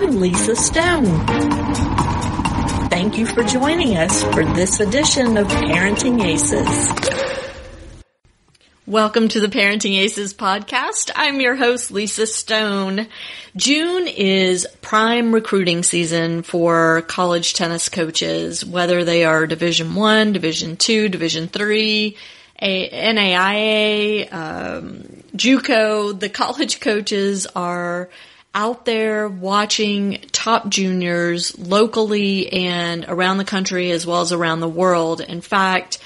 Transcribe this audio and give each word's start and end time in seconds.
I'm 0.00 0.20
Lisa 0.20 0.54
Stone. 0.54 1.26
Thank 2.88 3.18
you 3.18 3.26
for 3.26 3.42
joining 3.42 3.96
us 3.96 4.22
for 4.32 4.44
this 4.44 4.78
edition 4.78 5.36
of 5.36 5.48
Parenting 5.48 6.22
Aces. 6.22 8.04
Welcome 8.86 9.26
to 9.26 9.40
the 9.40 9.48
Parenting 9.48 9.98
Aces 9.98 10.34
podcast. 10.34 11.10
I'm 11.16 11.40
your 11.40 11.56
host, 11.56 11.90
Lisa 11.90 12.28
Stone. 12.28 13.08
June 13.56 14.06
is 14.06 14.68
prime 14.82 15.34
recruiting 15.34 15.82
season 15.82 16.44
for 16.44 17.02
college 17.08 17.54
tennis 17.54 17.88
coaches, 17.88 18.64
whether 18.64 19.02
they 19.02 19.24
are 19.24 19.48
Division 19.48 19.96
One, 19.96 20.32
Division 20.32 20.76
Two, 20.76 21.08
Division 21.08 21.48
Three, 21.48 22.16
NAIA, 22.62 24.32
um, 24.32 25.24
JUCO. 25.34 26.20
The 26.20 26.28
college 26.28 26.78
coaches 26.78 27.48
are 27.48 28.08
out 28.54 28.84
there 28.84 29.28
watching 29.28 30.20
top 30.32 30.68
juniors 30.68 31.58
locally 31.58 32.52
and 32.52 33.04
around 33.08 33.38
the 33.38 33.44
country 33.44 33.90
as 33.90 34.06
well 34.06 34.20
as 34.20 34.32
around 34.32 34.60
the 34.60 34.68
world. 34.68 35.20
In 35.20 35.40
fact, 35.40 35.98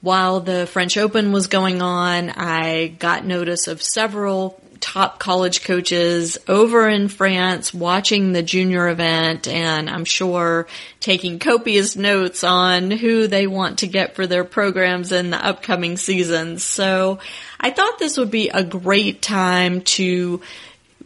while 0.00 0.40
the 0.40 0.66
French 0.66 0.96
Open 0.96 1.30
was 1.30 1.46
going 1.46 1.82
on, 1.82 2.30
I 2.30 2.88
got 2.88 3.24
notice 3.24 3.68
of 3.68 3.82
several 3.82 4.60
top 4.80 5.18
college 5.18 5.62
coaches 5.62 6.38
over 6.48 6.88
in 6.88 7.08
France 7.08 7.72
watching 7.72 8.32
the 8.32 8.42
junior 8.42 8.88
event 8.88 9.46
and 9.46 9.90
I'm 9.90 10.06
sure 10.06 10.66
taking 11.00 11.38
copious 11.38 11.96
notes 11.96 12.42
on 12.42 12.90
who 12.90 13.26
they 13.26 13.46
want 13.46 13.80
to 13.80 13.86
get 13.86 14.14
for 14.14 14.26
their 14.26 14.44
programs 14.44 15.12
in 15.12 15.30
the 15.30 15.36
upcoming 15.44 15.98
seasons. 15.98 16.64
So 16.64 17.18
I 17.60 17.70
thought 17.70 17.98
this 17.98 18.16
would 18.16 18.30
be 18.30 18.48
a 18.48 18.64
great 18.64 19.20
time 19.20 19.82
to 19.82 20.40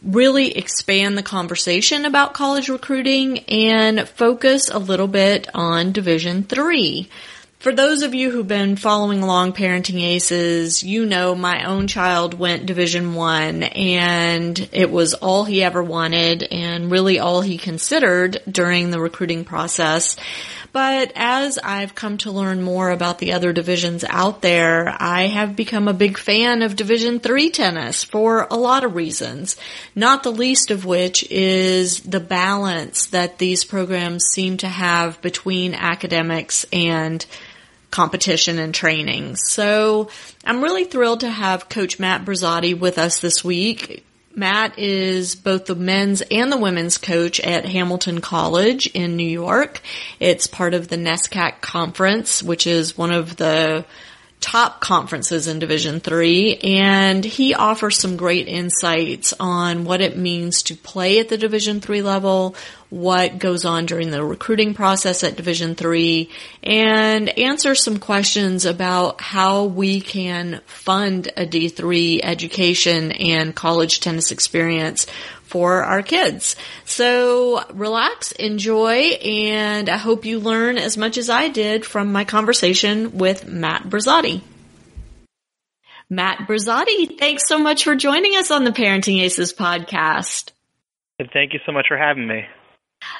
really 0.04 0.56
expand 0.56 1.16
the 1.16 1.22
conversation 1.22 2.04
about 2.04 2.34
college 2.34 2.68
recruiting 2.68 3.38
and 3.40 4.08
focus 4.08 4.68
a 4.68 4.78
little 4.78 5.08
bit 5.08 5.48
on 5.54 5.92
Division 5.92 6.42
3. 6.42 7.08
For 7.64 7.72
those 7.72 8.02
of 8.02 8.14
you 8.14 8.30
who've 8.30 8.46
been 8.46 8.76
following 8.76 9.22
along 9.22 9.54
Parenting 9.54 10.02
Aces, 10.02 10.82
you 10.82 11.06
know 11.06 11.34
my 11.34 11.64
own 11.64 11.86
child 11.86 12.34
went 12.34 12.66
Division 12.66 13.14
1 13.14 13.62
and 13.62 14.68
it 14.70 14.90
was 14.90 15.14
all 15.14 15.44
he 15.44 15.62
ever 15.62 15.82
wanted 15.82 16.42
and 16.42 16.90
really 16.90 17.18
all 17.18 17.40
he 17.40 17.56
considered 17.56 18.42
during 18.46 18.90
the 18.90 19.00
recruiting 19.00 19.46
process. 19.46 20.16
But 20.74 21.12
as 21.14 21.56
I've 21.56 21.94
come 21.94 22.18
to 22.18 22.32
learn 22.32 22.60
more 22.60 22.90
about 22.90 23.18
the 23.18 23.34
other 23.34 23.52
divisions 23.52 24.02
out 24.02 24.42
there, 24.42 24.92
I 24.98 25.28
have 25.28 25.54
become 25.54 25.86
a 25.86 25.92
big 25.92 26.18
fan 26.18 26.62
of 26.62 26.74
Division 26.74 27.20
3 27.20 27.50
tennis 27.50 28.02
for 28.02 28.48
a 28.50 28.56
lot 28.56 28.82
of 28.82 28.96
reasons. 28.96 29.56
Not 29.94 30.24
the 30.24 30.32
least 30.32 30.72
of 30.72 30.84
which 30.84 31.22
is 31.30 32.00
the 32.00 32.18
balance 32.18 33.06
that 33.06 33.38
these 33.38 33.62
programs 33.62 34.24
seem 34.32 34.56
to 34.56 34.68
have 34.68 35.22
between 35.22 35.74
academics 35.74 36.66
and 36.72 37.24
competition 37.92 38.58
and 38.58 38.74
training. 38.74 39.36
So 39.36 40.10
I'm 40.44 40.60
really 40.60 40.86
thrilled 40.86 41.20
to 41.20 41.30
have 41.30 41.68
Coach 41.68 42.00
Matt 42.00 42.24
Brazotti 42.24 42.76
with 42.76 42.98
us 42.98 43.20
this 43.20 43.44
week. 43.44 44.04
Matt 44.36 44.78
is 44.78 45.36
both 45.36 45.66
the 45.66 45.74
men's 45.74 46.20
and 46.22 46.50
the 46.50 46.56
women's 46.56 46.98
coach 46.98 47.38
at 47.40 47.64
Hamilton 47.64 48.20
College 48.20 48.86
in 48.88 49.16
New 49.16 49.28
York. 49.28 49.80
It's 50.18 50.46
part 50.46 50.74
of 50.74 50.88
the 50.88 50.96
NESCAC 50.96 51.60
conference, 51.60 52.42
which 52.42 52.66
is 52.66 52.98
one 52.98 53.12
of 53.12 53.36
the 53.36 53.84
top 54.44 54.78
conferences 54.78 55.48
in 55.48 55.58
Division 55.58 56.00
3 56.00 56.58
and 56.58 57.24
he 57.24 57.54
offers 57.54 57.98
some 57.98 58.18
great 58.18 58.46
insights 58.46 59.32
on 59.40 59.86
what 59.86 60.02
it 60.02 60.18
means 60.18 60.64
to 60.64 60.76
play 60.76 61.18
at 61.18 61.30
the 61.30 61.38
Division 61.38 61.80
3 61.80 62.02
level, 62.02 62.54
what 62.90 63.38
goes 63.38 63.64
on 63.64 63.86
during 63.86 64.10
the 64.10 64.22
recruiting 64.22 64.74
process 64.74 65.24
at 65.24 65.36
Division 65.36 65.74
3 65.74 66.28
and 66.62 67.30
answer 67.38 67.74
some 67.74 67.98
questions 67.98 68.66
about 68.66 69.22
how 69.22 69.64
we 69.64 70.02
can 70.02 70.60
fund 70.66 71.28
a 71.38 71.46
D3 71.46 72.20
education 72.22 73.12
and 73.12 73.56
college 73.56 74.00
tennis 74.00 74.30
experience 74.30 75.06
for 75.54 75.84
our 75.84 76.02
kids. 76.02 76.56
So 76.84 77.62
relax, 77.74 78.32
enjoy, 78.32 79.02
and 79.22 79.88
I 79.88 79.96
hope 79.98 80.24
you 80.24 80.40
learn 80.40 80.78
as 80.78 80.96
much 80.96 81.16
as 81.16 81.30
I 81.30 81.46
did 81.46 81.86
from 81.86 82.10
my 82.10 82.24
conversation 82.24 83.18
with 83.18 83.46
Matt 83.46 83.84
Brazotti. 83.84 84.42
Matt 86.10 86.48
Brazotti, 86.48 87.16
thanks 87.20 87.44
so 87.46 87.58
much 87.58 87.84
for 87.84 87.94
joining 87.94 88.34
us 88.34 88.50
on 88.50 88.64
the 88.64 88.72
Parenting 88.72 89.22
Aces 89.22 89.54
podcast. 89.54 90.50
And 91.20 91.30
Thank 91.32 91.52
you 91.52 91.60
so 91.64 91.70
much 91.70 91.86
for 91.86 91.96
having 91.96 92.26
me. 92.26 92.46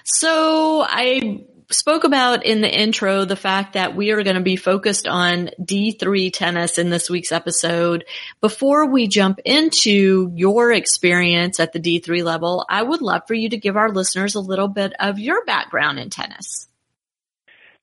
So 0.03 0.85
I 0.85 1.45
spoke 1.71 2.05
about 2.05 2.45
in 2.45 2.61
the 2.61 2.73
intro 2.73 3.25
the 3.25 3.37
fact 3.37 3.75
that 3.75 3.97
we 3.97 4.11
are 4.11 4.23
going 4.23 4.37
to 4.37 4.43
be 4.43 4.57
focused 4.57 5.07
on 5.07 5.51
D3 5.61 6.33
tennis 6.33 6.79
in 6.79 6.91
this 6.91 7.09
week's 7.09 7.33
episode. 7.33 8.05
Before 8.41 8.87
we 8.87 9.09
jump 9.09 9.41
into 9.45 10.31
your 10.35 10.73
experience 10.73 11.61
at 11.61 11.73
the 11.73 11.81
D3 11.81 12.25
level, 12.25 12.65
I 12.69 12.83
would 12.83 13.03
love 13.03 13.23
for 13.27 13.35
you 13.35 13.49
to 13.51 13.57
give 13.57 13.77
our 13.77 13.91
listeners 13.91 14.35
a 14.35 14.41
little 14.41 14.69
bit 14.69 14.93
of 14.99 15.19
your 15.19 15.45
background 15.45 15.99
in 15.99 16.11
tennis. 16.11 16.69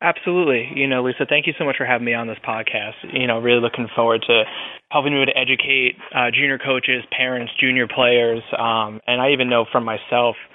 Absolutely. 0.01 0.71
You 0.75 0.87
know, 0.87 1.03
Lisa, 1.03 1.27
thank 1.29 1.45
you 1.45 1.53
so 1.59 1.65
much 1.65 1.77
for 1.77 1.85
having 1.85 2.05
me 2.05 2.15
on 2.15 2.27
this 2.27 2.39
podcast. 2.47 2.95
You 3.13 3.27
know, 3.27 3.39
really 3.39 3.61
looking 3.61 3.87
forward 3.95 4.23
to 4.27 4.43
helping 4.89 5.13
me 5.13 5.25
to 5.25 5.37
educate 5.37 5.95
uh, 6.15 6.31
junior 6.33 6.57
coaches, 6.57 7.03
parents, 7.15 7.51
junior 7.59 7.87
players, 7.87 8.41
um, 8.57 8.99
and 9.05 9.21
I 9.21 9.31
even 9.31 9.49
know 9.49 9.65
from 9.71 9.85
myself– 9.85 10.35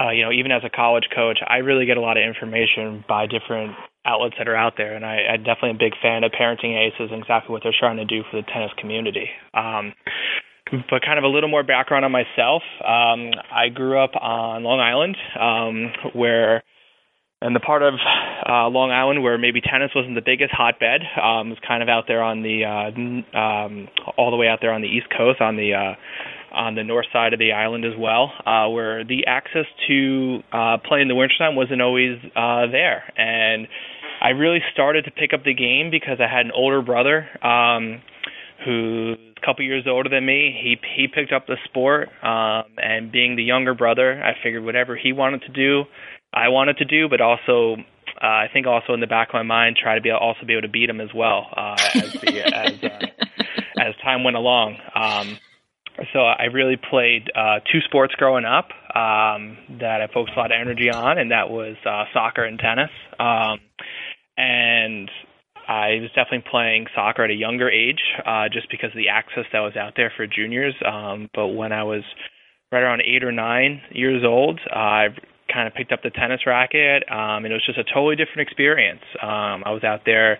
uh, 0.00 0.10
you 0.10 0.24
know, 0.24 0.32
even 0.32 0.50
as 0.50 0.62
a 0.64 0.70
college 0.70 1.08
coach, 1.14 1.38
I 1.46 1.58
really 1.58 1.84
get 1.84 1.96
a 1.96 2.00
lot 2.00 2.16
of 2.16 2.24
information 2.24 3.04
by 3.08 3.26
different 3.26 3.76
outlets 4.06 4.36
that 4.38 4.48
are 4.48 4.56
out 4.56 4.74
there, 4.76 4.94
and 4.94 5.04
I, 5.04 5.34
I'm 5.34 5.42
definitely 5.42 5.72
a 5.72 5.90
big 5.90 5.92
fan 6.00 6.24
of 6.24 6.32
Parenting 6.32 6.76
Aces 6.78 7.10
and 7.12 7.20
exactly 7.20 7.52
what 7.52 7.62
they're 7.62 7.74
trying 7.78 7.98
to 7.98 8.06
do 8.06 8.22
for 8.30 8.40
the 8.40 8.46
tennis 8.46 8.70
community. 8.78 9.28
Um, 9.52 9.92
but 10.88 11.02
kind 11.02 11.18
of 11.18 11.24
a 11.24 11.28
little 11.28 11.50
more 11.50 11.64
background 11.64 12.04
on 12.04 12.12
myself. 12.12 12.62
Um, 12.80 13.32
I 13.52 13.68
grew 13.68 14.02
up 14.02 14.12
on 14.14 14.62
Long 14.62 14.80
Island, 14.80 15.16
um, 15.38 16.12
where 16.14 16.62
and 17.42 17.56
the 17.56 17.60
part 17.60 17.82
of 17.82 17.94
uh, 17.94 18.68
Long 18.68 18.90
Island 18.90 19.22
where 19.22 19.38
maybe 19.38 19.60
tennis 19.60 19.90
wasn't 19.94 20.14
the 20.14 20.22
biggest 20.24 20.52
hotbed 20.52 21.00
um, 21.16 21.50
was 21.50 21.58
kind 21.66 21.82
of 21.82 21.88
out 21.88 22.04
there 22.06 22.22
on 22.22 22.42
the 22.42 22.64
uh, 22.64 23.38
um, 23.38 23.88
all 24.16 24.30
the 24.30 24.36
way 24.36 24.46
out 24.46 24.58
there 24.60 24.72
on 24.72 24.82
the 24.82 24.88
East 24.88 25.06
Coast 25.16 25.40
on 25.40 25.56
the 25.56 25.72
uh, 25.74 25.94
on 26.52 26.74
the 26.74 26.84
north 26.84 27.06
side 27.12 27.32
of 27.32 27.38
the 27.38 27.52
island 27.52 27.84
as 27.84 27.94
well, 27.98 28.32
uh, 28.46 28.68
where 28.68 29.04
the 29.04 29.26
access 29.26 29.66
to 29.88 30.40
uh, 30.52 30.78
play 30.78 31.00
in 31.00 31.08
the 31.08 31.14
wintertime 31.14 31.56
wasn't 31.56 31.80
always 31.80 32.18
uh, 32.36 32.66
there. 32.70 33.04
And 33.16 33.68
I 34.20 34.30
really 34.30 34.60
started 34.72 35.04
to 35.06 35.10
pick 35.10 35.32
up 35.32 35.44
the 35.44 35.54
game 35.54 35.90
because 35.90 36.18
I 36.20 36.28
had 36.32 36.46
an 36.46 36.52
older 36.54 36.82
brother 36.82 37.26
um, 37.44 38.02
who's 38.64 39.18
a 39.36 39.46
couple 39.46 39.64
years 39.64 39.84
older 39.88 40.08
than 40.08 40.26
me. 40.26 40.56
He 40.62 40.76
he 40.96 41.08
picked 41.08 41.32
up 41.32 41.46
the 41.46 41.56
sport, 41.64 42.08
um, 42.22 42.64
and 42.76 43.10
being 43.10 43.36
the 43.36 43.44
younger 43.44 43.74
brother, 43.74 44.22
I 44.22 44.34
figured 44.42 44.64
whatever 44.64 44.96
he 44.96 45.12
wanted 45.12 45.42
to 45.42 45.48
do, 45.48 45.84
I 46.32 46.48
wanted 46.48 46.76
to 46.78 46.84
do, 46.84 47.08
but 47.08 47.20
also 47.20 47.76
uh, 48.22 48.26
I 48.26 48.48
think 48.52 48.66
also 48.66 48.92
in 48.92 49.00
the 49.00 49.06
back 49.06 49.28
of 49.28 49.34
my 49.34 49.42
mind 49.42 49.76
try 49.82 49.94
to 49.94 50.00
be 50.00 50.10
also 50.10 50.44
be 50.46 50.52
able 50.52 50.62
to 50.62 50.68
beat 50.68 50.90
him 50.90 51.00
as 51.00 51.12
well 51.14 51.46
uh, 51.56 51.76
as 51.94 52.12
the 52.12 52.54
as 52.54 52.84
uh, 52.84 53.06
as 53.80 53.94
time 54.02 54.24
went 54.24 54.36
along. 54.36 54.76
Um, 54.94 55.38
so 56.12 56.20
I 56.20 56.44
really 56.44 56.76
played 56.76 57.30
uh, 57.34 57.60
two 57.70 57.80
sports 57.84 58.14
growing 58.14 58.44
up 58.44 58.68
um, 58.94 59.56
that 59.80 60.00
I 60.00 60.08
focused 60.12 60.36
a 60.36 60.40
lot 60.40 60.52
of 60.52 60.58
energy 60.60 60.90
on, 60.90 61.18
and 61.18 61.30
that 61.30 61.50
was 61.50 61.76
uh, 61.86 62.04
soccer 62.12 62.44
and 62.44 62.58
tennis. 62.58 62.90
Um, 63.18 63.60
and 64.36 65.10
I 65.68 66.00
was 66.00 66.10
definitely 66.14 66.44
playing 66.50 66.86
soccer 66.94 67.24
at 67.24 67.30
a 67.30 67.34
younger 67.34 67.70
age, 67.70 68.00
uh, 68.26 68.48
just 68.52 68.70
because 68.70 68.90
of 68.90 68.96
the 68.96 69.08
access 69.08 69.44
that 69.52 69.60
was 69.60 69.76
out 69.76 69.92
there 69.96 70.12
for 70.16 70.26
juniors. 70.26 70.74
Um, 70.86 71.28
but 71.34 71.48
when 71.48 71.72
I 71.72 71.84
was 71.84 72.02
right 72.72 72.82
around 72.82 73.02
eight 73.02 73.22
or 73.22 73.32
nine 73.32 73.82
years 73.90 74.22
old, 74.24 74.60
uh, 74.74 74.78
I 74.78 75.08
kind 75.52 75.68
of 75.68 75.74
picked 75.74 75.92
up 75.92 76.02
the 76.02 76.10
tennis 76.10 76.40
racket, 76.46 77.04
um, 77.10 77.44
and 77.44 77.46
it 77.46 77.52
was 77.52 77.66
just 77.66 77.78
a 77.78 77.84
totally 77.84 78.16
different 78.16 78.40
experience. 78.40 79.02
Um, 79.22 79.62
I 79.66 79.70
was 79.70 79.84
out 79.84 80.02
there 80.06 80.38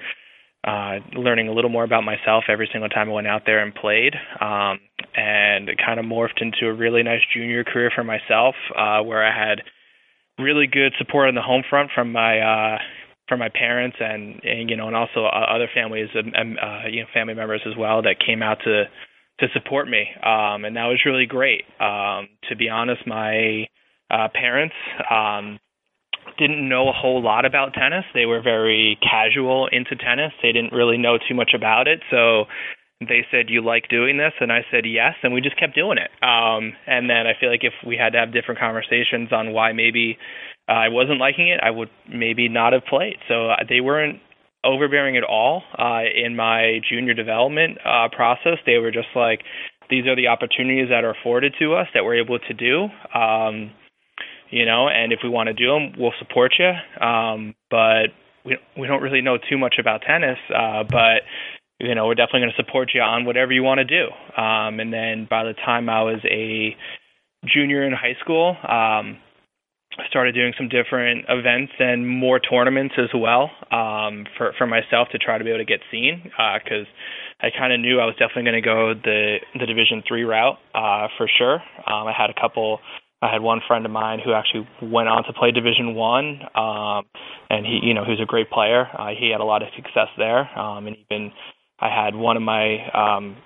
uh, 0.64 0.98
learning 1.16 1.48
a 1.48 1.52
little 1.52 1.70
more 1.70 1.84
about 1.84 2.04
myself 2.04 2.44
every 2.48 2.68
single 2.72 2.88
time 2.88 3.08
I 3.08 3.12
went 3.12 3.26
out 3.26 3.42
there 3.46 3.60
and 3.60 3.74
played. 3.74 4.14
Um, 4.40 4.80
and 5.14 5.68
it 5.68 5.78
kind 5.84 5.98
of 5.98 6.06
morphed 6.06 6.40
into 6.40 6.66
a 6.66 6.74
really 6.74 7.02
nice 7.02 7.22
junior 7.34 7.64
career 7.64 7.90
for 7.94 8.04
myself, 8.04 8.54
uh, 8.76 9.02
where 9.02 9.24
I 9.24 9.32
had 9.36 9.62
really 10.38 10.66
good 10.66 10.92
support 10.98 11.28
on 11.28 11.34
the 11.34 11.42
home 11.42 11.62
front 11.68 11.90
from 11.94 12.12
my 12.12 12.38
uh, 12.38 12.78
from 13.28 13.38
my 13.38 13.48
parents 13.48 13.96
and, 14.00 14.40
and 14.42 14.68
you 14.68 14.76
know, 14.76 14.88
and 14.88 14.96
also 14.96 15.24
uh, 15.24 15.46
other 15.54 15.68
families, 15.72 16.08
um, 16.16 16.56
uh, 16.60 16.88
you 16.90 17.00
know, 17.00 17.06
family 17.14 17.34
members 17.34 17.62
as 17.64 17.76
well 17.78 18.02
that 18.02 18.16
came 18.24 18.42
out 18.42 18.58
to 18.64 18.84
to 19.40 19.46
support 19.54 19.88
me, 19.88 20.04
um, 20.22 20.66
and 20.66 20.76
that 20.76 20.84
was 20.84 21.00
really 21.06 21.24
great. 21.24 21.64
Um, 21.80 22.28
to 22.50 22.56
be 22.56 22.68
honest, 22.68 23.06
my 23.06 23.66
uh, 24.10 24.28
parents 24.34 24.74
um, 25.10 25.58
didn't 26.38 26.68
know 26.68 26.88
a 26.88 26.92
whole 26.92 27.22
lot 27.22 27.44
about 27.44 27.74
tennis. 27.74 28.04
They 28.14 28.26
were 28.26 28.42
very 28.42 28.98
casual 29.02 29.68
into 29.70 29.96
tennis. 29.96 30.32
They 30.42 30.52
didn't 30.52 30.72
really 30.72 30.98
know 30.98 31.18
too 31.18 31.34
much 31.34 31.52
about 31.54 31.88
it. 31.88 32.00
So 32.10 32.44
they 33.00 33.24
said 33.30 33.48
you 33.48 33.64
like 33.64 33.88
doing 33.88 34.18
this 34.18 34.32
and 34.40 34.52
i 34.52 34.60
said 34.70 34.84
yes 34.84 35.14
and 35.22 35.32
we 35.32 35.40
just 35.40 35.58
kept 35.58 35.74
doing 35.74 35.96
it 35.96 36.10
um 36.22 36.74
and 36.86 37.08
then 37.08 37.26
i 37.26 37.32
feel 37.38 37.50
like 37.50 37.64
if 37.64 37.72
we 37.86 37.96
had 37.96 38.12
to 38.12 38.18
have 38.18 38.32
different 38.32 38.60
conversations 38.60 39.32
on 39.32 39.52
why 39.52 39.72
maybe 39.72 40.18
uh, 40.68 40.72
i 40.72 40.88
wasn't 40.88 41.18
liking 41.18 41.48
it 41.48 41.60
i 41.62 41.70
would 41.70 41.88
maybe 42.12 42.48
not 42.48 42.72
have 42.74 42.84
played 42.84 43.16
so 43.26 43.50
uh, 43.50 43.56
they 43.68 43.80
weren't 43.80 44.20
overbearing 44.64 45.16
at 45.16 45.24
all 45.24 45.62
uh 45.78 46.02
in 46.14 46.36
my 46.36 46.78
junior 46.90 47.14
development 47.14 47.78
uh 47.86 48.08
process 48.14 48.58
they 48.66 48.76
were 48.76 48.90
just 48.90 49.08
like 49.16 49.40
these 49.88 50.06
are 50.06 50.14
the 50.14 50.28
opportunities 50.28 50.88
that 50.90 51.02
are 51.02 51.14
afforded 51.18 51.54
to 51.58 51.74
us 51.74 51.86
that 51.94 52.04
we're 52.04 52.20
able 52.20 52.38
to 52.38 52.52
do 52.52 52.84
um 53.14 53.72
you 54.50 54.64
know 54.64 54.88
and 54.88 55.12
if 55.12 55.20
we 55.22 55.28
want 55.28 55.46
to 55.48 55.54
do 55.54 55.66
them 55.66 55.92
we'll 55.98 56.14
support 56.18 56.52
you 56.58 56.72
um 57.04 57.54
but 57.70 58.08
we 58.44 58.56
we 58.78 58.86
don't 58.86 59.02
really 59.02 59.20
know 59.20 59.38
too 59.38 59.58
much 59.58 59.76
about 59.78 60.02
tennis 60.02 60.38
uh 60.54 60.82
but 60.84 61.22
you 61.80 61.94
know, 61.94 62.06
we're 62.06 62.14
definitely 62.14 62.40
going 62.40 62.52
to 62.56 62.62
support 62.62 62.90
you 62.94 63.00
on 63.00 63.24
whatever 63.24 63.52
you 63.52 63.62
want 63.62 63.78
to 63.78 63.84
do. 63.84 64.08
Um, 64.40 64.80
and 64.80 64.92
then 64.92 65.26
by 65.28 65.44
the 65.44 65.54
time 65.54 65.88
I 65.88 66.02
was 66.02 66.20
a 66.30 66.76
junior 67.46 67.84
in 67.84 67.92
high 67.92 68.16
school, 68.20 68.50
um, 68.62 69.16
I 69.98 70.06
started 70.08 70.34
doing 70.34 70.52
some 70.56 70.68
different 70.68 71.24
events 71.28 71.72
and 71.78 72.06
more 72.06 72.38
tournaments 72.38 72.94
as 72.96 73.08
well 73.14 73.50
um, 73.72 74.24
for 74.36 74.52
for 74.56 74.66
myself 74.66 75.08
to 75.12 75.18
try 75.18 75.36
to 75.36 75.42
be 75.42 75.50
able 75.50 75.58
to 75.58 75.64
get 75.64 75.80
seen 75.90 76.22
because 76.22 76.86
uh, 76.86 77.46
I 77.46 77.48
kind 77.50 77.72
of 77.72 77.80
knew 77.80 77.98
I 77.98 78.04
was 78.04 78.14
definitely 78.14 78.44
going 78.44 78.62
to 78.62 78.68
go 78.68 78.94
the 78.94 79.38
the 79.58 79.66
Division 79.66 80.02
three 80.06 80.22
route 80.22 80.58
uh, 80.74 81.08
for 81.18 81.28
sure. 81.38 81.54
Um, 81.86 82.06
I 82.06 82.12
had 82.16 82.30
a 82.30 82.40
couple. 82.40 82.78
I 83.22 83.30
had 83.30 83.42
one 83.42 83.60
friend 83.66 83.84
of 83.84 83.92
mine 83.92 84.18
who 84.24 84.32
actually 84.32 84.66
went 84.80 85.08
on 85.08 85.24
to 85.24 85.32
play 85.32 85.50
Division 85.50 85.94
One, 85.94 86.40
um, 86.54 87.04
and 87.50 87.66
he, 87.66 87.80
you 87.82 87.92
know, 87.92 88.04
he 88.04 88.12
was 88.12 88.20
a 88.22 88.26
great 88.26 88.50
player. 88.50 88.88
Uh, 88.96 89.08
he 89.18 89.30
had 89.30 89.40
a 89.40 89.44
lot 89.44 89.62
of 89.62 89.68
success 89.76 90.08
there, 90.16 90.48
um, 90.58 90.86
and 90.86 90.96
even 91.10 91.32
I 91.78 91.88
had 91.88 92.14
one 92.14 92.36
of 92.36 92.42
my 92.42 92.88
um, 92.92 93.36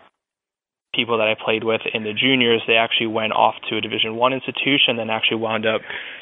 people 0.94 1.18
that 1.18 1.26
I 1.26 1.34
played 1.34 1.64
with 1.64 1.80
in 1.92 2.04
the 2.04 2.12
juniors. 2.14 2.62
They 2.66 2.76
actually 2.76 3.08
went 3.08 3.32
off 3.32 3.54
to 3.68 3.76
a 3.76 3.80
Division 3.80 4.14
One 4.14 4.32
institution, 4.32 4.96
then 4.96 5.10
actually 5.10 5.38
wound 5.38 5.66
up 5.66 5.80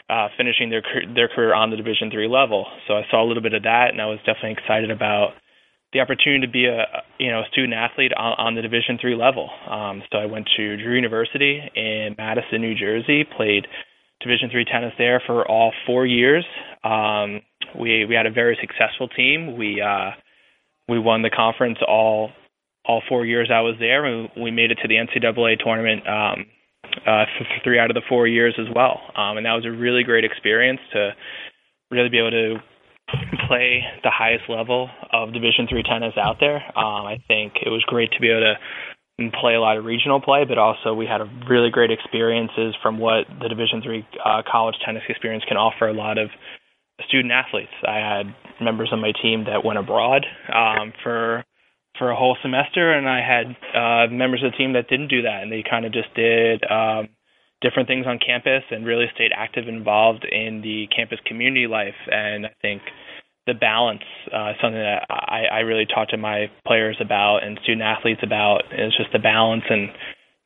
uh, 0.08 0.28
finishing 0.36 0.70
their 0.70 0.82
their 1.14 1.28
career 1.28 1.52
on 1.52 1.68
the 1.68 1.76
Division 1.76 2.10
Three 2.10 2.28
level. 2.28 2.66
So 2.88 2.94
I 2.94 3.02
saw 3.10 3.22
a 3.22 3.26
little 3.28 3.42
bit 3.42 3.52
of 3.52 3.64
that, 3.64 3.90
and 3.92 4.00
I 4.00 4.06
was 4.06 4.18
definitely 4.24 4.52
excited 4.52 4.90
about 4.90 5.34
the 5.92 6.00
opportunity 6.00 6.46
to 6.46 6.52
be 6.52 6.66
a 6.66 6.86
you 7.18 7.30
know 7.30 7.40
a 7.40 7.48
student 7.52 7.74
athlete 7.74 8.12
on, 8.16 8.34
on 8.38 8.54
the 8.54 8.62
Division 8.62 8.98
Three 9.00 9.14
level. 9.14 9.50
Um, 9.68 10.02
so 10.10 10.18
I 10.18 10.26
went 10.26 10.48
to 10.56 10.76
Drew 10.76 10.94
University 10.94 11.60
in 11.74 12.14
Madison, 12.16 12.60
New 12.60 12.74
Jersey, 12.74 13.24
played 13.24 13.66
Division 14.20 14.48
Three 14.50 14.64
tennis 14.64 14.92
there 14.98 15.22
for 15.26 15.46
all 15.46 15.72
four 15.86 16.06
years. 16.06 16.44
Um, 16.82 17.42
we 17.78 18.04
we 18.06 18.14
had 18.14 18.26
a 18.26 18.30
very 18.30 18.56
successful 18.60 19.08
team. 19.08 19.56
We 19.56 19.80
uh, 19.80 20.12
we 20.88 20.98
won 20.98 21.22
the 21.22 21.30
conference 21.30 21.78
all 21.86 22.30
all 22.84 23.02
four 23.08 23.24
years 23.24 23.50
I 23.52 23.60
was 23.60 23.76
there. 23.78 24.02
We, 24.02 24.42
we 24.44 24.50
made 24.50 24.70
it 24.72 24.78
to 24.82 24.88
the 24.88 24.96
NCAA 24.96 25.62
tournament 25.62 26.02
um, 26.08 26.46
uh, 27.06 27.24
for 27.38 27.46
three 27.62 27.78
out 27.78 27.90
of 27.90 27.94
the 27.94 28.02
four 28.08 28.26
years 28.26 28.54
as 28.58 28.66
well, 28.74 29.00
um, 29.14 29.36
and 29.36 29.46
that 29.46 29.52
was 29.52 29.66
a 29.66 29.70
really 29.70 30.02
great 30.02 30.24
experience 30.24 30.80
to 30.92 31.10
really 31.90 32.08
be 32.08 32.18
able 32.18 32.30
to 32.30 32.56
play 33.48 33.82
the 34.02 34.10
highest 34.10 34.44
level 34.48 34.88
of 35.12 35.32
Division 35.32 35.66
three 35.68 35.82
tennis 35.82 36.14
out 36.16 36.36
there. 36.40 36.56
Um, 36.76 37.06
I 37.06 37.22
think 37.28 37.54
it 37.64 37.68
was 37.68 37.82
great 37.86 38.12
to 38.12 38.20
be 38.20 38.30
able 38.30 38.54
to 38.54 39.30
play 39.40 39.54
a 39.54 39.60
lot 39.60 39.76
of 39.76 39.84
regional 39.84 40.20
play, 40.20 40.44
but 40.48 40.58
also 40.58 40.94
we 40.94 41.06
had 41.06 41.20
a 41.20 41.30
really 41.48 41.70
great 41.70 41.90
experiences 41.90 42.74
from 42.82 42.98
what 42.98 43.26
the 43.40 43.48
Division 43.48 43.82
three 43.82 44.06
uh, 44.24 44.42
college 44.50 44.76
tennis 44.84 45.02
experience 45.08 45.44
can 45.46 45.56
offer 45.56 45.88
a 45.88 45.92
lot 45.92 46.18
of 46.18 46.30
student 47.08 47.32
athletes. 47.32 47.72
I 47.86 47.96
had 47.96 48.34
members 48.60 48.90
of 48.92 48.98
my 48.98 49.12
team 49.22 49.44
that 49.44 49.64
went 49.64 49.78
abroad 49.78 50.24
um, 50.52 50.92
for 51.02 51.44
for 51.98 52.10
a 52.10 52.16
whole 52.16 52.36
semester, 52.42 52.92
and 52.92 53.06
I 53.08 53.20
had 53.20 53.46
uh, 53.76 54.10
members 54.10 54.42
of 54.42 54.52
the 54.52 54.56
team 54.56 54.72
that 54.72 54.88
didn't 54.88 55.08
do 55.08 55.22
that, 55.22 55.42
and 55.42 55.52
they 55.52 55.62
kind 55.68 55.84
of 55.84 55.92
just 55.92 56.14
did 56.14 56.64
um, 56.64 57.10
different 57.62 57.88
things 57.88 58.06
on 58.06 58.18
campus 58.18 58.62
and 58.70 58.84
really 58.84 59.06
stayed 59.14 59.30
active, 59.34 59.68
and 59.68 59.78
involved 59.78 60.24
in 60.24 60.60
the 60.62 60.86
campus 60.94 61.18
community 61.26 61.66
life. 61.66 61.96
And 62.10 62.46
I 62.46 62.54
think 62.60 62.82
the 63.46 63.54
balance 63.54 64.04
uh, 64.32 64.52
something 64.60 64.78
that 64.80 65.06
I, 65.10 65.44
I 65.50 65.58
really 65.60 65.86
talk 65.86 66.08
to 66.10 66.16
my 66.16 66.50
players 66.66 66.96
about 67.00 67.42
and 67.42 67.58
student 67.62 67.82
athletes 67.82 68.20
about 68.22 68.62
is 68.70 68.94
just 68.96 69.12
the 69.12 69.18
balance 69.18 69.64
and 69.68 69.90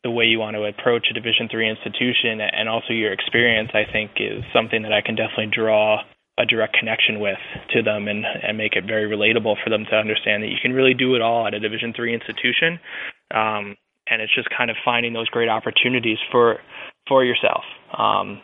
the 0.04 0.10
way 0.10 0.24
you 0.24 0.38
want 0.38 0.54
to 0.54 0.64
approach 0.64 1.08
a 1.10 1.14
Division 1.14 1.48
three 1.50 1.68
institution, 1.68 2.40
and 2.40 2.68
also 2.68 2.92
your 2.92 3.12
experience. 3.12 3.70
I 3.74 3.90
think 3.90 4.12
is 4.16 4.44
something 4.54 4.82
that 4.82 4.92
I 4.92 5.00
can 5.00 5.16
definitely 5.16 5.50
draw 5.52 5.98
a 6.38 6.44
direct 6.44 6.76
connection 6.76 7.18
with 7.18 7.38
to 7.72 7.82
them 7.82 8.08
and 8.08 8.24
and 8.24 8.56
make 8.56 8.76
it 8.76 8.84
very 8.86 9.08
relatable 9.08 9.56
for 9.64 9.70
them 9.70 9.84
to 9.90 9.96
understand 9.96 10.42
that 10.42 10.48
you 10.48 10.60
can 10.60 10.72
really 10.72 10.94
do 10.94 11.14
it 11.14 11.22
all 11.22 11.46
at 11.46 11.54
a 11.54 11.60
division 11.60 11.94
3 11.96 12.12
institution 12.12 12.78
um 13.34 13.74
and 14.08 14.20
it's 14.22 14.34
just 14.34 14.48
kind 14.56 14.70
of 14.70 14.76
finding 14.84 15.12
those 15.12 15.28
great 15.28 15.48
opportunities 15.48 16.18
for 16.30 16.58
for 17.08 17.24
yourself 17.24 17.64
um 17.96 18.40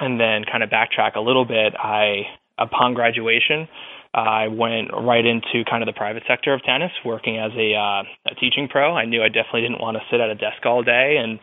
and 0.00 0.18
then 0.20 0.44
kind 0.50 0.62
of 0.62 0.70
backtrack 0.70 1.14
a 1.16 1.20
little 1.20 1.44
bit 1.44 1.74
i 1.78 2.22
upon 2.58 2.94
graduation 2.94 3.68
I 4.14 4.46
went 4.46 4.90
right 4.92 5.24
into 5.26 5.68
kind 5.68 5.82
of 5.82 5.86
the 5.86 5.92
private 5.92 6.22
sector 6.28 6.54
of 6.54 6.62
tennis, 6.62 6.92
working 7.04 7.36
as 7.36 7.50
a 7.58 7.74
uh, 7.74 8.02
a 8.30 8.34
teaching 8.38 8.68
pro. 8.70 8.94
I 8.94 9.06
knew 9.06 9.20
I 9.22 9.28
definitely 9.28 9.62
didn't 9.62 9.80
want 9.80 9.96
to 9.96 10.02
sit 10.08 10.20
at 10.20 10.30
a 10.30 10.36
desk 10.36 10.64
all 10.64 10.84
day 10.84 11.16
and 11.18 11.40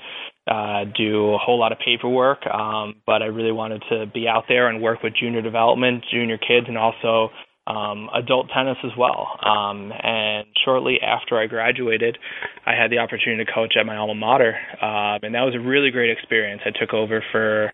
uh, 0.47 0.85
do 0.95 1.33
a 1.33 1.37
whole 1.37 1.59
lot 1.59 1.73
of 1.73 1.79
paperwork, 1.79 2.47
um, 2.47 2.95
but 3.05 3.21
I 3.21 3.25
really 3.25 3.51
wanted 3.51 3.83
to 3.89 4.05
be 4.07 4.27
out 4.27 4.45
there 4.47 4.69
and 4.69 4.81
work 4.81 5.03
with 5.03 5.13
junior 5.19 5.41
development, 5.41 6.05
junior 6.11 6.37
kids, 6.37 6.67
and 6.67 6.77
also 6.77 7.29
um, 7.71 8.09
adult 8.13 8.49
tennis 8.53 8.77
as 8.83 8.91
well. 8.97 9.39
Um, 9.43 9.91
and 10.03 10.45
shortly 10.65 10.99
after 11.01 11.37
I 11.37 11.47
graduated, 11.47 12.17
I 12.65 12.73
had 12.73 12.91
the 12.91 12.99
opportunity 12.99 13.45
to 13.45 13.51
coach 13.51 13.75
at 13.79 13.85
my 13.85 13.95
alma 13.95 14.15
mater, 14.15 14.55
uh, 14.81 15.19
and 15.23 15.35
that 15.35 15.43
was 15.43 15.55
a 15.55 15.59
really 15.59 15.91
great 15.91 16.09
experience. 16.09 16.61
I 16.65 16.71
took 16.77 16.93
over 16.93 17.23
for 17.31 17.71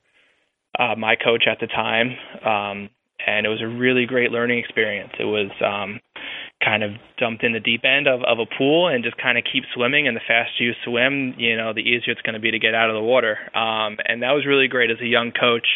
uh, 0.79 0.95
my 0.95 1.15
coach 1.15 1.45
at 1.49 1.59
the 1.59 1.67
time, 1.67 2.11
um, 2.45 2.89
and 3.25 3.45
it 3.45 3.49
was 3.49 3.61
a 3.61 3.67
really 3.67 4.05
great 4.05 4.31
learning 4.31 4.59
experience. 4.59 5.11
It 5.19 5.25
was 5.25 5.49
um, 5.65 5.99
kind 6.63 6.83
of 6.83 6.91
dumped 7.17 7.43
in 7.43 7.53
the 7.53 7.59
deep 7.59 7.83
end 7.83 8.07
of, 8.07 8.21
of 8.23 8.39
a 8.39 8.45
pool 8.57 8.87
and 8.87 9.03
just 9.03 9.17
kind 9.17 9.37
of 9.37 9.43
keep 9.51 9.63
swimming. 9.73 10.07
And 10.07 10.15
the 10.15 10.21
faster 10.27 10.63
you 10.63 10.73
swim, 10.85 11.33
you 11.37 11.57
know, 11.57 11.73
the 11.73 11.81
easier 11.81 12.13
it's 12.13 12.21
going 12.21 12.35
to 12.35 12.39
be 12.39 12.51
to 12.51 12.59
get 12.59 12.75
out 12.75 12.89
of 12.89 12.95
the 12.95 13.01
water. 13.01 13.37
Um, 13.55 13.97
and 14.05 14.21
that 14.21 14.31
was 14.31 14.45
really 14.45 14.67
great 14.67 14.91
as 14.91 14.97
a 15.01 15.05
young 15.05 15.31
coach 15.31 15.67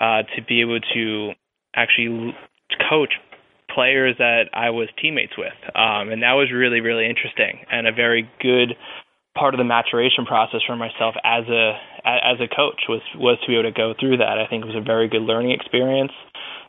uh, 0.00 0.22
to 0.36 0.42
be 0.46 0.60
able 0.60 0.80
to 0.94 1.32
actually 1.74 2.34
coach 2.88 3.14
players 3.74 4.16
that 4.18 4.50
I 4.52 4.70
was 4.70 4.88
teammates 5.00 5.32
with. 5.36 5.56
Um, 5.74 6.10
and 6.10 6.22
that 6.22 6.34
was 6.34 6.52
really, 6.52 6.80
really 6.80 7.06
interesting 7.06 7.64
and 7.70 7.86
a 7.86 7.92
very 7.92 8.28
good 8.40 8.74
part 9.36 9.54
of 9.54 9.58
the 9.58 9.64
maturation 9.64 10.26
process 10.26 10.60
for 10.66 10.76
myself 10.76 11.14
as 11.24 11.48
a 11.48 11.72
as 12.04 12.36
a 12.40 12.48
coach 12.54 12.84
was 12.88 13.00
was 13.16 13.38
to 13.40 13.46
be 13.48 13.54
able 13.54 13.70
to 13.70 13.72
go 13.72 13.94
through 13.98 14.18
that. 14.18 14.38
I 14.38 14.46
think 14.46 14.64
it 14.64 14.66
was 14.66 14.76
a 14.76 14.84
very 14.84 15.08
good 15.08 15.22
learning 15.22 15.52
experience. 15.52 16.12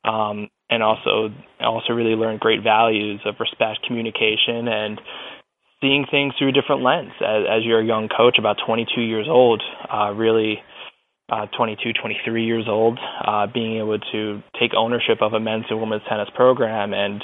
Um, 0.06 0.50
and 0.70 0.82
also 0.82 1.30
also 1.60 1.94
really 1.94 2.16
learned 2.16 2.40
great 2.40 2.64
values 2.64 3.22
of 3.26 3.36
respect, 3.40 3.86
communication, 3.86 4.68
and 4.68 5.00
seeing 5.82 6.06
things 6.10 6.34
through 6.38 6.50
a 6.50 6.52
different 6.52 6.82
lens. 6.82 7.12
As, 7.22 7.44
as 7.50 7.62
you're 7.64 7.82
a 7.82 7.86
young 7.86 8.10
coach, 8.10 8.38
about 8.40 8.58
22 8.66 9.02
years 9.02 9.28
old, 9.30 9.62
uh, 9.92 10.12
really 10.16 10.64
uh, 11.34 11.48
22, 11.58 11.94
23 11.94 12.46
years 12.46 12.66
old, 12.68 13.00
uh, 13.26 13.48
being 13.52 13.78
able 13.78 13.98
to 14.12 14.42
take 14.60 14.72
ownership 14.78 15.18
of 15.22 15.34
a 15.34 15.40
men's 15.40 15.66
and 15.70 15.80
women's 15.80 16.04
tennis 16.08 16.30
program 16.36 16.94
and 16.94 17.24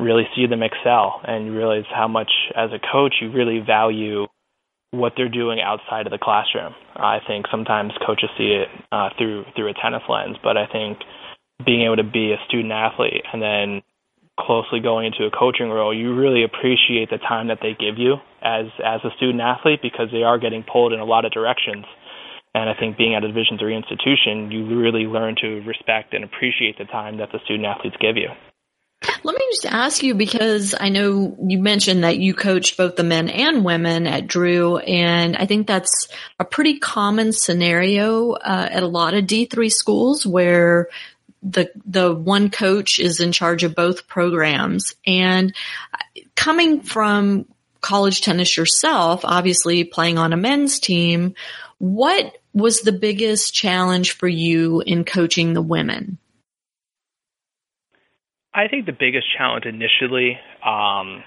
really 0.00 0.24
see 0.34 0.46
them 0.46 0.62
excel, 0.62 1.20
and 1.24 1.54
realize 1.54 1.84
how 1.94 2.08
much, 2.08 2.30
as 2.54 2.70
a 2.72 2.78
coach, 2.92 3.14
you 3.20 3.30
really 3.30 3.60
value 3.64 4.26
what 4.90 5.12
they're 5.16 5.28
doing 5.28 5.60
outside 5.60 6.06
of 6.06 6.10
the 6.10 6.18
classroom. 6.18 6.74
I 6.96 7.18
think 7.26 7.46
sometimes 7.50 7.92
coaches 8.04 8.28
see 8.36 8.62
it 8.62 8.68
uh, 8.92 9.10
through 9.16 9.44
through 9.54 9.70
a 9.70 9.74
tennis 9.74 10.02
lens, 10.08 10.36
but 10.42 10.56
I 10.56 10.66
think 10.66 10.98
being 11.64 11.82
able 11.84 11.96
to 11.96 12.04
be 12.04 12.32
a 12.32 12.38
student 12.46 12.72
athlete 12.72 13.22
and 13.32 13.40
then 13.40 13.82
closely 14.38 14.80
going 14.80 15.06
into 15.06 15.24
a 15.24 15.30
coaching 15.30 15.70
role, 15.70 15.96
you 15.96 16.14
really 16.14 16.44
appreciate 16.44 17.08
the 17.08 17.18
time 17.18 17.48
that 17.48 17.58
they 17.62 17.72
give 17.78 17.96
you 17.96 18.16
as 18.42 18.66
as 18.84 19.00
a 19.04 19.14
student 19.16 19.40
athlete 19.40 19.80
because 19.82 20.08
they 20.12 20.22
are 20.22 20.38
getting 20.38 20.62
pulled 20.62 20.92
in 20.92 21.00
a 21.00 21.04
lot 21.04 21.24
of 21.24 21.32
directions. 21.32 21.84
And 22.56 22.70
I 22.70 22.74
think 22.74 22.96
being 22.96 23.14
at 23.14 23.22
a 23.22 23.28
Division 23.28 23.58
three 23.58 23.76
institution, 23.76 24.50
you 24.50 24.64
really 24.80 25.04
learn 25.04 25.36
to 25.42 25.60
respect 25.66 26.14
and 26.14 26.24
appreciate 26.24 26.78
the 26.78 26.86
time 26.86 27.18
that 27.18 27.30
the 27.30 27.38
student 27.44 27.66
athletes 27.66 27.96
give 28.00 28.16
you. 28.16 28.28
Let 29.22 29.36
me 29.36 29.44
just 29.50 29.66
ask 29.66 30.02
you 30.02 30.14
because 30.14 30.74
I 30.78 30.88
know 30.88 31.36
you 31.46 31.58
mentioned 31.58 32.02
that 32.04 32.16
you 32.16 32.32
coached 32.32 32.78
both 32.78 32.96
the 32.96 33.02
men 33.02 33.28
and 33.28 33.62
women 33.62 34.06
at 34.06 34.26
Drew, 34.26 34.78
and 34.78 35.36
I 35.36 35.44
think 35.44 35.66
that's 35.66 36.08
a 36.40 36.46
pretty 36.46 36.78
common 36.78 37.32
scenario 37.32 38.32
uh, 38.32 38.68
at 38.70 38.82
a 38.82 38.88
lot 38.88 39.12
of 39.12 39.24
D3 39.26 39.70
schools 39.70 40.26
where 40.26 40.88
the 41.42 41.70
the 41.84 42.14
one 42.14 42.48
coach 42.48 42.98
is 42.98 43.20
in 43.20 43.32
charge 43.32 43.64
of 43.64 43.74
both 43.74 44.08
programs 44.08 44.94
and 45.06 45.54
coming 46.34 46.80
from 46.80 47.44
college 47.82 48.22
tennis 48.22 48.56
yourself 48.56 49.20
obviously 49.24 49.84
playing 49.84 50.18
on 50.18 50.32
a 50.32 50.36
men's 50.36 50.80
team 50.80 51.34
what 51.78 52.38
was 52.56 52.80
the 52.80 52.92
biggest 52.92 53.54
challenge 53.54 54.12
for 54.12 54.28
you 54.28 54.82
in 54.86 55.04
coaching 55.04 55.52
the 55.52 55.62
women 55.62 56.18
i 58.54 58.66
think 58.68 58.86
the 58.86 58.92
biggest 58.92 59.26
challenge 59.36 59.64
initially 59.64 60.38
um, 60.64 61.22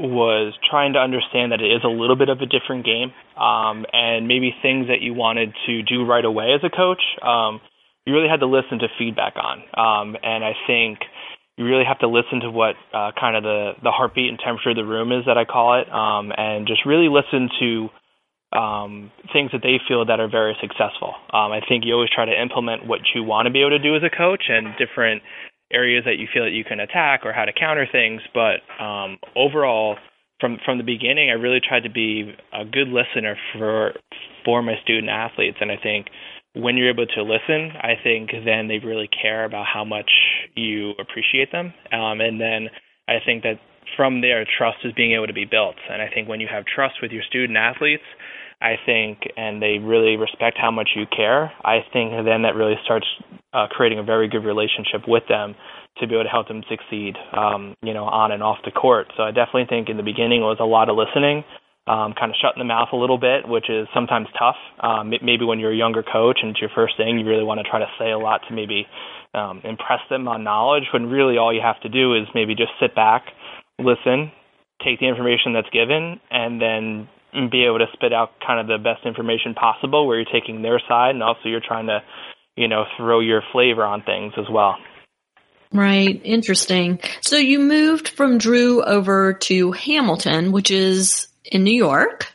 was 0.00 0.54
trying 0.68 0.94
to 0.94 0.98
understand 0.98 1.52
that 1.52 1.60
it 1.60 1.70
is 1.70 1.82
a 1.84 1.88
little 1.88 2.16
bit 2.16 2.28
of 2.28 2.40
a 2.40 2.46
different 2.46 2.84
game, 2.84 3.12
um, 3.36 3.84
and 3.92 4.26
maybe 4.26 4.54
things 4.62 4.88
that 4.88 5.00
you 5.00 5.14
wanted 5.14 5.52
to 5.66 5.82
do 5.82 6.04
right 6.04 6.24
away 6.24 6.52
as 6.54 6.64
a 6.64 6.74
coach, 6.74 7.02
um, 7.22 7.60
you 8.06 8.14
really 8.14 8.28
had 8.28 8.40
to 8.40 8.46
listen 8.46 8.78
to 8.78 8.88
feedback 8.98 9.34
on. 9.36 9.58
Um, 9.76 10.16
and 10.22 10.42
I 10.44 10.52
think 10.66 11.00
you 11.56 11.64
really 11.64 11.84
have 11.84 11.98
to 12.00 12.08
listen 12.08 12.40
to 12.40 12.50
what 12.50 12.74
uh, 12.94 13.12
kind 13.18 13.36
of 13.36 13.42
the 13.42 13.72
the 13.82 13.90
heartbeat 13.90 14.30
and 14.30 14.38
temperature 14.38 14.70
of 14.70 14.76
the 14.76 14.84
room 14.84 15.12
is 15.12 15.26
that 15.26 15.36
I 15.36 15.44
call 15.44 15.80
it, 15.80 15.92
um, 15.92 16.32
and 16.36 16.66
just 16.66 16.86
really 16.86 17.08
listen 17.08 17.50
to 17.60 17.88
um, 18.52 19.12
things 19.32 19.50
that 19.52 19.62
they 19.62 19.78
feel 19.86 20.04
that 20.06 20.18
are 20.18 20.28
very 20.28 20.56
successful. 20.60 21.14
Um, 21.32 21.52
I 21.52 21.60
think 21.68 21.84
you 21.84 21.94
always 21.94 22.10
try 22.10 22.24
to 22.24 22.42
implement 22.42 22.86
what 22.86 23.00
you 23.14 23.22
want 23.22 23.46
to 23.46 23.52
be 23.52 23.60
able 23.60 23.70
to 23.70 23.78
do 23.78 23.94
as 23.96 24.02
a 24.02 24.10
coach 24.10 24.44
and 24.48 24.74
different 24.76 25.22
areas 25.72 26.04
that 26.04 26.18
you 26.18 26.26
feel 26.32 26.44
that 26.44 26.50
you 26.50 26.64
can 26.64 26.80
attack 26.80 27.24
or 27.24 27.32
how 27.32 27.44
to 27.44 27.52
counter 27.52 27.86
things. 27.90 28.20
But 28.34 28.60
um, 28.82 29.18
overall, 29.36 29.96
from 30.40 30.58
from 30.64 30.78
the 30.78 30.84
beginning, 30.84 31.30
I 31.30 31.34
really 31.34 31.60
tried 31.60 31.84
to 31.84 31.90
be 31.90 32.34
a 32.52 32.64
good 32.64 32.88
listener 32.88 33.36
for 33.52 33.92
for 34.44 34.62
my 34.62 34.74
student 34.82 35.10
athletes, 35.10 35.58
and 35.60 35.70
I 35.70 35.76
think 35.76 36.08
when 36.54 36.76
you're 36.76 36.90
able 36.90 37.06
to 37.06 37.22
listen, 37.22 37.70
I 37.78 37.94
think 38.02 38.30
then 38.44 38.66
they 38.66 38.78
really 38.78 39.08
care 39.22 39.44
about 39.44 39.66
how 39.72 39.84
much 39.84 40.10
you 40.56 40.92
appreciate 40.98 41.52
them, 41.52 41.72
um, 41.92 42.20
and 42.20 42.40
then 42.40 42.68
I 43.06 43.18
think 43.24 43.44
that 43.44 43.60
from 43.96 44.20
there, 44.20 44.44
trust 44.58 44.78
is 44.84 44.92
being 44.94 45.12
able 45.14 45.26
to 45.26 45.32
be 45.32 45.44
built. 45.44 45.76
And 45.90 46.00
I 46.00 46.08
think 46.12 46.28
when 46.28 46.40
you 46.40 46.48
have 46.50 46.64
trust 46.64 47.02
with 47.02 47.10
your 47.10 47.22
student 47.24 47.58
athletes, 47.58 48.04
I 48.60 48.76
think, 48.84 49.20
and 49.36 49.62
they 49.62 49.78
really 49.78 50.16
respect 50.16 50.58
how 50.60 50.70
much 50.70 50.90
you 50.94 51.04
care, 51.06 51.50
I 51.64 51.78
think 51.92 52.12
then 52.24 52.42
that 52.42 52.54
really 52.54 52.76
starts 52.84 53.06
uh, 53.52 53.66
creating 53.70 53.98
a 53.98 54.02
very 54.02 54.28
good 54.28 54.44
relationship 54.44 55.08
with 55.08 55.24
them 55.28 55.54
to 55.98 56.06
be 56.06 56.14
able 56.14 56.24
to 56.24 56.30
help 56.30 56.48
them 56.48 56.62
succeed, 56.68 57.16
um, 57.32 57.74
you 57.82 57.94
know, 57.94 58.04
on 58.04 58.32
and 58.32 58.42
off 58.42 58.58
the 58.64 58.70
court. 58.70 59.08
So 59.16 59.22
I 59.22 59.30
definitely 59.30 59.66
think 59.68 59.88
in 59.88 59.96
the 59.96 60.02
beginning 60.02 60.42
it 60.42 60.44
was 60.44 60.58
a 60.60 60.64
lot 60.64 60.88
of 60.88 60.96
listening, 60.96 61.42
um, 61.86 62.12
kind 62.12 62.30
of 62.30 62.36
shutting 62.40 62.60
the 62.60 62.68
mouth 62.68 62.88
a 62.92 62.96
little 62.96 63.18
bit, 63.18 63.48
which 63.48 63.68
is 63.70 63.88
sometimes 63.94 64.28
tough. 64.38 64.56
Um, 64.80 65.10
maybe 65.10 65.44
when 65.44 65.58
you're 65.58 65.72
a 65.72 65.76
younger 65.76 66.02
coach 66.02 66.38
and 66.42 66.52
it's 66.52 66.60
your 66.60 66.70
first 66.74 66.96
thing, 66.96 67.18
you 67.18 67.26
really 67.26 67.44
want 67.44 67.58
to 67.58 67.68
try 67.68 67.80
to 67.80 67.90
say 67.98 68.10
a 68.12 68.18
lot 68.18 68.42
to 68.48 68.54
maybe 68.54 68.86
um, 69.34 69.62
impress 69.64 70.00
them 70.10 70.28
on 70.28 70.44
knowledge, 70.44 70.84
when 70.92 71.06
really 71.06 71.38
all 71.38 71.52
you 71.52 71.62
have 71.62 71.80
to 71.80 71.88
do 71.88 72.14
is 72.14 72.28
maybe 72.34 72.54
just 72.54 72.72
sit 72.80 72.94
back, 72.94 73.24
listen, 73.78 74.32
take 74.84 75.00
the 75.00 75.08
information 75.08 75.52
that's 75.52 75.70
given, 75.70 76.20
and 76.30 76.60
then 76.60 77.08
and 77.32 77.50
be 77.50 77.64
able 77.64 77.78
to 77.78 77.86
spit 77.92 78.12
out 78.12 78.32
kind 78.44 78.60
of 78.60 78.66
the 78.66 78.82
best 78.82 79.06
information 79.06 79.54
possible 79.54 80.06
where 80.06 80.18
you're 80.18 80.32
taking 80.32 80.62
their 80.62 80.80
side 80.88 81.10
and 81.10 81.22
also 81.22 81.42
you're 81.44 81.62
trying 81.66 81.86
to, 81.86 82.00
you 82.56 82.68
know, 82.68 82.84
throw 82.96 83.20
your 83.20 83.42
flavor 83.52 83.84
on 83.84 84.02
things 84.02 84.32
as 84.36 84.46
well. 84.50 84.76
Right. 85.72 86.20
Interesting. 86.24 86.98
So 87.22 87.36
you 87.36 87.60
moved 87.60 88.08
from 88.08 88.38
Drew 88.38 88.82
over 88.82 89.34
to 89.34 89.72
Hamilton, 89.72 90.50
which 90.50 90.70
is 90.70 91.28
in 91.44 91.62
New 91.62 91.76
York. 91.76 92.34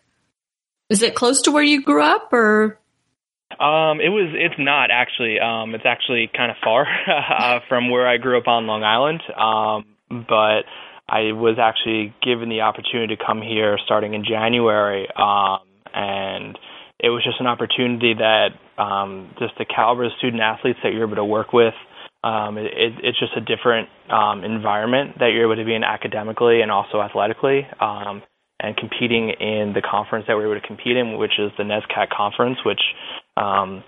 Is 0.89 1.01
it 1.01 1.15
close 1.15 1.41
to 1.43 1.51
where 1.51 1.63
you 1.63 1.81
grew 1.83 2.01
up 2.01 2.31
or? 2.31 2.79
Um, 3.59 3.99
it 3.99 4.09
was, 4.09 4.33
it's 4.33 4.55
not 4.57 4.89
actually, 4.91 5.39
um, 5.39 5.75
it's 5.75 5.85
actually 5.85 6.29
kind 6.35 6.51
of 6.51 6.57
far 6.63 6.85
uh, 7.07 7.59
from 7.67 7.89
where 7.89 8.07
I 8.07 8.17
grew 8.17 8.37
up 8.37 8.47
on 8.47 8.67
Long 8.67 8.83
Island. 8.83 9.21
Um, 9.37 10.25
but 10.27 10.63
I 11.07 11.33
was 11.33 11.57
actually 11.61 12.15
given 12.23 12.49
the 12.49 12.61
opportunity 12.61 13.15
to 13.15 13.23
come 13.23 13.41
here 13.41 13.77
starting 13.85 14.13
in 14.13 14.25
January, 14.25 15.07
um, 15.15 15.59
and 15.93 16.57
it 16.99 17.09
was 17.09 17.23
just 17.23 17.39
an 17.39 17.47
opportunity 17.47 18.15
that 18.15 18.49
um, 18.81 19.29
just 19.39 19.53
the 19.57 19.65
caliber 19.65 20.05
of 20.05 20.11
student 20.17 20.41
athletes 20.41 20.79
that 20.83 20.93
you're 20.93 21.05
able 21.05 21.17
to 21.17 21.25
work 21.25 21.53
with. 21.53 21.73
Um, 22.23 22.57
it, 22.57 22.71
it's 23.03 23.19
just 23.19 23.37
a 23.37 23.41
different 23.41 23.87
um, 24.09 24.43
environment 24.43 25.19
that 25.19 25.29
you're 25.29 25.45
able 25.45 25.61
to 25.61 25.65
be 25.65 25.75
in 25.75 25.83
academically 25.83 26.61
and 26.61 26.71
also 26.71 26.99
athletically. 27.01 27.67
Um, 27.79 28.23
and 28.59 28.75
competing 28.77 29.29
in 29.29 29.73
the 29.75 29.81
conference 29.81 30.25
that 30.27 30.35
we 30.37 30.45
were 30.45 30.55
able 30.55 30.61
to 30.61 30.67
compete 30.67 30.95
in, 30.95 31.17
which 31.17 31.37
is 31.37 31.51
the 31.57 31.63
NESCAC 31.63 32.09
conference, 32.09 32.57
which 32.65 32.81
um, 33.37 33.83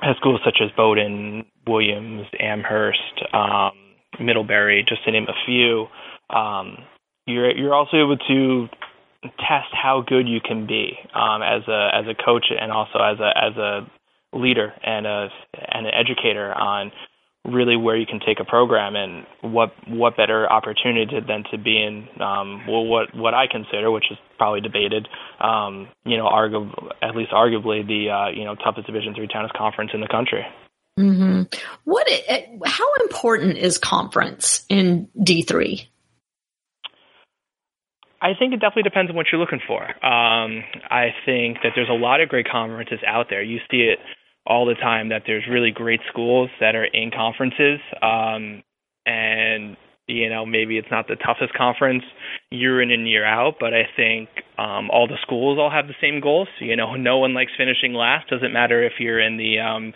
has 0.00 0.16
schools 0.16 0.40
such 0.44 0.58
as 0.64 0.70
Bowdoin, 0.76 1.44
Williams, 1.66 2.26
Amherst, 2.40 3.22
um, 3.32 3.72
Middlebury, 4.18 4.84
just 4.88 5.04
to 5.04 5.12
name 5.12 5.26
a 5.28 5.36
few 5.46 5.86
um, 6.30 6.78
you're 7.26 7.56
you're 7.56 7.74
also 7.74 7.96
able 7.96 8.16
to 8.16 8.68
test 9.22 9.68
how 9.72 10.02
good 10.06 10.28
you 10.28 10.40
can 10.40 10.66
be 10.66 10.92
um, 11.14 11.42
as 11.42 11.62
a 11.68 11.90
as 11.92 12.04
a 12.06 12.14
coach 12.14 12.46
and 12.58 12.72
also 12.72 12.98
as 12.98 13.18
a 13.18 13.32
as 13.36 13.56
a 13.56 13.90
leader 14.32 14.72
and 14.82 15.06
a 15.06 15.28
and 15.72 15.86
an 15.86 15.92
educator 15.94 16.52
on 16.52 16.92
really 17.44 17.76
where 17.76 17.96
you 17.96 18.06
can 18.06 18.20
take 18.20 18.40
a 18.40 18.44
program 18.44 18.94
and 18.94 19.24
what 19.40 19.72
what 19.88 20.16
better 20.16 20.50
opportunity 20.50 21.18
than 21.26 21.44
to 21.50 21.58
be 21.58 21.82
in 21.82 22.08
um, 22.20 22.66
well 22.66 22.84
what 22.84 23.14
what 23.14 23.34
I 23.34 23.46
consider 23.50 23.90
which 23.90 24.10
is 24.10 24.18
probably 24.36 24.60
debated 24.60 25.08
um, 25.40 25.88
you 26.04 26.16
know 26.16 26.26
argu- 26.26 26.72
at 27.02 27.16
least 27.16 27.32
arguably 27.32 27.86
the 27.86 28.10
uh, 28.10 28.30
you 28.30 28.44
know 28.44 28.54
toughest 28.54 28.86
Division 28.86 29.14
three 29.14 29.28
tennis 29.28 29.50
conference 29.56 29.90
in 29.94 30.00
the 30.00 30.08
country. 30.08 30.46
Mm-hmm. 30.98 31.42
What 31.84 32.08
how 32.66 32.94
important 33.02 33.56
is 33.56 33.78
conference 33.78 34.64
in 34.68 35.08
D 35.22 35.42
three? 35.42 35.88
I 38.20 38.32
think 38.38 38.52
it 38.52 38.60
definitely 38.60 38.82
depends 38.84 39.10
on 39.10 39.16
what 39.16 39.26
you're 39.30 39.40
looking 39.40 39.60
for. 39.66 39.82
Um, 39.82 40.64
I 40.90 41.10
think 41.24 41.58
that 41.62 41.72
there's 41.74 41.88
a 41.88 41.92
lot 41.92 42.20
of 42.20 42.28
great 42.28 42.48
conferences 42.50 42.98
out 43.06 43.26
there. 43.30 43.42
You 43.42 43.58
see 43.70 43.92
it 43.92 43.98
all 44.46 44.66
the 44.66 44.74
time 44.74 45.10
that 45.10 45.22
there's 45.26 45.44
really 45.48 45.70
great 45.70 46.00
schools 46.08 46.50
that 46.60 46.74
are 46.74 46.84
in 46.84 47.10
conferences, 47.10 47.78
um, 48.02 48.62
and 49.06 49.76
you 50.06 50.30
know 50.30 50.46
maybe 50.46 50.78
it's 50.78 50.88
not 50.90 51.06
the 51.06 51.16
toughest 51.16 51.52
conference 51.54 52.02
year 52.50 52.80
in 52.80 52.90
and 52.90 53.08
year 53.08 53.24
out, 53.24 53.54
but 53.60 53.74
I 53.74 53.82
think 53.94 54.28
um, 54.56 54.90
all 54.90 55.06
the 55.06 55.18
schools 55.22 55.58
all 55.60 55.70
have 55.70 55.86
the 55.86 55.94
same 56.00 56.20
goals. 56.20 56.48
You 56.60 56.76
know, 56.76 56.94
no 56.94 57.18
one 57.18 57.34
likes 57.34 57.52
finishing 57.56 57.92
last. 57.92 58.30
Doesn't 58.30 58.52
matter 58.52 58.82
if 58.82 58.94
you're 58.98 59.20
in 59.20 59.36
the 59.36 59.60
um, 59.60 59.92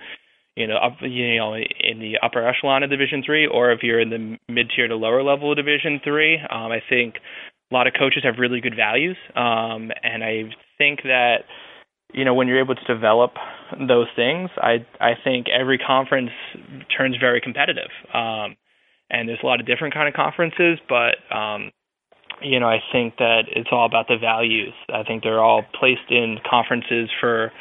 you 0.54 0.66
know, 0.66 0.76
up, 0.76 0.98
you 1.00 1.36
know, 1.36 1.54
in 1.54 1.98
the 1.98 2.18
upper 2.22 2.46
echelon 2.46 2.82
of 2.82 2.90
Division 2.90 3.22
three, 3.24 3.46
or 3.46 3.72
if 3.72 3.80
you're 3.82 4.00
in 4.00 4.10
the 4.10 4.38
mid 4.52 4.70
tier 4.76 4.86
to 4.86 4.94
lower 4.96 5.22
level 5.22 5.50
of 5.50 5.56
Division 5.56 6.00
three. 6.04 6.36
Um, 6.36 6.70
I 6.70 6.80
think 6.88 7.14
a 7.72 7.74
lot 7.74 7.86
of 7.86 7.94
coaches 7.98 8.22
have 8.24 8.34
really 8.38 8.60
good 8.60 8.76
values, 8.76 9.16
um, 9.34 9.90
and 10.02 10.22
I 10.22 10.44
think 10.76 11.02
that 11.04 11.44
you 12.12 12.24
know 12.24 12.34
when 12.34 12.46
you're 12.46 12.60
able 12.60 12.74
to 12.74 12.84
develop 12.84 13.32
those 13.88 14.08
things, 14.14 14.50
I 14.58 14.84
I 15.00 15.12
think 15.24 15.46
every 15.48 15.78
conference 15.78 16.30
turns 16.94 17.16
very 17.18 17.40
competitive. 17.40 17.90
Um, 18.12 18.56
and 19.10 19.28
there's 19.28 19.40
a 19.42 19.46
lot 19.46 19.60
of 19.60 19.66
different 19.66 19.94
kind 19.94 20.08
of 20.08 20.14
conferences, 20.14 20.78
but 20.86 21.16
um, 21.34 21.70
you 22.42 22.60
know 22.60 22.68
I 22.68 22.80
think 22.92 23.16
that 23.16 23.44
it's 23.48 23.70
all 23.72 23.86
about 23.86 24.06
the 24.06 24.18
values. 24.20 24.74
I 24.92 25.02
think 25.02 25.22
they're 25.22 25.42
all 25.42 25.64
placed 25.78 26.10
in 26.10 26.38
conferences 26.48 27.08
for 27.20 27.52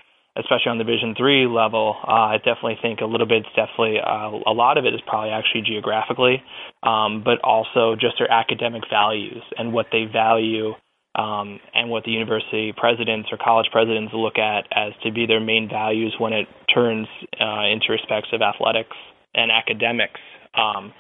especially 0.42 0.72
on 0.72 0.78
the 0.78 0.84
Vision 0.84 1.16
three 1.18 1.48
level, 1.48 1.96
uh, 2.04 2.34
I 2.34 2.38
definitely 2.38 2.78
think 2.82 3.02
a 3.02 3.06
little 3.06 3.28
bit. 3.28 3.44
Definitely 3.56 3.98
uh, 4.00 4.32
a 4.46 4.54
lot 4.54 4.78
of 4.78 4.86
it 4.86 4.94
is 4.94 5.02
probably 5.08 5.32
actually 5.32 5.62
geographically, 5.62 6.44
um, 6.84 7.24
but 7.24 7.40
also 7.44 7.96
just 7.96 8.16
their 8.20 8.32
academic 8.32 8.84
values 8.90 9.44
and 9.58 9.72
what 9.72 9.88
they 9.92 10.06
value, 10.12 10.74
um, 11.16 11.60
and 11.74 11.90
what 11.90 12.04
the 12.04 12.12
university 12.12 12.74
presidents 12.76 13.30
or 13.32 13.38
college 13.38 13.68
presidents 13.72 14.14
look 14.14 14.38
at 14.38 14.66
as 14.72 14.94
to 15.04 15.12
be 15.12 15.26
their 15.26 15.42
main 15.42 15.68
values 15.70 16.16
when 16.20 16.34
it 16.34 16.48
turns 16.74 17.08
uh, 17.40 17.66
into 17.68 17.92
respects 17.92 18.30
of 18.34 18.42
athletics 18.42 18.96
and 19.34 19.52
academics. 19.52 20.20
Um, 20.56 20.94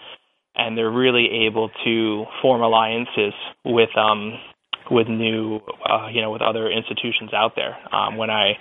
and 0.56 0.78
they're 0.78 0.92
really 0.92 1.46
able 1.48 1.70
to 1.86 2.26
form 2.42 2.62
alliances 2.62 3.34
with 3.64 3.90
um, 3.98 4.34
with 4.90 5.08
new, 5.08 5.62
uh, 5.90 6.08
you 6.12 6.22
know, 6.22 6.32
with 6.32 6.42
other 6.42 6.70
institutions 6.70 7.34
out 7.34 7.54
there. 7.56 7.78
Um, 7.96 8.18
when 8.18 8.30
I 8.30 8.54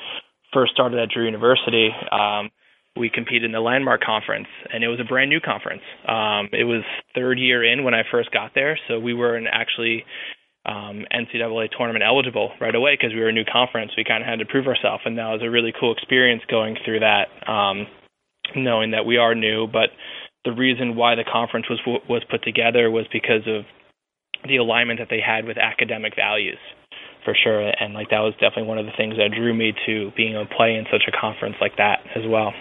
first 0.53 0.73
started 0.73 0.99
at 0.99 1.09
Drew 1.11 1.25
University, 1.25 1.91
um, 2.11 2.51
we 2.97 3.09
competed 3.09 3.45
in 3.45 3.53
the 3.53 3.61
Landmark 3.61 4.03
Conference, 4.03 4.49
and 4.73 4.83
it 4.83 4.89
was 4.89 5.01
a 5.01 5.05
brand 5.05 5.31
new 5.31 5.41
conference. 5.41 5.83
Um, 6.09 6.49
it 6.53 6.65
was 6.65 6.83
third 7.15 7.39
year 7.39 7.63
in 7.65 7.85
when 7.85 7.95
I 7.95 8.03
first 8.11 8.33
got 8.33 8.53
there, 8.55 8.79
so 8.89 8.99
we 8.99 9.15
weren't 9.15 9.47
actually 9.51 10.05
um, 10.67 11.07
NCAA 11.15 11.71
tournament 11.77 12.05
eligible 12.07 12.51
right 12.61 12.75
away 12.75 12.95
because 12.95 13.15
we 13.15 13.21
were 13.21 13.29
a 13.29 13.33
new 13.33 13.45
conference. 13.51 13.93
We 13.97 14.05
kind 14.05 14.23
of 14.23 14.29
had 14.29 14.41
to 14.41 14.45
prove 14.45 14.67
ourselves, 14.67 15.03
and 15.07 15.17
that 15.19 15.29
was 15.29 15.41
a 15.43 15.51
really 15.51 15.73
cool 15.79 15.93
experience 15.93 16.43
going 16.51 16.77
through 16.85 17.01
that, 17.01 17.29
um, 17.49 17.87
knowing 18.57 18.91
that 18.91 19.07
we 19.07 19.17
are 19.17 19.35
new. 19.35 19.67
But 19.67 19.91
the 20.45 20.53
reason 20.53 20.97
why 20.97 21.15
the 21.15 21.25
conference 21.25 21.67
was 21.71 21.81
was 22.09 22.23
put 22.29 22.43
together 22.43 22.91
was 22.91 23.07
because 23.13 23.47
of 23.47 23.65
the 24.49 24.57
alignment 24.57 24.99
that 24.99 25.09
they 25.11 25.21
had 25.21 25.45
with 25.45 25.59
academic 25.59 26.17
values 26.17 26.59
for 27.25 27.35
sure. 27.35 27.61
And 27.61 27.95
like 27.95 28.11
that 28.11 28.21
was 28.21 28.35
definitely 28.35 28.65
one 28.65 28.79
of 28.79 28.87
the 28.87 28.93
things 28.97 29.17
that 29.17 29.31
drew 29.37 29.55
me 29.55 29.73
to 29.87 30.11
being 30.17 30.35
able 30.35 30.47
to 30.47 30.55
play 30.55 30.75
in 30.75 30.87
such 30.91 31.03
a 31.09 31.13
conference 31.19 31.57
like 31.61 31.77
that 31.77 32.01
as 32.15 32.23
well. 32.27 32.53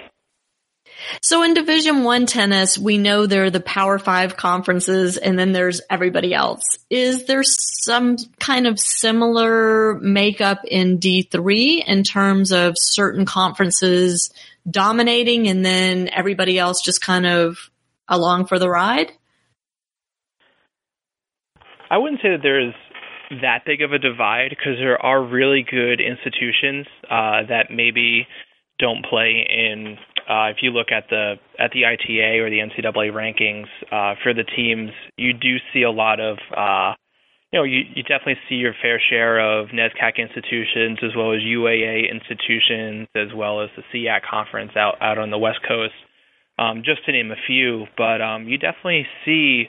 So 1.21 1.43
in 1.43 1.53
Division 1.53 2.03
One 2.03 2.25
tennis, 2.25 2.77
we 2.77 2.97
know 2.97 3.25
there 3.25 3.43
are 3.43 3.49
the 3.51 3.59
Power 3.59 3.99
Five 3.99 4.35
conferences, 4.35 5.17
and 5.17 5.37
then 5.37 5.51
there's 5.51 5.81
everybody 5.89 6.33
else. 6.33 6.63
Is 6.89 7.25
there 7.25 7.43
some 7.43 8.17
kind 8.39 8.65
of 8.65 8.79
similar 8.79 9.99
makeup 9.99 10.61
in 10.65 10.97
D 10.97 11.21
three 11.21 11.83
in 11.85 12.03
terms 12.03 12.51
of 12.51 12.73
certain 12.75 13.25
conferences 13.25 14.31
dominating, 14.69 15.47
and 15.47 15.63
then 15.63 16.09
everybody 16.11 16.57
else 16.57 16.81
just 16.81 17.01
kind 17.01 17.27
of 17.27 17.69
along 18.07 18.47
for 18.47 18.57
the 18.57 18.69
ride? 18.69 19.11
I 21.91 21.97
wouldn't 21.97 22.21
say 22.21 22.29
that 22.31 22.41
there's 22.41 22.73
that 23.41 23.59
big 23.65 23.81
of 23.81 23.93
a 23.93 23.99
divide 23.99 24.49
because 24.49 24.77
there 24.77 25.03
are 25.03 25.23
really 25.23 25.65
good 25.69 26.01
institutions 26.01 26.87
uh, 27.09 27.43
that 27.47 27.67
maybe 27.71 28.27
don't 28.79 29.05
play 29.05 29.45
in. 29.49 29.97
Uh, 30.29 30.49
if 30.49 30.57
you 30.61 30.71
look 30.71 30.91
at 30.91 31.05
the 31.09 31.35
at 31.57 31.71
the 31.71 31.85
ITA 31.85 32.39
or 32.39 32.49
the 32.49 32.59
NCAA 32.59 33.11
rankings 33.11 33.67
uh, 33.91 34.15
for 34.23 34.33
the 34.33 34.43
teams, 34.43 34.91
you 35.17 35.33
do 35.33 35.57
see 35.73 35.83
a 35.83 35.91
lot 35.91 36.19
of 36.19 36.37
uh, 36.55 36.93
you 37.51 37.59
know, 37.59 37.63
you, 37.63 37.81
you 37.95 38.03
definitely 38.03 38.37
see 38.47 38.55
your 38.55 38.73
fair 38.79 39.01
share 39.09 39.39
of 39.39 39.69
NESCAC 39.69 40.17
institutions 40.17 40.99
as 41.01 41.15
well 41.17 41.33
as 41.33 41.39
UAA 41.41 42.11
institutions, 42.11 43.07
as 43.15 43.33
well 43.35 43.61
as 43.61 43.69
the 43.75 43.83
SCIAC 43.91 44.21
conference 44.29 44.71
out, 44.75 45.01
out 45.01 45.17
on 45.17 45.31
the 45.31 45.37
West 45.37 45.59
Coast, 45.67 45.93
um, 46.59 46.83
just 46.85 47.03
to 47.05 47.11
name 47.11 47.31
a 47.31 47.35
few. 47.47 47.85
But 47.97 48.21
um, 48.21 48.47
you 48.47 48.59
definitely 48.59 49.07
see 49.25 49.65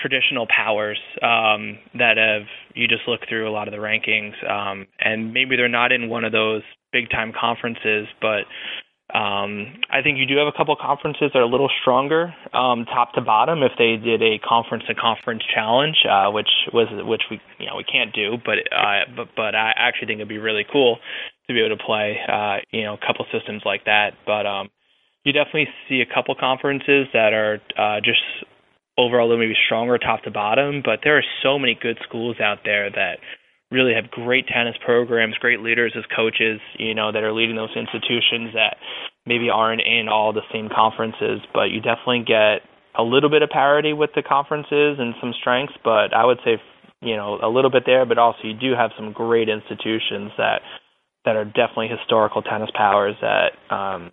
traditional 0.00 0.46
powers 0.46 0.98
um, 1.22 1.78
that 1.94 2.16
have, 2.16 2.46
you 2.74 2.88
just 2.88 3.02
look 3.06 3.20
through 3.28 3.48
a 3.48 3.52
lot 3.52 3.68
of 3.68 3.72
the 3.72 3.78
rankings, 3.78 4.34
um, 4.48 4.86
and 5.00 5.32
maybe 5.32 5.56
they're 5.56 5.68
not 5.68 5.92
in 5.92 6.08
one 6.08 6.24
of 6.24 6.32
those 6.32 6.62
big 6.92 7.10
time 7.10 7.32
conferences, 7.38 8.06
but 8.20 8.44
um, 9.14 9.80
I 9.88 10.02
think 10.02 10.18
you 10.18 10.26
do 10.26 10.36
have 10.36 10.48
a 10.48 10.56
couple 10.56 10.76
conferences 10.76 11.30
that 11.32 11.38
are 11.38 11.42
a 11.42 11.48
little 11.48 11.70
stronger, 11.80 12.34
um, 12.52 12.84
top 12.84 13.14
to 13.14 13.22
bottom. 13.22 13.62
If 13.62 13.72
they 13.78 13.96
did 13.96 14.20
a 14.20 14.38
conference 14.38 14.84
to 14.86 14.94
conference 14.94 15.42
challenge, 15.54 15.96
uh, 16.04 16.30
which 16.30 16.50
was 16.74 16.88
which 17.06 17.22
we 17.30 17.40
you 17.58 17.66
know 17.66 17.76
we 17.76 17.84
can't 17.84 18.12
do, 18.14 18.36
but 18.44 18.58
uh, 18.70 19.08
but 19.16 19.28
but 19.34 19.54
I 19.54 19.72
actually 19.76 20.08
think 20.08 20.18
it'd 20.18 20.28
be 20.28 20.36
really 20.36 20.66
cool 20.70 20.98
to 21.46 21.54
be 21.54 21.60
able 21.60 21.74
to 21.74 21.82
play 21.82 22.18
uh, 22.28 22.56
you 22.70 22.84
know 22.84 22.94
a 23.00 23.06
couple 23.06 23.24
systems 23.32 23.62
like 23.64 23.86
that. 23.86 24.12
But 24.26 24.44
um, 24.44 24.68
you 25.24 25.32
definitely 25.32 25.68
see 25.88 26.02
a 26.02 26.14
couple 26.14 26.34
conferences 26.34 27.06
that 27.14 27.32
are 27.32 27.60
uh, 27.78 28.00
just 28.04 28.20
overall 28.98 29.36
maybe 29.38 29.54
stronger 29.66 29.96
top 29.96 30.24
to 30.24 30.30
bottom. 30.30 30.82
But 30.84 31.00
there 31.04 31.16
are 31.16 31.24
so 31.42 31.58
many 31.58 31.78
good 31.80 31.98
schools 32.06 32.36
out 32.40 32.58
there 32.64 32.90
that 32.90 33.18
really 33.70 33.94
have 33.94 34.10
great 34.10 34.46
tennis 34.48 34.74
programs, 34.84 35.34
great 35.38 35.60
leaders 35.60 35.94
as 35.96 36.04
coaches, 36.14 36.60
you 36.78 36.94
know, 36.94 37.12
that 37.12 37.22
are 37.22 37.32
leading 37.32 37.56
those 37.56 37.76
institutions 37.76 38.52
that 38.54 38.76
maybe 39.24 39.48
aren't 39.50 39.82
in 39.82 40.08
all 40.08 40.32
the 40.32 40.44
same 40.52 40.68
conferences, 40.74 41.40
but 41.52 41.70
you 41.70 41.80
definitely 41.80 42.24
get 42.26 42.66
a 42.98 43.02
little 43.02 43.30
bit 43.30 43.42
of 43.42 43.50
parity 43.50 43.92
with 43.92 44.10
the 44.16 44.22
conferences 44.22 44.96
and 44.98 45.14
some 45.20 45.32
strengths, 45.38 45.74
but 45.84 46.16
I 46.16 46.24
would 46.24 46.38
say, 46.44 46.56
you 47.02 47.14
know, 47.14 47.38
a 47.42 47.48
little 47.48 47.70
bit 47.70 47.84
there, 47.86 48.06
but 48.06 48.18
also 48.18 48.40
you 48.42 48.54
do 48.54 48.72
have 48.74 48.90
some 48.96 49.12
great 49.12 49.48
institutions 49.48 50.32
that 50.36 50.62
that 51.24 51.36
are 51.36 51.44
definitely 51.44 51.88
historical 51.88 52.40
tennis 52.40 52.70
powers 52.74 53.14
that 53.20 53.52
um 53.74 54.10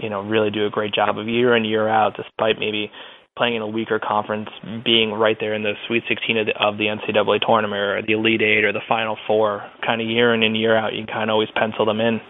you 0.00 0.10
know 0.10 0.22
really 0.22 0.50
do 0.50 0.66
a 0.66 0.70
great 0.70 0.92
job 0.92 1.16
of 1.16 1.28
year 1.28 1.56
in 1.56 1.64
year 1.64 1.86
out 1.86 2.16
despite 2.16 2.58
maybe 2.58 2.90
playing 3.38 3.54
in 3.54 3.62
a 3.62 3.66
weaker 3.66 3.98
conference, 3.98 4.48
being 4.84 5.12
right 5.12 5.36
there 5.38 5.54
in 5.54 5.62
the 5.62 5.74
Sweet 5.86 6.02
16 6.08 6.36
of 6.38 6.46
the, 6.46 6.52
of 6.60 6.76
the 6.76 6.86
NCAA 6.86 7.40
tournament 7.46 7.80
or 7.80 8.02
the 8.06 8.12
Elite 8.12 8.42
Eight 8.42 8.64
or 8.64 8.72
the 8.72 8.82
Final 8.88 9.16
Four, 9.26 9.64
kind 9.86 10.02
of 10.02 10.08
year 10.08 10.34
in 10.34 10.42
and 10.42 10.56
year 10.56 10.76
out, 10.76 10.94
you 10.94 11.06
kind 11.06 11.30
of 11.30 11.34
always 11.34 11.48
pencil 11.54 11.86
them 11.86 12.00
in. 12.00 12.20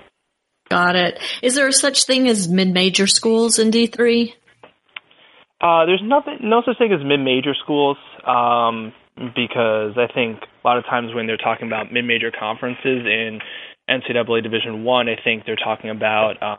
Got 0.68 0.96
it. 0.96 1.18
Is 1.42 1.54
there 1.54 1.72
such 1.72 2.04
thing 2.04 2.28
as 2.28 2.46
mid-major 2.46 3.06
schools 3.06 3.58
in 3.58 3.70
D3? 3.70 4.34
Uh, 5.60 5.86
there's 5.86 6.02
nothing, 6.04 6.38
no 6.42 6.62
such 6.64 6.78
thing 6.78 6.92
as 6.92 7.04
mid-major 7.04 7.54
schools, 7.64 7.96
um, 8.26 8.92
because 9.34 9.96
I 9.96 10.06
think 10.12 10.38
a 10.42 10.68
lot 10.68 10.78
of 10.78 10.84
times 10.84 11.14
when 11.14 11.26
they're 11.26 11.38
talking 11.38 11.66
about 11.66 11.92
mid-major 11.92 12.30
conferences 12.30 13.06
in 13.06 13.40
NCAA 13.88 14.42
Division 14.42 14.84
One, 14.84 15.08
I, 15.08 15.12
I 15.12 15.16
think 15.24 15.44
they're 15.46 15.56
talking 15.56 15.90
about 15.90 16.40
um, 16.42 16.58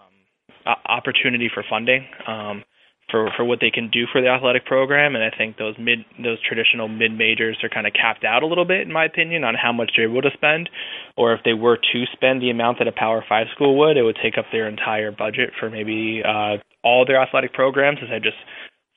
opportunity 0.86 1.50
for 1.54 1.64
funding. 1.70 2.06
Um, 2.28 2.64
for 3.10 3.30
for 3.36 3.44
what 3.44 3.60
they 3.62 3.72
can 3.72 3.90
do 3.90 4.06
for 4.12 4.22
the 4.22 4.28
athletic 4.28 4.66
program 4.66 5.16
and 5.16 5.24
I 5.24 5.36
think 5.36 5.58
those 5.58 5.76
mid 5.78 6.00
those 6.22 6.38
traditional 6.42 6.88
mid 6.88 7.12
majors 7.12 7.58
are 7.64 7.70
kind 7.70 7.88
of 7.88 7.94
capped 7.94 8.24
out 8.24 8.44
a 8.44 8.48
little 8.48 8.66
bit 8.66 8.82
in 8.82 8.94
my 8.94 9.06
opinion 9.06 9.44
on 9.44 9.56
how 9.56 9.72
much 9.72 9.92
they're 9.96 10.10
able 10.10 10.22
to 10.22 10.32
spend. 10.34 10.70
Or 11.18 11.34
if 11.34 11.42
they 11.44 11.54
were 11.54 11.78
to 11.78 12.06
spend 12.14 12.42
the 12.42 12.50
amount 12.50 12.80
that 12.80 12.88
a 12.88 12.92
power 12.92 13.24
5 13.28 13.48
school 13.54 13.78
would 13.80 13.98
it 13.98 14.04
would 14.04 14.18
take 14.22 14.38
up 14.38 14.46
their 14.52 14.68
entire 14.68 15.12
budget 15.12 15.52
for 15.60 15.70
maybe 15.70 16.22
uh 16.26 16.58
all 16.84 17.06
their 17.06 17.22
athletic 17.22 17.54
programs 17.54 18.00
instead 18.02 18.18
of 18.18 18.24
just 18.24 18.38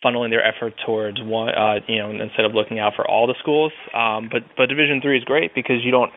funneling 0.05 0.31
their 0.31 0.45
effort 0.45 0.75
towards 0.85 1.19
one 1.23 1.51
uh 1.55 1.81
you 1.89 1.99
know 1.99 2.11
instead 2.11 2.45
of 2.45 2.55
looking 2.55 2.79
out 2.79 2.93
for 2.97 3.09
all 3.09 3.27
the 3.27 3.37
schools. 3.41 3.73
Um 3.95 4.29
but 4.31 4.43
but 4.57 4.67
division 4.67 5.01
3 5.01 5.19
is 5.19 5.25
great 5.25 5.55
because 5.55 5.85
you 5.85 5.91
don't 5.91 6.13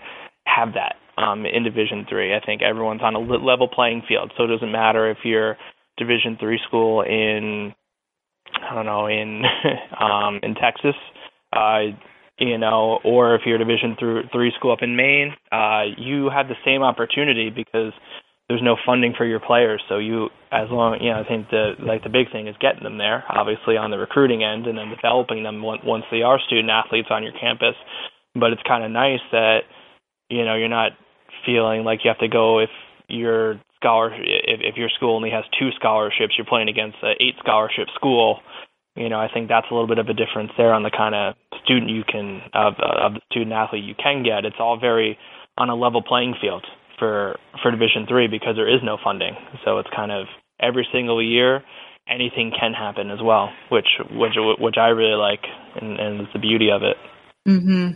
have 0.46 0.74
that 0.74 0.96
um 1.22 1.46
in 1.46 1.64
division 1.64 2.06
3 2.10 2.36
I 2.36 2.40
think 2.46 2.62
everyone's 2.62 3.02
on 3.02 3.16
a 3.16 3.20
level 3.20 3.68
playing 3.68 4.04
field 4.08 4.32
so 4.38 4.44
it 4.44 4.48
doesn't 4.48 4.72
matter 4.72 5.10
if 5.10 5.20
you're 5.24 5.58
division 5.98 6.38
3 6.40 6.60
school 6.68 7.02
in 7.02 7.74
I 8.62 8.76
don't 8.76 8.86
know 8.86 9.08
in 9.08 9.44
um, 10.00 10.40
in 10.44 10.56
Texas, 10.56 10.96
uh, 11.54 11.96
you 12.38 12.58
know, 12.58 13.00
or 13.04 13.36
if 13.36 13.42
you're 13.46 13.56
a 13.56 13.60
Division 13.60 13.96
three 14.32 14.52
school 14.58 14.72
up 14.72 14.80
in 14.82 14.96
Maine, 14.96 15.34
uh, 15.52 15.84
you 15.98 16.30
have 16.30 16.48
the 16.48 16.56
same 16.66 16.84
opportunity 16.84 17.50
because 17.50 17.94
there's 18.48 18.62
no 18.62 18.76
funding 18.86 19.14
for 19.18 19.26
your 19.26 19.40
players. 19.40 19.82
So 19.90 19.98
you, 19.98 20.30
as 20.52 20.70
long, 20.70 21.00
you 21.02 21.10
know, 21.10 21.22
I 21.22 21.28
think 21.28 21.50
the 21.50 21.74
like 21.80 22.04
the 22.04 22.10
big 22.10 22.32
thing 22.32 22.48
is 22.48 22.56
getting 22.60 22.84
them 22.84 22.98
there, 22.98 23.24
obviously 23.30 23.78
on 23.78 23.90
the 23.90 23.98
recruiting 23.98 24.44
end, 24.44 24.68
and 24.68 24.78
then 24.78 24.90
developing 24.90 25.44
them 25.44 25.62
once 25.64 26.04
they 26.12 26.22
are 26.22 26.40
student 26.46 26.70
athletes 26.70 27.08
on 27.10 27.24
your 27.24 27.34
campus. 27.40 27.76
But 28.36 28.52
it's 28.52 28.62
kind 28.68 28.84
of 28.84 28.92
nice 28.92 29.24
that 29.32 29.60
you 30.30 30.46
know 30.46 30.56
you're 30.56 30.70
not 30.70 30.92
feeling 31.46 31.84
like 31.84 32.00
you 32.04 32.10
have 32.10 32.20
to 32.20 32.28
go 32.28 32.60
if 32.60 32.70
you're 33.08 33.60
scholarship 33.86 34.26
if, 34.26 34.74
if 34.74 34.76
your 34.78 34.90
school 34.90 35.16
only 35.16 35.30
has 35.30 35.46
two 35.60 35.70
scholarships 35.78 36.34
you're 36.38 36.50
playing 36.50 36.70
against 36.70 36.98
an 37.04 37.14
eight 37.22 37.38
scholarship 37.38 37.86
school 37.94 38.42
you 38.96 39.10
know 39.10 39.20
i 39.20 39.30
think 39.32 39.48
that's 39.48 39.68
a 39.70 39.74
little 39.74 39.88
bit 39.88 40.00
of 40.00 40.10
a 40.10 40.18
difference 40.18 40.50
there 40.58 40.74
on 40.74 40.82
the 40.82 40.90
kind 40.90 41.14
of 41.14 41.36
student 41.66 41.90
you 41.90 42.04
can 42.08 42.42
of 42.54 42.74
of 42.80 43.14
the 43.16 43.22
student 43.32 43.52
athlete 43.52 43.84
you 43.84 43.96
can 43.96 44.24
get. 44.24 44.46
It's 44.46 44.56
all 44.60 44.80
very 44.80 45.18
on 45.58 45.70
a 45.70 45.76
level 45.76 46.02
playing 46.02 46.36
field 46.40 46.66
for 46.98 47.36
for 47.62 47.72
division 47.72 48.06
3 48.08 48.28
because 48.28 48.56
there 48.56 48.74
is 48.74 48.82
no 48.84 48.98
funding. 49.04 49.36
So 49.66 49.80
it's 49.80 49.90
kind 49.94 50.12
of 50.12 50.28
every 50.60 50.88
single 50.94 51.22
year 51.22 51.64
anything 52.08 52.52
can 52.58 52.72
happen 52.72 53.10
as 53.10 53.18
well 53.22 53.50
which 53.70 53.88
which 54.12 54.34
which 54.60 54.76
I 54.78 54.90
really 54.90 55.18
like 55.18 55.44
and 55.82 56.00
and 56.00 56.22
it's 56.22 56.34
the 56.34 56.40
beauty 56.40 56.70
of 56.72 56.84
it. 56.84 56.98
Mm-hmm. 57.48 57.92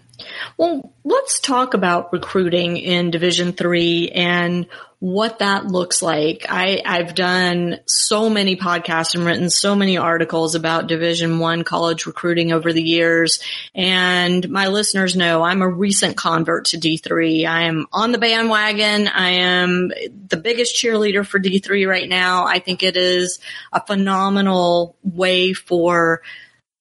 Well, 0.58 0.94
let's 1.04 1.40
talk 1.40 1.74
about 1.74 2.14
recruiting 2.14 2.78
in 2.78 3.10
Division 3.10 3.54
Three 3.54 4.10
and 4.10 4.68
what 5.00 5.40
that 5.40 5.66
looks 5.66 6.02
like. 6.02 6.46
I, 6.50 6.82
I've 6.86 7.16
done 7.16 7.80
so 7.86 8.30
many 8.30 8.58
podcasts 8.58 9.16
and 9.16 9.26
written 9.26 9.50
so 9.50 9.74
many 9.74 9.98
articles 9.98 10.56
about 10.56 10.88
Division 10.88 11.40
One 11.40 11.64
college 11.64 12.06
recruiting 12.06 12.52
over 12.52 12.74
the 12.74 12.84
years, 12.84 13.40
and 13.74 14.50
my 14.50 14.68
listeners 14.68 15.16
know 15.16 15.42
I'm 15.42 15.62
a 15.62 15.70
recent 15.70 16.18
convert 16.18 16.66
to 16.66 16.78
D3. 16.78 17.48
I 17.48 17.64
am 17.64 17.88
on 17.94 18.12
the 18.12 18.18
bandwagon. 18.18 19.08
I 19.08 19.30
am 19.30 19.92
the 20.28 20.38
biggest 20.38 20.76
cheerleader 20.76 21.26
for 21.26 21.40
D3 21.40 21.88
right 21.88 22.10
now. 22.10 22.46
I 22.46 22.60
think 22.60 22.84
it 22.84 22.98
is 22.98 23.40
a 23.72 23.86
phenomenal 23.86 24.98
way 25.04 25.54
for 25.54 26.22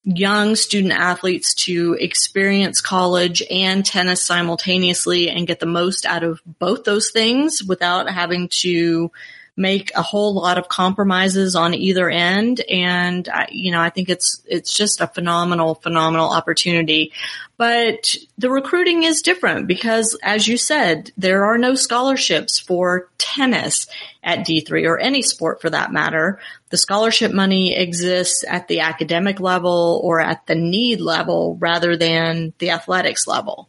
young 0.05 0.57
student 0.57 0.93
athletes 0.93 1.55
to 1.55 1.97
experience 2.01 2.81
college 2.81 3.43
and 3.51 3.85
tennis 3.85 4.25
simultaneously 4.25 5.29
and 5.29 5.47
get 5.47 5.61
the 5.61 5.67
most 5.67 6.07
out 6.07 6.25
of 6.25 6.41
both 6.47 6.85
those 6.85 7.11
things 7.11 7.63
without 7.63 8.09
having 8.09 8.49
to 8.49 9.11
make 9.59 9.91
a 9.97 10.03
whole 10.03 10.35
lot 10.35 10.57
of 10.57 10.69
compromises 10.69 11.57
on 11.57 11.75
either 11.75 12.09
end. 12.09 12.61
And 12.61 13.29
I, 13.29 13.49
you 13.51 13.73
know, 13.73 13.81
I 13.81 13.91
think 13.91 14.09
it's, 14.09 14.41
it's 14.47 14.73
just 14.73 15.01
a 15.01 15.09
phenomenal, 15.09 15.75
phenomenal 15.75 16.31
opportunity. 16.31 17.13
But 17.57 18.15
the 18.39 18.51
recruiting 18.51 19.03
is 19.03 19.21
different 19.21 19.67
because 19.67 20.17
as 20.23 20.47
you 20.47 20.57
said, 20.57 21.11
there 21.19 21.45
are 21.45 21.59
no 21.59 21.75
scholarships 21.75 22.61
for 22.61 23.09
tennis 23.19 23.89
at 24.23 24.47
D3 24.47 24.87
or 24.87 24.99
any 24.99 25.23
sport 25.23 25.61
for 25.61 25.71
that 25.71 25.93
matter. 25.93 26.39
The 26.71 26.77
scholarship 26.77 27.33
money 27.33 27.75
exists 27.77 28.45
at 28.47 28.69
the 28.69 28.81
academic 28.81 29.41
level 29.41 30.01
or 30.05 30.21
at 30.21 30.47
the 30.47 30.55
need 30.55 31.01
level 31.01 31.57
rather 31.61 31.97
than 31.97 32.53
the 32.59 32.71
athletics 32.71 33.27
level. 33.27 33.69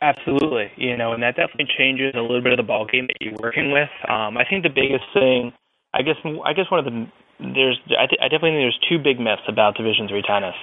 Absolutely, 0.00 0.70
you 0.76 0.96
know, 0.96 1.12
and 1.12 1.22
that 1.22 1.36
definitely 1.36 1.68
changes 1.78 2.12
a 2.14 2.20
little 2.20 2.42
bit 2.42 2.52
of 2.52 2.58
the 2.58 2.62
ball 2.62 2.86
game 2.86 3.06
that 3.06 3.16
you're 3.20 3.36
working 3.42 3.72
with. 3.72 3.88
Um, 4.08 4.36
I 4.36 4.44
think 4.48 4.62
the 4.62 4.68
biggest 4.68 5.04
thing, 5.14 5.52
I 5.94 6.02
guess, 6.02 6.16
I 6.44 6.52
guess 6.52 6.70
one 6.70 6.80
of 6.80 6.84
the 6.84 7.06
there's 7.38 7.78
I, 7.98 8.06
th- 8.06 8.20
I 8.20 8.28
definitely 8.28 8.56
think 8.56 8.64
there's 8.64 8.80
two 8.88 8.98
big 8.98 9.20
myths 9.20 9.42
about 9.48 9.76
Division 9.76 10.08
three 10.08 10.22
tennis. 10.22 10.54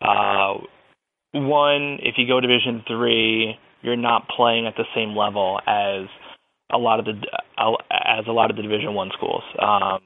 Uh, 0.00 0.58
one, 1.32 1.98
if 2.02 2.14
you 2.16 2.26
go 2.26 2.40
Division 2.40 2.82
three, 2.86 3.56
you're 3.82 3.96
not 3.96 4.28
playing 4.28 4.66
at 4.66 4.74
the 4.76 4.84
same 4.94 5.16
level 5.16 5.58
as 5.66 6.06
a 6.72 6.78
lot 6.78 6.98
of 7.00 7.04
the 7.06 7.14
as 7.90 8.24
a 8.26 8.32
lot 8.32 8.50
of 8.50 8.56
the 8.56 8.62
Division 8.62 8.94
One 8.94 9.10
schools. 9.16 9.42
Um, 9.58 10.00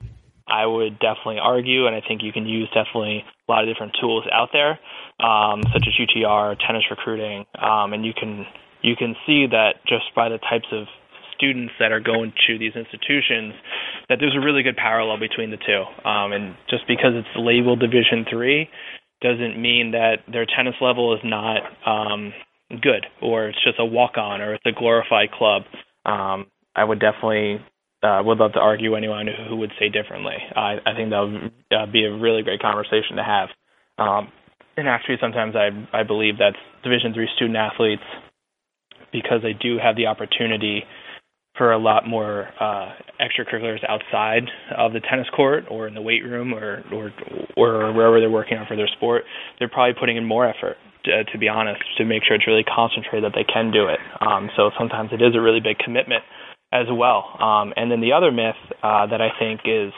I 0.48 0.64
would 0.64 0.98
definitely 1.00 1.38
argue, 1.42 1.86
and 1.86 1.96
I 1.96 2.00
think 2.06 2.22
you 2.22 2.32
can 2.32 2.46
use 2.46 2.68
definitely 2.68 3.24
a 3.48 3.52
lot 3.52 3.66
of 3.66 3.74
different 3.74 3.96
tools 4.00 4.24
out 4.32 4.50
there, 4.52 4.78
um, 5.18 5.62
such 5.72 5.82
as 5.88 5.94
UTR, 5.98 6.56
tennis 6.64 6.84
recruiting, 6.88 7.44
um, 7.58 7.92
and 7.92 8.04
you 8.04 8.12
can 8.12 8.46
you 8.82 8.94
can 8.94 9.16
see 9.26 9.46
that 9.50 9.82
just 9.88 10.04
by 10.14 10.28
the 10.28 10.38
types 10.38 10.66
of 10.72 10.86
students 11.34 11.72
that 11.78 11.92
are 11.92 12.00
going 12.00 12.32
to 12.46 12.58
these 12.58 12.72
institutions, 12.74 13.54
that 14.08 14.18
there's 14.20 14.34
a 14.34 14.40
really 14.40 14.62
good 14.62 14.76
parallel 14.76 15.18
between 15.18 15.50
the 15.50 15.58
two. 15.58 15.84
Um, 16.08 16.32
and 16.32 16.54
just 16.70 16.86
because 16.86 17.12
it's 17.14 17.28
labeled 17.36 17.80
Division 17.80 18.24
three, 18.30 18.68
doesn't 19.20 19.60
mean 19.60 19.92
that 19.92 20.18
their 20.30 20.46
tennis 20.46 20.74
level 20.80 21.14
is 21.14 21.20
not 21.24 21.60
um, 21.84 22.32
good 22.70 23.06
or 23.22 23.48
it's 23.48 23.62
just 23.64 23.78
a 23.78 23.84
walk 23.84 24.16
on 24.16 24.40
or 24.40 24.54
it's 24.54 24.66
a 24.66 24.72
glorified 24.72 25.30
club. 25.32 25.62
Um, 26.04 26.46
I 26.76 26.84
would 26.84 27.00
definitely 27.00 27.64
uh, 28.02 28.20
would 28.22 28.38
love 28.38 28.52
to 28.52 28.60
argue 28.60 28.94
anyone 28.94 29.26
who 29.48 29.56
would 29.56 29.72
say 29.78 29.88
differently. 29.88 30.36
I, 30.54 30.76
I 30.84 30.94
think 30.94 31.10
that 31.10 31.20
would 31.20 31.52
uh, 31.76 31.86
be 31.90 32.04
a 32.04 32.12
really 32.12 32.42
great 32.42 32.60
conversation 32.60 33.16
to 33.16 33.24
have. 33.24 33.48
Um, 33.98 34.30
and 34.76 34.86
actually, 34.86 35.16
sometimes 35.20 35.54
I 35.56 35.70
I 36.00 36.02
believe 36.02 36.36
that 36.38 36.54
Division 36.84 37.14
three 37.14 37.28
student 37.34 37.56
athletes, 37.56 38.02
because 39.10 39.40
they 39.42 39.54
do 39.54 39.78
have 39.82 39.96
the 39.96 40.06
opportunity 40.06 40.84
for 41.56 41.72
a 41.72 41.78
lot 41.78 42.06
more 42.06 42.48
uh, 42.60 42.92
extracurriculars 43.18 43.82
outside 43.88 44.44
of 44.76 44.92
the 44.92 45.00
tennis 45.00 45.26
court 45.34 45.64
or 45.70 45.88
in 45.88 45.94
the 45.94 46.02
weight 46.02 46.22
room 46.22 46.52
or 46.52 46.84
or 46.92 47.10
or 47.56 47.92
wherever 47.94 48.20
they're 48.20 48.28
working 48.28 48.58
on 48.58 48.66
for 48.66 48.76
their 48.76 48.92
sport, 48.98 49.24
they're 49.58 49.72
probably 49.72 49.98
putting 49.98 50.18
in 50.18 50.24
more 50.26 50.46
effort. 50.46 50.76
To, 51.06 51.22
to 51.22 51.38
be 51.38 51.48
honest, 51.48 51.80
to 51.98 52.04
make 52.04 52.24
sure 52.24 52.34
it's 52.34 52.48
really 52.48 52.64
concentrated 52.64 53.30
that 53.30 53.36
they 53.38 53.46
can 53.46 53.70
do 53.70 53.86
it. 53.86 54.00
Um, 54.20 54.50
so 54.56 54.72
sometimes 54.76 55.10
it 55.12 55.22
is 55.22 55.36
a 55.36 55.40
really 55.40 55.60
big 55.60 55.78
commitment 55.78 56.24
as 56.76 56.86
well. 56.92 57.24
Um, 57.40 57.72
and 57.76 57.90
then 57.90 58.00
the 58.00 58.12
other 58.12 58.30
myth 58.30 58.60
uh, 58.82 59.06
that 59.06 59.20
I 59.20 59.30
think 59.38 59.60
is 59.64 59.92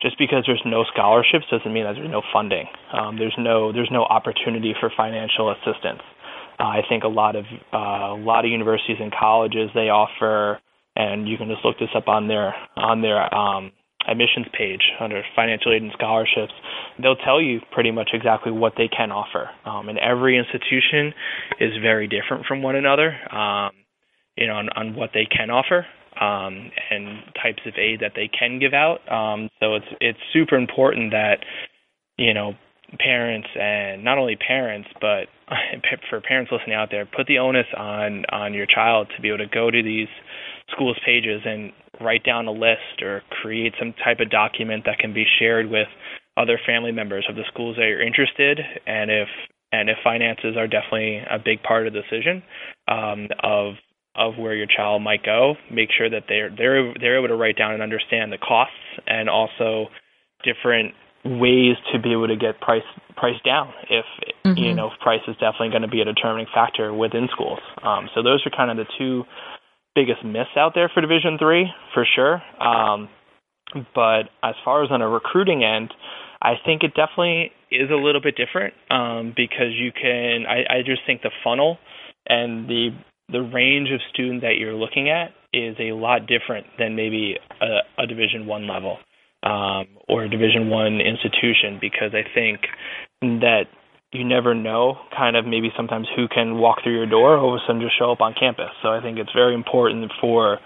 just 0.00 0.18
because 0.18 0.44
there's 0.46 0.62
no 0.64 0.84
scholarships 0.92 1.44
doesn't 1.50 1.72
mean 1.72 1.84
that 1.84 1.94
there's 1.94 2.10
no 2.10 2.22
funding. 2.32 2.66
Um, 2.92 3.18
there's 3.18 3.36
no 3.38 3.72
there's 3.72 3.90
no 3.92 4.04
opportunity 4.04 4.74
for 4.80 4.90
financial 4.96 5.52
assistance. 5.52 6.02
Uh, 6.58 6.64
I 6.64 6.80
think 6.88 7.04
a 7.04 7.08
lot 7.08 7.36
of 7.36 7.44
uh, 7.72 8.16
a 8.16 8.20
lot 8.20 8.44
of 8.44 8.50
universities 8.50 8.96
and 9.00 9.12
colleges 9.12 9.70
they 9.74 9.90
offer 9.92 10.58
and 10.96 11.28
you 11.28 11.36
can 11.36 11.48
just 11.48 11.64
look 11.64 11.78
this 11.78 11.88
up 11.96 12.08
on 12.08 12.28
their 12.28 12.54
on 12.76 13.00
their 13.02 13.32
um, 13.34 13.72
admissions 14.08 14.46
page 14.56 14.82
under 15.00 15.22
financial 15.36 15.72
aid 15.72 15.82
and 15.82 15.92
scholarships. 15.94 16.52
They'll 17.00 17.16
tell 17.16 17.40
you 17.40 17.60
pretty 17.72 17.90
much 17.90 18.10
exactly 18.12 18.52
what 18.52 18.74
they 18.76 18.88
can 18.88 19.10
offer, 19.10 19.48
um, 19.64 19.88
and 19.88 19.98
every 19.98 20.36
institution 20.36 21.14
is 21.60 21.72
very 21.80 22.08
different 22.08 22.46
from 22.46 22.62
one 22.62 22.76
another. 22.76 23.14
Um, 23.32 23.72
you 24.36 24.46
know, 24.46 24.54
on, 24.54 24.68
on 24.70 24.94
what 24.94 25.10
they 25.12 25.26
can 25.26 25.50
offer 25.50 25.86
um, 26.20 26.70
and 26.90 27.22
types 27.42 27.62
of 27.66 27.74
aid 27.76 28.00
that 28.00 28.12
they 28.14 28.28
can 28.28 28.58
give 28.58 28.74
out. 28.74 29.00
Um, 29.10 29.48
so 29.60 29.74
it's 29.74 29.86
it's 30.00 30.18
super 30.32 30.56
important 30.56 31.12
that 31.12 31.44
you 32.18 32.34
know 32.34 32.52
parents 32.98 33.48
and 33.58 34.04
not 34.04 34.18
only 34.18 34.36
parents 34.36 34.88
but 35.00 35.26
for 36.10 36.20
parents 36.20 36.52
listening 36.52 36.74
out 36.74 36.88
there, 36.90 37.06
put 37.06 37.26
the 37.26 37.38
onus 37.38 37.66
on 37.76 38.24
on 38.30 38.54
your 38.54 38.66
child 38.66 39.08
to 39.16 39.22
be 39.22 39.28
able 39.28 39.38
to 39.38 39.46
go 39.46 39.70
to 39.70 39.82
these 39.82 40.08
schools 40.70 40.96
pages 41.04 41.42
and 41.44 41.72
write 42.00 42.24
down 42.24 42.46
a 42.46 42.52
list 42.52 43.02
or 43.02 43.22
create 43.42 43.74
some 43.78 43.94
type 44.04 44.20
of 44.20 44.30
document 44.30 44.84
that 44.86 44.98
can 44.98 45.12
be 45.12 45.24
shared 45.38 45.68
with 45.70 45.88
other 46.36 46.58
family 46.66 46.92
members 46.92 47.26
of 47.28 47.36
the 47.36 47.44
schools 47.52 47.76
that 47.76 47.86
you're 47.86 48.02
interested 48.02 48.58
and 48.86 49.10
if 49.10 49.28
and 49.70 49.88
if 49.88 49.96
finances 50.04 50.56
are 50.56 50.66
definitely 50.66 51.18
a 51.30 51.38
big 51.38 51.62
part 51.62 51.86
of 51.86 51.92
the 51.92 52.00
decision 52.00 52.42
um, 52.88 53.28
of 53.42 53.74
of 54.14 54.36
where 54.36 54.54
your 54.54 54.66
child 54.66 55.02
might 55.02 55.24
go, 55.24 55.54
make 55.70 55.88
sure 55.96 56.10
that 56.10 56.24
they're 56.28 56.50
they're 56.50 56.92
they're 57.00 57.18
able 57.18 57.28
to 57.28 57.36
write 57.36 57.56
down 57.56 57.72
and 57.72 57.82
understand 57.82 58.32
the 58.32 58.38
costs 58.38 58.74
and 59.06 59.28
also 59.28 59.86
different 60.44 60.94
ways 61.24 61.76
to 61.92 62.00
be 62.00 62.12
able 62.12 62.28
to 62.28 62.36
get 62.36 62.60
price 62.60 62.82
price 63.16 63.40
down 63.44 63.72
if 63.88 64.04
mm-hmm. 64.44 64.58
you 64.58 64.74
know 64.74 64.88
if 64.88 64.98
price 65.00 65.22
is 65.28 65.34
definitely 65.36 65.70
going 65.70 65.82
to 65.82 65.88
be 65.88 66.00
a 66.00 66.04
determining 66.04 66.46
factor 66.52 66.92
within 66.92 67.28
schools. 67.32 67.60
Um, 67.82 68.08
so 68.14 68.22
those 68.22 68.44
are 68.44 68.50
kind 68.50 68.70
of 68.70 68.76
the 68.76 68.90
two 68.98 69.24
biggest 69.94 70.24
myths 70.24 70.56
out 70.56 70.72
there 70.74 70.90
for 70.92 71.00
Division 71.00 71.38
Three 71.38 71.70
for 71.94 72.04
sure. 72.04 72.42
Um, 72.60 73.08
but 73.94 74.28
as 74.42 74.54
far 74.64 74.84
as 74.84 74.90
on 74.90 75.00
a 75.00 75.08
recruiting 75.08 75.64
end, 75.64 75.94
I 76.42 76.54
think 76.64 76.82
it 76.82 76.92
definitely 76.94 77.52
is 77.70 77.90
a 77.90 77.94
little 77.94 78.20
bit 78.20 78.36
different 78.36 78.74
um, 78.90 79.32
because 79.34 79.72
you 79.72 79.92
can. 79.92 80.44
I, 80.46 80.78
I 80.78 80.82
just 80.84 81.02
think 81.06 81.22
the 81.22 81.30
funnel 81.44 81.78
and 82.26 82.68
the 82.68 82.90
the 83.32 83.40
range 83.40 83.88
of 83.90 84.00
student 84.12 84.42
that 84.42 84.56
you're 84.58 84.74
looking 84.74 85.08
at 85.08 85.30
is 85.52 85.76
a 85.80 85.92
lot 85.92 86.26
different 86.26 86.66
than 86.78 86.94
maybe 86.96 87.36
a, 87.60 88.02
a 88.02 88.06
Division 88.06 88.46
One 88.46 88.68
level 88.68 88.98
um, 89.42 89.86
or 90.08 90.24
a 90.24 90.28
Division 90.28 90.70
One 90.70 91.00
institution 91.00 91.78
because 91.80 92.12
I 92.14 92.22
think 92.34 92.60
that 93.22 93.64
you 94.12 94.24
never 94.24 94.54
know 94.54 94.96
kind 95.16 95.36
of 95.36 95.46
maybe 95.46 95.70
sometimes 95.76 96.06
who 96.14 96.28
can 96.28 96.58
walk 96.58 96.82
through 96.82 96.94
your 96.94 97.06
door 97.06 97.38
all 97.38 97.54
of 97.54 97.60
a 97.60 97.66
sudden 97.66 97.80
just 97.80 97.98
show 97.98 98.12
up 98.12 98.20
on 98.20 98.34
campus. 98.38 98.68
So 98.82 98.88
I 98.88 99.00
think 99.00 99.18
it's 99.18 99.32
very 99.34 99.54
important 99.54 100.12
for 100.20 100.58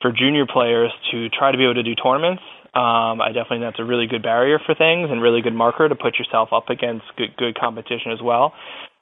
for 0.00 0.12
junior 0.12 0.46
players 0.46 0.92
to 1.10 1.28
try 1.30 1.52
to 1.52 1.58
be 1.58 1.64
able 1.64 1.74
to 1.74 1.82
do 1.82 1.94
tournaments. 1.94 2.42
Um, 2.74 3.24
I 3.24 3.32
definitely 3.32 3.64
think 3.64 3.72
that's 3.72 3.80
a 3.80 3.88
really 3.88 4.06
good 4.06 4.22
barrier 4.22 4.58
for 4.64 4.74
things 4.74 5.08
and 5.10 5.22
really 5.22 5.40
good 5.40 5.54
marker 5.54 5.88
to 5.88 5.94
put 5.94 6.18
yourself 6.18 6.50
up 6.52 6.68
against 6.68 7.04
good 7.16 7.36
good 7.36 7.58
competition 7.58 8.12
as 8.12 8.20
well. 8.22 8.52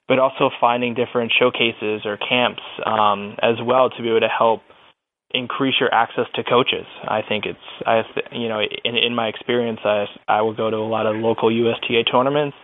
But 0.07 0.19
also 0.19 0.51
finding 0.61 0.95
different 0.95 1.33
showcases 1.39 2.05
or 2.05 2.19
camps 2.19 2.63
um, 2.85 3.37
as 3.41 3.57
well 3.65 3.89
to 3.89 4.03
be 4.03 4.09
able 4.09 4.21
to 4.21 4.29
help 4.29 4.61
increase 5.31 5.75
your 5.81 5.93
access 5.93 6.27
to 6.35 6.45
coaches. 6.45 6.87
I 7.03 7.21
think 7.27 7.45
it's 7.47 7.59
I 7.85 8.03
you 8.33 8.49
know 8.49 8.61
in 8.61 8.97
in 8.97 9.15
my 9.15 9.29
experience 9.29 9.81
I 9.85 10.07
I 10.29 10.43
would 10.43 10.57
go 10.57 10.71
to 10.71 10.77
a 10.77 10.87
lot 10.87 11.07
of 11.07 11.17
local 11.17 11.51
USTA 11.51 12.05
tournaments 12.05 12.57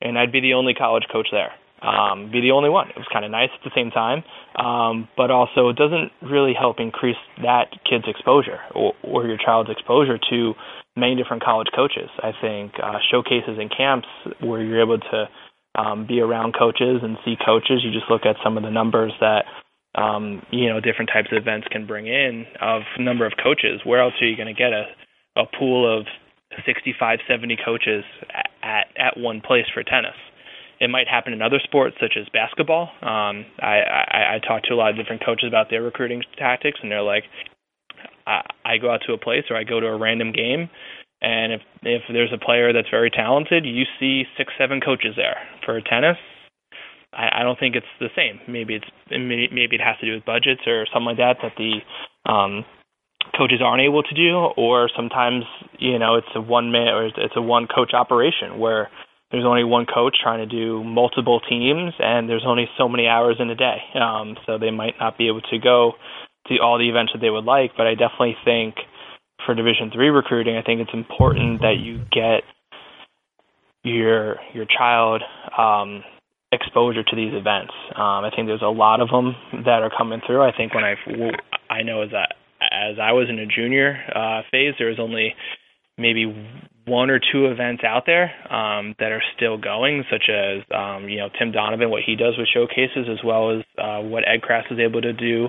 and 0.00 0.18
I'd 0.18 0.32
be 0.32 0.40
the 0.40 0.54
only 0.54 0.74
college 0.74 1.04
coach 1.12 1.28
there. 1.30 1.52
Um, 1.80 2.32
be 2.32 2.40
the 2.40 2.50
only 2.50 2.70
one. 2.70 2.88
It 2.88 2.96
was 2.96 3.06
kind 3.12 3.24
of 3.24 3.30
nice 3.30 3.50
at 3.54 3.62
the 3.62 3.70
same 3.72 3.92
time, 3.92 4.24
um, 4.58 5.08
but 5.16 5.30
also 5.30 5.68
it 5.68 5.76
doesn't 5.76 6.10
really 6.20 6.52
help 6.52 6.80
increase 6.80 7.20
that 7.42 7.70
kid's 7.88 8.06
exposure 8.08 8.58
or, 8.74 8.94
or 9.04 9.26
your 9.28 9.38
child's 9.38 9.70
exposure 9.70 10.18
to 10.30 10.54
many 10.96 11.14
different 11.14 11.44
college 11.44 11.68
coaches. 11.76 12.10
I 12.18 12.32
think 12.40 12.72
uh, 12.82 12.98
showcases 13.12 13.58
and 13.60 13.70
camps 13.70 14.08
where 14.40 14.60
you're 14.60 14.82
able 14.82 14.98
to 14.98 15.28
um, 15.74 16.06
be 16.06 16.20
around 16.20 16.54
coaches 16.58 17.00
and 17.02 17.16
see 17.24 17.36
coaches. 17.44 17.82
You 17.84 17.92
just 17.92 18.10
look 18.10 18.24
at 18.24 18.36
some 18.42 18.56
of 18.56 18.62
the 18.62 18.70
numbers 18.70 19.12
that 19.20 19.44
um, 19.94 20.42
you 20.50 20.68
know 20.68 20.80
different 20.80 21.10
types 21.12 21.28
of 21.32 21.38
events 21.38 21.66
can 21.70 21.86
bring 21.86 22.06
in 22.06 22.46
of 22.60 22.82
number 22.98 23.26
of 23.26 23.32
coaches. 23.42 23.80
Where 23.84 24.00
else 24.00 24.14
are 24.20 24.26
you 24.26 24.36
going 24.36 24.54
to 24.54 24.58
get 24.58 24.72
a 24.72 24.84
a 25.36 25.44
pool 25.58 25.86
of 25.86 26.06
65, 26.66 27.18
70 27.28 27.58
coaches 27.64 28.04
at 28.62 28.86
at 28.96 29.16
one 29.16 29.40
place 29.40 29.66
for 29.72 29.82
tennis. 29.82 30.16
It 30.80 30.90
might 30.90 31.08
happen 31.08 31.32
in 31.32 31.42
other 31.42 31.60
sports 31.62 31.96
such 32.00 32.14
as 32.18 32.28
basketball. 32.32 32.90
Um, 33.02 33.46
I, 33.60 33.80
I 33.82 34.34
I 34.34 34.38
talk 34.46 34.62
to 34.64 34.74
a 34.74 34.76
lot 34.76 34.90
of 34.90 34.96
different 34.96 35.24
coaches 35.24 35.48
about 35.48 35.70
their 35.70 35.82
recruiting 35.82 36.22
tactics, 36.36 36.78
and 36.82 36.90
they're 36.90 37.02
like, 37.02 37.24
I, 38.26 38.42
I 38.64 38.78
go 38.78 38.90
out 38.90 39.00
to 39.06 39.12
a 39.12 39.18
place 39.18 39.44
or 39.50 39.56
I 39.56 39.64
go 39.64 39.80
to 39.80 39.86
a 39.86 39.98
random 39.98 40.32
game, 40.32 40.70
and 41.20 41.52
if 41.52 41.60
if 41.82 42.02
there's 42.12 42.32
a 42.32 42.38
player 42.38 42.72
that's 42.72 42.90
very 42.90 43.10
talented, 43.10 43.64
you 43.66 43.84
see 43.98 44.24
six, 44.36 44.52
seven 44.58 44.80
coaches 44.80 45.14
there. 45.16 45.36
For 45.64 45.80
tennis, 45.80 46.16
I, 47.12 47.40
I 47.40 47.42
don't 47.42 47.58
think 47.58 47.74
it's 47.74 47.86
the 47.98 48.08
same. 48.14 48.40
Maybe 48.48 48.74
it's 48.74 48.88
maybe 49.10 49.76
it 49.76 49.80
has 49.80 49.98
to 50.00 50.06
do 50.06 50.14
with 50.14 50.24
budgets 50.24 50.62
or 50.66 50.86
something 50.92 51.06
like 51.06 51.18
that 51.18 51.36
that 51.42 51.52
the 51.56 51.80
um, 52.30 52.64
coaches 53.36 53.60
aren't 53.64 53.82
able 53.82 54.02
to 54.02 54.14
do, 54.14 54.36
or 54.56 54.88
sometimes 54.94 55.44
you 55.78 55.98
know 55.98 56.16
it's 56.16 56.30
a 56.34 56.40
one 56.40 56.70
man 56.70 56.88
or 56.88 57.06
it's 57.06 57.36
a 57.36 57.42
one 57.42 57.66
coach 57.66 57.92
operation 57.94 58.58
where 58.58 58.90
there's 59.30 59.44
only 59.44 59.64
one 59.64 59.84
coach 59.84 60.16
trying 60.22 60.38
to 60.38 60.46
do 60.46 60.82
multiple 60.84 61.40
teams, 61.40 61.92
and 61.98 62.28
there's 62.28 62.44
only 62.46 62.68
so 62.78 62.88
many 62.88 63.06
hours 63.06 63.36
in 63.38 63.50
a 63.50 63.54
day, 63.54 63.76
um, 64.00 64.36
so 64.46 64.56
they 64.56 64.70
might 64.70 64.94
not 64.98 65.18
be 65.18 65.28
able 65.28 65.42
to 65.42 65.58
go 65.58 65.92
to 66.46 66.58
all 66.62 66.78
the 66.78 66.88
events 66.88 67.12
that 67.12 67.20
they 67.20 67.28
would 67.28 67.44
like. 67.44 67.72
But 67.76 67.86
I 67.86 67.94
definitely 67.94 68.36
think 68.44 68.76
for 69.44 69.54
Division 69.54 69.90
three 69.92 70.08
recruiting, 70.08 70.56
I 70.56 70.62
think 70.62 70.80
it's 70.80 70.94
important 70.94 71.60
that 71.60 71.76
you 71.80 71.98
get 72.10 72.42
your 73.84 74.36
your 74.52 74.66
child 74.66 75.22
um, 75.56 76.02
exposure 76.52 77.02
to 77.02 77.16
these 77.16 77.32
events. 77.32 77.72
Um, 77.94 78.24
I 78.24 78.30
think 78.34 78.48
there's 78.48 78.62
a 78.62 78.66
lot 78.66 79.00
of 79.00 79.08
them 79.08 79.34
that 79.64 79.82
are 79.82 79.90
coming 79.96 80.20
through. 80.26 80.42
I 80.42 80.52
think 80.56 80.74
when 80.74 80.84
I 80.84 80.94
I 81.70 81.82
know 81.82 82.02
as 82.02 82.12
a 82.12 82.24
as 82.60 82.98
I 83.00 83.12
was 83.12 83.28
in 83.28 83.38
a 83.38 83.46
junior 83.46 83.96
uh, 84.14 84.42
phase, 84.50 84.74
there 84.78 84.88
was 84.88 84.98
only 84.98 85.34
maybe 85.96 86.26
one 86.86 87.10
or 87.10 87.20
two 87.20 87.46
events 87.46 87.82
out 87.84 88.04
there 88.06 88.32
um, 88.52 88.94
that 88.98 89.12
are 89.12 89.22
still 89.36 89.58
going, 89.58 90.04
such 90.10 90.28
as 90.28 90.62
um, 90.74 91.08
you 91.08 91.18
know 91.18 91.28
Tim 91.38 91.52
Donovan, 91.52 91.90
what 91.90 92.02
he 92.04 92.16
does 92.16 92.36
with 92.38 92.48
showcases, 92.52 93.06
as 93.10 93.18
well 93.24 93.58
as 93.58 93.64
uh, 93.78 94.00
what 94.00 94.24
Ed 94.26 94.42
Krass 94.42 94.64
is 94.70 94.78
able 94.78 95.02
to 95.02 95.12
do, 95.12 95.48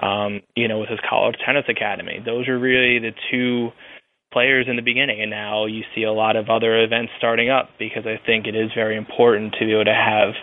um, 0.00 0.40
you 0.56 0.68
know, 0.68 0.78
with 0.78 0.88
his 0.88 1.00
college 1.08 1.36
tennis 1.44 1.64
academy. 1.68 2.20
Those 2.24 2.48
are 2.48 2.58
really 2.58 2.98
the 2.98 3.12
two 3.30 3.70
players 4.32 4.66
in 4.68 4.76
the 4.76 4.82
beginning, 4.82 5.20
and 5.20 5.30
now 5.30 5.66
you 5.66 5.82
see 5.94 6.04
a 6.04 6.12
lot 6.12 6.36
of 6.36 6.48
other 6.48 6.82
events 6.82 7.12
starting 7.18 7.50
up 7.50 7.70
because 7.78 8.04
I 8.06 8.20
think 8.24 8.46
it 8.46 8.54
is 8.54 8.70
very 8.74 8.96
important 8.96 9.54
to 9.58 9.66
be 9.66 9.72
able 9.72 9.84
to 9.84 9.94
have 9.94 10.34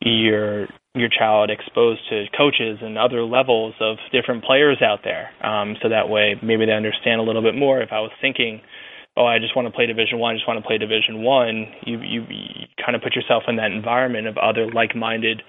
your 0.00 0.68
your 0.94 1.08
child 1.08 1.50
exposed 1.50 2.00
to 2.10 2.24
coaches 2.36 2.78
and 2.82 2.98
other 2.98 3.22
levels 3.22 3.74
of 3.80 3.98
different 4.10 4.42
players 4.42 4.82
out 4.82 5.00
there. 5.04 5.30
Um, 5.46 5.76
so 5.82 5.88
that 5.90 6.08
way, 6.08 6.34
maybe 6.42 6.66
they 6.66 6.72
understand 6.72 7.20
a 7.20 7.24
little 7.24 7.42
bit 7.42 7.54
more. 7.54 7.80
If 7.80 7.92
I 7.92 8.00
was 8.00 8.10
thinking, 8.20 8.60
oh, 9.16 9.26
I 9.26 9.38
just 9.38 9.54
want 9.54 9.66
to 9.68 9.72
play 9.72 9.86
Division 9.86 10.18
One, 10.18 10.34
I 10.34 10.38
just 10.38 10.48
want 10.48 10.58
to 10.62 10.66
play 10.66 10.78
Division 10.78 11.22
One, 11.22 11.66
you, 11.84 12.00
you 12.00 12.26
you 12.28 12.66
kind 12.84 12.96
of 12.96 13.02
put 13.02 13.14
yourself 13.14 13.44
in 13.46 13.56
that 13.56 13.70
environment 13.70 14.26
of 14.26 14.38
other 14.38 14.70
like-minded 14.70 15.42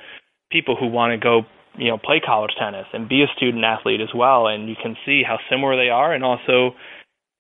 people 0.51 0.75
who 0.75 0.87
want 0.87 1.13
to 1.13 1.17
go, 1.17 1.43
you 1.77 1.89
know, 1.89 1.97
play 1.97 2.19
college 2.19 2.51
tennis 2.59 2.87
and 2.93 3.09
be 3.09 3.23
a 3.23 3.27
student 3.35 3.63
athlete 3.63 4.01
as 4.01 4.09
well, 4.15 4.47
and 4.47 4.69
you 4.69 4.75
can 4.81 4.95
see 5.05 5.23
how 5.25 5.37
similar 5.49 5.75
they 5.75 5.89
are, 5.89 6.13
and 6.13 6.23
also 6.23 6.75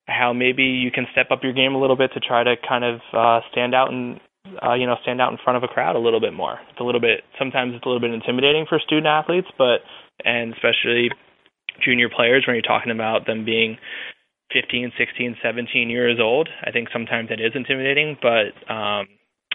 how 0.07 0.33
maybe 0.33 0.63
you 0.63 0.91
can 0.91 1.05
step 1.11 1.31
up 1.31 1.43
your 1.43 1.53
game 1.53 1.75
a 1.75 1.79
little 1.79 1.95
bit 1.95 2.11
to 2.13 2.19
try 2.19 2.43
to 2.43 2.55
kind 2.67 2.83
of 2.83 2.99
uh, 3.13 3.41
stand 3.51 3.75
out 3.75 3.91
and 3.91 4.19
uh, 4.65 4.73
you 4.73 4.87
know, 4.87 4.95
stand 5.03 5.21
out 5.21 5.31
in 5.31 5.37
front 5.43 5.57
of 5.57 5.63
a 5.63 5.67
crowd 5.67 5.95
a 5.95 5.99
little 5.99 6.19
bit 6.19 6.33
more. 6.33 6.59
It's 6.71 6.79
a 6.79 6.83
little 6.83 7.01
bit 7.01 7.21
sometimes 7.37 7.73
it's 7.75 7.85
a 7.85 7.87
little 7.87 8.01
bit 8.01 8.11
intimidating 8.11 8.65
for 8.67 8.79
student 8.79 9.07
athletes, 9.07 9.47
but 9.57 9.81
and 10.23 10.53
especially 10.53 11.09
junior 11.83 12.09
players 12.09 12.43
when 12.45 12.55
you're 12.55 12.63
talking 12.63 12.91
about 12.91 13.25
them 13.25 13.45
being 13.45 13.77
15, 14.53 14.91
16, 14.97 15.37
17 15.41 15.89
years 15.89 16.17
old. 16.19 16.49
I 16.63 16.71
think 16.71 16.89
sometimes 16.91 17.29
it 17.31 17.39
is 17.39 17.51
intimidating, 17.53 18.17
but 18.21 18.55
um, 18.71 19.07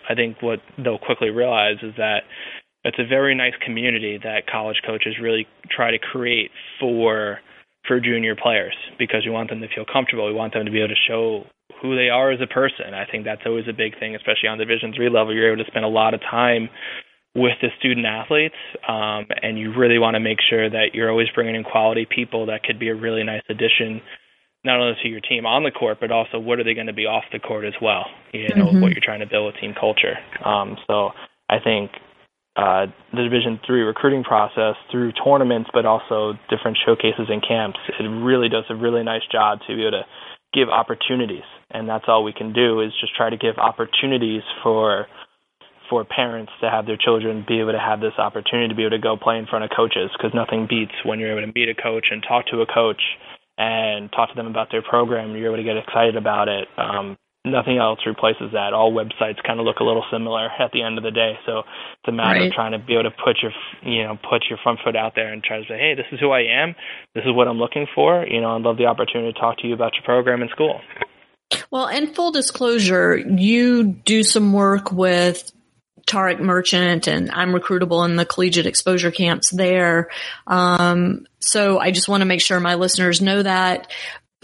I 0.09 0.15
think 0.15 0.41
what 0.41 0.61
they'll 0.83 0.99
quickly 0.99 1.31
realize 1.31 1.79
is 1.83 1.95
that 1.97 2.23
it's 2.85 2.99
a 2.99 3.07
very 3.07 3.35
nice 3.35 3.55
community 3.65 4.19
that 4.23 4.47
college 4.47 4.77
coaches 4.87 5.17
really 5.21 5.47
try 5.71 5.91
to 5.91 5.99
create 5.99 6.51
for 6.79 7.41
for 7.87 8.01
junior 8.01 8.35
players 8.35 8.75
because 8.99 9.25
we 9.27 9.31
want 9.31 9.51
them 9.51 9.61
to 9.61 9.69
feel 9.75 9.85
comfortable. 9.85 10.27
We 10.27 10.33
want 10.33 10.55
them 10.55 10.65
to 10.65 10.71
be 10.71 10.79
able 10.79 10.89
to 10.89 11.03
show 11.09 11.45
who 11.83 11.97
they 11.97 12.09
are 12.09 12.31
as 12.31 12.41
a 12.41 12.47
person. 12.47 12.95
I 12.95 13.05
think 13.11 13.25
that's 13.25 13.43
always 13.45 13.69
a 13.69 13.73
big 13.73 13.99
thing, 13.99 14.15
especially 14.15 14.49
on 14.49 14.59
Division 14.59 14.93
three 14.95 15.11
level. 15.11 15.35
You're 15.35 15.53
able 15.53 15.65
to 15.65 15.71
spend 15.71 15.85
a 15.85 15.89
lot 15.89 16.15
of 16.15 16.21
time 16.21 16.69
with 17.35 17.59
the 17.61 17.69
student 17.79 18.07
athletes, 18.07 18.55
um, 18.87 19.27
and 19.43 19.59
you 19.59 19.75
really 19.77 19.99
want 19.99 20.15
to 20.15 20.21
make 20.21 20.39
sure 20.49 20.71
that 20.71 20.95
you're 20.95 21.11
always 21.11 21.27
bringing 21.35 21.57
in 21.57 21.65
quality 21.65 22.07
people 22.09 22.47
that 22.47 22.63
could 22.63 22.79
be 22.79 22.89
a 22.89 22.95
really 22.95 23.25
nice 23.25 23.43
addition, 23.51 24.01
not 24.63 24.79
only 24.79 24.95
to 25.03 25.09
your 25.09 25.21
team 25.21 25.45
on 25.45 25.65
the 25.65 25.73
court, 25.73 25.99
but 26.01 26.13
also 26.13 26.39
what 26.39 26.61
are 26.61 26.65
they 26.65 26.75
going 26.75 26.87
to 26.87 26.93
be 26.93 27.07
off 27.07 27.25
the 27.33 27.41
court 27.41 27.65
as 27.65 27.75
well. 27.83 28.07
You 28.33 28.55
know 28.55 28.67
mm-hmm. 28.67 28.81
what 28.81 28.93
you're 28.93 29.05
trying 29.05 29.21
to 29.21 29.27
build 29.27 29.47
with 29.47 29.61
team 29.61 29.75
culture. 29.79 30.15
Um, 30.45 30.77
so 30.87 31.11
I 31.51 31.59
think 31.59 31.91
uh, 32.57 32.87
the 33.13 33.23
Division 33.23 33.59
three 33.67 33.83
recruiting 33.83 34.23
process 34.23 34.77
through 34.91 35.13
tournaments, 35.13 35.71
but 35.73 35.85
also 35.87 36.35
different 36.49 36.79
showcases 36.85 37.27
and 37.29 37.43
camps. 37.43 37.79
It 37.99 38.05
really 38.05 38.49
does 38.49 38.65
a 38.71 38.77
really 38.77 39.03
nice 39.03 39.27
job 39.31 39.59
to 39.67 39.75
be 39.75 39.83
able 39.83 40.03
to 40.03 40.05
give 40.53 40.69
opportunities, 40.69 41.47
and 41.71 41.89
that's 41.89 42.05
all 42.07 42.23
we 42.23 42.33
can 42.33 42.53
do 42.53 42.81
is 42.81 42.93
just 43.01 43.15
try 43.17 43.31
to 43.31 43.37
give 43.37 43.59
opportunities 43.59 44.43
for 44.63 45.07
for 45.91 46.05
parents 46.05 46.51
to 46.63 46.71
have 46.71 46.87
their 46.87 46.97
children 46.97 47.45
be 47.47 47.61
able 47.61 47.73
to 47.73 47.79
have 47.79 48.01
this 48.01 48.15
opportunity 48.17 48.69
to 48.69 48.75
be 48.75 48.83
able 48.83 48.97
to 48.97 49.03
go 49.03 49.17
play 49.17 49.37
in 49.37 49.47
front 49.47 49.65
of 49.65 49.71
coaches 49.77 50.11
because 50.17 50.33
nothing 50.35 50.67
beats 50.69 50.95
when 51.05 51.19
you're 51.19 51.37
able 51.37 51.47
to 51.47 51.53
meet 51.59 51.69
a 51.69 51.75
coach 51.75 52.07
and 52.11 52.25
talk 52.27 52.47
to 52.47 52.63
a 52.63 52.67
coach 52.67 53.03
and 53.59 54.11
talk 54.13 54.31
to 54.31 54.35
them 54.35 54.47
about 54.47 54.69
their 54.71 54.83
program. 54.83 55.37
You're 55.37 55.49
able 55.49 55.63
to 55.63 55.63
get 55.63 55.77
excited 55.77 56.17
about 56.17 56.49
it. 56.49 56.69
Um, 56.79 57.19
nothing 57.45 57.79
else 57.79 58.01
replaces 58.07 58.53
that. 58.53 58.73
All 58.73 58.93
websites 58.93 59.43
kind 59.47 59.61
of 59.61 59.67
look 59.67 59.81
a 59.81 59.85
little 59.85 60.05
similar 60.11 60.49
at 60.59 60.73
the 60.73 60.83
end 60.83 60.99
of 60.99 61.05
the 61.05 61.11
day. 61.11 61.35
So 61.45 61.59
it's 61.59 62.09
a 62.09 62.13
matter 62.13 62.41
right. 62.41 62.49
of 62.49 62.53
trying 62.53 62.73
to 62.73 62.79
be 62.79 62.95
able 62.95 63.05
to 63.05 63.11
put 63.11 63.37
your, 63.43 63.53
you 63.83 64.03
know, 64.05 64.19
put 64.29 64.45
your 64.49 64.59
front 64.63 64.81
foot 64.85 64.97
out 64.97 65.13
there 65.15 65.33
and 65.33 65.43
try 65.43 65.59
to 65.59 65.65
say, 65.65 65.79
hey, 65.79 65.95
this 65.95 66.07
is 66.11 66.21
who 66.21 66.31
I 66.31 66.43
am. 66.43 66.75
This 67.15 67.25
is 67.25 67.33
what 67.35 67.47
I'm 67.47 67.59
looking 67.59 67.87
for. 67.95 68.27
You 68.27 68.41
know, 68.41 68.57
I'd 68.57 68.63
love 68.63 68.79
the 68.79 68.87
opportunity 68.87 69.33
to 69.33 69.39
talk 69.39 69.59
to 69.59 69.67
you 69.67 69.75
about 69.75 69.93
your 69.95 70.03
program 70.05 70.43
in 70.43 70.49
school. 70.49 70.81
Well, 71.71 71.87
and 71.87 72.15
full 72.15 72.33
disclosure, 72.33 73.17
you 73.17 73.85
do 73.85 74.23
some 74.23 74.53
work 74.53 74.91
with 74.91 75.53
Tarek 76.07 76.41
Merchant 76.41 77.07
and 77.07 77.31
I'm 77.31 77.53
recruitable 77.53 78.05
in 78.05 78.17
the 78.17 78.27
collegiate 78.27 78.67
exposure 78.67 79.11
camps 79.11 79.51
there. 79.51 80.09
Um, 80.47 81.27
so 81.41 81.79
I 81.79 81.91
just 81.91 82.09
want 82.09 82.21
to 82.23 82.27
make 82.27 82.41
sure 82.41 82.61
my 82.61 82.75
listeners 82.75 83.21
know 83.21 83.43
that 83.43 83.91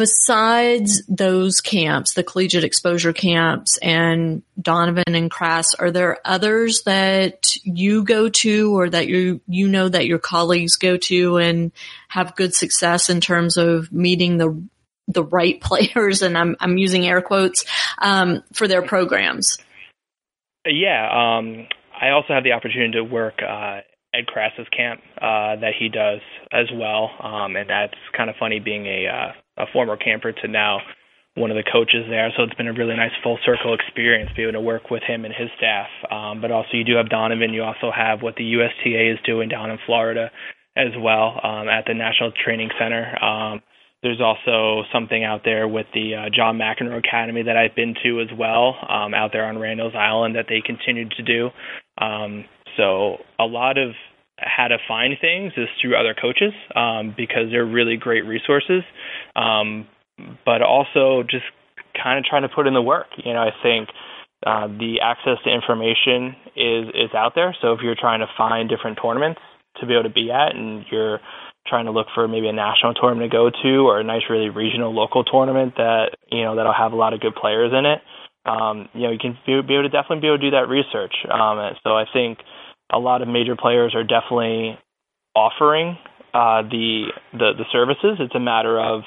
besides 0.01 1.03
those 1.09 1.61
camps, 1.61 2.15
the 2.15 2.25
collegiate 2.25 2.65
exposure 2.65 3.13
camps 3.13 3.77
and 3.83 4.43
Donovan 4.59 5.15
and 5.15 5.31
Krass, 5.31 5.75
are 5.75 5.91
there 5.91 6.17
others 6.25 6.85
that 6.87 7.55
you 7.65 8.03
go 8.03 8.31
to 8.31 8.75
or 8.75 8.89
that 8.89 9.09
you, 9.09 9.43
you 9.47 9.69
know 9.69 9.91
that 9.91 10.07
your 10.07 10.19
colleagues 10.19 10.77
go 10.77 10.97
to 10.97 11.37
and 11.37 11.71
have 12.09 12.35
good 12.35 12.55
success 12.55 13.11
in 13.11 13.21
terms 13.21 13.59
of 13.59 13.93
meeting 13.93 14.39
the, 14.39 14.67
the 15.07 15.23
right 15.23 15.61
players? 15.63 16.23
And 16.23 16.39
I'm, 16.39 16.57
I'm 16.61 16.79
using 16.79 17.07
air 17.07 17.21
quotes, 17.21 17.67
um, 17.99 18.43
for 18.55 18.67
their 18.67 18.81
programs. 18.81 19.59
Yeah. 20.65 21.11
Um, 21.13 21.67
I 22.01 22.09
also 22.13 22.33
have 22.33 22.45
the 22.45 22.53
opportunity 22.53 22.93
to 22.93 23.05
work, 23.05 23.43
uh, 23.47 23.81
Ed 24.13 24.27
Krass's 24.27 24.67
camp 24.77 25.01
uh, 25.19 25.57
that 25.61 25.73
he 25.79 25.89
does 25.89 26.21
as 26.53 26.67
well, 26.75 27.11
um, 27.23 27.57
and 27.57 27.71
that's 27.71 27.95
kind 28.17 28.29
of 28.29 28.37
funny 28.39 28.59
being 28.59 28.87
a 28.87 29.07
uh, 29.07 29.63
a 29.63 29.67
former 29.73 29.97
camper 29.97 30.33
to 30.33 30.49
now 30.49 30.81
one 31.37 31.51
of 31.51 31.57
the 31.57 31.71
coaches 31.71 32.07
there. 32.09 32.31
So 32.37 32.43
it's 32.43 32.55
been 32.55 32.67
a 32.67 32.73
really 32.73 32.97
nice 32.97 33.13
full 33.23 33.39
circle 33.45 33.75
experience, 33.75 34.31
being 34.35 34.49
able 34.49 34.59
to 34.59 34.67
work 34.67 34.91
with 34.91 35.03
him 35.03 35.25
and 35.25 35.33
his 35.33 35.49
staff. 35.57 35.87
Um, 36.11 36.41
but 36.41 36.51
also, 36.51 36.71
you 36.75 36.85
do 36.85 36.97
have 36.97 37.09
Donovan. 37.09 37.55
You 37.55 37.63
also 37.63 37.91
have 37.95 38.23
what 38.23 38.35
the 38.37 38.45
USTA 38.45 39.13
is 39.13 39.19
doing 39.25 39.49
down 39.49 39.71
in 39.71 39.79
Florida 39.87 40.31
as 40.77 40.93
well 40.99 41.41
um, 41.43 41.69
at 41.69 41.85
the 41.87 41.95
National 41.95 42.33
Training 42.33 42.71
Center. 42.79 43.23
Um, 43.23 43.61
there's 44.03 44.21
also 44.21 44.83
something 44.93 45.25
out 45.25 45.43
there 45.45 45.69
with 45.69 45.87
the 45.93 46.15
uh, 46.15 46.31
John 46.35 46.59
McEnroe 46.59 46.99
Academy 46.99 47.43
that 47.43 47.57
I've 47.57 47.77
been 47.77 47.95
to 48.03 48.21
as 48.21 48.29
well, 48.37 48.75
um, 48.89 49.13
out 49.13 49.31
there 49.33 49.45
on 49.45 49.59
Randall's 49.59 49.95
Island 49.95 50.37
that 50.37 50.47
they 50.49 50.63
continued 50.65 51.13
to 51.13 51.23
do. 51.23 51.51
Um, 51.99 52.47
so 52.77 53.19
a 53.39 53.45
lot 53.45 53.79
of 53.79 53.93
how 54.39 54.69
to 54.69 54.79
find 54.89 55.15
things 55.21 55.53
is 55.57 55.69
through 55.81 55.97
other 55.97 56.15
coaches 56.15 56.53
um, 56.75 57.15
because 57.17 57.51
they're 57.51 57.67
really 57.67 57.97
great 57.97 58.25
resources. 58.25 58.83
Um, 59.37 59.87
but 60.45 60.63
also 60.63 61.23
just 61.23 61.45
kind 61.97 62.19
of 62.19 62.25
trying 62.25 62.43
to 62.43 62.49
put 62.49 62.67
in 62.67 62.75
the 62.75 62.83
work. 62.83 63.07
You 63.25 63.33
know, 63.33 63.41
I 63.41 63.51
think 63.63 63.89
uh, 64.47 64.69
the 64.69 65.01
access 65.03 65.39
to 65.45 65.51
information 65.53 66.37
is 66.57 66.89
is 66.95 67.15
out 67.15 67.33
there. 67.35 67.55
So 67.61 67.73
if 67.73 67.81
you're 67.83 67.99
trying 67.99 68.21
to 68.21 68.29
find 68.37 68.69
different 68.69 68.99
tournaments 69.01 69.41
to 69.81 69.87
be 69.87 69.95
able 69.95 70.05
to 70.05 70.11
be 70.11 70.31
at, 70.31 70.55
and 70.55 70.85
you're 70.91 71.21
trying 71.67 71.85
to 71.85 71.93
look 71.93 72.07
for 72.15 72.27
maybe 72.27 72.49
a 72.49 72.53
national 72.53 72.95
tournament 72.95 73.31
to 73.31 73.37
go 73.37 73.51
to 73.51 73.87
or 73.87 74.01
a 74.01 74.05
nice 74.05 74.23
really 74.31 74.49
regional 74.49 74.93
local 74.95 75.25
tournament 75.25 75.75
that 75.77 76.17
you 76.31 76.43
know 76.43 76.57
that'll 76.57 76.73
have 76.73 76.93
a 76.93 76.97
lot 76.97 77.13
of 77.13 77.21
good 77.21 77.35
players 77.35 77.71
in 77.77 77.85
it 77.85 78.01
um, 78.49 78.89
you 78.95 79.03
know 79.03 79.11
you 79.11 79.19
can 79.19 79.37
be, 79.47 79.61
be 79.61 79.75
able 79.75 79.85
to 79.85 79.93
definitely 79.93 80.21
be 80.21 80.27
able 80.27 80.39
to 80.39 80.51
do 80.51 80.57
that 80.57 80.69
research 80.69 81.13
um, 81.31 81.61
so 81.85 81.91
I 81.95 82.07
think 82.11 82.39
a 82.93 82.99
lot 82.99 83.23
of 83.23 83.29
major 83.29 83.57
players 83.57 83.95
are 83.95 84.05
definitely 84.05 84.79
offering 85.35 85.97
uh, 86.35 86.63
the, 86.63 87.11
the 87.33 87.53
the 87.59 87.65
services. 87.73 88.19
It's 88.21 88.35
a 88.35 88.41
matter 88.41 88.79
of 88.79 89.03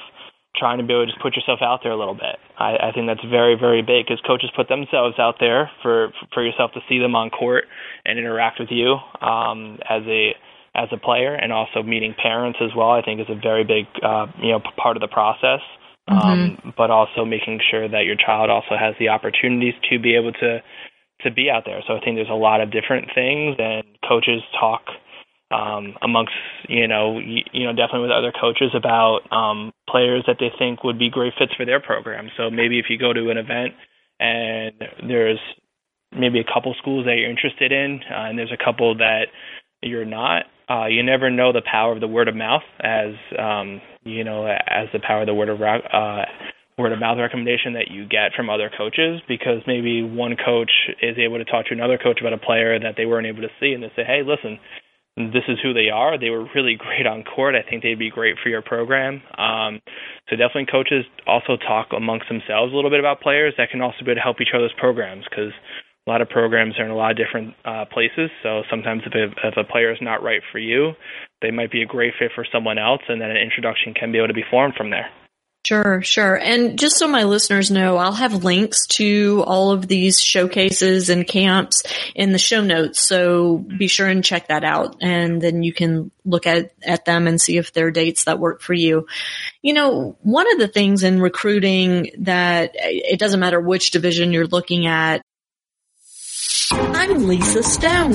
trying 0.56 0.78
to 0.78 0.84
be 0.84 0.92
able 0.92 1.06
to 1.06 1.10
just 1.10 1.22
put 1.22 1.34
yourself 1.34 1.60
out 1.62 1.80
there 1.82 1.92
a 1.92 1.98
little 1.98 2.14
bit. 2.14 2.36
I, 2.58 2.76
I 2.76 2.92
think 2.94 3.06
that's 3.06 3.24
very 3.28 3.56
very 3.58 3.82
big 3.82 4.06
because 4.06 4.20
coaches 4.26 4.50
put 4.54 4.68
themselves 4.68 5.18
out 5.18 5.36
there 5.40 5.70
for 5.82 6.12
for 6.32 6.44
yourself 6.44 6.72
to 6.74 6.80
see 6.88 6.98
them 6.98 7.14
on 7.14 7.30
court 7.30 7.64
and 8.04 8.18
interact 8.18 8.60
with 8.60 8.70
you 8.70 8.96
um, 9.20 9.78
as 9.88 10.02
a 10.06 10.34
as 10.76 10.88
a 10.92 10.98
player, 10.98 11.34
and 11.34 11.52
also 11.52 11.82
meeting 11.82 12.14
parents 12.20 12.58
as 12.60 12.70
well. 12.76 12.90
I 12.90 13.02
think 13.02 13.20
is 13.20 13.26
a 13.28 13.40
very 13.40 13.64
big 13.64 13.86
uh, 14.02 14.26
you 14.40 14.52
know 14.52 14.60
part 14.76 14.96
of 14.96 15.00
the 15.00 15.08
process. 15.08 15.60
Mm-hmm. 16.04 16.20
Um, 16.20 16.74
but 16.76 16.90
also 16.90 17.24
making 17.24 17.60
sure 17.70 17.88
that 17.88 18.04
your 18.04 18.14
child 18.14 18.50
also 18.50 18.76
has 18.78 18.94
the 18.98 19.08
opportunities 19.08 19.72
to 19.88 19.98
be 19.98 20.14
able 20.16 20.32
to 20.32 20.60
to 21.24 21.30
be 21.30 21.50
out 21.50 21.64
there. 21.66 21.82
So 21.86 21.96
I 21.96 22.00
think 22.00 22.16
there's 22.16 22.28
a 22.30 22.34
lot 22.34 22.60
of 22.60 22.70
different 22.70 23.08
things, 23.14 23.56
and 23.58 23.84
coaches 24.06 24.42
talk 24.58 24.82
um, 25.50 25.94
amongst 26.02 26.32
you 26.68 26.88
know 26.88 27.18
you, 27.18 27.42
you 27.52 27.64
know 27.66 27.72
definitely 27.72 28.08
with 28.08 28.10
other 28.10 28.32
coaches 28.32 28.70
about 28.74 29.20
um, 29.30 29.72
players 29.88 30.24
that 30.26 30.36
they 30.40 30.50
think 30.58 30.84
would 30.84 30.98
be 30.98 31.10
great 31.10 31.34
fits 31.38 31.52
for 31.54 31.64
their 31.64 31.80
program. 31.80 32.28
So 32.36 32.50
maybe 32.50 32.78
if 32.78 32.86
you 32.88 32.98
go 32.98 33.12
to 33.12 33.30
an 33.30 33.38
event 33.38 33.74
and 34.20 34.72
there's 35.08 35.40
maybe 36.12 36.38
a 36.40 36.44
couple 36.44 36.74
schools 36.78 37.04
that 37.06 37.16
you're 37.16 37.30
interested 37.30 37.72
in, 37.72 38.00
uh, 38.10 38.28
and 38.28 38.38
there's 38.38 38.52
a 38.52 38.62
couple 38.62 38.96
that 38.96 39.26
you're 39.82 40.04
not. 40.04 40.44
Uh, 40.68 40.86
you 40.86 41.02
never 41.02 41.30
know 41.30 41.52
the 41.52 41.62
power 41.70 41.92
of 41.92 42.00
the 42.00 42.08
word 42.08 42.26
of 42.26 42.34
mouth, 42.34 42.62
as 42.80 43.12
um, 43.38 43.82
you 44.02 44.24
know, 44.24 44.46
as 44.46 44.88
the 44.92 44.98
power 44.98 45.20
of 45.20 45.26
the 45.26 45.34
word 45.34 45.50
of 45.50 45.60
uh, 45.60 46.24
word 46.78 46.92
of 46.92 46.98
mouth 46.98 47.18
recommendation 47.18 47.74
that 47.74 47.90
you 47.90 48.06
get 48.06 48.32
from 48.34 48.50
other 48.50 48.70
coaches 48.76 49.20
because 49.28 49.62
maybe 49.66 50.02
one 50.02 50.36
coach 50.36 50.72
is 51.00 51.16
able 51.18 51.38
to 51.38 51.44
talk 51.44 51.66
to 51.66 51.74
another 51.74 51.98
coach 51.98 52.20
about 52.20 52.32
a 52.32 52.38
player 52.38 52.78
that 52.78 52.94
they 52.96 53.06
weren't 53.06 53.26
able 53.26 53.42
to 53.42 53.52
see 53.60 53.72
and 53.72 53.82
they 53.82 53.92
say, 53.94 54.02
hey, 54.04 54.22
listen, 54.26 54.58
this 55.16 55.46
is 55.46 55.58
who 55.62 55.72
they 55.72 55.90
are. 55.90 56.18
They 56.18 56.30
were 56.30 56.46
really 56.54 56.74
great 56.78 57.06
on 57.06 57.22
court. 57.22 57.54
I 57.54 57.62
think 57.62 57.82
they'd 57.82 57.98
be 57.98 58.10
great 58.10 58.36
for 58.42 58.48
your 58.48 58.62
program. 58.62 59.22
Um, 59.38 59.80
so 60.28 60.36
definitely 60.36 60.66
coaches 60.66 61.04
also 61.26 61.56
talk 61.56 61.88
amongst 61.96 62.28
themselves 62.28 62.72
a 62.72 62.76
little 62.76 62.90
bit 62.90 63.00
about 63.00 63.20
players 63.20 63.54
that 63.56 63.70
can 63.70 63.80
also 63.80 64.04
be 64.04 64.10
able 64.10 64.16
to 64.16 64.26
help 64.26 64.40
each 64.40 64.54
other's 64.54 64.74
programs 64.78 65.24
because 65.30 65.52
a 66.06 66.10
lot 66.10 66.20
of 66.20 66.28
programs 66.28 66.78
are 66.78 66.84
in 66.84 66.90
a 66.90 66.96
lot 66.96 67.12
of 67.12 67.16
different 67.16 67.54
uh, 67.64 67.84
places. 67.86 68.30
So 68.42 68.62
sometimes 68.68 69.02
if 69.06 69.14
a, 69.14 69.30
if 69.48 69.56
a 69.56 69.64
player 69.64 69.92
is 69.92 69.98
not 70.02 70.22
right 70.22 70.42
for 70.52 70.58
you, 70.58 70.92
they 71.40 71.50
might 71.50 71.70
be 71.70 71.82
a 71.82 71.86
great 71.86 72.14
fit 72.18 72.32
for 72.34 72.44
someone 72.52 72.78
else, 72.78 73.00
and 73.08 73.20
then 73.20 73.30
an 73.30 73.36
introduction 73.36 73.94
can 73.94 74.12
be 74.12 74.18
able 74.18 74.28
to 74.28 74.34
be 74.34 74.44
formed 74.50 74.74
from 74.74 74.90
there. 74.90 75.08
Sure, 75.64 76.02
sure. 76.02 76.38
And 76.38 76.78
just 76.78 76.98
so 76.98 77.08
my 77.08 77.24
listeners 77.24 77.70
know, 77.70 77.96
I'll 77.96 78.12
have 78.12 78.44
links 78.44 78.86
to 78.88 79.42
all 79.46 79.70
of 79.70 79.88
these 79.88 80.20
showcases 80.20 81.08
and 81.08 81.26
camps 81.26 81.82
in 82.14 82.32
the 82.32 82.38
show 82.38 82.60
notes. 82.62 83.00
So 83.00 83.56
be 83.56 83.88
sure 83.88 84.06
and 84.06 84.22
check 84.22 84.48
that 84.48 84.62
out. 84.62 84.96
And 85.00 85.40
then 85.40 85.62
you 85.62 85.72
can 85.72 86.10
look 86.22 86.46
at, 86.46 86.72
at 86.82 87.06
them 87.06 87.26
and 87.26 87.40
see 87.40 87.56
if 87.56 87.72
there 87.72 87.86
are 87.86 87.90
dates 87.90 88.24
that 88.24 88.38
work 88.38 88.60
for 88.60 88.74
you. 88.74 89.06
You 89.62 89.72
know, 89.72 90.18
one 90.20 90.52
of 90.52 90.58
the 90.58 90.68
things 90.68 91.02
in 91.02 91.18
recruiting 91.18 92.10
that 92.18 92.72
it 92.74 93.18
doesn't 93.18 93.40
matter 93.40 93.58
which 93.58 93.90
division 93.90 94.34
you're 94.34 94.46
looking 94.46 94.86
at. 94.86 95.22
I'm 96.72 97.26
Lisa 97.26 97.62
Stone. 97.62 98.12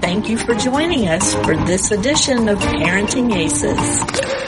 Thank 0.00 0.30
you 0.30 0.38
for 0.38 0.54
joining 0.54 1.08
us 1.08 1.34
for 1.34 1.54
this 1.56 1.90
edition 1.90 2.48
of 2.48 2.58
Parenting 2.58 3.34
Aces. 3.36 4.47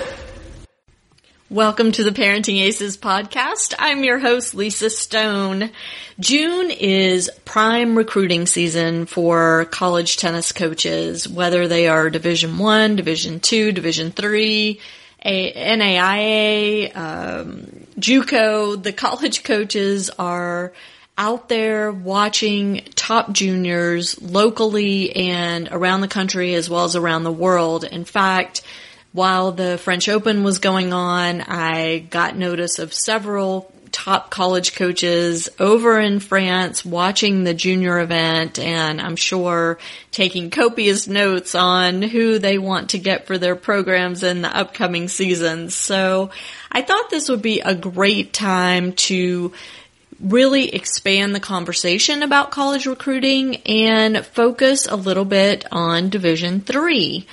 Welcome 1.51 1.91
to 1.93 2.05
the 2.05 2.13
Parenting 2.13 2.61
Aces 2.63 2.97
podcast. 2.97 3.75
I'm 3.77 4.05
your 4.05 4.21
host, 4.21 4.55
Lisa 4.55 4.89
Stone. 4.89 5.73
June 6.21 6.71
is 6.71 7.29
prime 7.45 7.99
recruiting 7.99 8.47
season 8.47 9.05
for 9.07 9.65
college 9.65 10.17
tennis 10.17 10.53
coaches, 10.53 11.29
whether 11.29 11.67
they 11.67 11.89
are 11.89 12.09
Division 12.09 12.59
One, 12.59 12.95
Division 12.95 13.41
Two, 13.41 13.73
Division 13.73 14.13
Three, 14.13 14.79
NAIA, 15.27 16.97
um, 16.97 17.87
JUCO. 17.99 18.81
The 18.81 18.93
college 18.93 19.43
coaches 19.43 20.09
are 20.21 20.73
out 21.19 21.49
there 21.49 21.91
watching 21.91 22.83
top 22.95 23.33
juniors 23.33 24.23
locally 24.23 25.17
and 25.17 25.69
around 25.73 26.03
the 26.03 26.07
country 26.07 26.55
as 26.55 26.71
well 26.71 26.85
as 26.85 26.95
around 26.95 27.25
the 27.25 27.33
world. 27.33 27.83
In 27.83 28.05
fact, 28.05 28.63
while 29.13 29.53
the 29.53 29.79
French 29.79 30.09
Open 30.09 30.45
was 30.45 30.59
going 30.59 30.93
on, 30.93 31.41
I 31.41 31.99
got 31.99 32.37
notice 32.37 32.79
of 32.79 32.95
several 32.95 33.73
top 33.93 34.31
college 34.31 34.77
coaches 34.77 35.49
over 35.59 35.99
in 35.99 36.21
France 36.21 36.85
watching 36.85 37.43
the 37.43 37.55
junior 37.55 37.99
event 37.99 38.59
and 38.59 39.01
I'm 39.01 39.17
sure 39.17 39.79
taking 40.13 40.51
copious 40.51 41.09
notes 41.09 41.55
on 41.55 42.03
who 42.03 42.39
they 42.39 42.57
want 42.57 42.91
to 42.91 42.99
get 42.99 43.27
for 43.27 43.37
their 43.37 43.57
programs 43.57 44.23
in 44.23 44.43
the 44.43 44.57
upcoming 44.57 45.09
seasons. 45.09 45.75
So 45.75 46.31
I 46.71 46.83
thought 46.83 47.11
this 47.11 47.29
would 47.29 47.43
be 47.43 47.61
a 47.61 47.75
great 47.75 48.33
time 48.33 48.93
to 48.93 49.53
really 50.21 50.75
expand 50.75 51.35
the 51.35 51.41
conversation 51.41 52.23
about 52.23 52.51
college 52.51 52.87
recruiting 52.87 53.57
and 53.67 54.25
focus 54.25 54.87
a 54.87 54.97
little 54.97 55.25
bit 55.25 55.67
on 55.73 56.11
Division 56.11 56.61
3. 56.61 57.27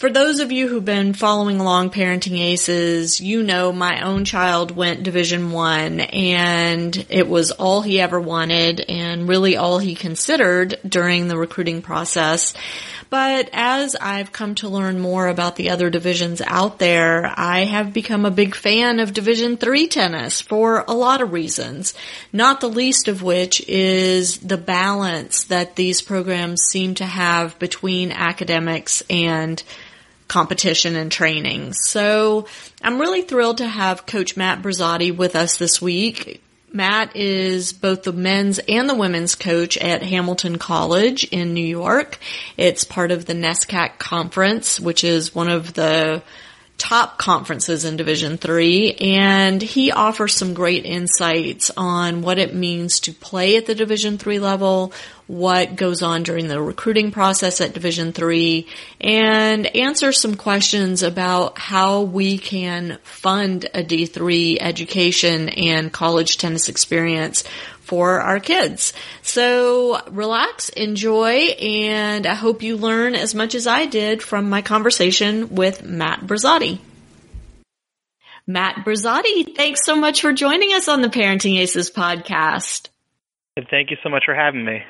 For 0.00 0.08
those 0.08 0.40
of 0.40 0.50
you 0.50 0.66
who've 0.66 0.82
been 0.82 1.12
following 1.12 1.60
along 1.60 1.90
Parenting 1.90 2.40
Aces, 2.40 3.20
you 3.20 3.42
know 3.42 3.70
my 3.70 4.00
own 4.00 4.24
child 4.24 4.70
went 4.70 5.02
Division 5.02 5.52
1 5.52 6.00
and 6.00 7.06
it 7.10 7.28
was 7.28 7.50
all 7.50 7.82
he 7.82 8.00
ever 8.00 8.18
wanted 8.18 8.80
and 8.80 9.28
really 9.28 9.58
all 9.58 9.78
he 9.78 9.94
considered 9.94 10.78
during 10.88 11.28
the 11.28 11.36
recruiting 11.36 11.82
process. 11.82 12.54
But 13.10 13.50
as 13.52 13.94
I've 13.94 14.32
come 14.32 14.54
to 14.54 14.70
learn 14.70 15.00
more 15.00 15.28
about 15.28 15.56
the 15.56 15.68
other 15.68 15.90
divisions 15.90 16.40
out 16.46 16.78
there, 16.78 17.30
I 17.36 17.64
have 17.66 17.92
become 17.92 18.24
a 18.24 18.30
big 18.30 18.54
fan 18.54 19.00
of 19.00 19.12
Division 19.12 19.58
3 19.58 19.86
tennis 19.88 20.40
for 20.40 20.82
a 20.88 20.94
lot 20.94 21.20
of 21.20 21.34
reasons, 21.34 21.92
not 22.32 22.62
the 22.62 22.70
least 22.70 23.06
of 23.06 23.22
which 23.22 23.60
is 23.68 24.38
the 24.38 24.56
balance 24.56 25.44
that 25.44 25.76
these 25.76 26.00
programs 26.00 26.62
seem 26.62 26.94
to 26.94 27.04
have 27.04 27.58
between 27.58 28.12
academics 28.12 29.02
and 29.10 29.62
competition 30.30 30.94
and 30.94 31.10
training. 31.10 31.72
So 31.72 32.46
I'm 32.80 33.00
really 33.00 33.22
thrilled 33.22 33.58
to 33.58 33.66
have 33.66 34.06
Coach 34.06 34.36
Matt 34.36 34.62
Brazotti 34.62 35.14
with 35.14 35.34
us 35.34 35.58
this 35.58 35.82
week. 35.82 36.40
Matt 36.72 37.16
is 37.16 37.72
both 37.72 38.04
the 38.04 38.12
men's 38.12 38.60
and 38.60 38.88
the 38.88 38.94
women's 38.94 39.34
coach 39.34 39.76
at 39.76 40.04
Hamilton 40.04 40.56
College 40.56 41.24
in 41.24 41.52
New 41.52 41.66
York. 41.66 42.18
It's 42.56 42.84
part 42.84 43.10
of 43.10 43.26
the 43.26 43.32
NESCAC 43.32 43.98
conference, 43.98 44.78
which 44.78 45.02
is 45.02 45.34
one 45.34 45.48
of 45.48 45.74
the 45.74 46.22
top 46.78 47.18
conferences 47.18 47.84
in 47.84 47.96
Division 47.96 48.38
3 48.38 48.94
and 48.94 49.60
he 49.60 49.92
offers 49.92 50.34
some 50.34 50.54
great 50.54 50.86
insights 50.86 51.70
on 51.76 52.22
what 52.22 52.38
it 52.38 52.54
means 52.54 53.00
to 53.00 53.12
play 53.12 53.56
at 53.56 53.66
the 53.66 53.74
Division 53.74 54.16
3 54.16 54.38
level, 54.38 54.94
what 55.30 55.76
goes 55.76 56.02
on 56.02 56.24
during 56.24 56.48
the 56.48 56.60
recruiting 56.60 57.12
process 57.12 57.60
at 57.60 57.72
Division 57.72 58.12
3 58.12 58.66
and 59.00 59.64
answer 59.76 60.10
some 60.10 60.34
questions 60.34 61.04
about 61.04 61.56
how 61.56 62.02
we 62.02 62.36
can 62.36 62.98
fund 63.04 63.64
a 63.72 63.84
D3 63.84 64.58
education 64.60 65.48
and 65.48 65.92
college 65.92 66.36
tennis 66.36 66.68
experience 66.68 67.44
for 67.78 68.20
our 68.20 68.40
kids. 68.40 68.92
So 69.22 70.00
relax, 70.10 70.68
enjoy, 70.70 71.54
and 71.60 72.26
I 72.26 72.34
hope 72.34 72.64
you 72.64 72.76
learn 72.76 73.14
as 73.14 73.32
much 73.32 73.54
as 73.54 73.68
I 73.68 73.86
did 73.86 74.24
from 74.24 74.50
my 74.50 74.62
conversation 74.62 75.54
with 75.54 75.84
Matt 75.84 76.22
Brazotti. 76.22 76.80
Matt 78.48 78.84
Brazotti, 78.84 79.54
thanks 79.54 79.84
so 79.84 79.94
much 79.94 80.22
for 80.22 80.32
joining 80.32 80.70
us 80.72 80.88
on 80.88 81.02
the 81.02 81.08
Parenting 81.08 81.56
Aces 81.56 81.88
podcast. 81.88 82.88
And 83.56 83.68
thank 83.70 83.92
you 83.92 83.96
so 84.02 84.08
much 84.08 84.24
for 84.26 84.34
having 84.34 84.64
me. 84.64 84.82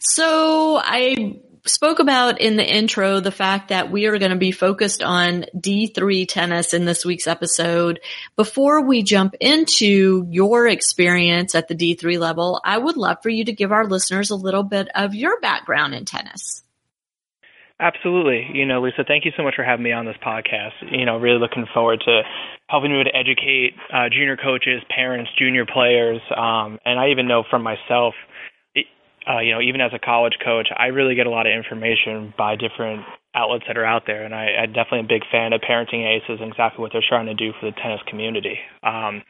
So 0.00 0.80
I 0.82 1.40
spoke 1.68 1.98
about 1.98 2.40
in 2.40 2.56
the 2.56 2.66
intro 2.66 3.20
the 3.20 3.30
fact 3.30 3.68
that 3.68 3.90
we 3.90 4.06
are 4.06 4.18
going 4.18 4.30
to 4.30 4.36
be 4.36 4.52
focused 4.52 5.02
on 5.02 5.44
D3 5.56 6.26
tennis 6.28 6.74
in 6.74 6.84
this 6.84 7.04
week's 7.04 7.26
episode. 7.26 8.00
Before 8.36 8.82
we 8.82 9.02
jump 9.02 9.34
into 9.40 10.26
your 10.30 10.66
experience 10.66 11.54
at 11.54 11.68
the 11.68 11.74
D3 11.74 12.18
level, 12.18 12.60
I 12.64 12.78
would 12.78 12.96
love 12.96 13.18
for 13.22 13.28
you 13.28 13.44
to 13.44 13.52
give 13.52 13.72
our 13.72 13.86
listeners 13.86 14.30
a 14.30 14.36
little 14.36 14.62
bit 14.62 14.88
of 14.94 15.14
your 15.14 15.40
background 15.40 15.94
in 15.94 16.04
tennis. 16.04 16.62
Absolutely. 17.80 18.48
You 18.54 18.66
know, 18.66 18.82
Lisa, 18.82 19.04
thank 19.06 19.24
you 19.24 19.30
so 19.36 19.44
much 19.44 19.54
for 19.54 19.62
having 19.62 19.84
me 19.84 19.92
on 19.92 20.04
this 20.04 20.16
podcast. 20.24 20.72
You 20.90 21.06
know, 21.06 21.18
really 21.18 21.38
looking 21.38 21.64
forward 21.72 22.02
to 22.06 22.22
helping 22.68 22.90
you 22.90 23.04
to 23.04 23.14
educate 23.14 23.74
uh, 23.94 24.08
junior 24.10 24.36
coaches, 24.36 24.82
parents, 24.94 25.30
junior 25.38 25.64
players, 25.64 26.20
um, 26.36 26.78
and 26.84 26.98
I 26.98 27.10
even 27.10 27.28
know 27.28 27.44
from 27.48 27.62
myself– 27.62 28.14
uh, 29.28 29.40
you 29.40 29.52
know, 29.52 29.60
even 29.60 29.80
as 29.80 29.92
a 29.94 29.98
college 29.98 30.38
coach, 30.42 30.68
I 30.74 30.86
really 30.86 31.14
get 31.14 31.26
a 31.26 31.30
lot 31.30 31.46
of 31.46 31.52
information 31.52 32.32
by 32.36 32.56
different 32.56 33.04
outlets 33.34 33.64
that 33.68 33.76
are 33.76 33.84
out 33.84 34.02
there, 34.06 34.24
and 34.24 34.34
I, 34.34 34.62
I'm 34.62 34.72
definitely 34.72 35.00
a 35.00 35.18
big 35.18 35.22
fan 35.30 35.52
of 35.52 35.60
Parenting 35.60 36.06
Aces 36.06 36.40
and 36.40 36.50
exactly 36.50 36.80
what 36.80 36.92
they're 36.92 37.04
trying 37.06 37.26
to 37.26 37.34
do 37.34 37.52
for 37.60 37.70
the 37.70 37.76
tennis 37.76 38.00
community. 38.08 38.58
Um, 38.82 39.22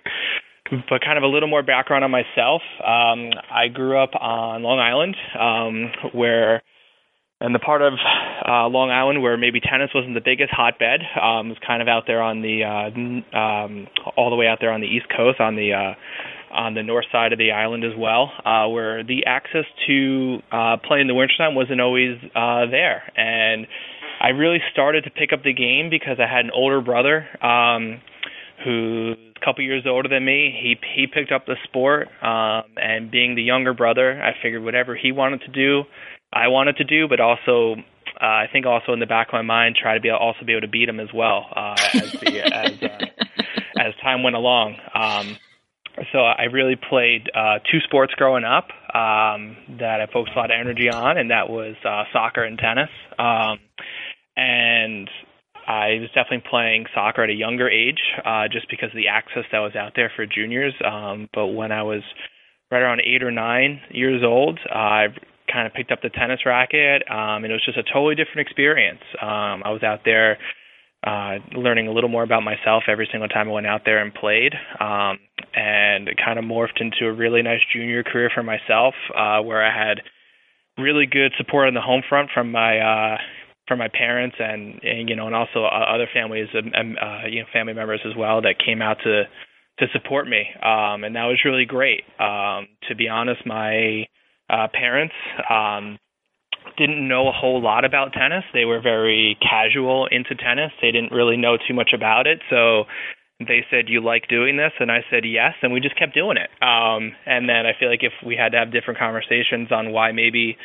but 0.88 1.00
kind 1.00 1.16
of 1.16 1.24
a 1.24 1.26
little 1.26 1.48
more 1.48 1.62
background 1.62 2.04
on 2.04 2.10
myself. 2.10 2.62
Um, 2.78 3.32
I 3.50 3.68
grew 3.72 3.98
up 3.98 4.10
on 4.14 4.62
Long 4.62 4.78
Island, 4.78 5.16
um, 5.38 6.12
where 6.12 6.62
and 7.40 7.54
the 7.54 7.60
part 7.60 7.82
of 7.82 7.92
uh, 7.94 8.66
Long 8.66 8.90
Island 8.90 9.22
where 9.22 9.36
maybe 9.36 9.60
tennis 9.60 9.90
wasn't 9.94 10.14
the 10.14 10.24
biggest 10.24 10.50
hotbed 10.50 11.00
um, 11.14 11.50
was 11.50 11.58
kind 11.64 11.80
of 11.80 11.88
out 11.88 12.04
there 12.06 12.20
on 12.20 12.42
the 12.42 12.64
uh, 12.64 13.38
um, 13.38 13.86
all 14.16 14.30
the 14.30 14.36
way 14.36 14.46
out 14.46 14.58
there 14.60 14.72
on 14.72 14.80
the 14.80 14.88
East 14.88 15.06
Coast 15.14 15.40
on 15.40 15.54
the 15.54 15.72
uh, 15.72 15.94
on 16.50 16.74
the 16.74 16.82
north 16.82 17.06
side 17.12 17.32
of 17.32 17.38
the 17.38 17.52
island 17.52 17.84
as 17.84 17.92
well, 17.96 18.32
uh, 18.44 18.66
where 18.68 19.04
the 19.04 19.26
access 19.26 19.64
to 19.86 20.38
uh, 20.52 20.76
play 20.86 21.00
in 21.00 21.06
the 21.06 21.14
wintertime 21.14 21.54
wasn't 21.54 21.80
always 21.80 22.18
uh, 22.34 22.66
there. 22.70 23.02
And 23.16 23.66
I 24.20 24.28
really 24.28 24.58
started 24.72 25.04
to 25.04 25.10
pick 25.10 25.32
up 25.32 25.42
the 25.44 25.52
game 25.52 25.90
because 25.90 26.18
I 26.18 26.26
had 26.26 26.44
an 26.44 26.50
older 26.52 26.80
brother 26.80 27.26
um, 27.44 28.00
who's 28.64 29.16
a 29.40 29.44
couple 29.44 29.64
years 29.64 29.84
older 29.86 30.08
than 30.08 30.24
me. 30.24 30.56
He 30.60 30.76
he 30.94 31.06
picked 31.06 31.30
up 31.30 31.46
the 31.46 31.56
sport, 31.64 32.08
um, 32.22 32.64
and 32.76 33.10
being 33.10 33.36
the 33.36 33.42
younger 33.42 33.74
brother, 33.74 34.20
I 34.20 34.32
figured 34.42 34.64
whatever 34.64 34.96
he 34.96 35.12
wanted 35.12 35.42
to 35.42 35.48
do, 35.48 35.84
I 36.32 36.48
wanted 36.48 36.76
to 36.78 36.84
do, 36.84 37.08
but 37.08 37.20
also 37.20 37.76
uh, 38.20 38.24
I 38.24 38.48
think 38.52 38.66
also 38.66 38.92
in 38.92 39.00
the 39.00 39.06
back 39.06 39.28
of 39.28 39.34
my 39.34 39.42
mind 39.42 39.76
try 39.80 39.94
to 39.94 40.00
be 40.00 40.10
also 40.10 40.44
be 40.44 40.52
able 40.52 40.62
to 40.62 40.68
beat 40.68 40.88
him 40.88 41.00
as 41.00 41.08
well 41.14 41.46
uh, 41.54 41.76
as 41.94 42.12
the 42.12 42.54
as 42.54 42.82
uh, 42.82 43.06
as 43.80 43.94
time 44.02 44.22
went 44.22 44.36
along. 44.36 44.76
Um, 44.94 45.38
so 46.12 46.18
I 46.18 46.44
really 46.44 46.76
played 46.76 47.30
uh, 47.34 47.58
two 47.70 47.80
sports 47.80 48.12
growing 48.14 48.44
up 48.44 48.68
um, 48.94 49.56
that 49.78 50.00
I 50.00 50.06
focused 50.12 50.36
a 50.36 50.38
lot 50.38 50.50
of 50.50 50.56
energy 50.58 50.88
on, 50.88 51.18
and 51.18 51.30
that 51.30 51.48
was 51.48 51.76
uh, 51.84 52.04
soccer 52.12 52.42
and 52.42 52.58
tennis. 52.58 52.90
Um, 53.18 53.58
and 54.36 55.08
I 55.66 56.00
was 56.00 56.08
definitely 56.14 56.48
playing 56.48 56.86
soccer 56.94 57.24
at 57.24 57.30
a 57.30 57.34
younger 57.34 57.68
age, 57.68 58.00
uh, 58.24 58.48
just 58.50 58.70
because 58.70 58.88
of 58.90 58.96
the 58.96 59.08
access 59.08 59.44
that 59.52 59.58
was 59.58 59.76
out 59.76 59.92
there 59.96 60.10
for 60.14 60.24
juniors. 60.26 60.74
Um, 60.84 61.28
but 61.34 61.48
when 61.48 61.72
I 61.72 61.82
was 61.82 62.02
right 62.70 62.80
around 62.80 63.02
eight 63.04 63.22
or 63.22 63.30
nine 63.30 63.80
years 63.90 64.22
old, 64.24 64.58
uh, 64.70 64.78
I 64.78 65.06
kind 65.52 65.66
of 65.66 65.74
picked 65.74 65.90
up 65.90 66.00
the 66.02 66.10
tennis 66.10 66.40
racket, 66.46 67.02
um, 67.10 67.44
and 67.44 67.46
it 67.46 67.52
was 67.52 67.64
just 67.64 67.78
a 67.78 67.82
totally 67.82 68.14
different 68.14 68.40
experience. 68.40 69.02
Um, 69.20 69.62
I 69.64 69.70
was 69.70 69.82
out 69.82 70.00
there 70.04 70.38
uh, 71.06 71.36
learning 71.56 71.88
a 71.88 71.92
little 71.92 72.10
more 72.10 72.22
about 72.22 72.42
myself 72.42 72.84
every 72.88 73.08
single 73.10 73.28
time 73.28 73.48
I 73.48 73.52
went 73.52 73.66
out 73.66 73.82
there 73.84 73.98
and 73.98 74.12
played. 74.12 74.52
Um, 74.80 75.18
and 75.54 76.08
it 76.08 76.18
kind 76.22 76.38
of 76.38 76.44
morphed 76.44 76.80
into 76.80 77.06
a 77.06 77.12
really 77.12 77.42
nice 77.42 77.60
junior 77.72 78.02
career 78.02 78.30
for 78.34 78.42
myself, 78.42 78.94
uh, 79.16 79.40
where 79.42 79.64
I 79.64 79.72
had 79.72 79.98
really 80.76 81.06
good 81.06 81.32
support 81.36 81.68
on 81.68 81.74
the 81.74 81.80
home 81.80 82.02
front 82.08 82.30
from 82.32 82.52
my 82.52 82.78
uh, 82.78 83.18
from 83.68 83.78
my 83.78 83.88
parents 83.88 84.36
and, 84.38 84.80
and 84.82 85.08
you 85.08 85.14
know 85.14 85.26
and 85.26 85.36
also 85.36 85.64
uh, 85.64 85.94
other 85.94 86.08
families 86.12 86.48
um, 86.56 86.96
uh, 87.00 87.26
you 87.28 87.40
know 87.40 87.46
family 87.52 87.74
members 87.74 88.00
as 88.06 88.16
well 88.16 88.40
that 88.40 88.54
came 88.64 88.80
out 88.80 88.96
to 89.04 89.24
to 89.78 89.86
support 89.92 90.26
me 90.26 90.46
um 90.62 91.04
and 91.04 91.14
that 91.14 91.24
was 91.26 91.38
really 91.44 91.66
great 91.66 92.02
um 92.18 92.66
to 92.88 92.96
be 92.96 93.08
honest 93.08 93.44
my 93.46 94.04
uh 94.50 94.66
parents 94.72 95.14
um 95.50 95.98
didn't 96.76 97.06
know 97.06 97.28
a 97.28 97.32
whole 97.32 97.60
lot 97.60 97.84
about 97.84 98.12
tennis. 98.12 98.44
They 98.52 98.64
were 98.64 98.80
very 98.80 99.36
casual 99.40 100.06
into 100.06 100.34
tennis. 100.34 100.72
They 100.80 100.92
didn't 100.92 101.12
really 101.12 101.36
know 101.36 101.56
too 101.56 101.74
much 101.74 101.90
about 101.94 102.26
it. 102.26 102.40
So 102.50 102.84
they 103.40 103.64
said, 103.70 103.88
"You 103.88 104.00
like 104.00 104.28
doing 104.28 104.56
this?" 104.56 104.72
And 104.80 104.90
I 104.90 105.04
said, 105.10 105.24
"Yes." 105.24 105.54
And 105.62 105.72
we 105.72 105.80
just 105.80 105.96
kept 105.96 106.14
doing 106.14 106.36
it. 106.36 106.50
Um, 106.62 107.14
and 107.26 107.48
then 107.48 107.66
I 107.66 107.72
feel 107.78 107.88
like 107.88 108.02
if 108.02 108.12
we 108.24 108.36
had 108.36 108.52
to 108.52 108.58
have 108.58 108.72
different 108.72 108.98
conversations 108.98 109.70
on 109.70 109.92
why 109.92 110.12
maybe 110.12 110.56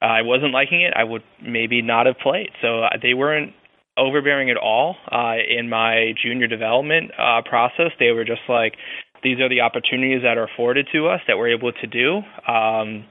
uh, 0.00 0.06
I 0.06 0.22
wasn't 0.22 0.52
liking 0.52 0.82
it, 0.82 0.92
I 0.96 1.04
would 1.04 1.22
maybe 1.42 1.82
not 1.82 2.06
have 2.06 2.18
played. 2.18 2.50
So 2.60 2.84
uh, 2.84 2.90
they 3.00 3.14
weren't 3.14 3.52
overbearing 3.96 4.50
at 4.50 4.56
all 4.56 4.96
uh, 5.10 5.36
in 5.48 5.68
my 5.68 6.14
junior 6.22 6.46
development 6.46 7.12
uh, 7.18 7.42
process. 7.48 7.92
They 7.98 8.10
were 8.10 8.24
just 8.24 8.40
like, 8.48 8.74
these 9.22 9.38
are 9.38 9.48
the 9.48 9.60
opportunities 9.60 10.22
that 10.22 10.38
are 10.38 10.44
afforded 10.44 10.88
to 10.92 11.08
us 11.08 11.20
that 11.28 11.36
we're 11.36 11.54
able 11.54 11.72
to 11.72 11.86
do. 11.86 12.22
Um, 12.50 13.04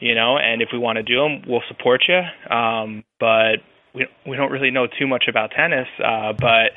you 0.00 0.14
know, 0.14 0.38
and 0.38 0.62
if 0.62 0.68
we 0.72 0.78
want 0.78 0.96
to 0.96 1.02
do 1.02 1.16
them, 1.16 1.42
we'll 1.46 1.62
support 1.68 2.02
you. 2.08 2.20
Um, 2.54 3.04
but 3.18 3.60
we 3.94 4.06
we 4.26 4.36
don't 4.36 4.50
really 4.50 4.70
know 4.70 4.86
too 4.86 5.06
much 5.06 5.24
about 5.28 5.50
tennis. 5.50 5.88
Uh, 5.98 6.32
but 6.32 6.72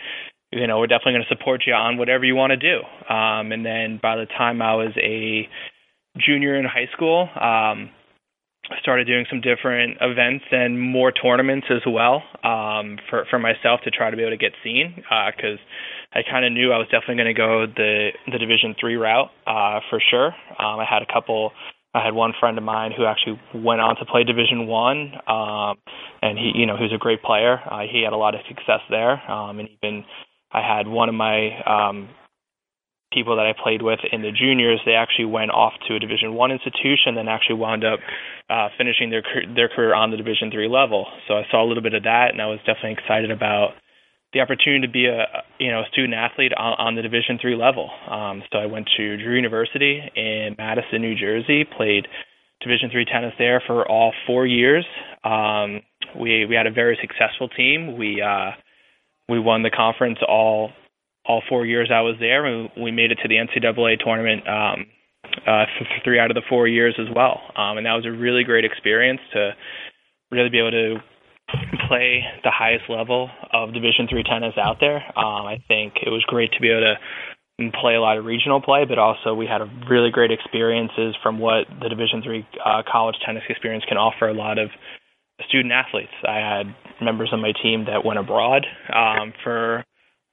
you 0.52 0.68
know, 0.68 0.80
we're 0.80 0.88
definitely 0.88 1.14
going 1.14 1.26
to 1.30 1.36
support 1.36 1.64
you 1.66 1.74
on 1.74 1.98
whatever 1.98 2.26
you 2.26 2.36
want 2.36 2.52
to 2.52 2.58
do. 2.58 2.80
Um, 3.14 3.52
and 3.52 3.66
then 3.66 4.00
by 4.02 4.18
the 4.18 4.26
time 4.26 4.62
I 4.62 4.76
was 4.76 4.92
a 4.98 5.48
junior 6.20 6.58
in 6.58 6.66
high 6.66 6.90
school, 6.94 7.30
um, 7.40 7.90
started 8.82 9.08
doing 9.08 9.26
some 9.30 9.42
different 9.42 9.98
events 10.02 10.46
and 10.52 10.80
more 10.80 11.12
tournaments 11.12 11.68
as 11.70 11.82
well 11.88 12.24
um, 12.44 12.98
for 13.10 13.26
for 13.30 13.40
myself 13.40 13.82
to 13.84 13.92
try 13.92 14.10
to 14.10 14.16
be 14.16 14.24
able 14.24 14.32
to 14.32 14.38
get 14.38 14.54
seen 14.64 14.94
because 14.96 15.60
uh, 15.60 16.20
I 16.20 16.22
kind 16.30 16.46
of 16.46 16.52
knew 16.52 16.72
I 16.72 16.78
was 16.78 16.88
definitely 16.88 17.16
going 17.16 17.34
to 17.36 17.40
go 17.40 17.66
the 17.66 18.10
the 18.32 18.38
Division 18.38 18.76
three 18.80 18.96
route 18.96 19.30
uh, 19.48 19.80
for 19.90 20.00
sure. 20.10 20.28
Um, 20.28 20.80
I 20.80 20.86
had 20.90 21.02
a 21.02 21.12
couple. 21.12 21.52
I 21.94 22.04
had 22.04 22.14
one 22.14 22.34
friend 22.40 22.58
of 22.58 22.64
mine 22.64 22.92
who 22.96 23.06
actually 23.06 23.40
went 23.54 23.82
on 23.82 23.98
to 23.98 24.06
play 24.06 24.24
Division 24.24 24.68
One, 24.68 25.12
um, 25.28 25.76
and 26.22 26.38
he, 26.38 26.54
you 26.56 26.66
know, 26.66 26.78
he 26.78 26.84
was 26.84 26.94
a 26.96 26.98
great 26.98 27.22
player. 27.22 27.60
Uh, 27.70 27.82
he 27.92 28.04
had 28.04 28.14
a 28.14 28.18
lot 28.18 28.34
of 28.34 28.42
success 28.48 28.80
there, 28.90 29.20
um, 29.30 29.60
and 29.60 29.68
even 29.82 30.06
I 30.52 30.62
had 30.62 30.88
one 30.88 31.10
of 31.10 31.16
my 31.16 31.62
um, 31.64 32.10
people 33.12 33.36
that 33.36 33.46
I 33.46 33.54
played 33.62 33.82
with 33.82 34.00
in 34.12 34.22
the 34.22 34.32
juniors, 34.32 34.80
they 34.86 34.94
actually 34.94 35.26
went 35.26 35.52
off 35.52 35.74
to 35.88 35.96
a 35.96 36.00
Division 36.00 36.34
One 36.34 36.52
institution, 36.52 37.16
then 37.16 37.28
actually 37.28 37.56
wound 37.56 37.84
up 37.84 38.00
uh, 38.50 38.70
finishing 38.78 39.10
their 39.10 39.24
their 39.54 39.68
career 39.68 39.94
on 39.94 40.12
the 40.12 40.18
Division 40.18 40.50
Three 40.50 40.70
level. 40.70 41.06
So 41.28 41.36
I 41.36 41.44
saw 41.52 41.64
a 41.64 41.68
little 41.68 41.84
bit 41.84 41.94
of 41.94 42.04
that, 42.04 42.32
and 42.32 42.42
I 42.42 42.48
was 42.48 42.60
definitely 42.60 42.94
excited 42.94 43.32
about 43.32 43.72
the 44.34 44.40
opportunity 44.40 44.88
to 44.88 44.92
be 44.92 45.06
a 45.08 45.26
you 45.60 45.72
know 45.72 45.84
student 45.92 46.14
athlete 46.14 46.54
on, 46.58 46.74
on 46.78 46.96
the 46.96 47.02
Division 47.02 47.38
Three 47.42 47.56
level. 47.56 47.90
Um, 48.10 48.44
so 48.52 48.60
I 48.60 48.66
went 48.66 48.90
to 48.98 49.18
Drew 49.18 49.36
University 49.36 50.02
in 50.16 50.56
Madison, 50.58 51.02
New 51.02 51.16
Jersey, 51.16 51.66
played 51.66 52.08
Division 52.62 52.90
Three 52.92 53.06
tennis 53.06 53.34
there 53.38 53.62
for 53.66 53.88
all 53.88 54.14
four 54.26 54.46
years. 54.46 54.86
Um, 55.24 55.82
we 56.20 56.46
we 56.46 56.56
had 56.56 56.68
a 56.68 56.72
very 56.72 56.98
successful 57.02 57.50
team. 57.50 57.98
We 57.98 58.22
uh, 58.22 58.52
we 59.28 59.40
won 59.40 59.64
the 59.64 59.72
conference 59.72 60.20
all 60.28 60.72
all 61.26 61.42
four 61.48 61.66
years 61.66 61.92
I 61.94 62.02
was 62.02 62.16
there. 62.20 62.44
We, 62.44 62.84
we 62.84 62.92
made 62.92 63.12
it 63.12 63.20
to 63.22 63.28
the 63.28 63.36
NCAA 63.36 64.04
tournament 64.04 64.48
um, 64.48 64.86
uh, 65.46 65.66
for 65.78 65.86
three 66.04 66.20
out 66.20 66.32
of 66.32 66.36
the 66.36 66.42
four 66.50 66.68
years 66.68 66.96
as 67.00 67.08
well, 67.16 67.42
um, 67.56 67.78
and 67.78 67.86
that 67.86 67.94
was 67.94 68.06
a 68.06 68.12
really 68.12 68.44
great 68.44 68.66
experience 68.66 69.22
to 69.34 69.52
really 70.32 70.50
be 70.50 70.60
able 70.60 70.72
to 70.72 70.96
play 71.88 72.24
the 72.44 72.52
highest 72.52 72.90
level 72.90 73.30
of 73.54 73.74
Division 73.74 74.08
three 74.10 74.24
tennis 74.24 74.54
out 74.58 74.78
there. 74.80 74.98
Um, 75.18 75.46
I 75.46 75.64
think 75.68 75.94
it 76.06 76.10
was 76.10 76.24
great 76.28 76.52
to 76.54 76.60
be 76.62 76.70
able 76.70 76.82
to 76.82 76.96
play 77.80 77.96
a 77.96 78.02
lot 78.02 78.18
of 78.18 78.26
regional 78.26 78.62
play, 78.62 78.86
but 78.88 78.98
also 78.98 79.36
we 79.36 79.46
had 79.46 79.62
a 79.62 79.70
really 79.90 80.10
great 80.10 80.32
experiences 80.32 81.16
from 81.22 81.40
what 81.40 81.68
the 81.82 81.90
Division 81.90 82.22
three 82.24 82.48
uh, 82.64 82.82
college 82.90 83.16
tennis 83.26 83.44
experience 83.50 83.86
can 83.88 83.98
offer 83.98 84.28
a 84.28 84.34
lot 84.34 84.58
of 84.58 84.70
student 85.48 85.74
athletes. 85.74 86.14
I 86.28 86.38
had 86.38 86.76
members 87.02 87.30
of 87.34 87.40
my 87.40 87.52
team 87.62 87.86
that 87.86 88.06
went 88.06 88.20
abroad 88.20 88.66
um, 88.94 89.34
for 89.44 89.84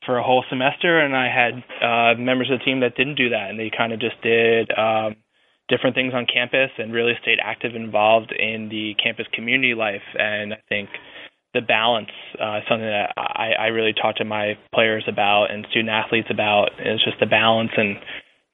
for 0.06 0.16
a 0.16 0.22
whole 0.22 0.44
semester, 0.48 1.00
and 1.00 1.14
I 1.14 1.26
had 1.28 1.52
uh, 1.82 2.20
members 2.20 2.50
of 2.50 2.60
the 2.60 2.64
team 2.64 2.80
that 2.80 2.96
didn't 2.96 3.16
do 3.16 3.30
that, 3.30 3.50
and 3.50 3.58
they 3.58 3.70
kind 3.76 3.92
of 3.92 4.00
just 4.00 4.20
did 4.22 4.70
um, 4.70 5.16
different 5.68 5.94
things 5.94 6.14
on 6.14 6.26
campus 6.26 6.70
and 6.78 6.92
really 6.92 7.12
stayed 7.22 7.38
active 7.42 7.74
and 7.74 7.84
involved 7.84 8.32
in 8.32 8.68
the 8.68 8.94
campus 9.02 9.26
community 9.32 9.74
life. 9.74 10.04
And 10.18 10.54
I 10.54 10.60
think 10.68 10.88
the 11.54 11.60
balance, 11.60 12.10
uh, 12.40 12.60
something 12.68 12.88
that 12.88 13.12
I, 13.16 13.52
I 13.58 13.66
really 13.68 13.92
talk 13.92 14.16
to 14.16 14.24
my 14.24 14.58
players 14.74 15.04
about 15.08 15.50
and 15.50 15.66
student 15.70 15.90
athletes 15.90 16.28
about, 16.30 16.70
is 16.78 17.02
just 17.04 17.20
the 17.20 17.26
balance 17.26 17.70
and 17.76 17.96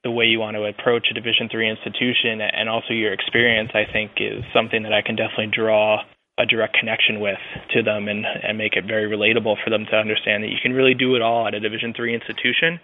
the 0.03 0.11
way 0.11 0.25
you 0.25 0.39
want 0.39 0.55
to 0.55 0.63
approach 0.63 1.07
a 1.09 1.13
Division 1.13 1.49
three 1.49 1.69
institution, 1.69 2.39
and 2.39 2.69
also 2.69 2.93
your 2.93 3.11
experience. 3.11 3.71
I 3.73 3.91
think 3.91 4.11
is 4.17 4.43
something 4.53 4.83
that 4.83 4.93
I 4.93 5.01
can 5.01 5.15
definitely 5.15 5.49
draw 5.51 6.03
a 6.37 6.45
direct 6.45 6.77
connection 6.77 7.19
with 7.19 7.39
to 7.73 7.81
them 7.81 8.07
and 8.07 8.25
and 8.25 8.57
make 8.57 8.75
it 8.75 8.85
very 8.85 9.09
relatable 9.09 9.55
for 9.63 9.69
them 9.69 9.85
to 9.89 9.95
understand 9.95 10.43
that 10.43 10.49
you 10.49 10.59
can 10.61 10.73
really 10.73 10.93
do 10.93 11.15
it 11.15 11.21
all 11.21 11.47
at 11.47 11.53
a 11.53 11.59
division 11.59 11.93
three 11.95 12.13
institution 12.13 12.79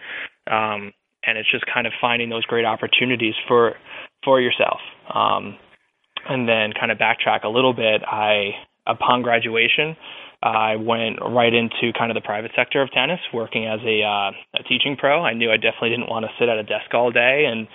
um, 0.50 0.94
and 1.28 1.38
it's 1.38 1.52
just 1.52 1.66
kind 1.72 1.86
of 1.86 1.94
finding 2.00 2.30
those 2.30 2.46
great 2.46 2.66
opportunities 2.66 3.36
for 3.48 3.76
for 4.24 4.40
yourself 4.40 4.80
um, 5.14 5.58
and 6.30 6.48
then 6.48 6.74
kind 6.80 6.92
of 6.92 6.98
backtrack 6.98 7.44
a 7.44 7.50
little 7.50 7.74
bit 7.74 8.02
i 8.06 8.52
upon 8.88 9.22
graduation 9.22 9.96
I 10.44 10.76
went 10.76 11.20
right 11.22 11.54
into 11.54 11.94
kind 11.98 12.10
of 12.10 12.16
the 12.16 12.26
private 12.26 12.52
sector 12.56 12.82
of 12.82 12.92
tennis, 12.92 13.20
working 13.32 13.68
as 13.68 13.80
a, 13.86 14.02
uh, 14.02 14.32
a 14.60 14.64
teaching 14.68 14.96
pro. 14.98 15.24
I 15.24 15.34
knew 15.34 15.52
I 15.52 15.58
definitely 15.58 15.90
didn't 15.90 16.10
want 16.10 16.26
to 16.26 16.32
sit 16.40 16.50
at 16.50 16.58
a 16.58 16.64
desk 16.64 16.92
all 16.94 17.12
day 17.12 17.46
and 17.46 17.68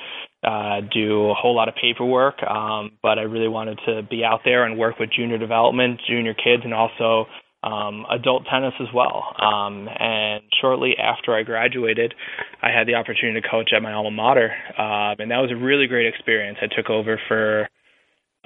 uh, 0.42 0.80
do 0.92 1.30
a 1.30 1.34
whole 1.34 1.54
lot 1.54 1.68
of 1.68 1.74
paperwork, 1.80 2.42
um, 2.42 2.92
but 3.02 3.18
I 3.18 3.22
really 3.22 3.48
wanted 3.48 3.78
to 3.86 4.02
be 4.02 4.24
out 4.24 4.40
there 4.44 4.64
and 4.64 4.78
work 4.78 4.98
with 4.98 5.10
junior 5.10 5.38
development, 5.38 6.00
junior 6.08 6.34
kids, 6.34 6.62
and 6.64 6.74
also 6.74 7.26
um, 7.66 8.06
adult 8.10 8.44
tennis 8.50 8.74
as 8.80 8.86
well. 8.94 9.34
Um, 9.42 9.88
and 9.88 10.42
shortly 10.60 10.94
after 10.96 11.34
I 11.34 11.42
graduated, 11.42 12.14
I 12.62 12.70
had 12.70 12.86
the 12.86 12.94
opportunity 12.94 13.40
to 13.40 13.48
coach 13.48 13.70
at 13.74 13.82
my 13.82 13.92
alma 13.92 14.10
mater, 14.10 14.52
uh, 14.78 15.18
and 15.18 15.30
that 15.30 15.38
was 15.38 15.50
a 15.50 15.56
really 15.56 15.86
great 15.86 16.06
experience. 16.06 16.58
I 16.62 16.68
took 16.74 16.88
over 16.90 17.20
for 17.26 17.68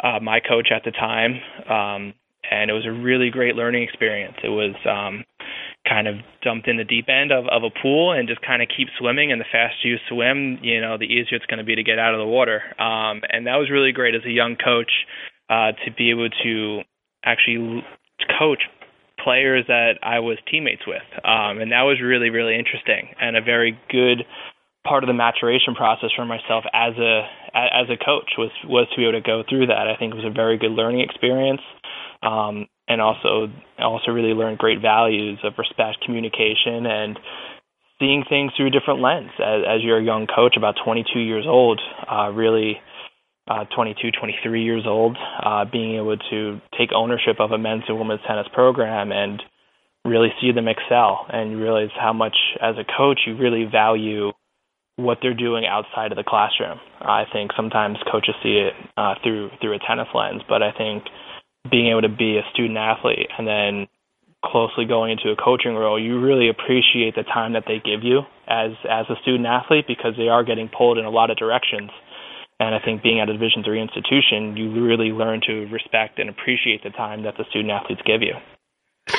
uh, 0.02 0.20
my 0.20 0.40
coach 0.40 0.68
at 0.74 0.84
the 0.84 0.92
time, 0.92 1.32
um, 1.68 2.14
and 2.50 2.70
it 2.70 2.72
was 2.72 2.86
a 2.86 2.92
really 2.92 3.30
great 3.30 3.54
learning 3.54 3.82
experience. 3.82 4.36
It 4.42 4.48
was 4.48 4.74
um, 4.88 5.24
kind 5.86 6.08
of 6.08 6.16
dumped 6.42 6.68
in 6.68 6.78
the 6.78 6.84
deep 6.84 7.08
end 7.08 7.30
of, 7.30 7.44
of 7.48 7.62
a 7.62 7.70
pool 7.82 8.12
and 8.12 8.26
just 8.26 8.40
kind 8.40 8.62
of 8.62 8.68
keep 8.74 8.88
swimming. 8.98 9.32
And 9.32 9.40
the 9.40 9.50
faster 9.52 9.86
you 9.86 9.96
swim, 10.08 10.58
you 10.62 10.80
know, 10.80 10.96
the 10.96 11.04
easier 11.04 11.36
it's 11.36 11.46
going 11.46 11.58
to 11.58 11.64
be 11.64 11.76
to 11.76 11.82
get 11.82 11.98
out 11.98 12.14
of 12.14 12.18
the 12.18 12.26
water. 12.26 12.62
Um, 12.80 13.20
and 13.28 13.46
that 13.46 13.56
was 13.56 13.70
really 13.70 13.92
great 13.92 14.14
as 14.14 14.22
a 14.24 14.30
young 14.30 14.56
coach 14.56 14.90
uh, 15.50 15.72
to 15.84 15.92
be 15.96 16.10
able 16.10 16.30
to 16.42 16.80
actually 17.24 17.84
coach 18.38 18.62
players 19.22 19.64
that 19.68 19.98
I 20.02 20.20
was 20.20 20.38
teammates 20.50 20.82
with. 20.86 21.02
Um, 21.24 21.60
and 21.60 21.72
that 21.72 21.82
was 21.82 22.00
really, 22.02 22.30
really 22.30 22.56
interesting 22.58 23.14
and 23.20 23.36
a 23.36 23.42
very 23.42 23.78
good 23.90 24.24
part 24.84 25.04
of 25.04 25.08
the 25.08 25.14
maturation 25.14 25.74
process 25.74 26.10
for 26.16 26.24
myself 26.24 26.64
as 26.72 26.96
a 26.96 27.28
as 27.52 27.86
a 27.90 28.02
coach 28.02 28.32
was 28.38 28.50
was 28.64 28.88
to 28.90 28.96
be 28.96 29.02
able 29.04 29.20
to 29.20 29.20
go 29.20 29.42
through 29.48 29.66
that. 29.66 29.86
I 29.88 29.96
think 29.98 30.14
it 30.14 30.16
was 30.16 30.24
a 30.24 30.32
very 30.32 30.56
good 30.56 30.72
learning 30.72 31.00
experience 31.00 31.60
um, 32.22 32.66
and 32.88 33.00
also 33.00 33.48
also 33.78 34.12
really 34.12 34.32
learned 34.32 34.58
great 34.58 34.80
values 34.80 35.38
of 35.44 35.54
respect, 35.58 36.04
communication, 36.04 36.86
and 36.86 37.18
seeing 37.98 38.24
things 38.28 38.52
through 38.56 38.68
a 38.68 38.70
different 38.70 39.00
lens. 39.00 39.30
As, 39.38 39.62
as 39.68 39.78
you're 39.82 39.98
a 39.98 40.04
young 40.04 40.26
coach, 40.26 40.56
about 40.56 40.76
22 40.84 41.18
years 41.18 41.44
old, 41.46 41.80
uh, 42.10 42.30
really 42.32 42.80
uh, 43.50 43.64
22, 43.74 44.12
23 44.12 44.62
years 44.62 44.84
old, 44.86 45.18
uh, 45.44 45.64
being 45.64 45.96
able 45.96 46.16
to 46.30 46.60
take 46.78 46.90
ownership 46.94 47.40
of 47.40 47.50
a 47.50 47.58
men's 47.58 47.82
and 47.88 47.98
women's 47.98 48.20
tennis 48.26 48.46
program 48.54 49.10
and 49.10 49.42
really 50.04 50.28
see 50.40 50.52
them 50.52 50.68
excel 50.68 51.26
and 51.28 51.60
realize 51.60 51.90
how 51.98 52.12
much 52.12 52.36
as 52.62 52.76
a 52.78 52.84
coach 52.96 53.20
you 53.26 53.36
really 53.36 53.64
value 53.70 54.30
what 54.96 55.18
they're 55.20 55.34
doing 55.34 55.64
outside 55.66 56.12
of 56.12 56.16
the 56.16 56.24
classroom. 56.24 56.78
I 57.00 57.24
think 57.32 57.50
sometimes 57.56 57.98
coaches 58.10 58.34
see 58.42 58.68
it 58.68 58.74
uh, 58.96 59.14
through 59.22 59.50
through 59.60 59.74
a 59.74 59.78
tennis 59.78 60.08
lens, 60.14 60.42
but 60.48 60.62
I 60.62 60.72
think 60.72 61.04
being 61.70 61.88
able 61.88 62.02
to 62.02 62.08
be 62.08 62.38
a 62.38 62.42
student 62.52 62.78
athlete 62.78 63.28
and 63.36 63.46
then 63.46 63.88
closely 64.44 64.86
going 64.86 65.12
into 65.12 65.30
a 65.30 65.36
coaching 65.36 65.74
role, 65.74 66.00
you 66.00 66.20
really 66.20 66.48
appreciate 66.48 67.14
the 67.14 67.24
time 67.24 67.54
that 67.54 67.64
they 67.66 67.80
give 67.84 68.04
you 68.04 68.20
as 68.46 68.72
as 68.88 69.06
a 69.10 69.20
student 69.22 69.46
athlete 69.46 69.86
because 69.88 70.14
they 70.16 70.28
are 70.28 70.44
getting 70.44 70.68
pulled 70.68 70.98
in 70.98 71.04
a 71.04 71.10
lot 71.10 71.30
of 71.30 71.36
directions. 71.36 71.90
And 72.60 72.74
I 72.74 72.78
think 72.78 73.02
being 73.02 73.20
at 73.20 73.28
a 73.28 73.32
Division 73.32 73.64
three 73.64 73.80
institution, 73.80 74.56
you 74.56 74.70
really 74.86 75.12
learn 75.12 75.40
to 75.46 75.66
respect 75.72 76.18
and 76.18 76.28
appreciate 76.28 76.82
the 76.84 76.90
time 76.90 77.22
that 77.22 77.36
the 77.38 77.44
student 77.48 77.70
athletes 77.70 78.02
give 78.04 78.20
you. 78.22 78.34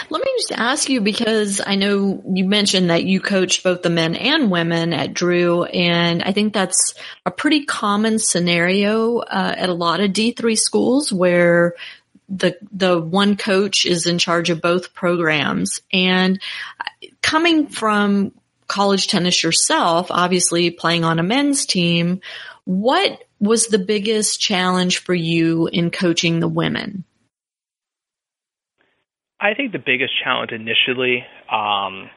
Let 0.10 0.24
me 0.24 0.32
just 0.38 0.52
ask 0.52 0.90
you 0.90 1.02
because 1.02 1.60
I 1.66 1.76
know 1.76 2.24
you 2.34 2.46
mentioned 2.46 2.92
that 2.92 3.04
you 3.04 3.20
coached 3.20 3.64
both 3.64 3.82
the 3.82 3.90
men 3.90 4.16
and 4.16 4.52
women 4.52 4.94
at 4.94 5.14
Drew, 5.14 5.64
and 5.64 6.22
I 6.22 6.32
think 6.32 6.54
that's 6.54 6.94
a 7.26 7.32
pretty 7.32 7.66
common 7.66 8.20
scenario 8.20 9.18
uh, 9.18 9.56
at 9.58 9.70
a 9.70 9.74
lot 9.74 10.00
of 10.00 10.12
D3 10.12 10.58
schools 10.58 11.12
where 11.12 11.74
the 12.30 12.58
the 12.72 13.02
one 13.02 13.36
coach 13.36 13.86
is 13.86 14.06
in 14.06 14.18
charge 14.18 14.50
of 14.50 14.62
both 14.62 14.94
programs 14.94 15.82
and 15.92 16.40
coming 17.22 17.68
from 17.68 18.32
college 18.68 19.10
tennis 19.10 19.44
yourself 19.44 20.08
obviously 20.10 20.72
playing 20.72 21.04
on 21.04 21.20
a 21.20 21.24
men's 21.24 21.66
team 21.66 22.22
what 22.66 23.24
was 23.40 23.68
the 23.68 23.80
biggest 23.80 24.40
challenge 24.40 25.00
for 25.00 25.14
you 25.14 25.68
in 25.68 25.90
coaching 25.92 26.40
the 26.40 26.48
women 26.48 27.04
i 29.40 29.54
think 29.54 29.72
the 29.72 29.80
biggest 29.80 30.14
challenge 30.24 30.52
initially 30.52 31.26
um, 31.52 32.10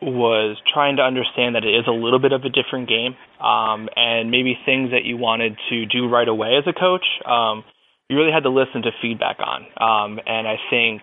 was 0.00 0.56
trying 0.72 0.96
to 0.96 1.02
understand 1.02 1.54
that 1.54 1.64
it 1.64 1.74
is 1.74 1.84
a 1.86 1.92
little 1.92 2.18
bit 2.18 2.32
of 2.32 2.42
a 2.44 2.48
different 2.48 2.88
game 2.88 3.14
um, 3.40 3.88
and 3.96 4.30
maybe 4.30 4.58
things 4.66 4.90
that 4.90 5.04
you 5.04 5.16
wanted 5.16 5.56
to 5.70 5.86
do 5.86 6.08
right 6.08 6.28
away 6.28 6.56
as 6.58 6.64
a 6.66 6.72
coach 6.72 7.04
um, 7.24 7.64
you 8.12 8.18
really 8.18 8.32
had 8.32 8.42
to 8.42 8.50
listen 8.50 8.82
to 8.82 8.90
feedback 9.00 9.38
on. 9.40 9.62
Um, 9.80 10.20
and 10.26 10.46
I 10.46 10.56
think 10.68 11.02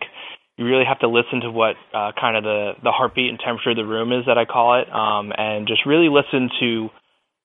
you 0.57 0.65
really 0.65 0.85
have 0.85 0.99
to 0.99 1.09
listen 1.09 1.41
to 1.41 1.49
what 1.49 1.75
uh, 1.91 2.11
kind 2.19 2.37
of 2.37 2.43
the 2.43 2.73
the 2.83 2.91
heartbeat 2.91 3.29
and 3.29 3.39
temperature 3.39 3.71
of 3.71 3.77
the 3.77 3.85
room 3.85 4.13
is 4.13 4.25
that 4.27 4.37
I 4.37 4.45
call 4.45 4.79
it, 4.79 4.87
um, 4.93 5.33
and 5.35 5.67
just 5.67 5.85
really 5.87 6.09
listen 6.09 6.49
to 6.59 6.89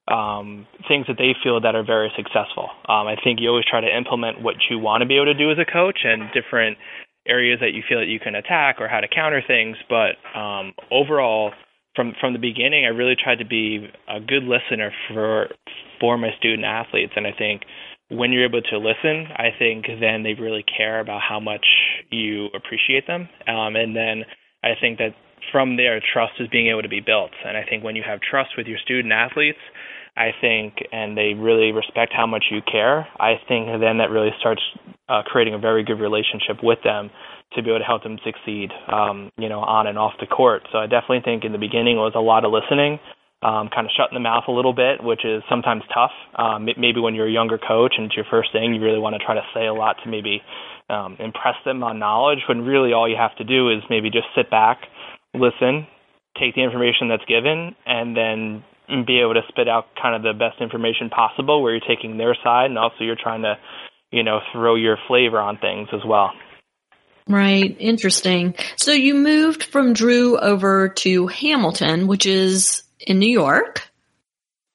um, 0.08 0.66
things 0.86 1.06
that 1.06 1.16
they 1.16 1.34
feel 1.42 1.60
that 1.60 1.74
are 1.74 1.84
very 1.84 2.12
successful. 2.16 2.68
Um, 2.88 3.06
I 3.06 3.16
think 3.22 3.40
you 3.40 3.48
always 3.48 3.64
try 3.64 3.80
to 3.80 3.96
implement 3.96 4.42
what 4.42 4.56
you 4.68 4.78
want 4.78 5.02
to 5.02 5.06
be 5.06 5.16
able 5.16 5.26
to 5.26 5.34
do 5.34 5.50
as 5.50 5.58
a 5.58 5.64
coach 5.64 6.00
and 6.04 6.30
different 6.32 6.76
areas 7.26 7.60
that 7.60 7.72
you 7.72 7.82
feel 7.88 8.00
that 8.00 8.06
you 8.06 8.20
can 8.20 8.34
attack 8.34 8.76
or 8.80 8.88
how 8.88 9.00
to 9.00 9.08
counter 9.08 9.42
things. 9.46 9.76
But 9.88 10.20
um, 10.38 10.74
overall, 10.90 11.52
from 11.96 12.12
from 12.20 12.32
the 12.32 12.38
beginning, 12.38 12.84
I 12.84 12.88
really 12.88 13.16
tried 13.16 13.38
to 13.38 13.46
be 13.46 13.88
a 14.08 14.20
good 14.20 14.44
listener 14.44 14.92
for 15.08 15.48
for 16.00 16.18
my 16.18 16.30
student 16.38 16.64
athletes, 16.64 17.12
and 17.16 17.26
I 17.26 17.32
think 17.32 17.62
when 18.10 18.32
you're 18.32 18.44
able 18.44 18.60
to 18.60 18.78
listen, 18.78 19.26
I 19.36 19.48
think 19.58 19.86
then 20.00 20.22
they 20.22 20.34
really 20.34 20.64
care 20.64 21.00
about 21.00 21.22
how 21.26 21.40
much 21.40 21.64
you 22.10 22.46
appreciate 22.54 23.06
them. 23.06 23.28
Um, 23.48 23.76
and 23.76 23.96
then 23.96 24.24
I 24.62 24.72
think 24.78 24.98
that 24.98 25.14
from 25.50 25.76
there, 25.76 26.00
trust 26.12 26.34
is 26.40 26.48
being 26.48 26.68
able 26.68 26.82
to 26.82 26.88
be 26.88 27.00
built. 27.00 27.30
And 27.44 27.56
I 27.56 27.64
think 27.64 27.82
when 27.84 27.96
you 27.96 28.02
have 28.06 28.20
trust 28.20 28.50
with 28.56 28.66
your 28.66 28.78
student 28.78 29.12
athletes, 29.12 29.58
I 30.16 30.30
think, 30.40 30.74
and 30.92 31.16
they 31.18 31.34
really 31.34 31.72
respect 31.72 32.12
how 32.14 32.26
much 32.26 32.44
you 32.50 32.60
care, 32.62 33.06
I 33.18 33.34
think 33.48 33.66
then 33.80 33.98
that 33.98 34.10
really 34.10 34.30
starts 34.38 34.62
uh, 35.08 35.22
creating 35.26 35.54
a 35.54 35.58
very 35.58 35.82
good 35.82 36.00
relationship 36.00 36.62
with 36.62 36.78
them 36.84 37.10
to 37.54 37.62
be 37.62 37.70
able 37.70 37.80
to 37.80 37.84
help 37.84 38.02
them 38.02 38.18
succeed, 38.24 38.70
um, 38.92 39.30
you 39.36 39.48
know, 39.48 39.60
on 39.60 39.86
and 39.86 39.98
off 39.98 40.12
the 40.20 40.26
court. 40.26 40.62
So 40.72 40.78
I 40.78 40.86
definitely 40.86 41.22
think 41.24 41.44
in 41.44 41.52
the 41.52 41.58
beginning 41.58 41.96
it 41.96 42.00
was 42.00 42.14
a 42.14 42.20
lot 42.20 42.44
of 42.44 42.52
listening, 42.52 43.00
um, 43.42 43.68
kind 43.74 43.86
of 43.86 43.92
shutting 43.96 44.14
the 44.14 44.20
mouth 44.20 44.44
a 44.48 44.52
little 44.52 44.72
bit, 44.72 45.02
which 45.02 45.24
is 45.24 45.42
sometimes 45.50 45.82
tough. 45.92 46.14
Um, 46.36 46.64
maybe 46.64 47.00
when 47.00 47.14
you're 47.14 47.28
a 47.28 47.32
younger 47.32 47.58
coach 47.58 47.94
and 47.96 48.06
it's 48.06 48.16
your 48.16 48.26
first 48.30 48.52
thing, 48.52 48.74
you 48.74 48.80
really 48.80 48.98
want 48.98 49.14
to 49.14 49.24
try 49.24 49.34
to 49.34 49.44
say 49.52 49.66
a 49.66 49.74
lot 49.74 49.96
to 50.04 50.10
maybe 50.10 50.42
um, 50.88 51.16
impress 51.18 51.56
them 51.64 51.82
on 51.82 51.98
knowledge. 51.98 52.38
When 52.48 52.62
really 52.62 52.92
all 52.92 53.08
you 53.08 53.16
have 53.16 53.36
to 53.36 53.44
do 53.44 53.70
is 53.70 53.82
maybe 53.90 54.10
just 54.10 54.26
sit 54.34 54.48
back, 54.50 54.78
listen, 55.34 55.86
take 56.38 56.54
the 56.54 56.62
information 56.62 57.08
that's 57.08 57.24
given, 57.26 57.74
and 57.84 58.16
then 58.16 58.64
be 59.06 59.20
able 59.20 59.34
to 59.34 59.42
spit 59.48 59.68
out 59.68 59.86
kind 60.00 60.14
of 60.14 60.22
the 60.22 60.38
best 60.38 60.60
information 60.60 61.10
possible, 61.10 61.62
where 61.62 61.72
you're 61.72 61.86
taking 61.86 62.18
their 62.18 62.36
side 62.42 62.66
and 62.66 62.78
also 62.78 62.96
you're 63.00 63.16
trying 63.20 63.42
to, 63.42 63.54
you 64.10 64.22
know, 64.22 64.40
throw 64.52 64.74
your 64.74 64.98
flavor 65.08 65.38
on 65.38 65.58
things 65.58 65.88
as 65.92 66.00
well. 66.06 66.30
Right. 67.28 67.74
Interesting. 67.78 68.54
So 68.76 68.92
you 68.92 69.14
moved 69.14 69.64
from 69.64 69.94
Drew 69.94 70.38
over 70.38 70.90
to 70.90 71.26
Hamilton, 71.28 72.06
which 72.06 72.26
is 72.26 72.82
in 73.00 73.18
New 73.18 73.30
York. 73.30 73.90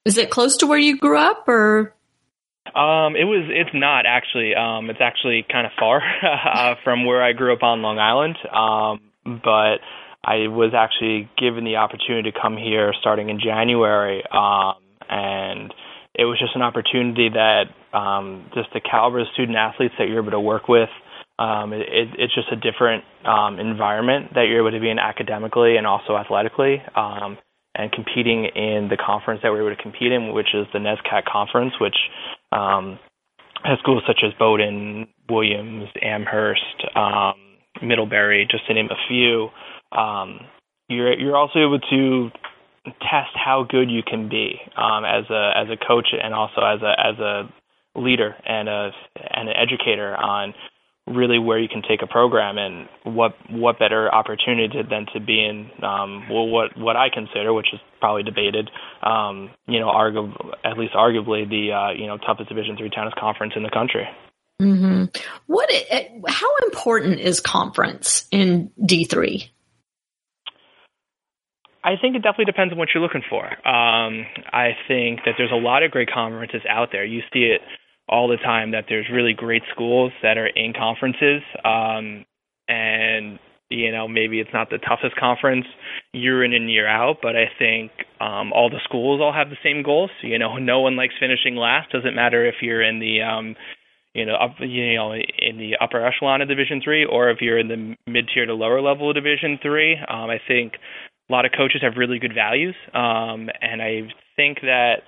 Is 0.05 0.17
it 0.17 0.31
close 0.31 0.57
to 0.57 0.67
where 0.67 0.79
you 0.79 0.97
grew 0.97 1.17
up 1.17 1.47
or? 1.47 1.93
Um, 2.73 3.15
it 3.15 3.25
was. 3.25 3.49
It's 3.49 3.69
not 3.73 4.05
actually. 4.05 4.55
Um, 4.55 4.89
it's 4.89 5.01
actually 5.01 5.45
kind 5.51 5.65
of 5.65 5.71
far 5.79 6.01
uh, 6.23 6.75
from 6.83 7.05
where 7.05 7.21
I 7.21 7.33
grew 7.33 7.53
up 7.53 7.63
on 7.63 7.81
Long 7.81 7.99
Island. 7.99 8.37
Um, 8.51 9.41
but 9.43 9.79
I 10.23 10.47
was 10.47 10.73
actually 10.75 11.29
given 11.37 11.63
the 11.63 11.77
opportunity 11.77 12.31
to 12.31 12.39
come 12.39 12.57
here 12.57 12.93
starting 12.99 13.29
in 13.29 13.39
January. 13.39 14.23
Um, 14.31 14.75
and 15.09 15.73
it 16.13 16.25
was 16.25 16.37
just 16.39 16.55
an 16.55 16.61
opportunity 16.61 17.29
that 17.29 17.97
um, 17.97 18.49
just 18.53 18.69
the 18.73 18.81
caliber 18.81 19.19
of 19.21 19.27
student 19.33 19.57
athletes 19.57 19.95
that 19.97 20.07
you're 20.07 20.21
able 20.21 20.31
to 20.31 20.39
work 20.39 20.67
with. 20.67 20.89
Um, 21.39 21.71
it, 21.71 21.87
it's 22.17 22.35
just 22.35 22.51
a 22.51 22.57
different 22.57 23.05
um, 23.25 23.59
environment 23.59 24.33
that 24.35 24.43
you're 24.49 24.59
able 24.59 24.75
to 24.77 24.81
be 24.81 24.89
in 24.89 24.99
academically 24.99 25.77
and 25.77 25.87
also 25.87 26.15
athletically. 26.17 26.83
Um, 26.95 27.37
and 27.75 27.91
competing 27.91 28.45
in 28.45 28.89
the 28.89 28.97
conference 28.97 29.41
that 29.43 29.51
we 29.51 29.61
were 29.61 29.71
able 29.71 29.77
to 29.77 29.81
compete 29.81 30.11
in, 30.11 30.33
which 30.33 30.53
is 30.53 30.67
the 30.73 30.79
NESCAC 30.79 31.23
conference, 31.31 31.73
which 31.79 31.95
um, 32.51 32.99
has 33.63 33.79
schools 33.79 34.03
such 34.05 34.19
as 34.25 34.33
Bowdoin, 34.37 35.07
Williams, 35.29 35.87
Amherst, 36.01 36.83
um, 36.95 37.35
Middlebury, 37.81 38.47
just 38.49 38.67
to 38.67 38.73
name 38.73 38.89
a 38.91 38.99
few. 39.07 39.49
Um, 39.91 40.41
you're 40.87 41.17
you're 41.17 41.37
also 41.37 41.59
able 41.59 41.79
to 41.79 42.31
test 42.85 43.31
how 43.33 43.65
good 43.67 43.89
you 43.89 44.01
can 44.03 44.29
be 44.29 44.59
um, 44.75 45.05
as 45.05 45.25
a 45.29 45.51
as 45.55 45.67
a 45.69 45.77
coach 45.77 46.07
and 46.11 46.33
also 46.33 46.61
as 46.61 46.81
a 46.81 46.93
as 46.99 47.19
a 47.19 47.49
leader 47.95 48.35
and 48.45 48.69
a 48.69 48.91
and 49.15 49.49
an 49.49 49.55
educator 49.55 50.15
on 50.15 50.53
really 51.07 51.39
where 51.39 51.57
you 51.57 51.67
can 51.67 51.81
take 51.81 52.01
a 52.03 52.07
program 52.07 52.57
and 52.57 52.87
what 53.03 53.33
what 53.49 53.79
better 53.79 54.13
opportunity 54.13 54.81
than 54.89 55.07
to 55.13 55.19
be 55.19 55.43
in 55.43 55.69
um, 55.83 56.27
well 56.29 56.47
what 56.47 56.77
what 56.77 56.95
I 56.95 57.09
consider 57.09 57.53
which 57.53 57.73
is 57.73 57.79
probably 57.99 58.23
debated 58.23 58.69
um, 59.03 59.49
you 59.67 59.79
know 59.79 59.87
argu- 59.87 60.53
at 60.63 60.77
least 60.77 60.93
arguably 60.93 61.49
the 61.49 61.73
uh, 61.73 61.91
you 61.91 62.07
know 62.07 62.17
toughest 62.17 62.49
Division 62.49 62.77
three 62.77 62.89
tennis 62.89 63.13
conference 63.19 63.53
in 63.55 63.63
the 63.63 63.69
country. 63.69 64.07
Mm-hmm. 64.61 65.05
What 65.47 65.69
how 66.27 66.55
important 66.65 67.19
is 67.19 67.39
conference 67.39 68.27
in 68.31 68.71
D 68.83 69.05
three? 69.05 69.51
I 71.89 71.99
think 71.99 72.15
it 72.15 72.19
definitely 72.19 72.45
depends 72.45 72.71
on 72.71 72.77
what 72.77 72.89
you're 72.93 73.01
looking 73.01 73.23
for. 73.27 73.45
Um, 73.67 74.25
I 74.53 74.77
think 74.87 75.21
that 75.25 75.33
there's 75.39 75.51
a 75.51 75.55
lot 75.55 75.81
of 75.81 75.89
great 75.89 76.11
conferences 76.11 76.61
out 76.69 76.89
there. 76.91 77.03
You 77.03 77.21
see 77.33 77.45
it 77.45 77.61
all 78.07 78.27
the 78.27 78.37
time 78.37 78.71
that 78.71 78.85
there's 78.87 79.07
really 79.11 79.33
great 79.33 79.63
schools 79.73 80.11
that 80.21 80.37
are 80.37 80.47
in 80.47 80.73
conferences 80.73 81.41
um, 81.65 82.25
and 82.67 83.39
you 83.69 83.91
know 83.91 84.07
maybe 84.07 84.39
it's 84.39 84.49
not 84.53 84.69
the 84.69 84.79
toughest 84.79 85.15
conference 85.15 85.65
year 86.11 86.43
in 86.43 86.53
and 86.53 86.71
year 86.71 86.87
out 86.87 87.17
but 87.21 87.35
i 87.35 87.45
think 87.59 87.91
um 88.19 88.51
all 88.51 88.67
the 88.67 88.81
schools 88.83 89.21
all 89.21 89.31
have 89.31 89.51
the 89.51 89.61
same 89.63 89.83
goals 89.83 90.09
you 90.23 90.39
know 90.39 90.57
no 90.57 90.79
one 90.79 90.95
likes 90.95 91.13
finishing 91.19 91.55
last 91.55 91.91
doesn't 91.91 92.15
matter 92.15 92.47
if 92.47 92.55
you're 92.63 92.81
in 92.81 92.99
the 92.99 93.21
um 93.21 93.55
you 94.15 94.25
know 94.25 94.33
up 94.33 94.55
you 94.59 94.95
know 94.95 95.13
in 95.13 95.59
the 95.59 95.73
upper 95.79 96.03
echelon 96.03 96.41
of 96.41 96.47
division 96.47 96.81
3 96.83 97.05
or 97.05 97.29
if 97.29 97.41
you're 97.41 97.59
in 97.59 97.67
the 97.67 97.95
mid 98.11 98.27
tier 98.33 98.47
to 98.47 98.55
lower 98.55 98.81
level 98.81 99.11
of 99.11 99.15
division 99.15 99.59
3 99.61 99.97
um 100.09 100.31
i 100.31 100.39
think 100.47 100.73
a 101.29 101.31
lot 101.31 101.45
of 101.45 101.51
coaches 101.55 101.81
have 101.81 101.93
really 101.97 102.19
good 102.19 102.33
values 102.33 102.75
um 102.93 103.49
and 103.61 103.81
i 103.81 104.01
think 104.35 104.61
that 104.61 105.01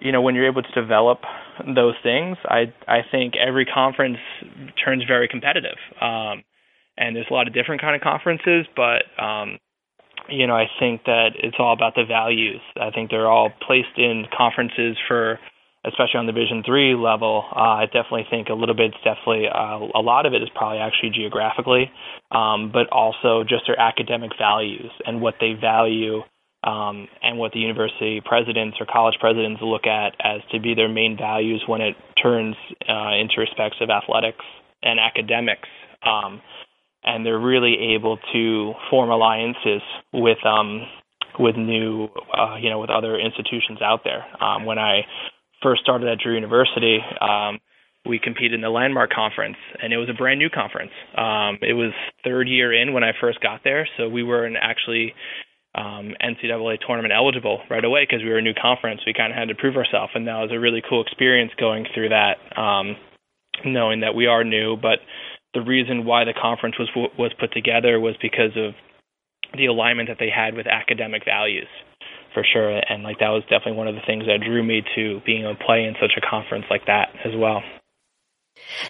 you 0.00 0.12
know 0.12 0.22
when 0.22 0.34
you're 0.34 0.46
able 0.46 0.62
to 0.62 0.80
develop 0.80 1.20
those 1.74 1.94
things, 2.02 2.36
I 2.44 2.72
I 2.86 3.00
think 3.10 3.34
every 3.36 3.66
conference 3.66 4.18
turns 4.84 5.04
very 5.06 5.28
competitive. 5.28 5.78
Um, 6.00 6.44
and 6.96 7.14
there's 7.14 7.26
a 7.30 7.34
lot 7.34 7.46
of 7.46 7.54
different 7.54 7.80
kind 7.80 7.94
of 7.94 8.02
conferences, 8.02 8.66
but 8.76 9.04
um, 9.22 9.58
you 10.28 10.46
know 10.46 10.54
I 10.54 10.66
think 10.78 11.04
that 11.04 11.30
it's 11.36 11.56
all 11.58 11.72
about 11.72 11.94
the 11.94 12.04
values. 12.04 12.60
I 12.80 12.90
think 12.90 13.10
they're 13.10 13.30
all 13.30 13.50
placed 13.66 13.96
in 13.96 14.26
conferences 14.36 14.96
for, 15.06 15.38
especially 15.84 16.18
on 16.18 16.26
the 16.26 16.32
Vision 16.32 16.62
three 16.64 16.94
level. 16.94 17.44
Uh, 17.54 17.82
I 17.82 17.86
definitely 17.86 18.26
think 18.30 18.48
a 18.48 18.54
little 18.54 18.74
bit, 18.74 18.92
definitely 19.04 19.46
uh, 19.48 19.78
a 19.94 20.02
lot 20.02 20.26
of 20.26 20.34
it 20.34 20.42
is 20.42 20.48
probably 20.54 20.78
actually 20.78 21.10
geographically, 21.10 21.90
um, 22.30 22.70
but 22.72 22.88
also 22.90 23.44
just 23.48 23.64
their 23.66 23.78
academic 23.78 24.32
values 24.38 24.90
and 25.06 25.20
what 25.20 25.34
they 25.40 25.54
value 25.54 26.22
um, 26.64 27.06
and 27.22 27.38
what 27.38 27.52
the 27.52 27.60
university 27.60 28.20
presidents 28.24 28.76
or 28.80 28.86
college 28.86 29.14
presidents 29.20 29.60
look 29.62 29.86
at 29.86 30.14
as 30.20 30.40
to 30.50 30.60
be 30.60 30.74
their 30.74 30.88
main 30.88 31.16
values 31.16 31.62
when 31.66 31.80
it 31.80 31.94
turns 32.20 32.56
uh, 32.88 33.14
into 33.14 33.38
respects 33.38 33.76
of 33.80 33.90
athletics 33.90 34.44
and 34.82 34.98
academics. 34.98 35.68
Um, 36.02 36.42
and 37.04 37.24
they're 37.24 37.38
really 37.38 37.94
able 37.94 38.18
to 38.32 38.74
form 38.90 39.10
alliances 39.10 39.82
with 40.12 40.38
um, 40.44 40.86
with 41.38 41.56
new, 41.56 42.08
uh, 42.36 42.56
you 42.60 42.68
know, 42.68 42.80
with 42.80 42.90
other 42.90 43.16
institutions 43.18 43.80
out 43.80 44.00
there. 44.02 44.24
Um, 44.42 44.64
when 44.64 44.78
I 44.78 45.02
first 45.62 45.82
started 45.82 46.08
at 46.08 46.18
Drew 46.18 46.34
University, 46.34 46.98
um, 47.20 47.58
we 48.06 48.18
competed 48.18 48.54
in 48.54 48.60
the 48.60 48.70
Landmark 48.70 49.12
Conference, 49.12 49.56
and 49.82 49.92
it 49.92 49.96
was 49.96 50.08
a 50.08 50.14
brand 50.14 50.38
new 50.38 50.48
conference. 50.48 50.92
Um, 51.16 51.58
it 51.60 51.74
was 51.74 51.92
third 52.24 52.48
year 52.48 52.72
in 52.72 52.92
when 52.92 53.04
I 53.04 53.12
first 53.20 53.40
got 53.40 53.62
there, 53.64 53.86
so 53.96 54.08
we 54.08 54.22
were 54.22 54.46
in 54.46 54.56
actually 54.56 55.14
um, 55.74 56.14
NCAA 56.22 56.78
tournament 56.84 57.12
eligible 57.14 57.60
right 57.70 57.84
away 57.84 58.06
because 58.08 58.22
we 58.22 58.30
were 58.30 58.38
a 58.38 58.42
new 58.42 58.54
conference. 58.54 59.02
We 59.06 59.12
kind 59.12 59.32
of 59.32 59.38
had 59.38 59.48
to 59.48 59.54
prove 59.54 59.76
ourselves, 59.76 60.12
and 60.14 60.26
that 60.26 60.38
was 60.38 60.50
a 60.52 60.58
really 60.58 60.82
cool 60.88 61.02
experience 61.02 61.52
going 61.58 61.86
through 61.94 62.10
that, 62.10 62.38
um, 62.56 62.96
knowing 63.64 64.00
that 64.00 64.14
we 64.14 64.26
are 64.26 64.44
new. 64.44 64.76
But 64.76 65.00
the 65.54 65.60
reason 65.60 66.04
why 66.04 66.24
the 66.24 66.34
conference 66.34 66.76
was 66.78 66.88
was 67.18 67.32
put 67.38 67.52
together 67.52 68.00
was 68.00 68.14
because 68.22 68.56
of 68.56 68.74
the 69.56 69.66
alignment 69.66 70.08
that 70.08 70.18
they 70.18 70.30
had 70.30 70.54
with 70.54 70.66
academic 70.66 71.24
values, 71.24 71.68
for 72.38 72.46
sure. 72.52 72.80
And 72.88 73.02
like 73.02 73.18
that 73.18 73.30
was 73.30 73.42
definitely 73.44 73.72
one 73.72 73.88
of 73.88 73.96
the 73.96 74.00
things 74.06 74.26
that 74.26 74.40
drew 74.44 74.62
me 74.62 74.82
to 74.94 75.20
being 75.26 75.42
able 75.42 75.56
to 75.56 75.64
play 75.64 75.84
in 75.84 75.94
such 76.00 76.12
a 76.16 76.20
conference 76.20 76.66
like 76.70 76.86
that 76.86 77.08
as 77.24 77.32
well. 77.36 77.62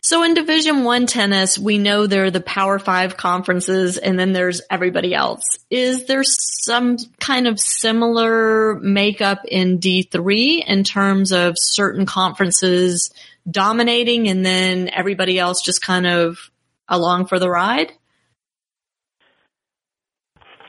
So 0.02 0.22
in 0.22 0.34
Division 0.34 0.84
One 0.84 1.06
tennis, 1.06 1.58
we 1.58 1.78
know 1.78 2.06
there 2.06 2.24
are 2.24 2.30
the 2.30 2.40
Power 2.40 2.78
Five 2.78 3.16
conferences, 3.16 3.98
and 3.98 4.18
then 4.18 4.32
there's 4.32 4.62
everybody 4.70 5.14
else. 5.14 5.42
Is 5.70 6.06
there 6.06 6.22
some 6.24 6.96
kind 7.20 7.46
of 7.46 7.60
similar 7.60 8.76
makeup 8.80 9.42
in 9.46 9.78
D 9.78 10.02
three 10.02 10.64
in 10.66 10.84
terms 10.84 11.32
of 11.32 11.54
certain 11.56 12.06
conferences 12.06 13.12
dominating, 13.48 14.28
and 14.28 14.44
then 14.44 14.88
everybody 14.88 15.38
else 15.38 15.62
just 15.62 15.82
kind 15.82 16.06
of 16.06 16.50
along 16.88 17.26
for 17.26 17.38
the 17.38 17.50
ride? 17.50 17.92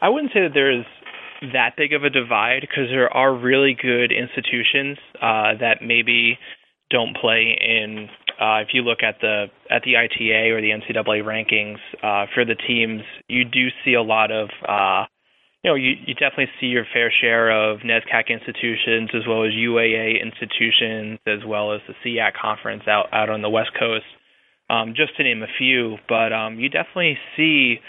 I 0.01 0.09
wouldn't 0.09 0.33
say 0.33 0.41
that 0.41 0.53
there's 0.53 0.85
that 1.53 1.75
big 1.77 1.93
of 1.93 2.03
a 2.03 2.09
divide 2.09 2.61
because 2.61 2.89
there 2.89 3.11
are 3.11 3.33
really 3.33 3.75
good 3.79 4.11
institutions 4.11 4.97
uh, 5.21 5.55
that 5.59 5.77
maybe 5.81 6.37
don't 6.89 7.15
play 7.15 7.57
in 7.59 8.09
uh, 8.39 8.61
if 8.61 8.69
you 8.73 8.81
look 8.81 9.03
at 9.03 9.19
the 9.21 9.47
at 9.69 9.83
the 9.83 9.97
ITA 9.97 10.51
or 10.51 10.61
the 10.61 10.69
NCAA 10.69 11.23
rankings 11.23 11.77
uh, 12.01 12.25
for 12.33 12.45
the 12.45 12.55
teams, 12.55 13.01
you 13.27 13.43
do 13.43 13.67
see 13.83 13.93
a 13.93 14.01
lot 14.01 14.31
of 14.31 14.49
uh, 14.67 15.05
you 15.63 15.71
know, 15.71 15.75
you, 15.75 15.91
you 16.05 16.13
definitely 16.13 16.49
see 16.59 16.67
your 16.67 16.85
fair 16.93 17.11
share 17.11 17.51
of 17.51 17.79
NESCAC 17.79 18.29
institutions 18.29 19.09
as 19.13 19.27
well 19.27 19.43
as 19.43 19.51
UAA 19.51 20.21
institutions, 20.21 21.19
as 21.27 21.45
well 21.45 21.73
as 21.73 21.81
the 21.87 21.93
SCIAC 22.03 22.31
conference 22.41 22.83
out, 22.87 23.07
out 23.11 23.29
on 23.29 23.41
the 23.41 23.49
West 23.49 23.71
Coast, 23.77 24.05
um, 24.69 24.93
just 24.95 25.17
to 25.17 25.23
name 25.23 25.43
a 25.43 25.51
few. 25.57 25.97
But 26.07 26.31
um, 26.31 26.59
you 26.59 26.69
definitely 26.69 27.17
see 27.35 27.79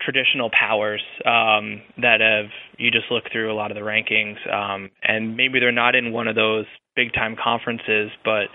traditional 0.00 0.50
powers 0.50 1.02
um, 1.26 1.82
that 1.98 2.20
have, 2.20 2.50
you 2.78 2.90
just 2.90 3.10
look 3.10 3.24
through 3.32 3.52
a 3.52 3.54
lot 3.54 3.70
of 3.70 3.76
the 3.76 3.82
rankings, 3.82 4.36
um, 4.52 4.90
and 5.02 5.36
maybe 5.36 5.60
they're 5.60 5.72
not 5.72 5.94
in 5.94 6.12
one 6.12 6.28
of 6.28 6.34
those 6.34 6.66
big 6.96 7.12
time 7.12 7.36
conferences, 7.42 8.10
but 8.24 8.48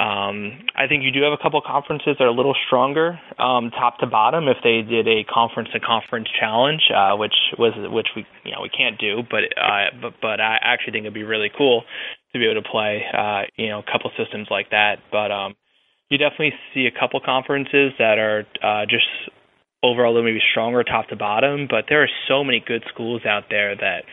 um, 0.00 0.64
I 0.74 0.86
think 0.88 1.04
you 1.04 1.12
do 1.12 1.20
have 1.22 1.34
a 1.34 1.42
couple 1.42 1.60
conferences 1.60 2.16
that 2.18 2.24
are 2.24 2.32
a 2.32 2.34
little 2.34 2.56
stronger, 2.66 3.20
um, 3.38 3.70
top 3.70 3.98
to 3.98 4.06
bottom. 4.06 4.48
If 4.48 4.56
they 4.64 4.80
did 4.80 5.06
a 5.06 5.22
conference 5.24 5.68
to 5.74 5.80
conference 5.80 6.28
challenge, 6.40 6.80
uh, 6.94 7.14
which 7.16 7.34
was 7.58 7.74
which 7.92 8.08
we 8.16 8.24
you 8.44 8.52
know 8.52 8.62
we 8.62 8.70
can't 8.70 8.98
do, 8.98 9.22
but 9.30 9.44
uh, 9.60 9.92
but 10.00 10.14
but 10.22 10.40
I 10.40 10.56
actually 10.62 10.92
think 10.92 11.04
it'd 11.04 11.12
be 11.12 11.24
really 11.24 11.50
cool 11.56 11.84
to 12.32 12.38
be 12.38 12.46
able 12.46 12.62
to 12.62 12.68
play 12.68 13.04
uh, 13.12 13.42
you 13.56 13.68
know 13.68 13.80
a 13.80 13.92
couple 13.92 14.10
systems 14.16 14.48
like 14.50 14.70
that. 14.70 14.96
But 15.12 15.30
um, 15.30 15.56
you 16.08 16.16
definitely 16.16 16.54
see 16.72 16.86
a 16.86 16.98
couple 16.98 17.20
conferences 17.20 17.92
that 17.98 18.16
are 18.16 18.46
uh, 18.64 18.86
just 18.88 19.04
overall 19.82 20.14
they're 20.14 20.22
maybe 20.22 20.42
stronger 20.50 20.82
top 20.84 21.08
to 21.08 21.16
bottom. 21.16 21.66
But 21.68 21.86
there 21.88 22.02
are 22.02 22.10
so 22.28 22.44
many 22.44 22.62
good 22.64 22.84
schools 22.92 23.22
out 23.26 23.44
there 23.50 23.74
that 23.76 24.04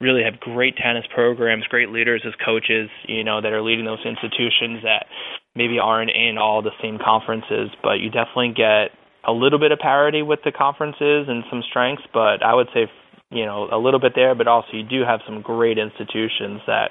really 0.00 0.22
have 0.22 0.40
great 0.40 0.76
tennis 0.76 1.04
programs, 1.14 1.64
great 1.68 1.90
leaders 1.90 2.22
as 2.26 2.34
coaches, 2.44 2.90
you 3.08 3.24
know, 3.24 3.40
that 3.40 3.52
are 3.52 3.62
leading 3.62 3.84
those 3.84 4.04
institutions 4.04 4.82
that 4.82 5.06
maybe 5.54 5.78
aren't 5.78 6.10
in 6.10 6.36
all 6.38 6.60
the 6.60 6.76
same 6.82 6.98
conferences, 7.02 7.70
but 7.82 7.94
you 7.94 8.10
definitely 8.10 8.52
get 8.54 8.92
a 9.26 9.32
little 9.32 9.58
bit 9.58 9.72
of 9.72 9.78
parity 9.78 10.22
with 10.22 10.40
the 10.44 10.52
conferences 10.52 11.26
and 11.28 11.44
some 11.50 11.62
strengths, 11.68 12.04
but 12.12 12.44
I 12.44 12.54
would 12.54 12.68
say, 12.74 12.86
you 13.30 13.44
know, 13.44 13.68
a 13.72 13.78
little 13.78 13.98
bit 13.98 14.12
there, 14.14 14.34
but 14.34 14.46
also 14.46 14.68
you 14.72 14.84
do 14.84 15.02
have 15.02 15.20
some 15.26 15.40
great 15.40 15.78
institutions 15.78 16.60
that 16.66 16.90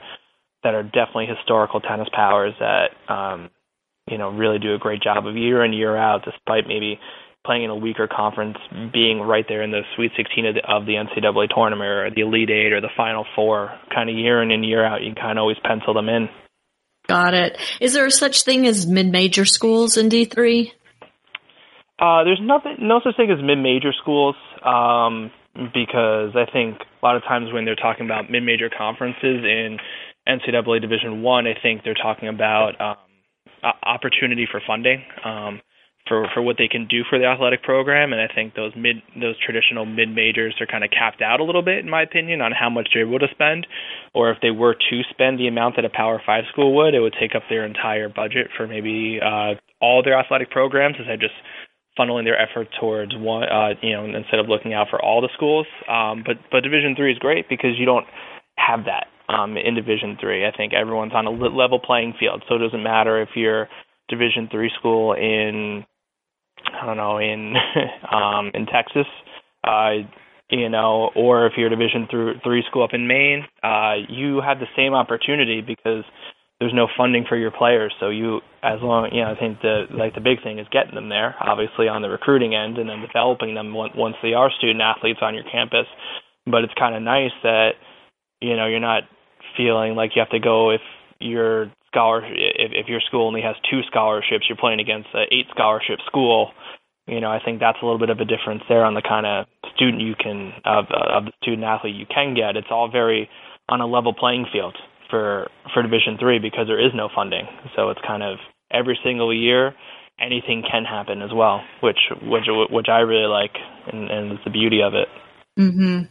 that 0.63 0.73
are 0.73 0.83
definitely 0.83 1.27
historical 1.27 1.79
tennis 1.79 2.09
powers 2.11 2.53
that 2.59 2.89
um 3.07 3.51
you 4.09 4.17
know 4.17 4.29
really 4.31 4.57
do 4.57 4.73
a 4.73 4.79
great 4.79 5.01
job 5.01 5.27
of 5.27 5.37
year 5.37 5.63
in 5.63 5.71
year 5.73 5.95
out 5.95 6.25
despite 6.25 6.67
maybe 6.67 6.99
playing 7.45 7.63
in 7.63 7.69
a 7.69 7.75
weaker 7.75 8.07
conference, 8.07 8.57
being 8.91 9.21
right 9.21 9.45
there 9.47 9.61
in 9.61 9.71
the 9.71 9.81
Sweet 9.95 10.11
16 10.17 10.45
of 10.45 10.55
the, 10.55 10.61
of 10.67 10.85
the 10.85 10.93
NCAA 10.93 11.53
tournament 11.53 11.87
or 11.87 12.09
the 12.13 12.21
Elite 12.21 12.49
Eight 12.49 12.73
or 12.73 12.81
the 12.81 12.89
Final 12.97 13.25
Four, 13.35 13.71
kind 13.93 14.09
of 14.09 14.15
year 14.15 14.41
in 14.41 14.51
and 14.51 14.65
year 14.65 14.85
out, 14.85 15.03
you 15.03 15.13
kind 15.13 15.37
of 15.37 15.43
always 15.43 15.57
pencil 15.63 15.93
them 15.93 16.09
in. 16.09 16.29
Got 17.07 17.33
it. 17.33 17.57
Is 17.79 17.93
there 17.93 18.09
such 18.09 18.43
thing 18.43 18.65
as 18.65 18.87
mid-major 18.87 19.45
schools 19.45 19.97
in 19.97 20.09
D3? 20.09 20.71
Uh, 21.99 22.23
there's 22.23 22.41
nothing, 22.41 22.77
no 22.79 22.99
such 23.03 23.15
thing 23.15 23.31
as 23.31 23.43
mid-major 23.43 23.93
schools, 24.01 24.35
um, 24.65 25.31
because 25.73 26.35
I 26.35 26.49
think 26.51 26.79
a 26.81 27.05
lot 27.05 27.15
of 27.15 27.23
times 27.23 27.53
when 27.53 27.63
they're 27.63 27.75
talking 27.75 28.05
about 28.05 28.29
mid-major 28.29 28.69
conferences 28.75 29.45
in 29.45 29.77
NCAA 30.27 30.81
Division 30.81 31.21
One, 31.21 31.47
I, 31.47 31.51
I 31.51 31.61
think 31.61 31.83
they're 31.83 31.93
talking 31.93 32.27
about 32.27 32.81
um, 32.81 32.97
opportunity 33.83 34.47
for 34.49 34.61
funding. 34.65 35.03
Um, 35.23 35.61
for 36.07 36.27
for 36.33 36.41
what 36.41 36.57
they 36.57 36.67
can 36.67 36.87
do 36.87 37.01
for 37.09 37.17
the 37.17 37.25
athletic 37.25 37.63
program 37.63 38.13
and 38.13 38.21
I 38.21 38.27
think 38.33 38.53
those 38.53 38.73
mid 38.75 38.97
those 39.19 39.35
traditional 39.43 39.85
mid 39.85 40.09
majors 40.09 40.55
are 40.59 40.67
kind 40.67 40.83
of 40.83 40.91
capped 40.91 41.21
out 41.21 41.39
a 41.39 41.43
little 41.43 41.63
bit 41.63 41.79
in 41.79 41.89
my 41.89 42.03
opinion 42.03 42.41
on 42.41 42.51
how 42.51 42.69
much 42.69 42.89
they're 42.93 43.07
able 43.07 43.19
to 43.19 43.27
spend. 43.31 43.67
Or 44.13 44.31
if 44.31 44.37
they 44.41 44.51
were 44.51 44.75
to 44.75 45.01
spend 45.09 45.39
the 45.39 45.47
amount 45.47 45.75
that 45.75 45.85
a 45.85 45.89
power 45.89 46.21
5 46.23 46.43
school 46.51 46.75
would 46.75 46.93
it 46.93 46.99
would 46.99 47.15
take 47.19 47.35
up 47.35 47.43
their 47.49 47.65
entire 47.65 48.09
budget 48.09 48.47
for 48.55 48.67
maybe 48.67 49.19
uh 49.21 49.55
all 49.81 50.03
their 50.03 50.17
athletic 50.17 50.51
programs 50.51 50.95
instead 50.97 51.15
of 51.15 51.19
just 51.21 51.35
funneling 51.99 52.23
their 52.25 52.39
effort 52.39 52.67
towards 52.79 53.13
one 53.15 53.43
uh 53.49 53.73
you 53.81 53.93
know 53.93 54.05
instead 54.05 54.39
of 54.39 54.47
looking 54.47 54.73
out 54.73 54.87
for 54.89 55.03
all 55.03 55.21
the 55.21 55.29
schools. 55.33 55.67
Um 55.89 56.23
but 56.25 56.37
but 56.51 56.61
division 56.61 56.95
3 56.95 57.13
is 57.13 57.19
great 57.19 57.49
because 57.49 57.77
you 57.77 57.85
don't 57.85 58.05
have 58.57 58.85
that 58.85 59.07
um 59.27 59.57
in 59.57 59.73
division 59.73 60.17
3 60.21 60.45
I 60.45 60.51
think 60.55 60.73
everyone's 60.73 61.13
on 61.13 61.25
a 61.25 61.31
level 61.31 61.79
playing 61.79 62.13
field 62.19 62.43
so 62.47 62.55
it 62.55 62.59
doesn't 62.59 62.83
matter 62.83 63.21
if 63.21 63.29
you're 63.35 63.67
division 64.07 64.47
3 64.51 64.69
school 64.77 65.13
in 65.13 65.83
I 66.73 66.85
don't 66.85 66.97
know 66.97 67.17
in 67.17 67.53
um, 68.11 68.51
in 68.53 68.65
Texas, 68.65 69.07
uh, 69.63 70.05
you 70.49 70.69
know, 70.69 71.09
or 71.15 71.47
if 71.47 71.53
you're 71.57 71.67
a 71.67 71.69
Division 71.69 72.07
three 72.43 72.63
school 72.69 72.83
up 72.83 72.93
in 72.93 73.07
Maine, 73.07 73.45
uh, 73.63 73.95
you 74.07 74.41
have 74.45 74.59
the 74.59 74.67
same 74.75 74.93
opportunity 74.93 75.61
because 75.61 76.03
there's 76.59 76.73
no 76.73 76.87
funding 76.95 77.25
for 77.27 77.35
your 77.35 77.51
players. 77.51 77.93
So 77.99 78.09
you, 78.09 78.37
as 78.63 78.79
long, 78.81 79.09
you 79.11 79.21
know, 79.21 79.33
I 79.33 79.39
think 79.39 79.61
the 79.61 79.85
like 79.91 80.15
the 80.15 80.21
big 80.21 80.41
thing 80.43 80.59
is 80.59 80.67
getting 80.71 80.95
them 80.95 81.09
there, 81.09 81.35
obviously 81.41 81.87
on 81.87 82.01
the 82.01 82.09
recruiting 82.09 82.55
end, 82.55 82.77
and 82.77 82.89
then 82.89 83.01
developing 83.01 83.55
them 83.55 83.73
once 83.73 84.15
they 84.21 84.33
are 84.33 84.49
student 84.57 84.81
athletes 84.81 85.19
on 85.21 85.35
your 85.35 85.43
campus. 85.51 85.87
But 86.45 86.63
it's 86.63 86.73
kind 86.77 86.95
of 86.95 87.01
nice 87.01 87.33
that 87.43 87.71
you 88.39 88.55
know 88.55 88.67
you're 88.67 88.79
not 88.79 89.03
feeling 89.57 89.95
like 89.95 90.11
you 90.15 90.21
have 90.21 90.29
to 90.29 90.39
go 90.39 90.71
if 90.71 90.81
you're 91.19 91.71
scholarship 91.95 92.35
if, 92.35 92.71
if 92.75 92.87
your 92.91 92.99
school 93.07 93.27
only 93.27 93.39
has 93.41 93.55
two 93.71 93.79
scholarships, 93.87 94.43
you're 94.49 94.59
playing 94.59 94.83
against 94.83 95.07
an 95.15 95.31
eight 95.31 95.47
scholarship 95.55 96.03
school. 96.05 96.51
You 97.07 97.21
know, 97.21 97.31
I 97.31 97.39
think 97.39 97.59
that's 97.63 97.77
a 97.81 97.85
little 97.85 97.99
bit 97.99 98.09
of 98.09 98.19
a 98.19 98.25
difference 98.25 98.63
there 98.67 98.83
on 98.83 98.95
the 98.95 99.01
kind 99.01 99.25
of 99.25 99.45
student 99.75 100.01
you 100.01 100.15
can 100.19 100.51
of 100.65 100.91
of 100.91 101.31
the 101.31 101.31
student 101.41 101.63
athlete 101.63 101.95
you 101.95 102.05
can 102.05 102.35
get. 102.35 102.57
It's 102.57 102.67
all 102.69 102.91
very 102.91 103.29
on 103.69 103.79
a 103.79 103.87
level 103.87 104.13
playing 104.13 104.47
field 104.51 104.75
for 105.09 105.47
for 105.73 105.81
Division 105.81 106.17
three 106.19 106.39
because 106.39 106.67
there 106.67 106.83
is 106.83 106.91
no 106.93 107.07
funding. 107.15 107.47
So 107.75 107.89
it's 107.89 108.01
kind 108.05 108.23
of 108.23 108.37
every 108.71 108.99
single 109.03 109.33
year 109.33 109.73
anything 110.19 110.63
can 110.69 110.83
happen 110.83 111.21
as 111.21 111.31
well, 111.33 111.61
which 111.81 111.99
which 112.21 112.45
which 112.71 112.87
I 112.89 112.99
really 112.99 113.27
like, 113.27 113.55
and, 113.87 114.09
and 114.09 114.31
it's 114.33 114.43
the 114.43 114.51
beauty 114.51 114.81
of 114.81 114.93
it. 114.93 115.07
Mm-hmm. 115.57 116.01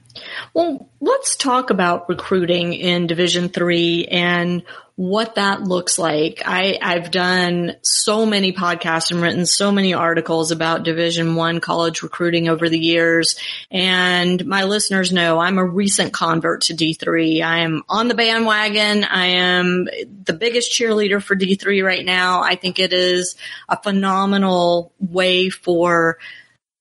Well, 0.54 0.88
let's 1.00 1.36
talk 1.36 1.68
about 1.68 2.08
recruiting 2.08 2.72
in 2.72 3.06
Division 3.06 3.50
Three 3.50 4.06
and 4.06 4.62
what 4.96 5.34
that 5.34 5.62
looks 5.62 5.98
like. 5.98 6.40
I, 6.46 6.78
I've 6.80 7.10
done 7.10 7.76
so 7.82 8.24
many 8.24 8.52
podcasts 8.52 9.10
and 9.10 9.20
written 9.20 9.44
so 9.44 9.70
many 9.70 9.92
articles 9.92 10.50
about 10.50 10.84
Division 10.84 11.34
One 11.34 11.60
college 11.60 12.02
recruiting 12.02 12.48
over 12.48 12.70
the 12.70 12.78
years, 12.78 13.36
and 13.70 14.46
my 14.46 14.64
listeners 14.64 15.12
know 15.12 15.40
I'm 15.40 15.58
a 15.58 15.64
recent 15.64 16.14
convert 16.14 16.62
to 16.62 16.74
D3. 16.74 17.42
I 17.42 17.58
am 17.58 17.82
on 17.86 18.08
the 18.08 18.14
bandwagon. 18.14 19.04
I 19.04 19.26
am 19.26 19.88
the 20.24 20.32
biggest 20.32 20.72
cheerleader 20.72 21.22
for 21.22 21.36
D3 21.36 21.84
right 21.84 22.04
now. 22.04 22.42
I 22.42 22.54
think 22.54 22.78
it 22.78 22.94
is 22.94 23.36
a 23.68 23.76
phenomenal 23.82 24.92
way 25.00 25.50
for 25.50 26.16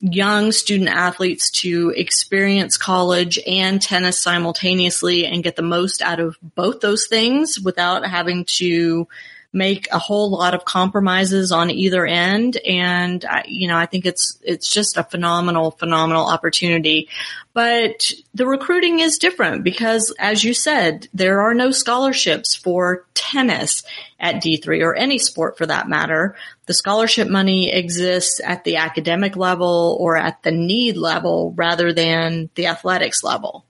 young 0.04 0.52
student 0.52 0.90
athletes 0.90 1.50
to 1.50 1.94
experience 1.96 2.76
college 2.76 3.40
and 3.48 3.82
tennis 3.82 4.20
simultaneously 4.20 5.26
and 5.26 5.44
get 5.44 5.56
the 5.56 5.62
most 5.62 6.02
out 6.02 6.20
of 6.20 6.38
both 6.42 6.82
those 6.82 7.08
things 7.08 7.58
without 7.58 8.06
having 8.06 8.44
to 8.44 9.08
make 9.54 9.88
a 9.92 10.00
whole 10.00 10.32
lot 10.32 10.56
of 10.56 10.66
compromises 10.66 11.52
on 11.52 11.70
either 11.70 12.06
end. 12.06 12.58
And 12.58 13.24
I, 13.24 13.44
you 13.48 13.68
know, 13.68 13.78
I 13.78 13.86
think 13.86 14.06
it's, 14.06 14.40
it's 14.42 14.70
just 14.70 14.98
a 14.98 15.04
phenomenal, 15.04 15.72
phenomenal 15.72 16.28
opportunity. 16.28 17.08
But 17.54 18.12
the 18.34 18.48
recruiting 18.48 19.00
is 19.00 19.20
different 19.20 19.64
because 19.64 20.14
as 20.18 20.44
you 20.44 20.56
said, 20.56 21.08
there 21.14 21.42
are 21.42 21.54
no 21.54 21.70
scholarships 21.70 22.56
for 22.56 23.06
tennis 23.14 23.84
at 24.20 24.36
D3 24.36 24.84
or 24.84 24.96
any 24.96 25.20
sport 25.20 25.58
for 25.58 25.68
that 25.68 25.88
matter. 25.88 26.36
The 26.66 26.74
scholarship 26.74 27.28
money 27.28 27.72
exists 27.72 28.42
at 28.44 28.64
the 28.64 28.78
academic 28.78 29.36
level 29.36 29.98
or 30.00 30.18
at 30.18 30.42
the 30.42 30.52
need 30.52 30.98
level 30.98 31.54
rather 31.56 31.94
than 31.94 32.50
the 32.56 32.68
athletics 32.68 33.24
level. 33.24 33.66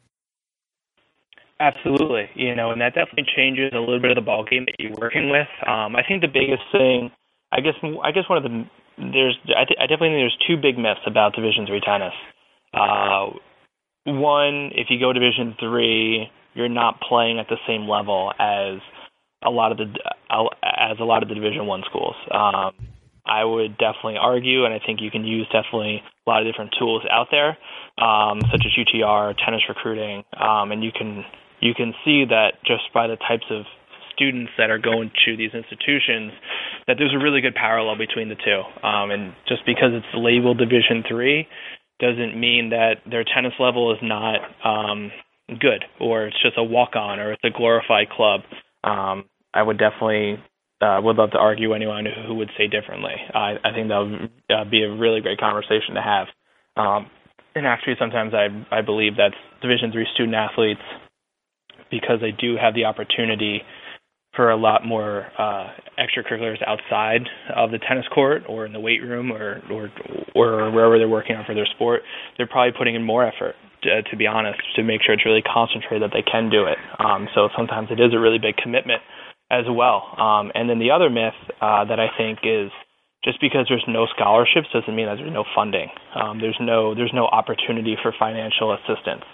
Absolutely, 1.64 2.28
you 2.36 2.56
know, 2.56 2.72
and 2.72 2.82
that 2.82 2.94
definitely 2.94 3.26
changes 3.38 3.72
a 3.74 3.80
little 3.80 4.02
bit 4.02 4.12
of 4.12 4.16
the 4.16 4.22
ball 4.22 4.44
game 4.44 4.66
that 4.66 4.76
you're 4.80 4.96
working 5.00 5.30
with. 5.30 5.48
Um, 5.66 5.96
I 5.96 6.04
think 6.06 6.22
the 6.22 6.28
biggest 6.28 6.64
thing, 6.74 7.10
I 7.54 7.62
guess, 7.62 7.76
I 8.04 8.12
guess 8.12 8.28
one 8.28 8.38
of 8.38 8.44
the 8.44 8.66
there's, 8.98 9.38
I, 9.48 9.64
th- 9.64 9.80
I 9.80 9.88
definitely 9.88 10.10
think 10.10 10.22
there's 10.28 10.38
two 10.46 10.58
big 10.58 10.78
myths 10.78 11.00
about 11.08 11.36
Division 11.36 11.66
three 11.66 11.80
tennis. 11.80 12.14
Uh, 12.74 13.32
one, 14.04 14.72
if 14.76 14.88
you 14.90 15.00
go 15.00 15.14
Division 15.14 15.56
three, 15.58 16.30
you're 16.54 16.68
not 16.68 17.00
playing 17.00 17.40
at 17.40 17.48
the 17.48 17.58
same 17.66 17.88
level 17.88 18.34
as 18.38 18.80
a 19.42 19.50
lot 19.50 19.72
of 19.72 19.78
the 19.78 19.88
as 20.30 20.98
a 21.00 21.06
lot 21.06 21.24
of 21.24 21.30
the 21.30 21.36
Division 21.36 21.66
one 21.66 21.84
schools. 21.88 22.16
Um, 22.30 22.74
I 23.26 23.46
would 23.46 23.78
definitely 23.78 24.18
argue, 24.18 24.66
and 24.66 24.74
I 24.74 24.82
think 24.86 25.00
you 25.00 25.10
can 25.10 25.24
use 25.24 25.48
definitely 25.48 26.04
a 26.28 26.30
lot 26.30 26.46
of 26.46 26.52
different 26.52 26.76
tools 26.78 27.04
out 27.10 27.28
there, 27.32 27.58
um, 27.98 28.42
such 28.52 28.66
as 28.66 28.72
UTR, 28.76 29.34
tennis 29.46 29.62
recruiting, 29.70 30.26
um, 30.38 30.74
and 30.74 30.84
you 30.84 30.92
can 30.92 31.24
you 31.64 31.74
can 31.74 31.94
see 32.04 32.26
that 32.28 32.60
just 32.66 32.84
by 32.94 33.08
the 33.08 33.16
types 33.16 33.46
of 33.50 33.64
students 34.14 34.52
that 34.58 34.70
are 34.70 34.78
going 34.78 35.10
to 35.26 35.38
these 35.38 35.52
institutions 35.54 36.32
that 36.86 36.98
there's 37.00 37.14
a 37.16 37.24
really 37.24 37.42
good 37.42 37.56
parallel 37.56 37.98
between 37.98 38.30
the 38.30 38.36
two. 38.36 38.62
Um, 38.86 39.10
and 39.10 39.34
just 39.48 39.66
because 39.66 39.90
it's 39.94 40.06
labeled 40.14 40.60
Division 40.60 41.04
three 41.08 41.48
doesn't 42.00 42.40
mean 42.40 42.70
that 42.70 42.98
their 43.10 43.24
tennis 43.24 43.54
level 43.60 43.92
is 43.94 44.00
not 44.04 44.40
um, 44.64 45.12
good 45.60 45.86
or 46.00 46.28
it's 46.28 46.42
just 46.44 46.58
a 46.58 46.64
walk 46.64 46.96
on 46.96 47.20
or 47.20 47.32
it's 47.32 47.44
a 47.44 47.50
glorified 47.50 48.10
club. 48.10 48.42
Um, 48.84 49.26
I 49.54 49.64
would 49.64 49.80
definitely 49.80 50.44
uh, 50.82 51.00
would 51.02 51.16
love 51.16 51.32
to 51.32 51.38
argue 51.38 51.74
anyone 51.74 52.06
who 52.28 52.36
would 52.36 52.50
say 52.58 52.68
differently. 52.68 53.16
I, 53.34 53.56
I 53.64 53.72
think 53.74 53.88
that 53.88 54.00
would 54.00 54.32
uh, 54.52 54.70
be 54.70 54.84
a 54.84 54.92
really 54.92 55.22
great 55.22 55.40
conversation 55.40 55.96
to 55.96 56.02
have. 56.02 56.28
Um, 56.76 57.10
and 57.56 57.66
actually, 57.66 57.96
sometimes 58.00 58.34
I 58.34 58.50
I 58.76 58.82
believe 58.82 59.16
that 59.18 59.32
Division 59.62 59.92
three 59.92 60.08
student 60.14 60.36
athletes, 60.36 60.82
because 61.94 62.20
they 62.22 62.32
do 62.32 62.58
have 62.58 62.74
the 62.74 62.86
opportunity 62.86 63.62
for 64.36 64.50
a 64.50 64.58
lot 64.58 64.84
more 64.84 65.28
uh, 65.38 65.70
extracurriculars 66.02 66.58
outside 66.66 67.22
of 67.56 67.70
the 67.70 67.78
tennis 67.78 68.06
court 68.14 68.42
or 68.50 68.66
in 68.66 68.74
the 68.74 68.80
weight 68.80 69.02
room 69.02 69.32
or 69.32 69.62
or 69.70 69.92
or 70.34 70.72
wherever 70.72 70.98
they're 70.98 71.08
working 71.08 71.36
on 71.36 71.46
for 71.46 71.54
their 71.54 71.68
sport, 71.68 72.02
they're 72.38 72.48
probably 72.48 72.74
putting 72.76 72.96
in 72.96 73.04
more 73.04 73.26
effort. 73.26 73.56
To, 73.84 74.02
to 74.02 74.16
be 74.16 74.26
honest, 74.26 74.62
to 74.78 74.84
make 74.84 75.02
sure 75.04 75.14
it's 75.14 75.26
really 75.26 75.44
concentrated 75.44 76.10
that 76.10 76.16
they 76.16 76.24
can 76.24 76.50
do 76.50 76.64
it. 76.64 76.78
Um, 77.04 77.28
so 77.36 77.50
sometimes 77.54 77.90
it 77.92 78.00
is 78.00 78.14
a 78.16 78.20
really 78.20 78.40
big 78.40 78.56
commitment 78.56 79.02
as 79.52 79.66
well. 79.68 80.08
Um, 80.16 80.56
and 80.56 80.70
then 80.70 80.80
the 80.80 80.92
other 80.92 81.10
myth 81.10 81.36
uh, 81.60 81.84
that 81.84 82.00
I 82.00 82.08
think 82.16 82.40
is 82.48 82.72
just 83.26 83.42
because 83.42 83.66
there's 83.68 83.84
no 83.88 84.08
scholarships 84.16 84.68
doesn't 84.72 84.96
mean 84.96 85.08
that 85.08 85.16
there's 85.20 85.34
no 85.34 85.44
funding. 85.54 85.90
Um, 86.16 86.40
there's 86.40 86.58
no 86.60 86.96
there's 86.96 87.12
no 87.14 87.28
opportunity 87.28 87.98
for 88.02 88.14
financial 88.18 88.72
assistance. 88.72 89.28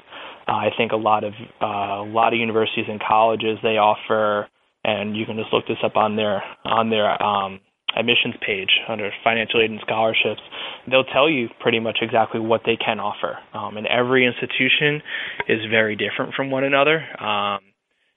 Uh, 0.50 0.54
I 0.54 0.70
think 0.76 0.92
a 0.92 0.98
lot 0.98 1.24
of 1.24 1.34
uh, 1.62 2.02
a 2.02 2.10
lot 2.10 2.34
of 2.34 2.40
universities 2.40 2.86
and 2.90 3.00
colleges 3.00 3.60
they 3.62 3.78
offer, 3.78 4.48
and 4.84 5.16
you 5.16 5.26
can 5.26 5.38
just 5.38 5.54
look 5.54 5.68
this 5.68 5.78
up 5.84 5.96
on 5.96 6.16
their 6.16 6.42
on 6.66 6.90
their 6.90 7.22
um, 7.22 7.60
admissions 7.96 8.36
page 8.46 8.72
under 8.88 9.12
financial 9.24 9.62
aid 9.62 9.70
and 9.70 9.80
scholarships. 9.82 10.42
They'll 10.90 11.04
tell 11.04 11.30
you 11.30 11.50
pretty 11.60 11.80
much 11.80 12.00
exactly 12.02 12.40
what 12.40 12.62
they 12.66 12.78
can 12.78 13.00
offer, 13.00 13.38
um, 13.54 13.78
and 13.78 13.86
every 13.86 14.26
institution 14.26 15.02
is 15.48 15.60
very 15.70 15.96
different 15.96 16.34
from 16.34 16.50
one 16.50 16.64
another. 16.64 17.06
Um, 17.22 17.60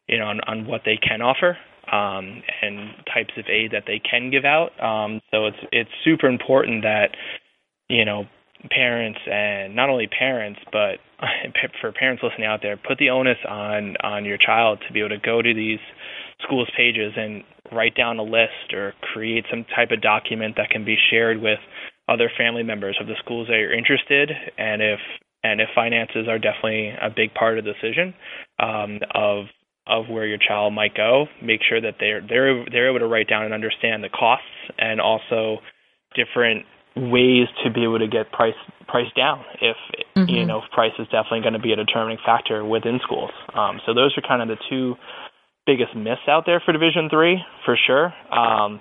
you 0.09 0.18
know, 0.18 0.26
on, 0.26 0.41
on 0.47 0.66
what 0.66 0.83
they 0.85 0.97
can 0.97 1.22
offer 1.22 1.57
um, 1.91 2.43
and 2.62 2.91
types 3.12 3.33
of 3.37 3.45
aid 3.49 3.72
that 3.72 3.85
they 3.87 4.01
can 4.01 4.30
give 4.30 4.45
out. 4.45 4.70
Um, 4.83 5.20
so 5.30 5.47
it's 5.47 5.59
it's 5.70 5.91
super 6.05 6.28
important 6.28 6.83
that 6.83 7.11
you 7.89 8.05
know 8.05 8.24
parents 8.71 9.19
and 9.31 9.75
not 9.75 9.89
only 9.89 10.07
parents 10.07 10.61
but 10.71 10.99
for 11.81 11.93
parents 11.93 12.23
listening 12.23 12.47
out 12.47 12.61
there, 12.63 12.77
put 12.77 12.99
the 12.99 13.11
onus 13.11 13.39
on 13.49 13.97
on 14.03 14.25
your 14.25 14.39
child 14.39 14.79
to 14.87 14.93
be 14.93 15.01
able 15.01 15.11
to 15.11 15.19
go 15.19 15.43
to 15.43 15.55
these 15.55 15.81
schools 16.43 16.69
pages 16.77 17.13
and 17.17 17.45
write 17.73 17.95
down 17.95 18.19
a 18.19 18.23
list 18.23 18.73
or 18.73 18.93
create 19.13 19.45
some 19.51 19.65
type 19.75 19.91
of 19.91 20.01
document 20.03 20.57
that 20.57 20.71
can 20.71 20.85
be 20.85 20.97
shared 21.11 21.41
with 21.41 21.59
other 22.09 22.31
family 22.37 22.63
members 22.63 22.97
of 23.01 23.07
the 23.07 23.15
schools 23.25 23.47
that 23.49 23.59
you're 23.59 23.77
interested 23.77 24.31
and 24.59 24.83
if 24.83 24.99
and 25.45 25.61
if 25.61 25.69
finances 25.75 26.29
are 26.29 26.39
definitely 26.39 26.91
a 27.01 27.11
big 27.15 27.35
part 27.35 27.59
of 27.59 27.65
the 27.65 27.73
decision 27.73 28.15
um, 28.61 28.99
of 29.15 29.47
of 29.87 30.09
where 30.09 30.27
your 30.27 30.39
child 30.39 30.73
might 30.73 30.95
go. 30.95 31.27
Make 31.43 31.61
sure 31.69 31.81
that 31.81 31.97
they're 31.99 32.21
they're 32.21 32.65
they're 32.71 32.89
able 32.89 33.01
to 33.01 33.07
write 33.07 33.29
down 33.29 33.45
and 33.45 33.55
understand 33.55 34.05
the 34.05 34.09
costs 34.09 34.47
and 34.79 35.01
also 35.01 35.59
different 36.15 36.65
ways 36.97 37.49
to 37.64 37.70
be 37.70 37.84
able 37.84 37.99
to 37.99 38.09
get 38.09 38.30
price 38.32 38.55
price 38.86 39.11
down 39.16 39.45
if 39.61 39.76
mm-hmm. 40.16 40.28
you 40.28 40.45
know 40.45 40.59
if 40.59 40.70
price 40.72 40.93
is 40.99 41.07
definitely 41.07 41.40
going 41.40 41.55
to 41.55 41.59
be 41.59 41.72
a 41.72 41.76
determining 41.76 42.18
factor 42.24 42.64
within 42.64 43.01
schools. 43.03 43.30
Um, 43.55 43.80
so 43.86 43.95
those 43.95 44.12
are 44.16 44.22
kind 44.26 44.43
of 44.43 44.49
the 44.49 44.62
two 44.68 44.97
biggest 45.66 45.95
myths 45.97 46.28
out 46.28 46.45
there 46.45 46.61
for 46.64 46.72
Division 46.72 47.09
three 47.11 47.40
for 47.64 47.78
sure. 47.86 48.12
Um, 48.30 48.80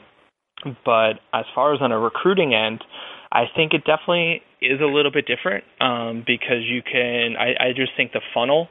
but 0.85 1.13
as 1.33 1.45
far 1.55 1.73
as 1.73 1.81
on 1.81 1.91
a 1.91 1.99
recruiting 1.99 2.53
end, 2.53 2.83
I 3.31 3.45
think 3.55 3.73
it 3.73 3.83
definitely 3.85 4.41
is 4.61 4.79
a 4.81 4.85
little 4.85 5.11
bit 5.11 5.25
different 5.25 5.63
um, 5.79 6.23
because 6.25 6.63
you 6.65 6.81
can. 6.83 7.35
I, 7.37 7.69
I 7.69 7.73
just 7.75 7.91
think 7.95 8.11
the 8.11 8.21
funnel 8.33 8.67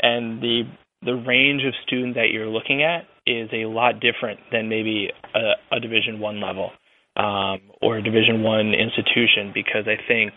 and 0.00 0.40
the 0.40 0.62
the 1.02 1.14
range 1.14 1.62
of 1.66 1.74
student 1.86 2.14
that 2.14 2.28
you're 2.32 2.48
looking 2.48 2.82
at 2.82 3.06
is 3.26 3.48
a 3.52 3.66
lot 3.66 4.00
different 4.00 4.40
than 4.52 4.68
maybe 4.68 5.10
a, 5.34 5.76
a 5.76 5.80
Division 5.80 6.20
One 6.20 6.40
level 6.40 6.70
um, 7.16 7.60
or 7.80 7.98
a 7.98 8.02
Division 8.02 8.42
One 8.42 8.74
institution 8.74 9.52
because 9.54 9.86
I 9.86 9.96
think 10.06 10.34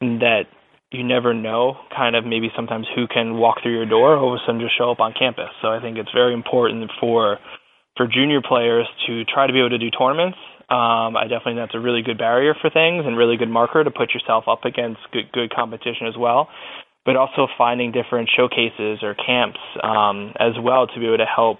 that 0.00 0.44
you 0.92 1.04
never 1.04 1.32
know 1.32 1.76
kind 1.94 2.16
of 2.16 2.24
maybe 2.24 2.48
sometimes 2.56 2.86
who 2.94 3.06
can 3.06 3.38
walk 3.38 3.62
through 3.62 3.74
your 3.74 3.86
door 3.86 4.16
all 4.16 4.34
of 4.34 4.40
a 4.40 4.42
sudden 4.44 4.60
just 4.60 4.76
show 4.76 4.90
up 4.90 5.00
on 5.00 5.14
campus. 5.16 5.50
So 5.62 5.68
I 5.68 5.80
think 5.80 5.98
it's 5.98 6.10
very 6.12 6.34
important 6.34 6.90
for 7.00 7.38
for 7.96 8.06
junior 8.06 8.40
players 8.40 8.86
to 9.06 9.24
try 9.24 9.46
to 9.46 9.52
be 9.52 9.58
able 9.58 9.70
to 9.70 9.78
do 9.78 9.90
tournaments. 9.90 10.38
Um, 10.70 11.18
I 11.18 11.26
definitely 11.26 11.58
think 11.58 11.66
that's 11.66 11.74
a 11.74 11.82
really 11.82 12.02
good 12.02 12.18
barrier 12.18 12.54
for 12.60 12.70
things 12.70 13.04
and 13.04 13.16
really 13.16 13.36
good 13.36 13.50
marker 13.50 13.82
to 13.82 13.90
put 13.90 14.14
yourself 14.14 14.44
up 14.46 14.64
against 14.64 15.00
good, 15.12 15.30
good 15.32 15.52
competition 15.52 16.06
as 16.06 16.14
well 16.16 16.48
but 17.04 17.16
also 17.16 17.48
finding 17.56 17.92
different 17.92 18.28
showcases 18.36 19.02
or 19.02 19.14
camps 19.14 19.58
um, 19.82 20.32
as 20.38 20.52
well 20.62 20.86
to 20.86 21.00
be 21.00 21.06
able 21.06 21.18
to 21.18 21.24
help 21.24 21.58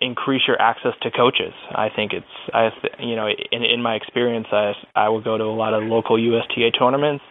increase 0.00 0.42
your 0.46 0.60
access 0.60 0.92
to 1.02 1.10
coaches. 1.10 1.52
I 1.70 1.88
think 1.94 2.12
it's 2.12 2.26
I 2.52 2.70
you 2.98 3.16
know 3.16 3.28
in 3.28 3.62
in 3.62 3.82
my 3.82 3.94
experience 3.94 4.46
I 4.52 4.72
I 4.94 5.08
would 5.08 5.24
go 5.24 5.36
to 5.38 5.44
a 5.44 5.56
lot 5.56 5.74
of 5.74 5.82
local 5.84 6.18
USTA 6.18 6.70
tournaments 6.78 7.24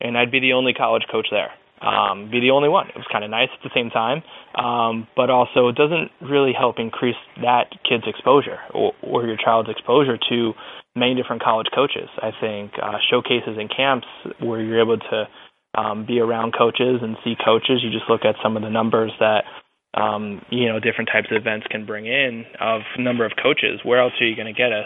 and 0.00 0.16
I'd 0.16 0.30
be 0.30 0.40
the 0.40 0.52
only 0.52 0.74
college 0.74 1.04
coach 1.10 1.28
there. 1.30 1.50
Um, 1.80 2.30
be 2.30 2.40
the 2.40 2.52
only 2.52 2.70
one. 2.70 2.88
It 2.88 2.96
was 2.96 3.04
kind 3.12 3.22
of 3.22 3.30
nice 3.30 3.50
at 3.52 3.62
the 3.62 3.70
same 3.74 3.90
time, 3.90 4.22
um, 4.56 5.06
but 5.14 5.28
also 5.28 5.68
it 5.68 5.76
doesn't 5.76 6.08
really 6.22 6.54
help 6.56 6.76
increase 6.78 7.20
that 7.42 7.68
kid's 7.86 8.04
exposure 8.06 8.56
or, 8.72 8.94
or 9.02 9.26
your 9.26 9.36
child's 9.36 9.68
exposure 9.68 10.16
to 10.30 10.54
many 10.94 11.14
different 11.14 11.42
college 11.42 11.66
coaches. 11.74 12.08
I 12.16 12.30
think 12.40 12.72
uh, 12.82 12.96
showcases 13.10 13.60
and 13.60 13.68
camps 13.68 14.06
where 14.40 14.62
you're 14.62 14.80
able 14.80 14.96
to 14.96 15.28
um, 15.76 16.06
be 16.06 16.18
around 16.18 16.54
coaches 16.56 17.00
and 17.02 17.16
see 17.22 17.34
coaches. 17.36 17.84
You 17.84 17.90
just 17.90 18.08
look 18.08 18.24
at 18.24 18.36
some 18.42 18.56
of 18.56 18.62
the 18.62 18.70
numbers 18.70 19.12
that 19.20 19.44
um, 19.96 20.42
you 20.50 20.68
know 20.68 20.80
different 20.80 21.10
types 21.12 21.28
of 21.30 21.36
events 21.36 21.66
can 21.70 21.86
bring 21.86 22.06
in 22.06 22.44
of 22.60 22.82
number 22.98 23.24
of 23.24 23.32
coaches. 23.42 23.80
Where 23.82 24.00
else 24.00 24.12
are 24.20 24.26
you 24.26 24.36
going 24.36 24.52
to 24.52 24.56
get 24.56 24.72
a 24.72 24.84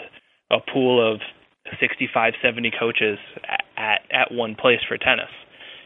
a 0.51 0.59
pool 0.73 0.99
of 1.13 1.21
65, 1.79 2.33
70 2.41 2.71
coaches 2.77 3.17
at 3.77 4.01
at 4.11 4.31
one 4.31 4.55
place 4.55 4.79
for 4.87 4.97
tennis? 4.97 5.31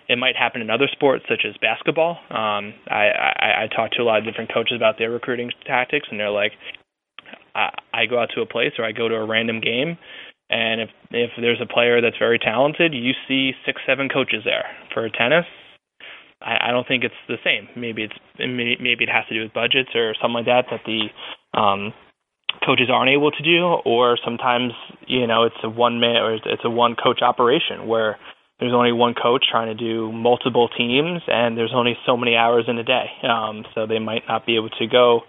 It 0.08 0.18
might 0.18 0.36
happen 0.36 0.62
in 0.62 0.70
other 0.70 0.88
sports 0.92 1.26
such 1.28 1.46
as 1.48 1.56
basketball. 1.62 2.18
Um, 2.30 2.74
I, 2.88 3.10
I 3.10 3.64
I 3.64 3.68
talk 3.76 3.92
to 3.92 4.02
a 4.02 4.06
lot 4.06 4.20
of 4.20 4.26
different 4.26 4.54
coaches 4.54 4.74
about 4.76 4.98
their 4.98 5.10
recruiting 5.10 5.52
tactics, 5.66 6.08
and 6.12 6.20
they're 6.20 6.30
like, 6.30 6.52
I, 7.56 7.70
I 7.94 8.06
go 8.06 8.20
out 8.20 8.30
to 8.36 8.42
a 8.42 8.46
place 8.46 8.74
or 8.78 8.86
I 8.86 8.92
go 8.92 9.10
to 9.10 9.16
a 9.16 9.26
random 9.26 9.62
game 9.62 9.98
and 10.50 10.82
if 10.82 10.90
if 11.12 11.32
there's 11.40 11.62
a 11.62 11.66
player 11.66 12.02
that's 12.02 12.18
very 12.18 12.38
talented, 12.38 12.94
you 12.94 13.14
see 13.28 13.54
six, 13.66 13.82
seven 13.86 14.10
coaches 14.10 14.44
there. 14.46 14.66
For 14.94 15.10
tennis, 15.10 15.46
I, 16.46 16.70
I 16.70 16.72
don't 16.72 16.88
think 16.88 17.04
it's 17.04 17.16
the 17.28 17.38
same. 17.44 17.68
Maybe 17.76 18.04
it's 18.04 18.14
maybe 18.38 19.04
it 19.04 19.10
has 19.10 19.26
to 19.30 19.34
do 19.34 19.42
with 19.42 19.54
budgets 19.54 19.90
or 19.96 20.14
something 20.22 20.46
like 20.46 20.46
that 20.46 20.66
that 20.70 20.82
the 20.86 21.10
um, 21.58 21.94
coaches 22.66 22.90
aren't 22.94 23.10
able 23.10 23.32
to 23.32 23.44
do, 23.44 23.66
or 23.84 24.18
sometimes 24.24 24.74
you 25.08 25.28
know 25.28 25.44
it's 25.44 25.60
a 25.64 25.70
one 25.70 26.00
man 26.00 26.18
or 26.18 26.36
it's 26.36 26.64
a 26.64 26.70
one 26.70 26.96
coach 26.96 27.22
operation 27.22 27.88
where 27.88 28.18
there's 28.60 28.74
only 28.74 28.94
one 28.94 29.16
coach 29.16 29.46
trying 29.52 29.76
to 29.76 29.76
do 29.76 30.12
multiple 30.12 30.70
teams, 30.78 31.22
and 31.28 31.58
there's 31.58 31.74
only 31.76 31.98
so 32.06 32.16
many 32.16 32.36
hours 32.36 32.66
in 32.68 32.78
a 32.78 32.84
day. 32.84 33.08
Um, 33.24 33.66
so 33.74 33.86
they 33.86 34.00
might 34.00 34.24
not 34.30 34.46
be 34.46 34.56
able 34.56 34.70
to 34.70 34.88
go 34.88 35.22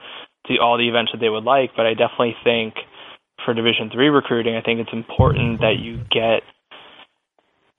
to 0.46 0.58
all 0.58 0.78
the 0.78 0.88
events 0.88 1.10
that 1.12 1.18
they 1.18 1.28
would 1.28 1.44
like. 1.44 1.70
But 1.76 1.86
I 1.86 1.94
definitely 1.94 2.36
think 2.44 2.74
for 3.44 3.54
Division 3.54 3.90
three 3.92 4.08
recruiting, 4.08 4.54
I 4.54 4.62
think 4.62 4.80
it's 4.80 4.92
important 4.92 5.60
that 5.60 5.76
you 5.80 6.04
get 6.10 6.42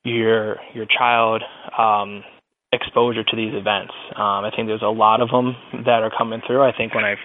your 0.03 0.57
your 0.73 0.85
child 0.85 1.43
um, 1.77 2.23
exposure 2.71 3.23
to 3.23 3.35
these 3.35 3.53
events. 3.53 3.93
Um, 4.15 4.45
I 4.45 4.51
think 4.55 4.67
there's 4.67 4.81
a 4.81 4.91
lot 4.91 5.21
of 5.21 5.29
them 5.29 5.55
that 5.85 6.03
are 6.03 6.11
coming 6.15 6.41
through. 6.45 6.63
I 6.63 6.75
think 6.75 6.93
when 6.93 7.05
I 7.05 7.15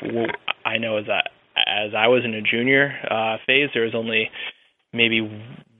I 0.65 0.79
know 0.79 0.99
as 0.99 1.07
that 1.07 1.31
as 1.57 1.93
I 1.97 2.09
was 2.09 2.25
in 2.25 2.35
a 2.35 2.43
junior 2.43 2.93
uh, 3.11 3.37
phase, 3.47 3.71
there 3.75 3.85
was 3.85 3.95
only 3.95 4.31
maybe 4.93 5.21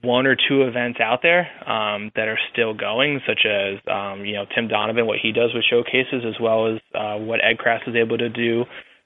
one 0.01 0.27
or 0.27 0.35
two 0.35 0.63
events 0.63 0.99
out 0.99 1.19
there 1.21 1.47
um, 1.69 2.11
that 2.15 2.27
are 2.27 2.39
still 2.51 2.73
going, 2.73 3.21
such 3.27 3.45
as 3.45 3.79
um, 3.89 4.25
you 4.25 4.33
know 4.33 4.45
Tim 4.53 4.67
Donovan, 4.67 5.07
what 5.07 5.19
he 5.21 5.31
does 5.31 5.51
with 5.53 5.63
showcases, 5.69 6.23
as 6.27 6.39
well 6.41 6.67
as 6.67 6.79
uh, 6.93 7.17
what 7.17 7.39
Ed 7.43 7.57
Krass 7.57 7.81
is 7.87 7.95
able 7.95 8.17
to 8.17 8.29
do 8.29 8.65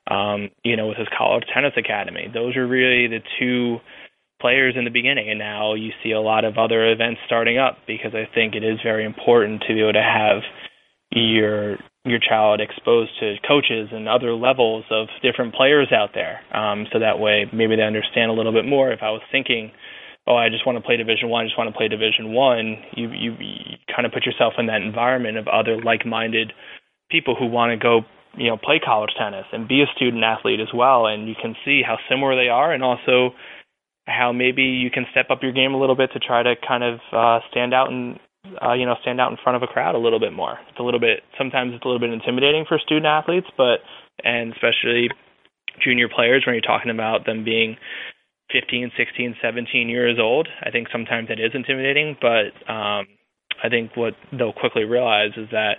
um, 0.09 0.49
you 0.63 0.75
know, 0.75 0.87
with 0.87 0.97
his 0.97 1.07
college 1.15 1.43
tennis 1.53 1.73
academy. 1.77 2.27
Those 2.33 2.55
are 2.55 2.65
really 2.65 3.07
the 3.07 3.19
two 3.39 3.77
players 4.39 4.75
in 4.77 4.85
the 4.85 4.91
beginning, 4.91 5.29
and 5.29 5.39
now 5.39 5.73
you 5.73 5.91
see 6.03 6.11
a 6.11 6.21
lot 6.21 6.45
of 6.45 6.57
other 6.57 6.91
events 6.91 7.21
starting 7.25 7.57
up 7.57 7.77
because 7.87 8.13
I 8.13 8.27
think 8.33 8.55
it 8.55 8.63
is 8.63 8.79
very 8.83 9.05
important 9.05 9.63
to 9.67 9.73
be 9.73 9.81
able 9.81 9.93
to 9.93 10.01
have 10.01 10.43
your 11.11 11.77
your 12.05 12.19
child 12.19 12.61
exposed 12.61 13.11
to 13.19 13.35
coaches 13.45 13.89
and 13.91 14.07
other 14.07 14.33
levels 14.33 14.85
of 14.89 15.07
different 15.21 15.53
players 15.53 15.91
out 15.91 16.11
there, 16.13 16.39
um, 16.53 16.85
so 16.91 16.99
that 16.99 17.19
way 17.19 17.45
maybe 17.51 17.75
they 17.75 17.83
understand 17.83 18.31
a 18.31 18.33
little 18.33 18.53
bit 18.53 18.65
more. 18.65 18.91
If 18.91 18.99
I 19.01 19.11
was 19.11 19.21
thinking, 19.31 19.71
oh, 20.25 20.35
I 20.35 20.49
just 20.49 20.65
want 20.65 20.77
to 20.77 20.83
play 20.83 20.95
Division 20.97 21.29
One, 21.29 21.43
I 21.43 21.47
just 21.47 21.57
want 21.57 21.69
to 21.69 21.77
play 21.77 21.87
Division 21.87 22.33
One, 22.33 22.77
you, 22.95 23.09
you 23.11 23.31
you 23.39 23.77
kind 23.93 24.05
of 24.05 24.13
put 24.13 24.25
yourself 24.25 24.53
in 24.57 24.67
that 24.67 24.81
environment 24.81 25.37
of 25.37 25.47
other 25.47 25.81
like-minded 25.81 26.53
people 27.09 27.35
who 27.35 27.47
want 27.47 27.71
to 27.71 27.77
go 27.77 28.01
you 28.37 28.49
know 28.49 28.57
play 28.57 28.79
college 28.83 29.11
tennis 29.17 29.45
and 29.51 29.67
be 29.67 29.81
a 29.81 29.87
student 29.95 30.23
athlete 30.23 30.59
as 30.59 30.67
well 30.73 31.07
and 31.07 31.27
you 31.27 31.35
can 31.41 31.55
see 31.65 31.81
how 31.85 31.97
similar 32.09 32.35
they 32.35 32.49
are 32.49 32.71
and 32.71 32.83
also 32.83 33.31
how 34.07 34.31
maybe 34.31 34.63
you 34.63 34.89
can 34.89 35.05
step 35.11 35.27
up 35.29 35.43
your 35.43 35.51
game 35.51 35.73
a 35.73 35.79
little 35.79 35.95
bit 35.95 36.11
to 36.13 36.19
try 36.19 36.41
to 36.41 36.55
kind 36.67 36.83
of 36.83 36.99
uh 37.11 37.39
stand 37.51 37.73
out 37.73 37.91
and 37.91 38.19
uh 38.65 38.73
you 38.73 38.85
know 38.85 38.95
stand 39.01 39.21
out 39.21 39.31
in 39.31 39.37
front 39.43 39.55
of 39.55 39.63
a 39.63 39.67
crowd 39.67 39.95
a 39.95 39.99
little 39.99 40.19
bit 40.19 40.33
more 40.33 40.57
it's 40.69 40.79
a 40.79 40.83
little 40.83 40.99
bit 40.99 41.21
sometimes 41.37 41.73
it's 41.73 41.83
a 41.83 41.87
little 41.87 41.99
bit 41.99 42.11
intimidating 42.11 42.65
for 42.67 42.79
student 42.79 43.05
athletes 43.05 43.47
but 43.57 43.79
and 44.23 44.53
especially 44.53 45.09
junior 45.83 46.07
players 46.09 46.43
when 46.45 46.55
you're 46.55 46.61
talking 46.61 46.91
about 46.91 47.25
them 47.25 47.43
being 47.43 47.77
15, 48.51 48.91
16, 48.97 49.35
17 49.41 49.89
years 49.89 50.17
old. 50.19 50.47
I 50.63 50.71
think 50.71 50.87
sometimes 50.91 51.29
it 51.29 51.39
is 51.39 51.51
intimidating, 51.53 52.15
but 52.21 52.55
um, 52.71 53.05
I 53.63 53.69
think 53.69 53.95
what 53.95 54.13
they'll 54.31 54.53
quickly 54.53 54.85
realize 54.85 55.31
is 55.35 55.49
that 55.51 55.77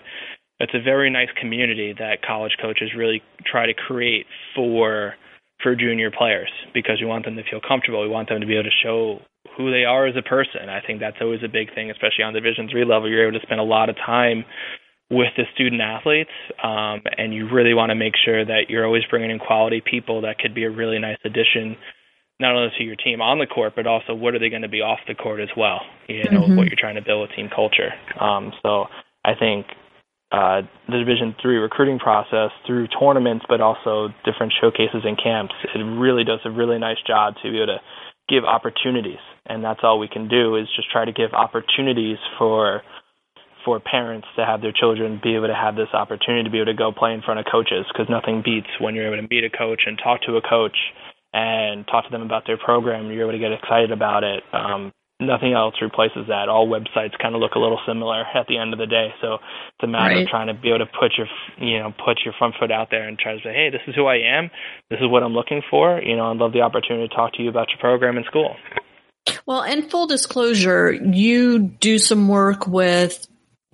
it's 0.60 0.74
a 0.74 0.82
very 0.82 1.08
nice 1.10 1.28
community 1.40 1.94
that 1.98 2.22
college 2.26 2.56
coaches 2.60 2.90
really 2.96 3.22
try 3.46 3.66
to 3.66 3.74
create 3.74 4.26
for 4.54 5.14
for 5.62 5.74
junior 5.74 6.10
players 6.10 6.50
because 6.72 6.98
we 7.00 7.06
want 7.06 7.24
them 7.24 7.36
to 7.36 7.42
feel 7.50 7.60
comfortable. 7.60 8.02
We 8.02 8.08
want 8.08 8.28
them 8.28 8.40
to 8.40 8.46
be 8.46 8.54
able 8.54 8.70
to 8.70 8.76
show 8.82 9.20
who 9.56 9.70
they 9.70 9.84
are 9.84 10.06
as 10.06 10.14
a 10.16 10.22
person. 10.22 10.68
I 10.68 10.80
think 10.86 11.00
that's 11.00 11.16
always 11.20 11.40
a 11.44 11.48
big 11.48 11.74
thing, 11.74 11.90
especially 11.90 12.24
on 12.24 12.32
Division 12.32 12.68
three 12.70 12.84
level. 12.84 13.10
You're 13.10 13.28
able 13.28 13.38
to 13.38 13.46
spend 13.46 13.60
a 13.60 13.64
lot 13.64 13.88
of 13.88 13.96
time 13.96 14.44
with 15.10 15.32
the 15.36 15.44
student 15.54 15.80
athletes, 15.80 16.30
um, 16.62 17.00
and 17.16 17.32
you 17.32 17.48
really 17.50 17.72
want 17.72 17.90
to 17.90 17.96
make 17.96 18.12
sure 18.24 18.44
that 18.44 18.68
you're 18.68 18.84
always 18.84 19.02
bringing 19.08 19.30
in 19.30 19.38
quality 19.38 19.80
people 19.80 20.20
that 20.20 20.38
could 20.38 20.54
be 20.54 20.64
a 20.64 20.70
really 20.70 20.98
nice 20.98 21.16
addition, 21.24 21.76
not 22.38 22.54
only 22.54 22.68
to 22.76 22.84
your 22.84 22.94
team 22.94 23.22
on 23.22 23.38
the 23.38 23.46
court, 23.46 23.72
but 23.74 23.86
also 23.86 24.14
what 24.14 24.34
are 24.34 24.38
they 24.38 24.50
going 24.50 24.62
to 24.62 24.68
be 24.68 24.82
off 24.82 24.98
the 25.08 25.14
court 25.14 25.40
as 25.40 25.48
well. 25.56 25.80
You 26.08 26.24
know 26.30 26.42
mm-hmm. 26.42 26.56
what 26.56 26.66
you're 26.66 26.78
trying 26.78 26.96
to 26.96 27.02
build 27.02 27.30
a 27.30 27.34
team 27.34 27.48
culture. 27.48 27.90
Um, 28.20 28.52
so 28.62 28.84
I 29.24 29.34
think 29.34 29.66
uh, 30.30 30.62
the 30.86 30.98
Division 30.98 31.34
three 31.40 31.56
recruiting 31.56 31.98
process 31.98 32.50
through 32.66 32.88
tournaments, 33.00 33.46
but 33.48 33.60
also 33.60 34.08
different 34.24 34.52
showcases 34.60 35.02
and 35.04 35.16
camps, 35.16 35.54
it 35.74 35.78
really 35.78 36.24
does 36.24 36.40
a 36.44 36.50
really 36.50 36.78
nice 36.78 36.98
job 37.06 37.34
to 37.42 37.50
be 37.50 37.56
able 37.56 37.78
to 37.78 37.80
give 38.28 38.44
opportunities, 38.44 39.22
and 39.46 39.64
that's 39.64 39.80
all 39.82 39.98
we 39.98 40.08
can 40.08 40.28
do 40.28 40.56
is 40.56 40.66
just 40.76 40.90
try 40.90 41.04
to 41.04 41.12
give 41.12 41.32
opportunities 41.32 42.18
for 42.38 42.82
for 43.64 43.80
parents 43.80 44.26
to 44.36 44.46
have 44.46 44.62
their 44.62 44.72
children 44.72 45.20
be 45.22 45.34
able 45.34 45.48
to 45.48 45.54
have 45.54 45.76
this 45.76 45.88
opportunity 45.92 46.44
to 46.44 46.50
be 46.50 46.58
able 46.58 46.72
to 46.72 46.78
go 46.78 46.92
play 46.92 47.12
in 47.12 47.20
front 47.22 47.40
of 47.40 47.46
coaches 47.50 47.84
because 47.92 48.08
nothing 48.08 48.40
beats 48.44 48.68
when 48.80 48.94
you're 48.94 49.12
able 49.12 49.20
to 49.20 49.28
meet 49.28 49.44
a 49.44 49.50
coach 49.50 49.82
and 49.86 49.98
talk 50.02 50.22
to 50.22 50.36
a 50.36 50.42
coach 50.42 50.76
and 51.32 51.86
talk 51.86 52.04
to 52.04 52.10
them 52.10 52.22
about 52.22 52.44
their 52.46 52.56
program. 52.56 53.10
You're 53.10 53.28
able 53.28 53.32
to 53.32 53.38
get 53.38 53.52
excited 53.52 53.90
about 53.90 54.24
it. 54.24 54.42
Um, 54.52 54.92
nothing 55.20 55.52
else 55.52 55.74
replaces 55.82 56.28
that. 56.28 56.48
All 56.48 56.68
websites 56.68 57.18
kind 57.20 57.34
of 57.34 57.40
look 57.40 57.54
a 57.54 57.58
little 57.58 57.80
similar 57.86 58.22
at 58.22 58.46
the 58.46 58.58
end 58.58 58.72
of 58.72 58.78
the 58.78 58.86
day. 58.86 59.08
So 59.20 59.34
it's 59.34 59.82
a 59.82 59.86
matter 59.86 60.14
right. 60.14 60.22
of 60.22 60.28
trying 60.28 60.46
to 60.46 60.54
be 60.54 60.68
able 60.68 60.80
to 60.80 60.86
put 60.86 61.12
your, 61.18 61.26
you 61.58 61.78
know, 61.80 61.92
put 62.04 62.20
your 62.24 62.34
front 62.38 62.54
foot 62.58 62.70
out 62.70 62.88
there 62.90 63.08
and 63.08 63.18
try 63.18 63.34
to 63.34 63.40
say, 63.42 63.52
hey, 63.52 63.70
this 63.70 63.80
is 63.88 63.94
who 63.94 64.06
I 64.06 64.18
am. 64.18 64.50
This 64.90 65.00
is 65.00 65.08
what 65.08 65.22
I'm 65.22 65.34
looking 65.34 65.62
for. 65.68 66.00
You 66.00 66.16
know, 66.16 66.30
I'd 66.30 66.36
love 66.36 66.52
the 66.52 66.62
opportunity 66.62 67.08
to 67.08 67.14
talk 67.14 67.34
to 67.34 67.42
you 67.42 67.48
about 67.48 67.68
your 67.70 67.78
program 67.78 68.16
in 68.16 68.24
school. 68.24 68.56
Well, 69.44 69.62
in 69.62 69.88
full 69.88 70.06
disclosure, 70.06 70.92
you 70.92 71.58
do 71.58 71.98
some 71.98 72.28
work 72.28 72.66
with 72.66 73.26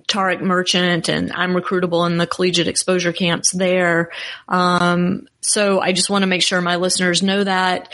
Tarek 0.09 0.41
Merchant 0.41 1.09
and 1.09 1.33
I'm 1.33 1.53
recruitable 1.53 2.07
in 2.07 2.19
the 2.19 2.27
collegiate 2.27 2.69
exposure 2.69 3.13
camps 3.13 3.53
there. 3.53 4.11
Um, 4.49 5.29
so 5.41 5.81
I 5.81 5.93
just 5.93 6.11
want 6.11 6.23
to 6.23 6.27
make 6.27 6.43
sure 6.43 6.61
my 6.61 6.77
listeners 6.77 7.23
know 7.23 7.45
that 7.45 7.93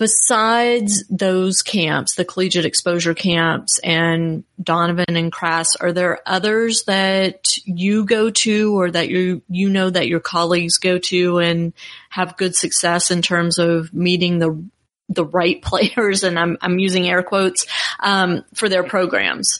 besides 0.00 1.04
those 1.10 1.60
camps, 1.60 2.14
the 2.14 2.24
collegiate 2.24 2.64
exposure 2.64 3.12
camps 3.12 3.78
and 3.80 4.44
Donovan 4.60 5.14
and 5.14 5.30
Krass, 5.30 5.76
are 5.76 5.92
there 5.92 6.20
others 6.24 6.84
that 6.84 7.48
you 7.66 8.06
go 8.06 8.30
to 8.30 8.80
or 8.80 8.90
that 8.90 9.10
you, 9.10 9.42
you 9.50 9.68
know 9.68 9.90
that 9.90 10.08
your 10.08 10.18
colleagues 10.18 10.78
go 10.78 10.96
to 10.98 11.38
and 11.38 11.74
have 12.08 12.38
good 12.38 12.56
success 12.56 13.10
in 13.10 13.20
terms 13.20 13.58
of 13.58 13.92
meeting 13.92 14.38
the, 14.38 14.64
the 15.10 15.26
right 15.26 15.60
players? 15.62 16.24
And 16.24 16.38
I'm, 16.38 16.56
I'm 16.62 16.78
using 16.78 17.06
air 17.06 17.22
quotes, 17.22 17.66
um, 18.00 18.42
for 18.54 18.70
their 18.70 18.84
programs. 18.84 19.58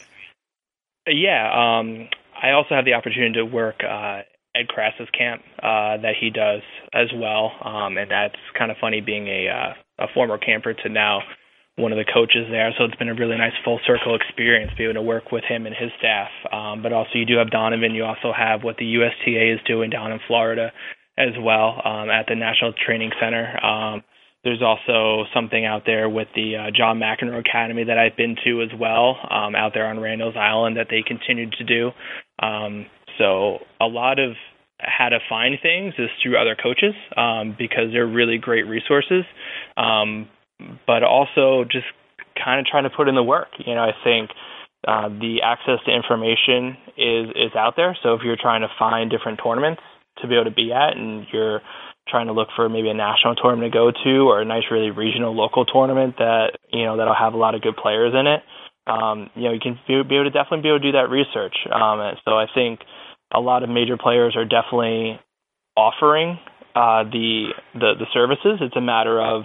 Yeah, 1.07 1.51
um, 1.53 2.09
I 2.43 2.53
also 2.53 2.74
have 2.74 2.86
the 2.86 2.95
opportunity 2.95 3.34
to 3.34 3.45
work 3.45 3.84
uh, 3.86 4.22
Ed 4.55 4.68
Krass's 4.68 5.09
camp 5.16 5.43
uh, 5.62 5.99
that 5.99 6.14
he 6.18 6.30
does 6.30 6.62
as 6.95 7.09
well, 7.14 7.53
um, 7.62 7.99
and 7.99 8.11
that's 8.11 8.41
kind 8.59 8.70
of 8.70 8.78
funny 8.80 9.03
being 9.03 9.28
a 9.28 9.49
uh, 9.49 9.74
a 10.01 10.07
former 10.14 10.38
camper 10.38 10.74
to 10.74 10.88
now 10.88 11.20
one 11.76 11.92
of 11.92 11.98
the 11.98 12.12
coaches 12.12 12.46
there. 12.51 12.72
So 12.76 12.84
it's 12.84 12.96
been 12.96 13.09
a 13.09 13.14
really 13.14 13.36
nice 13.36 13.53
full 13.64 13.80
circle 13.86 14.14
experience, 14.14 14.72
being 14.76 14.90
able 14.90 15.01
to 15.01 15.07
work 15.07 15.32
with 15.32 15.44
him 15.44 15.66
and 15.66 15.74
his 15.74 15.90
staff. 15.98 16.28
Um, 16.53 16.82
but 16.82 16.92
also 16.92 17.11
you 17.14 17.26
do 17.26 17.36
have 17.36 17.51
Donovan. 17.51 17.94
You 17.94 18.05
also 18.05 18.32
have 18.36 18.62
what 18.62 18.76
the 18.76 18.84
USTA 18.84 19.55
is 19.55 19.61
doing 19.66 19.90
down 19.90 20.12
in 20.12 20.20
Florida 20.26 20.72
as 21.16 21.34
well 21.40 21.80
um, 21.84 22.11
at 22.11 22.26
the 22.28 22.34
National 22.34 22.72
Training 22.72 23.11
Center. 23.20 23.64
Um, 23.64 24.03
there's 24.42 24.62
also 24.62 25.24
something 25.34 25.66
out 25.66 25.82
there 25.84 26.09
with 26.09 26.28
the 26.34 26.57
uh, 26.57 26.70
John 26.74 26.98
McEnroe 26.98 27.40
Academy 27.40 27.84
that 27.84 27.98
I've 27.98 28.16
been 28.16 28.36
to 28.44 28.62
as 28.62 28.70
well, 28.78 29.16
um, 29.30 29.55
out 29.55 29.72
there 29.74 29.86
on 29.86 30.01
Randall's 30.01 30.36
Island 30.36 30.78
that 30.78 30.86
they 30.88 31.03
continue 31.07 31.51
to 31.51 31.64
do. 31.64 31.90
Um, 32.42 32.86
so 33.18 33.59
a 33.80 33.84
lot 33.84 34.18
of 34.18 34.32
how 34.82 35.08
to 35.08 35.18
find 35.28 35.56
things 35.62 35.94
is 35.98 36.08
through 36.22 36.38
other 36.38 36.56
coaches 36.60 36.94
um, 37.16 37.54
because 37.58 37.92
they're 37.92 38.06
really 38.06 38.38
great 38.38 38.66
resources, 38.66 39.24
um, 39.76 40.28
but 40.86 41.02
also 41.02 41.64
just 41.64 41.86
kind 42.42 42.60
of 42.60 42.66
trying 42.66 42.84
to 42.84 42.90
put 42.90 43.08
in 43.08 43.14
the 43.14 43.22
work. 43.22 43.48
You 43.58 43.74
know, 43.74 43.82
I 43.82 43.92
think 44.04 44.30
uh, 44.86 45.08
the 45.08 45.42
access 45.44 45.78
to 45.86 45.94
information 45.94 46.76
is 46.96 47.28
is 47.36 47.52
out 47.56 47.74
there. 47.76 47.96
So 48.02 48.14
if 48.14 48.22
you're 48.24 48.40
trying 48.40 48.62
to 48.62 48.68
find 48.78 49.10
different 49.10 49.40
tournaments 49.42 49.82
to 50.22 50.28
be 50.28 50.34
able 50.34 50.44
to 50.44 50.50
be 50.50 50.72
at, 50.72 50.96
and 50.96 51.26
you're 51.32 51.60
trying 52.08 52.26
to 52.26 52.32
look 52.32 52.48
for 52.56 52.68
maybe 52.68 52.88
a 52.88 52.94
national 52.94 53.34
tournament 53.36 53.72
to 53.72 53.78
go 53.78 53.92
to 53.92 54.28
or 54.28 54.40
a 54.40 54.44
nice 54.44 54.64
really 54.70 54.90
regional 54.90 55.34
local 55.34 55.64
tournament 55.64 56.16
that 56.18 56.58
you 56.72 56.84
know 56.84 56.96
that'll 56.96 57.14
have 57.14 57.34
a 57.34 57.36
lot 57.36 57.54
of 57.54 57.62
good 57.62 57.76
players 57.76 58.12
in 58.18 58.26
it 58.26 58.42
um, 58.90 59.30
you 59.34 59.44
know 59.44 59.52
you 59.52 59.60
can 59.60 59.78
be, 59.86 59.94
able 59.94 60.24
to 60.24 60.30
definitely 60.30 60.62
be 60.62 60.68
able 60.68 60.80
to 60.80 60.92
do 60.92 60.92
that 60.92 61.08
research 61.08 61.54
um, 61.70 62.00
so 62.24 62.32
I 62.32 62.46
think 62.52 62.80
a 63.32 63.40
lot 63.40 63.62
of 63.62 63.68
major 63.68 63.96
players 63.96 64.36
are 64.36 64.44
definitely 64.44 65.20
offering 65.76 66.38
uh, 66.74 67.04
the, 67.04 67.52
the 67.74 67.94
the 67.98 68.06
services 68.12 68.58
it's 68.60 68.76
a 68.76 68.80
matter 68.80 69.20
of 69.20 69.42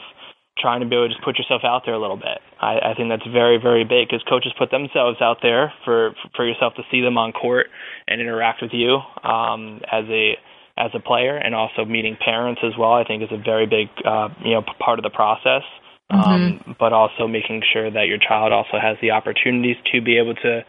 trying 0.58 0.80
to 0.80 0.88
be 0.88 0.96
able 0.96 1.08
to 1.08 1.14
just 1.14 1.24
put 1.24 1.38
yourself 1.38 1.62
out 1.64 1.84
there 1.86 1.94
a 1.94 2.00
little 2.00 2.18
bit. 2.18 2.40
I, 2.62 2.92
I 2.92 2.94
think 2.96 3.10
that's 3.10 3.28
very, 3.28 3.58
very 3.62 3.84
big 3.84 4.08
because 4.08 4.24
coaches 4.28 4.54
put 4.58 4.72
themselves 4.72 5.20
out 5.22 5.38
there 5.42 5.74
for 5.84 6.16
for 6.36 6.48
yourself 6.48 6.74
to 6.76 6.84
see 6.92 7.02
them 7.02 7.18
on 7.18 7.34
court 7.34 7.68
and 8.08 8.22
interact 8.22 8.62
with 8.62 8.72
you 8.74 9.00
um, 9.24 9.82
as 9.92 10.06
a 10.10 10.38
as 10.78 10.92
a 10.94 11.00
player, 11.00 11.38
and 11.38 11.56
also 11.56 11.86
meeting 11.86 12.18
parents 12.20 12.62
as 12.64 12.74
well. 12.78 12.94
I 12.94 13.04
think 13.04 13.24
is 13.24 13.30
a 13.32 13.42
very 13.42 13.66
big 13.66 13.88
uh, 14.06 14.30
you 14.44 14.54
know 14.54 14.64
part 14.80 15.00
of 15.00 15.04
the 15.04 15.10
process. 15.10 15.64
Um, 16.08 16.22
mm-hmm. 16.22 16.72
but 16.80 16.94
also 16.94 17.26
making 17.26 17.64
sure 17.74 17.90
that 17.90 18.06
your 18.06 18.20
child 18.20 18.54
also 18.54 18.78
has 18.80 18.96
the 19.02 19.10
opportunities 19.10 19.76
to 19.92 20.02
be 20.02 20.20
able 20.20 20.36
to 20.36 20.62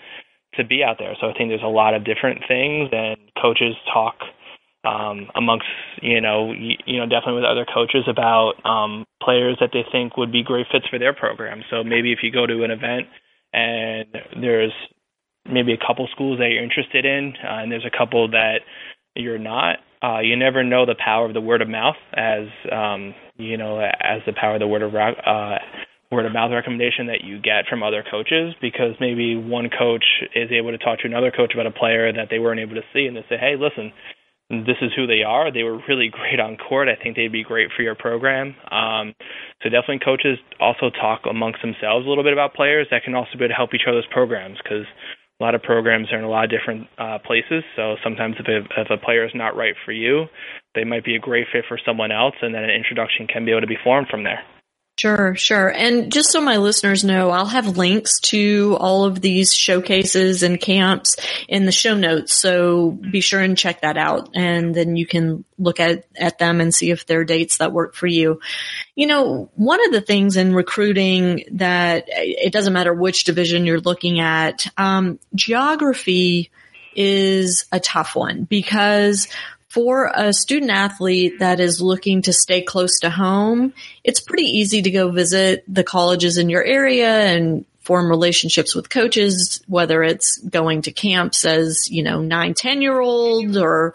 to 0.57 0.65
be 0.65 0.83
out 0.83 0.97
there. 0.99 1.15
So 1.21 1.29
I 1.29 1.33
think 1.33 1.51
there's 1.51 1.63
a 1.63 1.67
lot 1.67 1.95
of 1.95 2.05
different 2.05 2.43
things, 2.49 2.91
and 2.93 3.17
coaches 3.41 3.75
talk 3.93 4.17
um, 4.85 5.29
amongst 5.35 5.67
you 6.01 6.21
know 6.21 6.53
you, 6.53 6.77
you 6.87 6.99
know 6.99 7.07
definitely 7.07 7.35
with 7.35 7.45
other 7.45 7.67
coaches 7.67 8.05
about 8.09 8.55
um, 8.65 9.05
players 9.23 9.57
that 9.61 9.71
they 9.73 9.85
think 9.91 10.17
would 10.17 10.33
be 10.33 10.43
great 10.43 10.67
fits 10.71 10.87
for 10.89 10.99
their 10.99 11.13
program. 11.13 11.63
So 11.71 11.83
maybe 11.83 12.13
if 12.13 12.21
you 12.23 12.31
go 12.31 12.47
to 12.47 12.65
an 12.65 12.71
event 12.71 13.09
and 13.53 14.07
there's 14.41 14.73
maybe 15.45 15.73
a 15.73 15.79
couple 15.79 16.09
schools 16.13 16.39
that 16.39 16.49
you're 16.51 16.63
interested 16.63 17.05
in, 17.05 17.35
uh, 17.43 17.63
and 17.63 17.71
there's 17.71 17.87
a 17.87 17.97
couple 17.97 18.31
that 18.31 18.61
you're 19.15 19.39
not, 19.39 19.79
uh, 20.03 20.21
you 20.21 20.37
never 20.37 20.63
know 20.63 20.87
the 20.87 20.97
power 21.03 21.27
of 21.27 21.35
the 21.35 21.41
word 21.41 21.63
of 21.63 21.69
mouth 21.69 21.97
as 22.15 22.47
um, 22.71 23.15
you 23.37 23.57
know 23.57 23.81
as 23.81 24.21
the 24.27 24.33
power 24.33 24.55
of 24.55 24.61
the 24.61 24.69
word 24.69 24.83
of 24.83 24.95
uh, 24.95 25.59
word 26.11 26.27
of 26.27 26.33
mouth 26.33 26.53
recommendation 26.53 27.07
that 27.07 27.25
you 27.25 27.41
get 27.41 27.67
from 27.69 27.83
other 27.83 28.05
coaches 28.09 28.55
because 28.61 28.95
maybe 29.01 29.37
one 29.37 29.69
coach 29.71 30.05
is 30.35 30.51
able 30.53 30.71
to 30.71 30.79
talk 30.79 31.01
to 31.01 31.07
another 31.07 31.31
coach 31.31 31.53
about 31.55 31.67
a 31.67 31.71
player 31.71 32.13
that 32.13 32.29
they 32.31 32.39
weren't 32.39 32.61
able 32.61 32.75
to 32.75 32.87
see 32.93 33.07
and 33.07 33.17
they 33.17 33.25
say, 33.29 33.37
hey, 33.37 33.57
listen, 33.59 33.93
this 34.49 34.79
is 34.81 34.93
who 34.95 35.07
they 35.07 35.23
are. 35.27 35.53
They 35.53 35.65
were 35.65 35.83
really 35.89 36.09
great 36.13 36.39
on 36.39 36.57
court. 36.57 36.89
I 36.89 37.01
think 37.01 37.17
they'd 37.17 37.33
be 37.33 37.43
great 37.43 37.71
for 37.77 37.83
your 37.83 37.95
program. 37.95 38.55
Um, 38.71 39.15
so 39.63 39.69
definitely 39.69 40.01
coaches 40.05 40.39
also 40.61 40.91
talk 40.91 41.23
amongst 41.29 41.63
themselves 41.63 42.07
a 42.07 42.09
little 42.09 42.25
bit 42.25 42.33
about 42.33 42.55
players 42.55 42.87
that 42.91 43.03
can 43.03 43.15
also 43.15 43.33
be 43.35 43.45
able 43.45 43.49
to 43.49 43.55
help 43.55 43.75
each 43.75 43.89
other's 43.89 44.07
programs 44.13 44.59
because 44.63 44.87
a 45.41 45.45
lot 45.45 45.55
of 45.55 45.63
programs 45.63 46.11
are 46.13 46.19
in 46.19 46.25
a 46.25 46.31
lot 46.31 46.45
of 46.45 46.51
different 46.51 46.87
uh, 46.99 47.19
places. 47.27 47.63
So 47.75 47.97
sometimes 48.03 48.37
if 48.39 48.47
a, 48.47 48.81
if 48.81 48.91
a 48.91 48.97
player 48.97 49.27
is 49.27 49.33
not 49.35 49.57
right 49.57 49.75
for 49.85 49.93
you, 49.93 50.27
they 50.75 50.85
might 50.85 51.05
be 51.05 51.17
a 51.17 51.19
great 51.19 51.47
fit 51.53 51.65
for 51.69 51.79
someone 51.85 52.11
else, 52.11 52.35
and 52.41 52.55
then 52.55 52.65
an 52.65 52.71
introduction 52.71 53.27
can 53.27 53.45
be 53.45 53.51
able 53.51 53.61
to 53.61 53.67
be 53.67 53.79
formed 53.83 54.09
from 54.09 54.25
there. 54.25 54.41
Sure, 54.99 55.35
sure. 55.35 55.69
And 55.69 56.11
just 56.11 56.31
so 56.31 56.41
my 56.41 56.57
listeners 56.57 57.05
know, 57.05 57.29
I'll 57.29 57.45
have 57.45 57.77
links 57.77 58.19
to 58.21 58.79
all 58.81 59.05
of 59.05 59.21
these 59.21 59.53
showcases 59.53 60.43
and 60.43 60.59
camps 60.59 61.17
in 61.49 61.67
the 61.67 61.73
show 61.73 61.95
notes. 61.95 62.33
So 62.33 62.93
be 62.93 63.21
sure 63.21 63.41
and 63.41 63.59
check 63.59 63.83
that 63.83 63.99
out. 63.99 64.31
And 64.35 64.75
then 64.75 64.97
you 64.97 65.07
can 65.07 65.45
look 65.59 65.81
at, 65.81 66.07
at 66.17 66.39
them 66.39 66.63
and 66.63 66.75
see 66.75 66.91
if 66.91 67.05
there 67.05 67.21
are 67.21 67.25
dates 67.25 67.59
that 67.59 67.73
work 67.73 67.95
for 67.95 68.07
you. 68.07 68.41
You 68.95 69.07
know, 69.07 69.51
one 69.55 69.85
of 69.85 69.93
the 69.93 70.01
things 70.01 70.39
in 70.39 70.55
recruiting 70.55 71.45
that 71.53 72.05
it 72.09 72.55
doesn't 72.55 72.73
matter 72.73 72.95
which 72.95 73.25
division 73.25 73.67
you're 73.67 73.81
looking 73.81 74.19
at, 74.21 74.67
um, 74.79 75.19
geography 75.35 76.51
is 76.95 77.67
a 77.71 77.79
tough 77.79 78.17
one 78.17 78.45
because 78.45 79.29
for 79.77 80.11
a 80.15 80.33
student 80.33 80.71
athlete 80.71 81.41
that 81.41 81.61
is 81.61 81.83
looking 81.83 82.23
to 82.23 82.33
stay 82.33 82.63
close 82.63 83.01
to 83.01 83.11
home, 83.11 83.75
it's 84.03 84.21
pretty 84.21 84.45
easy 84.45 84.81
to 84.81 84.91
go 84.91 85.11
visit 85.11 85.65
the 85.69 85.85
colleges 85.85 86.39
in 86.39 86.49
your 86.49 86.65
area 86.65 87.11
and 87.11 87.67
form 87.83 88.09
relationships 88.09 88.75
with 88.75 88.89
coaches, 88.89 89.63
whether 89.69 90.03
it's 90.03 90.39
going 90.39 90.81
to 90.81 90.93
camps 90.93 91.45
as, 91.45 91.91
you 91.91 92.03
know, 92.03 92.23
nine, 92.23 92.55
10 92.55 92.81
year 92.81 92.99
old 92.99 93.59
or 93.59 93.93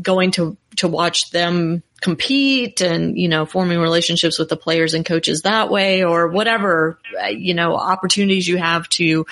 going 0.00 0.30
to, 0.30 0.56
to 0.76 0.86
watch 0.86 1.28
them 1.32 1.82
compete 2.00 2.80
and, 2.80 3.18
you 3.18 3.28
know, 3.28 3.44
forming 3.44 3.80
relationships 3.80 4.38
with 4.38 4.48
the 4.48 4.56
players 4.56 4.94
and 4.94 5.04
coaches 5.04 5.42
that 5.42 5.68
way 5.68 6.04
or 6.04 6.28
whatever, 6.28 6.96
uh, 7.20 7.26
you 7.26 7.54
know, 7.54 7.74
opportunities 7.74 8.46
you 8.46 8.56
have 8.56 8.88
to 8.90 9.26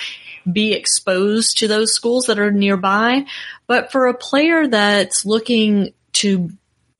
be 0.51 0.73
exposed 0.73 1.59
to 1.59 1.69
those 1.69 1.95
schools 1.95 2.27
that 2.27 2.39
are 2.39 2.51
nearby. 2.51 3.25
But 3.67 3.93
for 3.93 4.07
a 4.07 4.15
player 4.15 4.67
that's 4.67 5.25
looking 5.25 5.93
to 6.15 6.51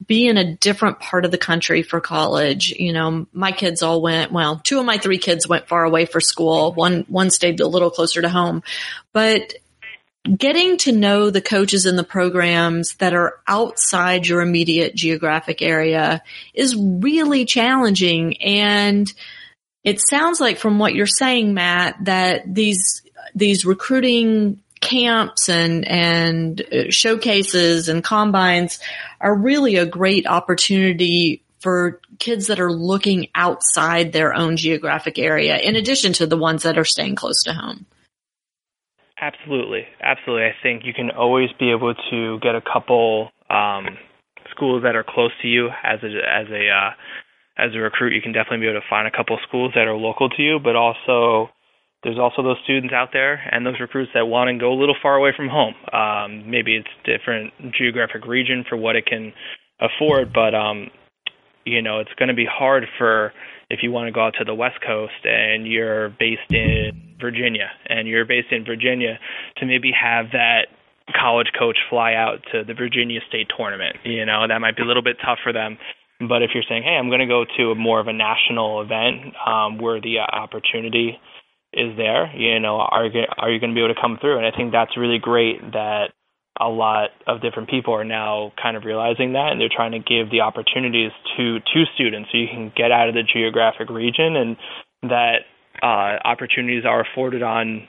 be 0.07 0.27
in 0.27 0.37
a 0.37 0.55
different 0.57 0.99
part 0.99 1.25
of 1.25 1.31
the 1.31 1.39
country 1.39 1.83
for 1.83 2.01
college. 2.01 2.71
You 2.73 2.93
know, 2.93 3.27
my 3.33 3.53
kids 3.53 3.83
all 3.83 4.03
went, 4.03 4.33
well, 4.33 4.61
two 4.65 4.79
of 4.79 4.85
my 4.85 4.99
three 4.99 5.19
kids 5.19 5.47
went 5.47 5.69
far 5.69 5.85
away 5.85 6.07
for 6.07 6.21
school. 6.21 6.73
One, 6.73 7.05
one 7.09 7.31
stayed 7.31 7.61
a 7.61 7.69
little 7.69 7.91
closer 7.91 8.23
to 8.23 8.29
home, 8.29 8.63
but 9.13 9.55
getting 10.37 10.77
to 10.79 10.93
know 10.93 11.31
the 11.31 11.41
coaches 11.41 11.85
and 11.85 11.99
the 11.99 12.05
programs 12.05 12.95
that 12.97 13.13
are 13.13 13.41
outside 13.47 14.27
your 14.27 14.41
immediate 14.41 14.95
geographic 14.95 15.63
area 15.63 16.23
is 16.55 16.77
really 16.77 17.45
challenging. 17.45 18.41
And 18.41 19.13
it 19.83 20.01
sounds 20.01 20.41
like 20.41 20.59
from 20.59 20.79
what 20.79 20.95
you're 20.95 21.07
saying, 21.07 21.55
Matt, 21.55 22.05
that 22.05 22.43
these, 22.55 23.03
these 23.35 23.65
recruiting 23.65 24.61
camps 24.81 25.49
and, 25.49 25.87
and 25.87 26.61
uh, 26.61 26.91
showcases 26.91 27.89
and 27.89 28.03
combines 28.03 28.81
are 29.21 29.35
really 29.35 29.77
a 29.77 29.87
great 29.87 30.27
opportunity 30.27 31.43
for 31.61 32.01
kids 32.19 32.49
that 32.49 32.59
are 32.59 32.73
looking 32.73 33.29
outside 33.35 34.13
their 34.13 34.35
own 34.35 34.57
geographic 34.57 35.19
area 35.19 35.57
in 35.59 35.77
addition 35.77 36.13
to 36.13 36.27
the 36.27 36.37
ones 36.37 36.65
that 36.65 36.77
are 36.77 36.85
staying 36.85 37.15
close 37.15 37.45
to 37.45 37.53
home. 37.53 37.87
Absolutely, 39.21 39.87
absolutely. 40.03 40.47
I 40.47 40.55
think 40.65 40.83
you 40.85 40.93
can 40.93 41.11
always 41.11 41.49
be 41.59 41.71
able 41.71 41.95
to 42.11 42.41
get 42.41 42.57
a 42.57 42.61
couple 42.61 43.31
um, 43.49 43.97
schools 44.51 44.83
that 44.83 44.97
are 44.97 45.05
close 45.09 45.31
to 45.43 45.49
you 45.49 45.69
as 45.69 46.01
a 46.03 46.09
as 46.29 46.49
a 46.51 46.69
uh, 46.69 46.91
as 47.57 47.73
a 47.73 47.79
recruit. 47.79 48.15
You 48.15 48.21
can 48.21 48.33
definitely 48.33 48.67
be 48.67 48.71
able 48.71 48.81
to 48.81 48.87
find 48.91 49.07
a 49.07 49.17
couple 49.17 49.39
schools 49.47 49.71
that 49.77 49.87
are 49.87 49.95
local 49.95 50.29
to 50.29 50.43
you, 50.43 50.59
but 50.59 50.75
also 50.75 51.51
there's 52.03 52.19
also 52.19 52.43
those 52.43 52.57
students 52.65 52.93
out 52.93 53.11
there 53.13 53.41
and 53.51 53.65
those 53.65 53.79
recruits 53.81 54.11
that 54.15 54.27
want 54.27 54.49
to 54.49 54.59
go 54.59 54.73
a 54.73 54.79
little 54.79 54.97
far 55.01 55.17
away 55.17 55.31
from 55.37 55.49
home. 55.49 55.75
Um, 55.93 56.51
maybe 56.51 56.77
it's 56.77 56.89
different 57.05 57.53
geographic 57.77 58.27
region 58.27 58.65
for 58.69 58.77
what 58.77 58.97
it 58.97 59.07
can 59.07 59.33
afford, 59.81 60.33
but 60.33 60.55
um, 60.55 60.89
you 61.65 61.81
know 61.81 62.01
it's 62.01 62.13
going 62.19 62.29
to 62.29 62.35
be 62.35 62.47
hard 62.47 62.85
for 62.99 63.33
if 63.71 63.81
you 63.83 63.93
want 63.93 64.09
to 64.09 64.13
go 64.13 64.27
out 64.27 64.35
to 64.39 64.45
the 64.45 64.55
West 64.55 64.79
Coast 64.85 65.25
and 65.25 65.67
you're 65.67 66.11
based 66.11 66.51
in 66.51 67.15
Virginia 67.21 67.71
and 67.89 68.09
you're 68.09 68.27
based 68.27 68.51
in 68.51 68.65
Virginia 68.65 69.19
to 69.59 69.67
maybe 69.67 69.91
have 69.93 70.27
that 70.33 70.67
college 71.19 71.49
coach 71.59 71.79
fly 71.89 72.15
out 72.15 72.39
to 72.53 72.65
the 72.65 72.75
Virginia 72.75 73.21
State 73.29 73.47
tournament. 73.57 73.97
You 74.05 74.27
know 74.27 74.47
that 74.49 74.59
might 74.61 74.77
be 74.77 74.83
a 74.83 74.87
little 74.87 75.03
bit 75.03 75.17
tough 75.25 75.39
for 75.43 75.53
them. 75.53 75.79
But 76.29 76.43
if 76.43 76.51
you're 76.55 76.63
saying, 76.69 76.85
hey, 76.85 76.95
I'm 76.95 77.09
going 77.09 77.21
to 77.21 77.27
go 77.27 77.45
to 77.59 77.71
a 77.73 77.75
more 77.75 77.99
of 77.99 78.07
a 78.07 78.13
national 78.13 78.81
event 78.81 79.35
um, 79.45 79.79
where 79.79 80.01
the 80.01 80.21
opportunity 80.21 81.19
is 81.73 81.97
there, 81.97 82.35
you 82.37 82.61
know, 82.61 82.77
are 82.77 83.09
are 83.39 83.51
you 83.51 83.61
going 83.61 83.71
to 83.71 83.75
be 83.75 83.85
able 83.85 83.95
to 83.95 84.01
come 84.01 84.19
through? 84.21 84.39
And 84.39 84.47
I 84.47 84.57
think 84.57 84.73
that's 84.73 84.97
really 84.97 85.19
great 85.19 85.61
that 85.73 86.13
a 86.61 86.69
lot 86.69 87.11
of 87.27 87.41
different 87.41 87.71
people 87.71 87.95
are 87.95 88.05
now 88.05 88.53
kind 88.61 88.77
of 88.77 88.85
realizing 88.85 89.33
that 89.33 89.53
and 89.53 89.61
they're 89.61 89.73
trying 89.75 89.93
to 89.93 89.99
give 89.99 90.31
the 90.31 90.43
opportunities 90.43 91.11
to 91.37 91.59
to 91.61 91.85
students 91.95 92.29
so 92.31 92.39
you 92.39 92.47
can 92.47 92.73
get 92.77 92.93
out 92.93 93.09
of 93.09 93.15
the 93.15 93.23
geographic 93.23 93.89
region 93.89 94.37
and 94.37 94.57
that 95.03 95.49
uh, 95.83 96.21
opportunities 96.25 96.85
are 96.85 97.01
afforded 97.01 97.43
on 97.43 97.89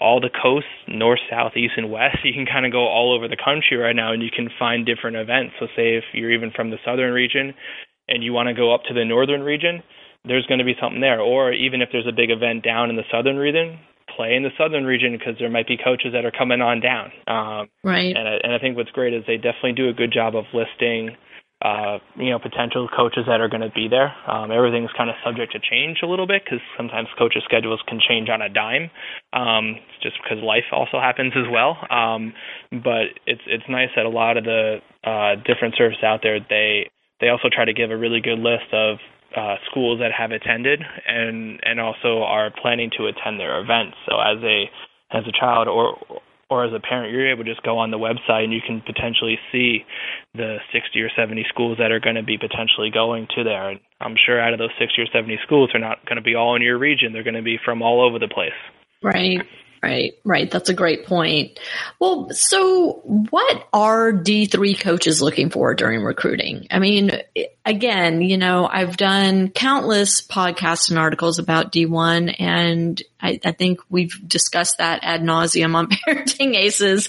all 0.00 0.20
the 0.20 0.30
coasts, 0.30 0.70
north, 0.88 1.20
south, 1.30 1.52
east, 1.54 1.74
and 1.76 1.90
west. 1.90 2.16
You 2.24 2.32
can 2.32 2.46
kind 2.46 2.64
of 2.64 2.72
go 2.72 2.88
all 2.88 3.14
over 3.14 3.28
the 3.28 3.36
country 3.36 3.76
right 3.76 3.94
now 3.94 4.12
and 4.12 4.22
you 4.22 4.30
can 4.34 4.48
find 4.58 4.86
different 4.86 5.16
events. 5.16 5.54
So, 5.60 5.66
say 5.76 5.96
if 5.96 6.04
you're 6.12 6.32
even 6.32 6.50
from 6.50 6.70
the 6.70 6.78
southern 6.84 7.12
region 7.12 7.54
and 8.08 8.24
you 8.24 8.32
want 8.32 8.48
to 8.48 8.54
go 8.54 8.74
up 8.74 8.82
to 8.88 8.94
the 8.94 9.04
northern 9.04 9.42
region, 9.42 9.82
there's 10.24 10.46
going 10.46 10.58
to 10.58 10.64
be 10.64 10.74
something 10.80 11.00
there. 11.00 11.20
Or 11.20 11.52
even 11.52 11.82
if 11.82 11.88
there's 11.92 12.06
a 12.06 12.12
big 12.12 12.30
event 12.30 12.62
down 12.62 12.90
in 12.90 12.96
the 12.96 13.04
southern 13.10 13.36
region, 13.36 13.78
play 14.16 14.34
in 14.34 14.42
the 14.42 14.50
southern 14.58 14.84
region 14.84 15.12
because 15.12 15.34
there 15.38 15.50
might 15.50 15.66
be 15.66 15.76
coaches 15.76 16.12
that 16.12 16.24
are 16.24 16.30
coming 16.30 16.60
on 16.60 16.80
down. 16.80 17.12
Um, 17.26 17.68
right. 17.82 18.14
And 18.14 18.28
I, 18.28 18.36
and 18.42 18.52
I 18.52 18.58
think 18.58 18.76
what's 18.76 18.90
great 18.90 19.14
is 19.14 19.24
they 19.26 19.36
definitely 19.36 19.72
do 19.72 19.88
a 19.88 19.92
good 19.92 20.12
job 20.12 20.36
of 20.36 20.44
listing, 20.52 21.16
uh, 21.64 21.98
you 22.16 22.30
know, 22.30 22.38
potential 22.38 22.88
coaches 22.94 23.24
that 23.26 23.40
are 23.40 23.48
going 23.48 23.62
to 23.62 23.70
be 23.70 23.88
there. 23.88 24.14
Um, 24.28 24.50
everything's 24.50 24.90
kind 24.96 25.08
of 25.10 25.16
subject 25.24 25.52
to 25.52 25.60
change 25.60 25.98
a 26.02 26.06
little 26.06 26.26
bit 26.26 26.42
because 26.44 26.60
sometimes 26.76 27.08
coaches' 27.18 27.42
schedules 27.44 27.80
can 27.86 28.00
change 28.06 28.28
on 28.28 28.42
a 28.42 28.48
dime, 28.48 28.90
um, 29.32 29.76
just 30.02 30.16
because 30.22 30.42
life 30.42 30.66
also 30.72 31.00
happens 31.00 31.32
as 31.36 31.46
well. 31.50 31.78
Um, 31.90 32.34
but 32.70 33.14
it's 33.26 33.42
it's 33.46 33.64
nice 33.68 33.90
that 33.96 34.06
a 34.06 34.10
lot 34.10 34.36
of 34.36 34.44
the 34.44 34.78
uh, 35.04 35.36
different 35.46 35.74
services 35.78 36.02
out 36.02 36.20
there 36.22 36.40
they 36.40 36.90
they 37.20 37.28
also 37.28 37.48
try 37.52 37.64
to 37.64 37.72
give 37.72 37.90
a 37.90 37.96
really 37.96 38.20
good 38.20 38.40
list 38.40 38.66
of 38.72 38.98
uh, 39.36 39.56
schools 39.70 40.00
that 40.00 40.12
have 40.12 40.30
attended 40.30 40.80
and 41.06 41.60
and 41.62 41.80
also 41.80 42.22
are 42.22 42.50
planning 42.50 42.90
to 42.98 43.06
attend 43.06 43.40
their 43.40 43.60
events. 43.60 43.96
So 44.08 44.18
as 44.20 44.42
a 44.42 44.70
as 45.10 45.24
a 45.26 45.32
child 45.32 45.68
or 45.68 45.96
or 46.50 46.66
as 46.66 46.72
a 46.74 46.80
parent, 46.80 47.10
you're 47.10 47.30
able 47.32 47.44
to 47.44 47.50
just 47.50 47.62
go 47.62 47.78
on 47.78 47.90
the 47.90 47.96
website 47.96 48.44
and 48.44 48.52
you 48.52 48.60
can 48.60 48.82
potentially 48.82 49.38
see 49.50 49.84
the 50.34 50.58
60 50.70 51.00
or 51.00 51.08
70 51.16 51.46
schools 51.48 51.78
that 51.78 51.90
are 51.90 52.00
going 52.00 52.16
to 52.16 52.22
be 52.22 52.36
potentially 52.36 52.90
going 52.92 53.26
to 53.34 53.42
there. 53.42 53.70
And 53.70 53.80
I'm 54.00 54.16
sure 54.26 54.38
out 54.38 54.52
of 54.52 54.58
those 54.58 54.74
60 54.78 55.00
or 55.00 55.06
70 55.10 55.38
schools, 55.46 55.70
they're 55.72 55.80
not 55.80 56.04
going 56.04 56.16
to 56.16 56.22
be 56.22 56.34
all 56.34 56.54
in 56.54 56.60
your 56.60 56.78
region. 56.78 57.14
They're 57.14 57.22
going 57.22 57.40
to 57.40 57.42
be 57.42 57.58
from 57.64 57.80
all 57.80 58.06
over 58.06 58.18
the 58.18 58.28
place. 58.28 58.52
Right. 59.02 59.40
Right, 59.82 60.14
right. 60.22 60.48
That's 60.48 60.68
a 60.68 60.74
great 60.74 61.06
point. 61.06 61.58
Well, 61.98 62.30
so 62.30 63.00
what 63.02 63.66
are 63.72 64.12
D3 64.12 64.78
coaches 64.78 65.20
looking 65.20 65.50
for 65.50 65.74
during 65.74 66.04
recruiting? 66.04 66.68
I 66.70 66.78
mean, 66.78 67.10
again, 67.66 68.22
you 68.22 68.38
know, 68.38 68.68
I've 68.68 68.96
done 68.96 69.48
countless 69.48 70.22
podcasts 70.22 70.88
and 70.90 71.00
articles 71.00 71.40
about 71.40 71.72
D1 71.72 72.36
and 72.38 73.02
I, 73.20 73.40
I 73.44 73.50
think 73.50 73.80
we've 73.90 74.16
discussed 74.24 74.78
that 74.78 75.00
ad 75.02 75.22
nauseum 75.22 75.74
on 75.74 75.88
parenting 76.06 76.54
aces, 76.54 77.08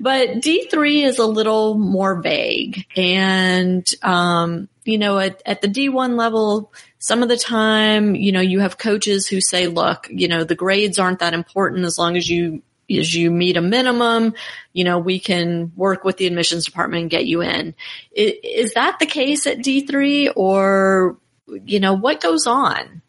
but 0.00 0.28
D3 0.30 1.04
is 1.04 1.18
a 1.18 1.26
little 1.26 1.76
more 1.76 2.22
vague 2.22 2.86
and, 2.96 3.86
um, 4.02 4.70
you 4.84 4.96
know, 4.96 5.18
at, 5.18 5.42
at 5.44 5.60
the 5.60 5.68
D1 5.68 6.16
level, 6.16 6.72
some 7.04 7.22
of 7.22 7.28
the 7.28 7.36
time, 7.36 8.14
you 8.14 8.32
know, 8.32 8.40
you 8.40 8.60
have 8.60 8.78
coaches 8.78 9.26
who 9.26 9.38
say, 9.38 9.66
look, 9.66 10.08
you 10.10 10.26
know, 10.26 10.42
the 10.42 10.54
grades 10.54 10.98
aren't 10.98 11.18
that 11.18 11.34
important 11.34 11.84
as 11.84 11.98
long 11.98 12.16
as 12.16 12.26
you 12.30 12.62
as 12.90 13.14
you 13.14 13.30
meet 13.30 13.58
a 13.58 13.60
minimum, 13.60 14.32
you 14.72 14.84
know, 14.84 14.98
we 14.98 15.18
can 15.18 15.70
work 15.76 16.02
with 16.02 16.16
the 16.16 16.26
admissions 16.26 16.64
department 16.64 17.02
and 17.02 17.10
get 17.10 17.26
you 17.26 17.42
in. 17.42 17.74
Is, 18.14 18.72
that 18.72 18.98
the 19.00 19.06
case 19.06 19.46
at 19.46 19.58
D3 19.58 20.32
or, 20.34 21.18
you 21.46 21.78
know, 21.78 21.92
what 21.92 22.22
goes 22.22 22.46
on? 22.46 23.02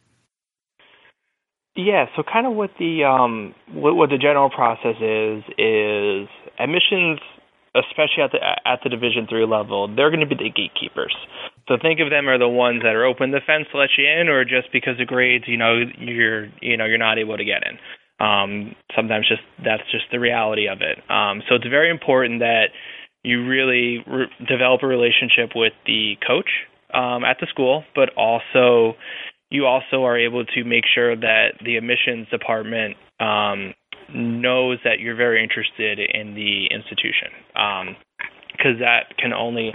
Yeah, 1.77 2.07
so 2.17 2.23
kind 2.23 2.47
of 2.47 2.53
what 2.53 2.71
the 2.77 3.05
um 3.05 3.55
what, 3.71 3.95
what 3.95 4.09
the 4.09 4.17
general 4.17 4.49
process 4.49 4.95
is 4.99 5.43
is 5.57 6.27
admissions 6.59 7.19
especially 7.75 8.23
at 8.23 8.31
the 8.31 8.39
at 8.41 8.79
the 8.83 8.89
division 8.89 9.27
3 9.27 9.45
level, 9.45 9.87
they're 9.93 10.09
going 10.09 10.23
to 10.23 10.29
be 10.29 10.35
the 10.35 10.49
gatekeepers. 10.49 11.15
So 11.67 11.77
think 11.81 11.99
of 11.99 12.09
them 12.09 12.29
are 12.29 12.37
the 12.37 12.47
ones 12.47 12.81
that 12.83 12.95
are 12.95 13.05
open 13.05 13.31
the 13.31 13.41
fence 13.45 13.67
to 13.71 13.77
let 13.77 13.89
you 13.97 14.07
in, 14.07 14.29
or 14.29 14.45
just 14.45 14.71
because 14.71 14.99
of 14.99 15.07
grades, 15.07 15.45
you 15.47 15.57
know, 15.57 15.83
you're 15.99 16.47
you 16.61 16.77
know 16.77 16.85
you're 16.85 16.97
not 16.97 17.19
able 17.19 17.37
to 17.37 17.45
get 17.45 17.63
in. 17.67 17.77
Um, 18.17 18.75
sometimes 18.95 19.27
just 19.27 19.41
that's 19.63 19.83
just 19.91 20.05
the 20.11 20.19
reality 20.19 20.67
of 20.67 20.79
it. 20.81 20.97
Um, 21.11 21.43
so 21.49 21.55
it's 21.55 21.67
very 21.67 21.89
important 21.89 22.39
that 22.39 22.69
you 23.23 23.45
really 23.45 24.03
re- 24.07 24.31
develop 24.47 24.83
a 24.83 24.87
relationship 24.87 25.51
with 25.55 25.73
the 25.85 26.15
coach 26.25 26.49
um, 26.93 27.25
at 27.25 27.37
the 27.41 27.47
school, 27.49 27.83
but 27.95 28.09
also 28.15 28.95
you 29.49 29.65
also 29.65 30.03
are 30.03 30.17
able 30.17 30.45
to 30.45 30.63
make 30.63 30.85
sure 30.93 31.15
that 31.15 31.55
the 31.63 31.77
admissions 31.77 32.27
department 32.29 32.95
um, 33.19 33.73
knows 34.13 34.79
that 34.83 34.99
you're 34.99 35.15
very 35.15 35.41
interested 35.41 35.99
in 35.99 36.35
the 36.35 36.67
institution, 36.67 37.29
because 37.53 38.75
um, 38.75 38.79
that 38.79 39.17
can 39.17 39.33
only 39.33 39.73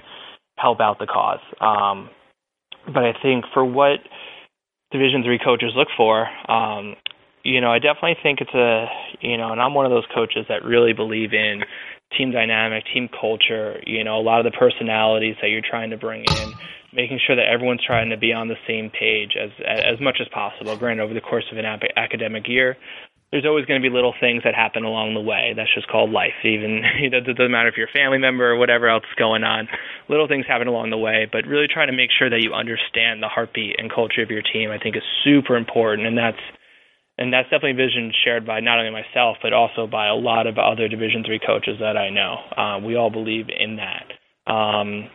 help 0.57 0.81
out 0.81 0.99
the 0.99 1.07
cause. 1.07 1.41
Um, 1.61 2.11
but 2.87 3.05
I 3.05 3.13
think 3.23 3.45
for 3.53 3.65
what 3.65 4.01
Division 4.93 5.23
three 5.23 5.39
coaches 5.39 5.73
look 5.77 5.89
for, 5.97 6.27
um, 6.51 6.97
you 7.45 7.61
know, 7.61 7.71
I 7.71 7.79
definitely 7.79 8.17
think 8.23 8.41
it's 8.41 8.55
a, 8.55 8.87
you 9.21 9.37
know, 9.39 9.53
and 9.53 9.61
I'm 9.61 9.73
one 9.73 9.87
of 9.87 9.91
those 9.91 10.05
coaches 10.15 10.47
that 10.49 10.65
really 10.65 10.93
believe 10.93 11.33
in 11.33 11.63
team 12.19 12.33
dynamic, 12.33 12.85
team 12.93 13.09
culture. 13.09 13.81
You 13.87 14.05
know, 14.05 14.19
a 14.19 14.21
lot 14.21 14.45
of 14.45 14.53
the 14.53 14.57
personalities 14.59 15.37
that 15.41 15.49
you're 15.49 15.63
trying 15.63 15.91
to 15.91 15.97
bring 15.97 16.25
in, 16.25 16.53
making 16.93 17.21
sure 17.27 17.37
that 17.37 17.47
everyone's 17.47 17.85
trying 17.87 18.11
to 18.11 18.17
be 18.17 18.33
on 18.33 18.49
the 18.49 18.57
same 18.67 18.91
page 18.91 19.37
as 19.41 19.51
as 19.65 20.01
much 20.01 20.19
as 20.21 20.29
possible. 20.35 20.77
Granted, 20.77 21.03
over 21.03 21.15
the 21.15 21.21
course 21.21 21.45
of 21.51 21.57
an 21.57 21.65
academic 21.97 22.49
year, 22.49 22.77
there's 23.33 23.47
always 23.47 23.65
going 23.65 23.81
to 23.81 23.89
be 23.89 23.95
little 23.95 24.15
things 24.19 24.43
that 24.43 24.55
happen 24.55 24.83
along 24.83 25.15
the 25.15 25.21
way. 25.21 25.55
That's 25.55 25.73
just 25.73 25.87
called 25.87 26.11
life. 26.11 26.35
Even 26.43 26.83
you 27.01 27.11
know, 27.15 27.19
it 27.19 27.37
doesn't 27.37 27.51
matter 27.51 27.69
if 27.69 27.77
you're 27.77 27.89
a 27.89 27.93
family 27.93 28.19
member 28.19 28.51
or 28.51 28.57
whatever 28.57 28.89
else 28.89 29.05
is 29.05 29.15
going 29.17 29.45
on. 29.45 29.69
Little 30.09 30.27
things 30.27 30.47
happen 30.47 30.67
along 30.67 30.91
the 30.91 30.99
way, 30.99 31.29
but 31.31 31.47
really 31.47 31.69
trying 31.69 31.87
to 31.87 31.97
make 31.97 32.11
sure 32.11 32.29
that 32.29 32.43
you 32.43 32.53
understand 32.53 33.23
the 33.23 33.29
heartbeat 33.29 33.77
and 33.79 33.93
culture 33.93 34.23
of 34.23 34.31
your 34.31 34.43
team, 34.43 34.71
I 34.71 34.79
think, 34.79 34.97
is 34.97 35.07
super 35.23 35.57
important, 35.57 36.07
and 36.07 36.19
that's 36.19 36.43
and 37.19 37.33
that's 37.33 37.47
definitely 37.47 37.79
a 37.79 37.87
vision 37.87 38.13
shared 38.25 38.47
by 38.47 38.61
not 38.61 38.79
only 38.79 38.91
myself 38.91 39.37
but 39.43 39.53
also 39.53 39.87
by 39.87 40.09
a 40.09 40.15
lot 40.15 40.47
of 40.47 40.59
other 40.59 40.89
Division 40.89 41.23
three 41.25 41.39
coaches 41.39 41.77
that 41.79 41.97
I 41.97 42.11
know. 42.11 42.37
Uh, 42.57 42.79
we 42.85 42.97
all 42.97 43.11
believe 43.11 43.47
in 43.49 43.77
that. 43.77 44.11
Um, 44.51 45.11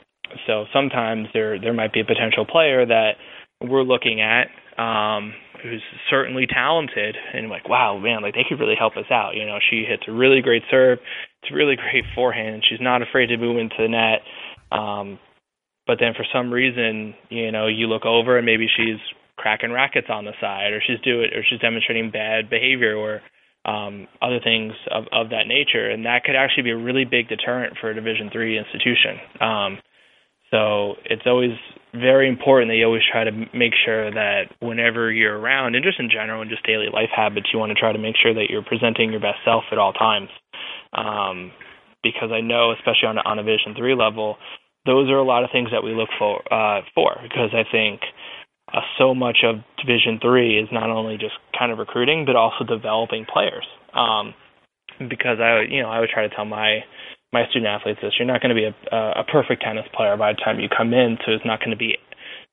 so 0.48 0.66
sometimes 0.72 1.28
there 1.34 1.60
there 1.60 1.74
might 1.74 1.92
be 1.92 2.00
a 2.00 2.06
potential 2.06 2.46
player 2.46 2.86
that 2.86 3.20
we're 3.60 3.84
looking 3.84 4.22
at 4.22 4.48
um, 4.78 5.34
who's 5.70 5.84
certainly 6.10 6.48
talented 6.48 7.16
and 7.34 7.50
like 7.50 7.68
wow 7.68 7.98
man 7.98 8.22
like 8.22 8.34
they 8.34 8.46
could 8.48 8.60
really 8.60 8.76
help 8.78 8.98
us 8.98 9.10
out. 9.12 9.36
You 9.36 9.46
know 9.46 9.60
she 9.70 9.86
hits 9.88 10.04
a 10.08 10.12
really 10.12 10.42
great 10.42 10.64
serve. 10.70 11.00
It's 11.44 11.52
a 11.52 11.56
really 11.56 11.76
great 11.76 12.06
forehand. 12.14 12.64
She's 12.68 12.82
not 12.82 13.02
afraid 13.02 13.28
to 13.28 13.38
move 13.38 13.58
into 13.58 13.76
the 13.80 13.90
net. 13.90 14.22
Um, 14.72 15.20
but 15.88 15.98
then 16.00 16.14
for 16.16 16.26
some 16.34 16.52
reason 16.52 17.16
you 17.30 17.52
know 17.52 17.68
you 17.68 17.88
look 17.88 18.06
over 18.06 18.38
and 18.38 18.46
maybe 18.46 18.68
she's 18.68 19.00
cracking 19.38 19.72
rackets 19.72 20.08
on 20.10 20.26
the 20.26 20.34
side 20.40 20.72
or 20.72 20.82
she's 20.86 21.00
doing 21.02 21.30
or 21.34 21.44
she's 21.50 21.60
demonstrating 21.60 22.12
bad 22.12 22.50
behavior 22.50 22.96
or 22.96 23.22
um, 23.66 24.08
other 24.22 24.40
things 24.44 24.74
of, 24.92 25.06
of 25.12 25.30
that 25.32 25.48
nature, 25.48 25.90
and 25.90 26.06
that 26.06 26.24
could 26.24 26.36
actually 26.36 26.64
be 26.64 26.70
a 26.70 26.78
really 26.78 27.04
big 27.04 27.28
deterrent 27.28 27.76
for 27.82 27.90
a 27.90 27.96
Division 27.96 28.30
three 28.32 28.58
institution. 28.58 29.18
Um, 29.42 29.80
so 30.52 30.96
it's 31.06 31.24
always 31.26 31.58
very 31.94 32.28
important 32.28 32.70
that 32.70 32.76
you 32.76 32.86
always 32.86 33.02
try 33.10 33.24
to 33.24 33.32
make 33.32 33.74
sure 33.86 34.12
that 34.12 34.52
whenever 34.60 35.12
you're 35.12 35.38
around, 35.38 35.76
and 35.76 35.84
just 35.84 36.00
in 36.00 36.10
general, 36.10 36.42
and 36.42 36.50
just 36.50 36.66
daily 36.66 36.88
life 36.92 37.10
habits, 37.16 37.48
you 37.54 37.60
want 37.60 37.72
to 37.72 37.80
try 37.80 37.92
to 37.92 38.00
make 38.00 38.16
sure 38.22 38.34
that 38.34 38.48
you're 38.50 38.64
presenting 38.64 39.12
your 39.12 39.22
best 39.22 39.40
self 39.44 39.64
at 39.72 39.78
all 39.78 39.94
times. 39.94 40.30
Um, 40.94 41.52
because 42.04 42.30
I 42.32 42.42
know, 42.42 42.72
especially 42.72 43.08
on, 43.08 43.18
on 43.20 43.40
a 43.40 43.44
Division 43.44 43.74
three 43.76 43.96
level, 43.96 44.38
those 44.86 45.10
are 45.10 45.18
a 45.18 45.24
lot 45.24 45.44
of 45.44 45.50
things 45.52 45.70
that 45.72 45.84
we 45.84 45.94
look 45.96 46.10
for. 46.20 46.42
Uh, 46.54 46.82
for 46.94 47.18
because 47.24 47.50
I 47.54 47.64
think 47.72 48.02
uh, 48.72 48.82
so 48.98 49.16
much 49.16 49.40
of 49.44 49.56
Division 49.82 50.20
Three 50.22 50.60
is 50.60 50.70
not 50.72 50.90
only 50.90 51.18
just 51.18 51.34
kind 51.58 51.72
of 51.72 51.80
recruiting, 51.80 52.26
but 52.26 52.36
also 52.36 52.64
developing 52.64 53.26
players. 53.26 53.66
Um, 53.94 54.34
because 55.00 55.40
I, 55.40 55.64
you 55.70 55.82
know, 55.82 55.90
I 55.90 56.00
would 56.00 56.10
try 56.10 56.28
to 56.28 56.34
tell 56.34 56.46
my 56.46 56.80
my 57.36 57.44
student 57.52 57.68
athletes 57.68 58.00
this: 58.02 58.16
you're 58.18 58.32
not 58.34 58.40
going 58.40 58.56
to 58.56 58.60
be 58.64 58.68
a, 58.72 58.74
a 58.96 59.26
perfect 59.28 59.60
tennis 59.62 59.86
player 59.92 60.16
by 60.16 60.32
the 60.32 60.40
time 60.40 60.64
you 60.64 60.70
come 60.72 60.96
in. 60.96 61.20
So 61.24 61.36
it's 61.36 61.46
not 61.46 61.60
going 61.60 61.76
to 61.76 61.82
be. 61.86 62.00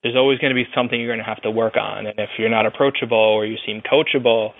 There's 0.02 0.18
always 0.18 0.42
going 0.42 0.50
to 0.50 0.58
be 0.58 0.66
something 0.74 0.98
you're 0.98 1.14
going 1.14 1.22
to 1.22 1.32
have 1.34 1.42
to 1.46 1.50
work 1.50 1.76
on, 1.78 2.10
and 2.10 2.18
if 2.18 2.30
you're 2.38 2.50
not 2.50 2.66
approachable 2.66 3.16
or 3.38 3.46
you 3.46 3.56
seem 3.64 3.80
coachable, 3.86 4.50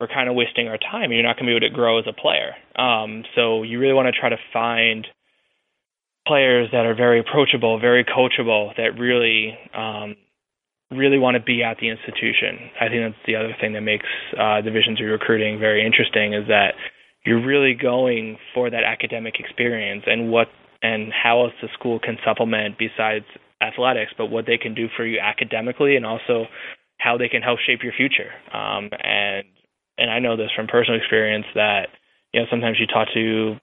we're 0.00 0.08
kind 0.08 0.28
of 0.28 0.34
wasting 0.34 0.66
our 0.66 0.78
time. 0.78 1.12
You're 1.12 1.22
not 1.22 1.36
going 1.36 1.46
to 1.46 1.52
be 1.52 1.56
able 1.56 1.68
to 1.70 1.74
grow 1.80 1.98
as 2.02 2.06
a 2.08 2.12
player. 2.12 2.58
Um, 2.74 3.22
so 3.36 3.62
you 3.62 3.78
really 3.78 3.94
want 3.94 4.12
to 4.12 4.18
try 4.18 4.30
to 4.30 4.40
find 4.52 5.06
players 6.26 6.68
that 6.72 6.86
are 6.86 6.94
very 6.94 7.20
approachable, 7.20 7.78
very 7.78 8.04
coachable, 8.04 8.74
that 8.76 8.98
really 8.98 9.56
um, 9.74 10.16
really 10.90 11.18
want 11.18 11.36
to 11.36 11.42
be 11.42 11.62
at 11.62 11.76
the 11.78 11.88
institution. 11.88 12.70
I 12.80 12.88
think 12.88 13.00
that's 13.06 13.26
the 13.26 13.36
other 13.36 13.54
thing 13.60 13.74
that 13.74 13.82
makes 13.82 14.10
uh, 14.36 14.60
Division 14.60 14.96
three 14.96 15.06
recruiting 15.06 15.60
very 15.60 15.86
interesting 15.86 16.34
is 16.34 16.48
that 16.48 16.74
you're 17.24 17.44
really 17.44 17.74
going 17.74 18.38
for 18.54 18.70
that 18.70 18.84
academic 18.84 19.34
experience 19.38 20.04
and 20.06 20.30
what 20.30 20.48
and 20.82 21.12
how 21.12 21.44
else 21.44 21.52
the 21.60 21.68
school 21.74 21.98
can 21.98 22.16
supplement 22.24 22.78
besides 22.78 23.26
athletics, 23.60 24.12
but 24.16 24.26
what 24.26 24.46
they 24.46 24.56
can 24.56 24.74
do 24.74 24.88
for 24.96 25.04
you 25.04 25.18
academically 25.20 25.96
and 25.96 26.06
also 26.06 26.46
how 26.98 27.18
they 27.18 27.28
can 27.28 27.42
help 27.42 27.58
shape 27.60 27.80
your 27.82 27.92
future. 27.92 28.30
Um, 28.52 28.88
and 29.02 29.44
and 29.98 30.10
I 30.10 30.18
know 30.18 30.36
this 30.36 30.50
from 30.56 30.66
personal 30.66 30.98
experience 30.98 31.46
that 31.54 31.88
you 32.32 32.40
know 32.40 32.46
sometimes 32.50 32.78
you 32.80 32.86
talk 32.86 33.08
to 33.14 33.56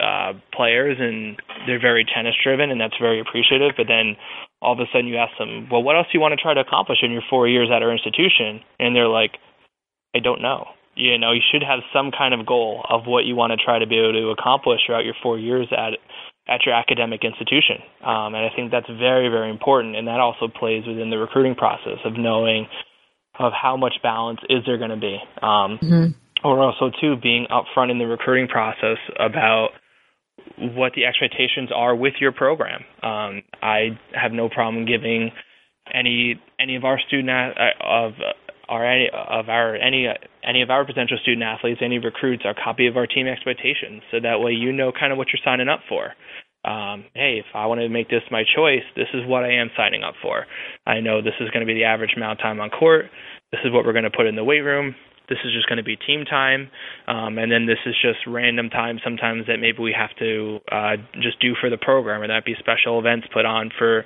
uh, 0.00 0.32
players 0.54 0.96
and 1.00 1.36
they're 1.66 1.80
very 1.80 2.04
tennis 2.04 2.34
driven 2.42 2.70
and 2.70 2.80
that's 2.80 2.96
very 3.00 3.20
appreciative. 3.20 3.72
But 3.76 3.86
then 3.88 4.16
all 4.62 4.72
of 4.72 4.78
a 4.78 4.86
sudden 4.92 5.08
you 5.08 5.16
ask 5.16 5.36
them, 5.38 5.68
well, 5.70 5.82
what 5.82 5.96
else 5.96 6.06
do 6.10 6.16
you 6.16 6.20
want 6.20 6.32
to 6.32 6.40
try 6.40 6.54
to 6.54 6.60
accomplish 6.60 6.98
in 7.02 7.10
your 7.10 7.22
four 7.28 7.48
years 7.48 7.68
at 7.74 7.82
our 7.82 7.92
institution? 7.92 8.60
And 8.78 8.94
they're 8.94 9.08
like, 9.08 9.32
I 10.14 10.20
don't 10.20 10.40
know. 10.40 10.68
You 10.96 11.18
know, 11.18 11.32
you 11.32 11.42
should 11.52 11.62
have 11.62 11.80
some 11.92 12.10
kind 12.16 12.34
of 12.34 12.46
goal 12.46 12.84
of 12.88 13.06
what 13.06 13.24
you 13.24 13.34
want 13.34 13.52
to 13.52 13.56
try 13.62 13.78
to 13.78 13.86
be 13.86 13.98
able 13.98 14.12
to 14.12 14.30
accomplish 14.30 14.80
throughout 14.86 15.04
your 15.04 15.14
four 15.22 15.38
years 15.38 15.68
at 15.72 15.98
at 16.46 16.60
your 16.66 16.74
academic 16.74 17.24
institution. 17.24 17.80
Um, 18.04 18.34
and 18.34 18.44
I 18.44 18.50
think 18.54 18.70
that's 18.70 18.86
very, 18.86 19.28
very 19.28 19.48
important. 19.48 19.96
And 19.96 20.08
that 20.08 20.20
also 20.20 20.46
plays 20.46 20.86
within 20.86 21.08
the 21.08 21.16
recruiting 21.16 21.54
process 21.54 21.98
of 22.04 22.12
knowing 22.18 22.66
of 23.38 23.52
how 23.52 23.76
much 23.78 23.94
balance 24.02 24.40
is 24.50 24.58
there 24.66 24.76
going 24.76 24.90
to 24.90 24.96
be. 24.96 25.18
Um, 25.42 25.78
mm-hmm 25.80 26.06
or 26.44 26.62
also 26.62 26.90
too 27.00 27.16
being 27.16 27.46
upfront 27.50 27.90
in 27.90 27.98
the 27.98 28.06
recruiting 28.06 28.46
process 28.46 28.98
about 29.18 29.70
what 30.58 30.92
the 30.94 31.06
expectations 31.06 31.70
are 31.74 31.96
with 31.96 32.14
your 32.20 32.32
program. 32.32 32.82
Um, 33.02 33.42
I 33.62 33.98
have 34.12 34.30
no 34.32 34.48
problem 34.50 34.84
giving 34.84 35.32
any 35.92 36.40
any 36.60 36.76
of 36.76 36.84
our 36.84 37.00
student 37.08 37.30
uh, 37.30 37.82
of 37.82 38.12
our 38.68 38.84
any 38.84 39.08
of 39.12 39.48
our 39.48 39.76
any 39.76 40.08
any 40.42 40.62
of 40.62 40.70
our 40.70 40.84
potential 40.84 41.18
student 41.22 41.42
athletes, 41.42 41.80
any 41.82 41.98
recruits, 41.98 42.44
a 42.44 42.54
copy 42.54 42.86
of 42.86 42.96
our 42.96 43.06
team 43.06 43.26
expectations, 43.26 44.02
so 44.10 44.20
that 44.20 44.40
way 44.40 44.52
you 44.52 44.72
know 44.72 44.92
kind 44.92 45.12
of 45.12 45.18
what 45.18 45.28
you're 45.32 45.42
signing 45.44 45.68
up 45.68 45.80
for. 45.88 46.14
Um, 46.64 47.04
hey, 47.14 47.36
if 47.38 47.46
I 47.54 47.66
want 47.66 47.80
to 47.80 47.88
make 47.90 48.08
this 48.08 48.22
my 48.30 48.42
choice, 48.56 48.84
this 48.96 49.08
is 49.12 49.26
what 49.26 49.44
I 49.44 49.52
am 49.52 49.70
signing 49.76 50.02
up 50.02 50.14
for. 50.22 50.46
I 50.86 51.00
know 51.00 51.20
this 51.20 51.36
is 51.40 51.50
going 51.50 51.60
to 51.60 51.66
be 51.66 51.74
the 51.74 51.84
average 51.84 52.14
amount 52.16 52.40
of 52.40 52.42
time 52.42 52.60
on 52.60 52.70
court. 52.70 53.06
This 53.52 53.60
is 53.64 53.72
what 53.72 53.84
we're 53.84 53.92
going 53.92 54.08
to 54.08 54.16
put 54.16 54.26
in 54.26 54.34
the 54.34 54.44
weight 54.44 54.60
room 54.60 54.94
this 55.28 55.38
is 55.44 55.52
just 55.52 55.68
going 55.68 55.78
to 55.78 55.84
be 55.84 55.96
team 55.96 56.24
time, 56.24 56.70
um, 57.08 57.38
and 57.38 57.50
then 57.50 57.66
this 57.66 57.78
is 57.86 57.94
just 58.02 58.18
random 58.26 58.68
time 58.68 59.00
sometimes 59.02 59.46
that 59.46 59.56
maybe 59.56 59.78
we 59.80 59.94
have 59.96 60.14
to 60.18 60.60
uh, 60.70 60.96
just 61.22 61.40
do 61.40 61.54
for 61.60 61.70
the 61.70 61.78
program, 61.78 62.20
or 62.20 62.28
that 62.28 62.44
be 62.44 62.54
special 62.58 62.98
events 62.98 63.26
put 63.32 63.46
on 63.46 63.70
for 63.78 64.04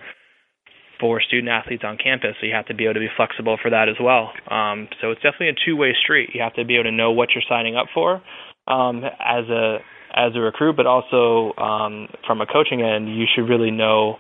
for 1.01 1.21
student 1.21 1.49
athletes 1.49 1.83
on 1.85 1.97
campus. 1.97 2.37
So 2.41 2.47
you 2.47 2.55
have 2.55 2.67
to 2.67 2.75
be 2.75 2.85
able 2.85 2.95
to 2.95 3.01
be 3.01 3.11
flexible 3.17 3.59
for 3.61 3.71
that 3.71 3.89
as 3.89 3.97
well. 4.01 4.33
Um, 4.51 4.89
so 5.01 5.11
it's 5.11 5.23
definitely 5.23 5.51
a 5.51 5.59
two-way 5.65 5.95
street. 6.03 6.31
You 6.35 6.43
have 6.43 6.55
to 6.55 6.65
be 6.65 6.75
able 6.75 6.85
to 6.85 6.93
know 6.93 7.13
what 7.13 7.31
you're 7.35 7.45
signing 7.49 7.77
up 7.77 7.87
for 7.95 8.23
um, 8.67 9.05
as 9.05 9.49
a 9.49 9.79
as 10.15 10.33
a 10.35 10.41
recruit, 10.41 10.75
but 10.77 10.87
also 10.87 11.55
um, 11.59 12.09
from 12.27 12.41
a 12.41 12.47
coaching 12.47 12.83
end, 12.83 13.15
you 13.15 13.27
should 13.35 13.49
really 13.49 13.71
know 13.71 14.17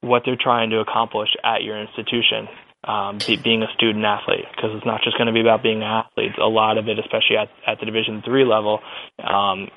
what 0.00 0.22
they're 0.26 0.36
trying 0.40 0.70
to 0.70 0.80
accomplish 0.80 1.28
at 1.44 1.62
your 1.62 1.80
institution 1.80 2.48
um, 2.84 3.18
be, 3.24 3.36
being 3.36 3.62
a 3.62 3.72
student 3.74 4.04
athlete 4.04 4.44
because 4.54 4.70
it's 4.74 4.86
not 4.86 5.00
just 5.04 5.16
going 5.16 5.28
to 5.28 5.32
be 5.32 5.40
about 5.40 5.62
being 5.62 5.78
an 5.78 6.02
athlete. 6.04 6.32
A 6.38 6.48
lot 6.48 6.78
of 6.78 6.88
it, 6.88 6.98
especially 6.98 7.36
at, 7.38 7.48
at 7.66 7.78
the 7.78 7.86
Division 7.86 8.22
three 8.24 8.44
level, 8.44 8.80
um, 9.22 9.68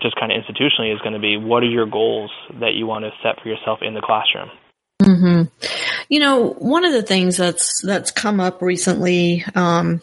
just 0.00 0.14
kind 0.16 0.30
of 0.30 0.38
institutionally, 0.38 0.94
is 0.94 1.00
going 1.00 1.14
to 1.14 1.20
be 1.20 1.36
what 1.36 1.62
are 1.62 1.70
your 1.70 1.86
goals 1.86 2.30
that 2.60 2.74
you 2.74 2.86
want 2.86 3.04
to 3.04 3.10
set 3.22 3.42
for 3.42 3.48
yourself 3.48 3.80
in 3.82 3.94
the 3.94 4.00
classroom. 4.00 4.48
Mm-hmm. 5.02 5.66
You 6.08 6.20
know, 6.20 6.48
one 6.48 6.84
of 6.84 6.92
the 6.92 7.02
things 7.02 7.36
that's 7.36 7.80
that's 7.82 8.10
come 8.10 8.40
up 8.40 8.62
recently 8.62 9.44
um, 9.54 10.00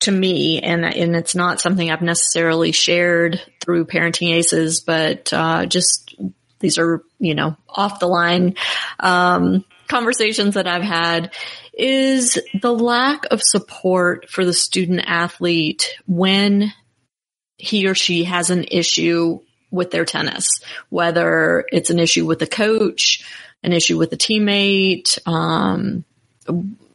to 0.00 0.12
me, 0.12 0.60
and 0.60 0.84
and 0.84 1.16
it's 1.16 1.34
not 1.34 1.60
something 1.60 1.90
I've 1.90 2.02
necessarily 2.02 2.72
shared 2.72 3.42
through 3.60 3.86
Parenting 3.86 4.32
Aces, 4.34 4.80
but 4.80 5.32
uh, 5.32 5.66
just 5.66 6.14
these 6.60 6.78
are 6.78 7.02
you 7.18 7.34
know 7.34 7.56
off 7.68 8.00
the 8.00 8.06
line 8.06 8.54
um, 8.98 9.64
conversations 9.88 10.54
that 10.54 10.66
I've 10.66 10.82
had 10.82 11.32
is 11.72 12.38
the 12.60 12.72
lack 12.72 13.24
of 13.30 13.40
support 13.42 14.28
for 14.28 14.44
the 14.44 14.52
student 14.52 15.02
athlete 15.06 15.98
when 16.06 16.72
he 17.56 17.86
or 17.86 17.94
she 17.94 18.24
has 18.24 18.50
an 18.50 18.64
issue 18.64 19.40
with 19.70 19.90
their 19.90 20.04
tennis, 20.04 20.48
whether 20.88 21.64
it's 21.70 21.90
an 21.90 21.98
issue 21.98 22.26
with 22.26 22.38
the 22.38 22.46
coach, 22.46 23.24
an 23.62 23.72
issue 23.72 23.98
with 23.98 24.12
a 24.12 24.16
teammate, 24.16 25.18
um, 25.26 26.04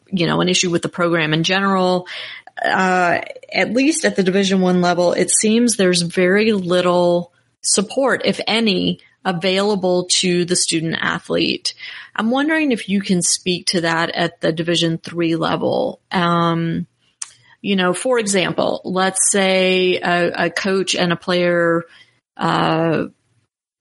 you 0.07 0.28
know, 0.28 0.41
an 0.41 0.49
issue 0.49 0.70
with 0.70 0.82
the 0.82 0.89
program 0.89 1.34
in 1.34 1.43
general. 1.43 2.08
Uh, 2.63 3.20
at 3.54 3.74
least 3.74 4.05
at 4.05 4.16
the 4.16 4.24
Division 4.24 4.62
One 4.62 4.82
level, 4.82 5.12
it 5.12 5.29
seems 5.29 5.75
there's 5.75 6.01
very 6.01 6.54
little 6.54 7.33
support, 7.62 8.21
if 8.25 8.39
any, 8.47 9.00
available 9.25 10.08
to 10.20 10.46
the 10.46 10.55
student 10.55 10.97
athlete. 11.00 11.74
I'm 12.16 12.32
wondering 12.32 12.71
if 12.71 12.87
you 12.87 13.01
can 13.01 13.21
speak 13.21 13.67
to 13.67 13.82
that 13.82 14.12
at 14.12 14.39
the 14.39 14.54
Division 14.54 15.00
three 15.00 15.36
level. 15.36 16.00
Um, 16.12 16.87
you 17.62 17.75
know, 17.75 17.93
for 17.93 18.20
example, 18.20 18.82
let's 18.86 19.32
say 19.32 19.97
a, 19.97 20.46
a 20.46 20.50
coach 20.50 20.96
and 20.96 21.12
a 21.12 21.17
player 21.17 21.83
uh, 22.37 23.05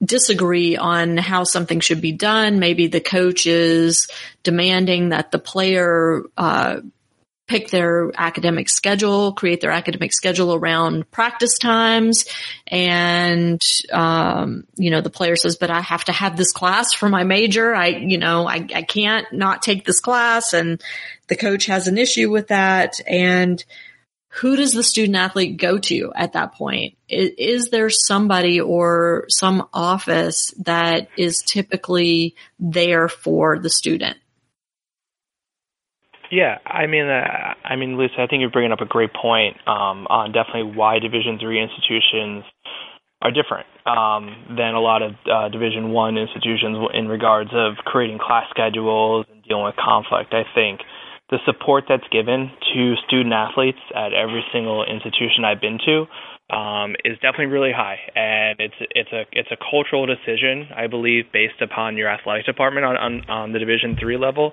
disagree 0.04 0.76
on 0.76 1.16
how 1.16 1.44
something 1.44 1.80
should 1.80 2.00
be 2.00 2.12
done. 2.12 2.58
Maybe 2.58 2.86
the 2.86 3.00
coach 3.00 3.46
is 3.46 4.08
demanding 4.42 5.10
that 5.10 5.30
the 5.30 5.38
player 5.38 6.22
uh, 6.36 6.80
pick 7.46 7.68
their 7.68 8.10
academic 8.16 8.70
schedule, 8.70 9.32
create 9.32 9.60
their 9.60 9.70
academic 9.70 10.12
schedule 10.12 10.54
around 10.54 11.10
practice 11.10 11.58
times. 11.58 12.24
And, 12.66 13.60
um, 13.92 14.66
you 14.76 14.90
know, 14.90 15.02
the 15.02 15.10
player 15.10 15.36
says, 15.36 15.56
but 15.56 15.70
I 15.70 15.82
have 15.82 16.04
to 16.04 16.12
have 16.12 16.36
this 16.36 16.52
class 16.52 16.94
for 16.94 17.08
my 17.08 17.24
major. 17.24 17.74
I, 17.74 17.88
you 17.88 18.16
know, 18.16 18.46
I, 18.48 18.66
I 18.74 18.82
can't 18.82 19.30
not 19.32 19.62
take 19.62 19.84
this 19.84 20.00
class. 20.00 20.54
And 20.54 20.82
the 21.28 21.36
coach 21.36 21.66
has 21.66 21.86
an 21.86 21.98
issue 21.98 22.30
with 22.30 22.48
that. 22.48 22.98
And 23.06 23.62
who 24.40 24.56
does 24.56 24.72
the 24.72 24.82
student 24.82 25.16
athlete 25.16 25.58
go 25.58 25.78
to 25.78 26.12
at 26.14 26.32
that 26.32 26.54
point? 26.54 26.96
Is, 27.08 27.30
is 27.38 27.70
there 27.70 27.88
somebody 27.88 28.60
or 28.60 29.26
some 29.28 29.68
office 29.72 30.52
that 30.64 31.08
is 31.16 31.42
typically 31.42 32.34
there 32.58 33.08
for 33.08 33.58
the 33.58 33.70
student? 33.70 34.16
Yeah, 36.32 36.58
I 36.66 36.86
mean, 36.86 37.06
uh, 37.06 37.54
I 37.64 37.76
mean, 37.76 37.96
Lisa, 37.96 38.14
I 38.18 38.26
think 38.26 38.40
you're 38.40 38.50
bringing 38.50 38.72
up 38.72 38.80
a 38.80 38.86
great 38.86 39.12
point 39.12 39.56
um, 39.68 40.08
on 40.10 40.32
definitely 40.32 40.74
why 40.74 40.98
Division 40.98 41.38
three 41.38 41.62
institutions 41.62 42.42
are 43.22 43.30
different 43.30 43.66
um, 43.86 44.56
than 44.56 44.74
a 44.74 44.80
lot 44.80 45.02
of 45.02 45.12
uh, 45.30 45.48
Division 45.48 45.90
One 45.92 46.18
institutions 46.18 46.76
in 46.92 47.06
regards 47.06 47.50
of 47.52 47.76
creating 47.84 48.18
class 48.18 48.46
schedules 48.50 49.26
and 49.30 49.44
dealing 49.44 49.64
with 49.64 49.76
conflict. 49.76 50.34
I 50.34 50.42
think 50.54 50.80
the 51.30 51.38
support 51.46 51.84
that's 51.88 52.06
given 52.12 52.50
to 52.74 52.94
student 53.06 53.32
athletes 53.32 53.78
at 53.94 54.12
every 54.12 54.44
single 54.52 54.84
institution 54.84 55.44
I've 55.44 55.60
been 55.60 55.78
to 55.86 56.06
um, 56.54 56.94
is 57.04 57.16
definitely 57.22 57.46
really 57.46 57.72
high, 57.72 57.96
and 58.14 58.60
it's 58.60 58.74
it's 58.90 59.12
a 59.12 59.24
it's 59.32 59.48
a 59.50 59.56
cultural 59.56 60.04
decision, 60.04 60.68
I 60.76 60.86
believe, 60.86 61.24
based 61.32 61.62
upon 61.62 61.96
your 61.96 62.08
athletic 62.08 62.44
department 62.44 62.84
on 62.84 62.96
on, 62.96 63.30
on 63.30 63.52
the 63.52 63.58
Division 63.58 63.96
three 63.98 64.18
level, 64.18 64.52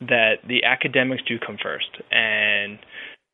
that 0.00 0.36
the 0.46 0.62
academics 0.64 1.22
do 1.26 1.38
come 1.44 1.58
first, 1.60 1.90
and 2.12 2.78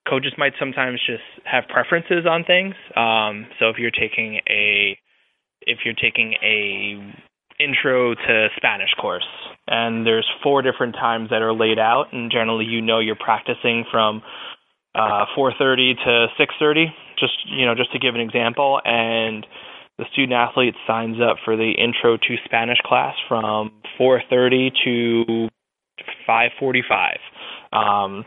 coaches 0.09 0.32
might 0.39 0.55
sometimes 0.59 1.01
just 1.06 1.23
have 1.44 1.65
preferences 1.69 2.24
on 2.24 2.44
things. 2.44 2.74
Um, 2.97 3.47
so 3.59 3.69
if 3.69 3.77
you're 3.78 3.90
taking 3.90 4.40
a 4.48 4.97
if 5.62 5.81
you're 5.85 5.94
taking 6.01 6.35
a 6.43 7.27
intro 7.60 8.14
to 8.14 8.48
Spanish 8.56 8.90
course, 9.01 9.26
and 9.66 10.06
there's 10.06 10.28
four 10.43 10.62
different 10.62 10.94
times 10.94 11.30
that 11.30 11.43
are 11.43 11.52
laid 11.52 11.78
out, 11.78 12.12
and 12.12 12.30
generally 12.30 12.64
you 12.64 12.80
know 12.80 12.98
you're 12.98 13.16
practicing 13.16 13.85
from 13.90 14.22
uh, 14.94 15.26
4:30 15.36 15.94
to 16.05 16.26
6:30, 16.39 16.86
just 17.18 17.35
you 17.47 17.66
know 17.66 17.74
just 17.74 17.93
to 17.93 17.98
give 17.98 18.14
an 18.14 18.20
example, 18.20 18.80
and 18.85 19.47
the 19.98 20.05
student 20.12 20.32
athlete 20.32 20.74
signs 20.86 21.16
up 21.20 21.39
for 21.44 21.56
the 21.56 21.72
intro 21.72 22.16
to 22.16 22.36
Spanish 22.44 22.78
class 22.85 23.14
from 23.28 23.72
4:30 23.98 24.70
to 24.85 25.48
5:45. 26.26 27.18
Um, 27.72 28.24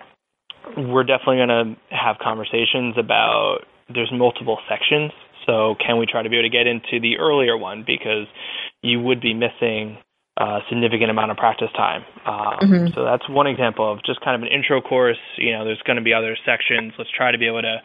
we're 0.77 1.03
definitely 1.03 1.37
going 1.37 1.49
to 1.49 1.95
have 1.95 2.17
conversations 2.19 2.95
about 2.97 3.59
there's 3.93 4.11
multiple 4.11 4.59
sections. 4.69 5.11
So 5.45 5.75
can 5.85 5.97
we 5.97 6.05
try 6.05 6.21
to 6.21 6.29
be 6.29 6.37
able 6.37 6.49
to 6.49 6.55
get 6.55 6.67
into 6.67 6.99
the 6.99 7.17
earlier 7.17 7.57
one 7.57 7.83
because 7.85 8.27
you 8.81 8.99
would 8.99 9.21
be 9.21 9.33
missing 9.33 9.97
a 10.37 10.59
significant 10.69 11.11
amount 11.11 11.31
of 11.31 11.37
practice 11.37 11.69
time. 11.75 12.03
Um, 12.25 12.59
mm-hmm. 12.61 12.87
So 12.95 13.03
that's 13.03 13.27
one 13.29 13.47
example 13.47 13.91
of 13.91 13.99
just 14.05 14.21
kind 14.21 14.35
of 14.35 14.41
an 14.41 14.47
intro 14.47 14.81
course. 14.81 15.19
You 15.37 15.51
know, 15.53 15.65
there's 15.65 15.81
going 15.85 15.97
to 15.97 16.03
be 16.03 16.13
other 16.13 16.37
sections. 16.45 16.93
Let's 16.97 17.11
try 17.15 17.31
to 17.31 17.37
be 17.37 17.47
able 17.47 17.61
to 17.61 17.77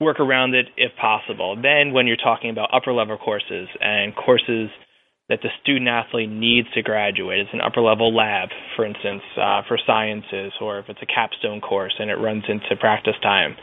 work 0.00 0.20
around 0.20 0.54
it 0.54 0.66
if 0.76 0.92
possible. 0.96 1.56
Then 1.60 1.92
when 1.92 2.06
you're 2.06 2.16
talking 2.16 2.50
about 2.50 2.72
upper 2.72 2.92
level 2.92 3.18
courses 3.18 3.68
and 3.80 4.14
courses– 4.14 4.70
that 5.28 5.40
the 5.42 5.50
student 5.62 5.88
athlete 5.88 6.30
needs 6.30 6.68
to 6.74 6.82
graduate. 6.82 7.40
It's 7.40 7.52
an 7.52 7.60
upper 7.60 7.82
level 7.82 8.14
lab, 8.14 8.48
for 8.74 8.84
instance, 8.84 9.22
uh, 9.36 9.62
for 9.68 9.78
sciences, 9.86 10.52
or 10.60 10.78
if 10.78 10.86
it's 10.88 11.02
a 11.02 11.06
capstone 11.06 11.60
course 11.60 11.94
and 11.98 12.10
it 12.10 12.14
runs 12.14 12.44
into 12.48 12.76
practice 12.80 13.16
time. 13.22 13.56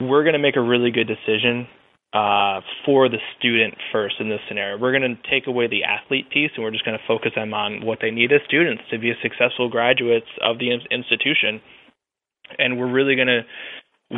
We're 0.00 0.24
going 0.24 0.34
to 0.34 0.38
make 0.38 0.56
a 0.56 0.62
really 0.62 0.90
good 0.90 1.08
decision 1.08 1.68
uh, 2.12 2.60
for 2.84 3.08
the 3.08 3.18
student 3.38 3.74
first 3.92 4.16
in 4.20 4.28
this 4.28 4.40
scenario. 4.48 4.78
We're 4.78 4.96
going 4.96 5.16
to 5.16 5.30
take 5.30 5.46
away 5.46 5.66
the 5.66 5.84
athlete 5.84 6.30
piece 6.30 6.50
and 6.54 6.64
we're 6.64 6.70
just 6.70 6.84
going 6.84 6.96
to 6.96 7.04
focus 7.06 7.32
them 7.34 7.52
on 7.52 7.84
what 7.84 7.98
they 8.00 8.10
need 8.10 8.32
as 8.32 8.40
students 8.46 8.82
to 8.90 8.98
be 8.98 9.12
successful 9.22 9.68
graduates 9.68 10.30
of 10.42 10.58
the 10.58 10.70
institution. 10.90 11.60
And 12.58 12.78
we're 12.78 12.90
really 12.90 13.16
going 13.16 13.28
to 13.28 13.42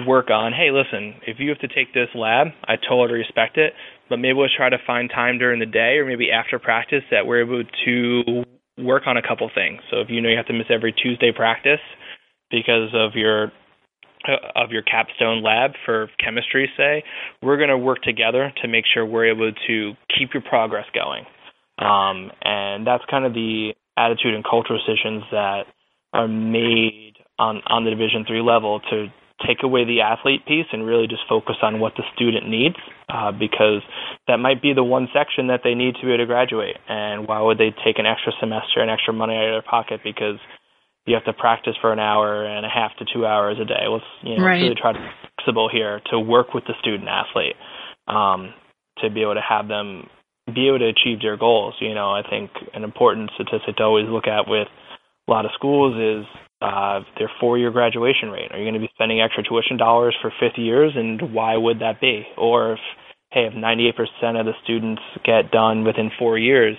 work 0.07 0.31
on 0.31 0.53
hey, 0.53 0.71
listen, 0.71 1.15
if 1.27 1.39
you 1.41 1.49
have 1.49 1.59
to 1.61 1.69
take 1.69 1.95
this 1.95 2.09
lab, 2.15 2.49
I 2.65 2.77
totally 2.77 3.19
respect 3.19 3.57
it, 3.57 3.73
but 4.09 4.19
maybe 4.19 4.35
we'll 4.35 4.49
try 4.55 4.69
to 4.69 4.79
find 4.87 5.09
time 5.09 5.39
during 5.39 5.61
the 5.61 5.67
day 5.67 5.97
or 5.97 6.05
maybe 6.05 6.31
after 6.31 6.59
practice 6.59 7.03
that 7.11 7.27
we're 7.27 7.43
able 7.43 7.63
to 7.87 8.45
work 8.77 9.05
on 9.07 9.17
a 9.17 9.23
couple 9.23 9.51
things. 9.55 9.81
So 9.91 10.01
if 10.01 10.09
you 10.11 10.21
know 10.21 10.29
you 10.29 10.37
have 10.37 10.47
to 10.47 10.53
miss 10.53 10.69
every 10.71 10.93
Tuesday 10.93 11.33
practice 11.35 11.81
because 12.51 12.91
of 12.95 13.13
your 13.15 13.51
of 14.57 14.71
your 14.71 14.83
capstone 14.83 15.43
lab 15.43 15.73
for 15.85 16.11
chemistry, 16.23 16.69
say, 16.77 17.05
we're 17.43 17.57
going 17.57 17.71
to 17.71 17.79
work 17.79 18.03
together 18.03 18.53
to 18.63 18.69
make 18.69 18.85
sure 18.93 19.07
we're 19.07 19.31
able 19.31 19.53
to 19.67 19.93
keep 20.17 20.31
your 20.35 20.43
progress 20.43 20.87
going. 20.95 21.25
Um, 21.79 22.33
and 22.43 22.87
that's 22.87 23.05
kind 23.11 23.25
of 23.25 23.35
the 23.35 23.73
attitude 23.97 24.35
and 24.35 24.45
cultural 24.45 24.79
decisions 24.79 25.25
that 25.31 25.63
are 26.13 26.29
made 26.29 27.15
on 27.39 27.63
on 27.67 27.85
the 27.85 27.91
Division 27.91 28.25
three 28.27 28.41
level 28.41 28.81
to 28.91 29.07
take 29.47 29.63
away 29.63 29.85
the 29.85 30.01
athlete 30.01 30.45
piece 30.47 30.67
and 30.73 30.85
really 30.85 31.07
just 31.07 31.23
focus 31.29 31.57
on 31.63 31.79
what 31.79 31.93
the 31.97 32.03
student 32.15 32.49
needs 32.49 32.75
uh, 33.09 33.31
because 33.31 33.83
that 34.27 34.39
might 34.39 34.61
be 34.61 34.73
the 34.73 34.83
one 34.83 35.07
section 35.15 35.47
that 35.47 35.61
they 35.63 35.75
need 35.75 35.95
to 35.95 36.03
be 36.03 36.09
able 36.09 36.19
to 36.19 36.27
graduate. 36.27 36.77
And 36.89 37.29
why 37.29 37.41
would 37.41 37.59
they 37.59 37.71
take 37.85 37.99
an 37.99 38.07
extra 38.07 38.33
semester 38.41 38.81
and 38.81 38.91
extra 38.91 39.15
money 39.15 39.37
out 39.37 39.45
of 39.47 39.55
their 39.55 39.71
pocket 39.71 40.01
because 40.03 40.39
you 41.09 41.15
have 41.15 41.25
to 41.25 41.33
practice 41.33 41.75
for 41.81 41.93
an 41.93 41.99
hour 41.99 42.45
and 42.45 42.65
a 42.65 42.69
half 42.69 42.93
to 42.99 43.05
two 43.13 43.27
hours 43.27 43.59
a 43.61 43.65
day? 43.65 43.87
Let's 43.89 44.05
you 44.23 44.37
know 44.37 44.45
right. 44.45 44.63
really 44.63 44.75
try 44.75 44.93
to 44.93 44.99
be 44.99 45.09
flexible 45.37 45.69
here 45.73 46.01
to 46.11 46.19
work 46.19 46.55
with 46.55 46.65
the 46.67 46.75
student 46.81 47.09
athlete 47.09 47.57
um, 48.07 48.55
to 48.99 49.11
be 49.11 49.23
able 49.23 49.35
to 49.35 49.47
have 49.47 49.69
them 49.69 50.09
be 50.55 50.69
able 50.69 50.79
to 50.79 50.89
achieve 50.89 51.21
their 51.21 51.37
goals. 51.37 51.75
You 51.81 51.95
know, 51.95 52.11
I 52.11 52.23
think 52.29 52.51
an 52.73 52.85
important 52.85 53.31
statistic 53.35 53.77
to 53.77 53.83
always 53.83 54.09
look 54.09 54.27
at 54.27 54.49
with 54.49 54.69
a 55.29 55.31
lot 55.31 55.45
of 55.45 55.51
schools 55.55 55.95
is 55.97 56.27
uh, 56.61 57.01
their 57.19 57.31
four-year 57.39 57.71
graduation 57.71 58.31
rate? 58.31 58.51
Are 58.51 58.59
you 58.59 58.65
going 58.65 58.75
to 58.75 58.81
be 58.81 58.91
spending 58.95 59.21
extra 59.21 59.45
tuition 59.45 59.77
dollars 59.77 60.17
for 60.21 60.33
fifth 60.41 60.59
years, 60.59 60.93
and 60.97 61.33
why 61.33 61.57
would 61.57 61.81
that 61.81 62.01
be? 62.01 62.27
Or 62.37 62.73
if 62.73 62.79
hey, 63.31 63.45
if 63.45 63.53
98% 63.53 64.41
of 64.41 64.47
the 64.47 64.55
students 64.65 65.03
get 65.23 65.51
done 65.51 65.85
within 65.85 66.11
four 66.19 66.39
years, 66.39 66.77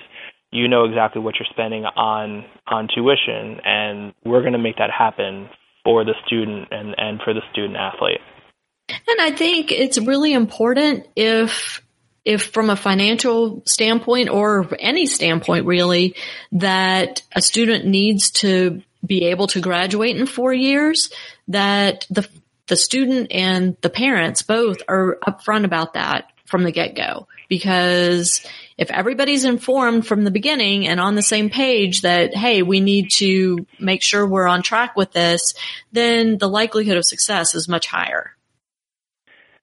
you 0.52 0.68
know 0.68 0.86
exactly 0.86 1.22
what 1.22 1.36
you're 1.40 1.48
spending 1.52 1.86
on 1.86 2.46
on 2.68 2.88
tuition, 2.94 3.60
and 3.64 4.14
we're 4.26 4.42
going 4.42 4.54
to 4.54 4.60
make 4.60 4.78
that 4.78 4.90
happen 4.92 5.50
for 5.84 6.04
the 6.04 6.16
student 6.26 6.68
and 6.72 6.96
and 6.98 7.22
for 7.24 7.34
the 7.34 7.42
student 7.52 7.78
athlete. 7.78 8.22
And 8.90 9.22
I 9.22 9.32
think 9.32 9.72
it's 9.72 10.00
really 10.00 10.34
important 10.34 11.08
if 11.16 11.82
if 12.26 12.44
from 12.44 12.70
a 12.70 12.76
financial 12.76 13.62
standpoint 13.66 14.30
or 14.30 14.68
any 14.80 15.06
standpoint 15.06 15.66
really 15.66 16.16
that 16.52 17.22
a 17.36 17.42
student 17.42 17.86
needs 17.86 18.32
to 18.32 18.82
be 19.06 19.26
able 19.26 19.48
to 19.48 19.62
graduate 19.62 20.18
in 20.18 20.26
four 20.26 20.54
years, 20.54 21.12
that 21.48 22.06
the 22.10 22.28
the 22.68 22.76
student 22.76 23.32
and 23.32 23.78
the 23.82 23.90
parents 23.90 24.44
both 24.44 24.78
are 24.88 25.18
upfront 25.28 25.66
about 25.66 25.94
that 25.94 26.32
from 26.46 26.64
the 26.64 26.72
get 26.72 26.96
go. 26.96 27.28
Because 27.50 28.46
if 28.78 28.92
everybody's 28.92 29.44
informed 29.44 30.08
from 30.08 30.24
the 30.24 30.32
beginning 30.32 30.88
and 30.88 31.00
on 31.00 31.16
the 31.16 31.22
same 31.22 31.50
page 31.50 32.02
that, 32.02 32.34
hey, 32.34 32.62
we 32.62 32.80
need 32.80 33.10
to 33.16 33.66
make 33.80 34.02
sure 34.02 34.26
we're 34.26 34.48
on 34.48 34.62
track 34.62 34.96
with 34.96 35.12
this, 35.12 35.54
then 35.92 36.38
the 36.38 36.48
likelihood 36.48 36.98
of 36.98 37.06
success 37.06 37.56
is 37.56 37.68
much 37.68 37.88
higher. 37.88 38.36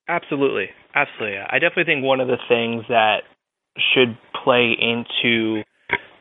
Absolutely. 0.09 0.69
Absolutely. 0.95 1.39
I 1.39 1.59
definitely 1.59 1.85
think 1.85 2.05
one 2.05 2.21
of 2.21 2.29
the 2.29 2.39
things 2.49 2.85
that 2.89 3.23
should 3.95 4.17
play 4.45 4.73
into 4.79 5.63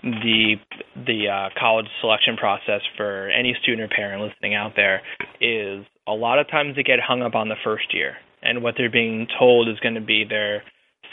the 0.04 0.56
the 0.96 1.28
uh, 1.28 1.50
college 1.60 1.88
selection 2.00 2.38
process 2.38 2.82
for 2.96 3.30
any 3.30 3.56
student 3.62 3.92
or 3.92 3.96
parent 3.96 4.22
listening 4.22 4.54
out 4.54 4.74
there 4.76 5.02
is 5.42 5.84
a 6.08 6.12
lot 6.12 6.38
of 6.38 6.48
times 6.50 6.76
they 6.76 6.84
get 6.84 7.00
hung 7.00 7.24
up 7.24 7.34
on 7.34 7.50
the 7.50 7.56
first 7.64 7.94
year 7.94 8.16
and 8.44 8.62
what 8.62 8.76
they're 8.78 8.92
being 8.92 9.28
told 9.40 9.68
is 9.68 9.80
going 9.80 9.96
to 9.96 10.02
be 10.02 10.24
their 10.24 10.64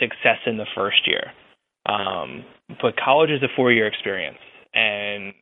success 0.03 0.39
in 0.47 0.57
the 0.57 0.67
first 0.75 1.07
year. 1.07 1.31
Um, 1.87 2.45
but 2.81 2.95
college 2.97 3.31
is 3.31 3.43
a 3.43 3.49
four-year 3.55 3.87
experience, 3.87 4.39
and 4.75 5.33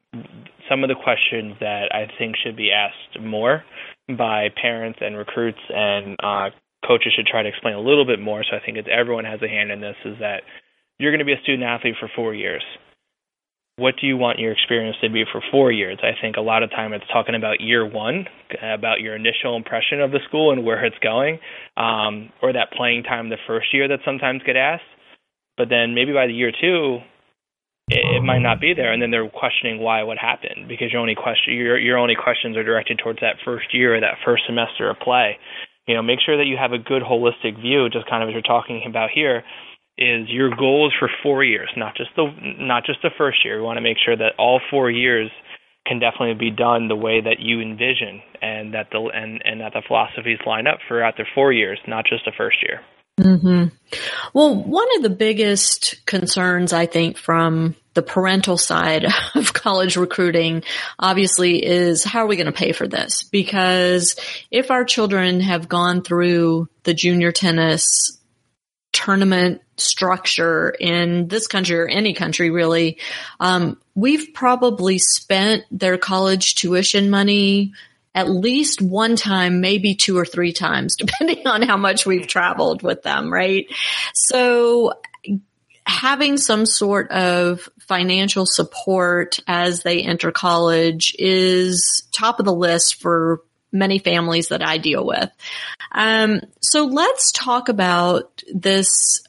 some 0.68 0.84
of 0.84 0.88
the 0.88 0.94
questions 0.94 1.56
that 1.60 1.88
I 1.92 2.06
think 2.18 2.36
should 2.36 2.56
be 2.56 2.70
asked 2.72 3.20
more 3.20 3.64
by 4.16 4.48
parents 4.60 4.98
and 5.00 5.16
recruits 5.16 5.58
and 5.68 6.16
uh, 6.22 6.50
coaches 6.86 7.12
should 7.16 7.26
try 7.26 7.42
to 7.42 7.48
explain 7.48 7.74
a 7.74 7.80
little 7.80 8.06
bit 8.06 8.20
more. 8.20 8.44
So 8.44 8.56
I 8.56 8.64
think 8.64 8.78
it's 8.78 8.88
everyone 8.90 9.24
has 9.24 9.40
a 9.42 9.48
hand 9.48 9.70
in 9.70 9.80
this. 9.80 9.96
Is 10.04 10.18
that 10.20 10.42
you're 10.98 11.12
going 11.12 11.20
to 11.20 11.24
be 11.24 11.32
a 11.32 11.42
student 11.42 11.64
athlete 11.64 11.94
for 12.00 12.10
four 12.14 12.34
years 12.34 12.62
what 13.80 13.94
do 13.98 14.06
you 14.06 14.16
want 14.16 14.38
your 14.38 14.52
experience 14.52 14.96
to 15.02 15.08
be 15.08 15.24
for 15.32 15.40
four 15.50 15.72
years? 15.72 15.98
I 16.02 16.12
think 16.20 16.36
a 16.36 16.42
lot 16.42 16.62
of 16.62 16.70
time 16.70 16.92
it's 16.92 17.04
talking 17.10 17.34
about 17.34 17.60
year 17.60 17.88
one, 17.88 18.26
about 18.62 19.00
your 19.00 19.16
initial 19.16 19.56
impression 19.56 20.02
of 20.02 20.10
the 20.10 20.20
school 20.28 20.52
and 20.52 20.64
where 20.64 20.84
it's 20.84 20.98
going, 21.02 21.38
um, 21.78 22.28
or 22.42 22.52
that 22.52 22.72
playing 22.76 23.04
time 23.04 23.30
the 23.30 23.40
first 23.46 23.72
year 23.72 23.88
that 23.88 24.00
sometimes 24.04 24.42
get 24.44 24.56
asked. 24.56 24.84
But 25.56 25.68
then 25.70 25.94
maybe 25.94 26.12
by 26.12 26.26
the 26.26 26.34
year 26.34 26.52
two, 26.52 26.98
it, 27.88 28.20
it 28.20 28.22
might 28.22 28.44
not 28.44 28.60
be 28.60 28.74
there, 28.74 28.92
and 28.92 29.00
then 29.00 29.10
they're 29.10 29.28
questioning 29.28 29.80
why, 29.80 30.02
what 30.02 30.18
happened, 30.18 30.68
because 30.68 30.92
your 30.92 31.00
only 31.00 31.16
question, 31.16 31.54
your 31.54 31.78
your 31.78 31.96
only 31.96 32.14
questions 32.14 32.56
are 32.56 32.62
directed 32.62 33.00
towards 33.02 33.20
that 33.20 33.36
first 33.44 33.72
year 33.72 33.96
or 33.96 34.00
that 34.00 34.20
first 34.24 34.44
semester 34.46 34.90
of 34.90 34.98
play. 35.00 35.38
You 35.88 35.94
know, 35.96 36.02
make 36.02 36.20
sure 36.24 36.36
that 36.36 36.46
you 36.46 36.56
have 36.60 36.72
a 36.72 36.78
good 36.78 37.02
holistic 37.02 37.60
view, 37.60 37.88
just 37.88 38.08
kind 38.08 38.22
of 38.22 38.28
as 38.28 38.34
you're 38.34 38.42
talking 38.42 38.84
about 38.86 39.08
here 39.12 39.42
is 40.00 40.28
your 40.30 40.50
goals 40.56 40.94
for 40.98 41.10
four 41.22 41.44
years, 41.44 41.68
not 41.76 41.94
just 41.94 42.10
the 42.16 42.32
not 42.58 42.84
just 42.86 43.02
the 43.02 43.10
first 43.18 43.44
year. 43.44 43.58
We 43.58 43.62
want 43.62 43.76
to 43.76 43.82
make 43.82 43.98
sure 44.02 44.16
that 44.16 44.32
all 44.38 44.60
four 44.70 44.90
years 44.90 45.30
can 45.86 45.98
definitely 45.98 46.34
be 46.34 46.50
done 46.50 46.88
the 46.88 46.96
way 46.96 47.20
that 47.20 47.36
you 47.38 47.60
envision, 47.60 48.22
and 48.40 48.72
that 48.74 48.88
the 48.90 48.98
and 49.14 49.42
and 49.44 49.60
that 49.60 49.74
the 49.74 49.82
philosophies 49.86 50.38
line 50.46 50.66
up 50.66 50.78
throughout 50.88 51.16
the 51.18 51.26
four 51.34 51.52
years, 51.52 51.78
not 51.86 52.06
just 52.06 52.24
the 52.24 52.32
first 52.36 52.56
year. 52.62 52.80
Mm-hmm. 53.20 53.66
Well, 54.32 54.62
one 54.64 54.88
of 54.96 55.02
the 55.02 55.10
biggest 55.10 56.06
concerns 56.06 56.72
I 56.72 56.86
think 56.86 57.18
from 57.18 57.76
the 57.92 58.02
parental 58.02 58.56
side 58.56 59.04
of 59.34 59.52
college 59.52 59.96
recruiting 59.96 60.62
obviously 60.98 61.62
is 61.64 62.04
how 62.04 62.20
are 62.20 62.26
we 62.26 62.36
going 62.36 62.46
to 62.46 62.52
pay 62.52 62.72
for 62.72 62.88
this? 62.88 63.24
Because 63.24 64.16
if 64.50 64.70
our 64.70 64.84
children 64.84 65.40
have 65.40 65.68
gone 65.68 66.02
through 66.02 66.68
the 66.84 66.94
junior 66.94 67.32
tennis 67.32 68.19
tournament 68.92 69.62
structure 69.76 70.70
in 70.70 71.28
this 71.28 71.46
country 71.46 71.78
or 71.78 71.86
any 71.86 72.12
country 72.12 72.50
really, 72.50 72.98
um, 73.38 73.78
we've 73.94 74.32
probably 74.34 74.98
spent 74.98 75.64
their 75.70 75.98
college 75.98 76.54
tuition 76.54 77.10
money 77.10 77.72
at 78.14 78.28
least 78.28 78.82
one 78.82 79.14
time, 79.16 79.60
maybe 79.60 79.94
two 79.94 80.18
or 80.18 80.24
three 80.24 80.52
times, 80.52 80.96
depending 80.98 81.46
on 81.46 81.62
how 81.62 81.76
much 81.76 82.06
we've 82.06 82.26
traveled 82.26 82.82
with 82.82 83.02
them, 83.02 83.32
right? 83.32 83.66
So 84.14 84.94
having 85.86 86.36
some 86.36 86.66
sort 86.66 87.10
of 87.10 87.68
financial 87.80 88.46
support 88.46 89.40
as 89.46 89.82
they 89.82 90.02
enter 90.02 90.30
college 90.30 91.14
is 91.18 92.08
top 92.12 92.38
of 92.38 92.46
the 92.46 92.54
list 92.54 93.00
for 93.00 93.42
many 93.72 93.98
families 93.98 94.48
that 94.48 94.66
I 94.66 94.78
deal 94.78 95.04
with. 95.04 95.30
Um, 95.92 96.40
so 96.60 96.86
let's 96.86 97.32
talk 97.32 97.68
about 97.68 98.42
this 98.52 99.22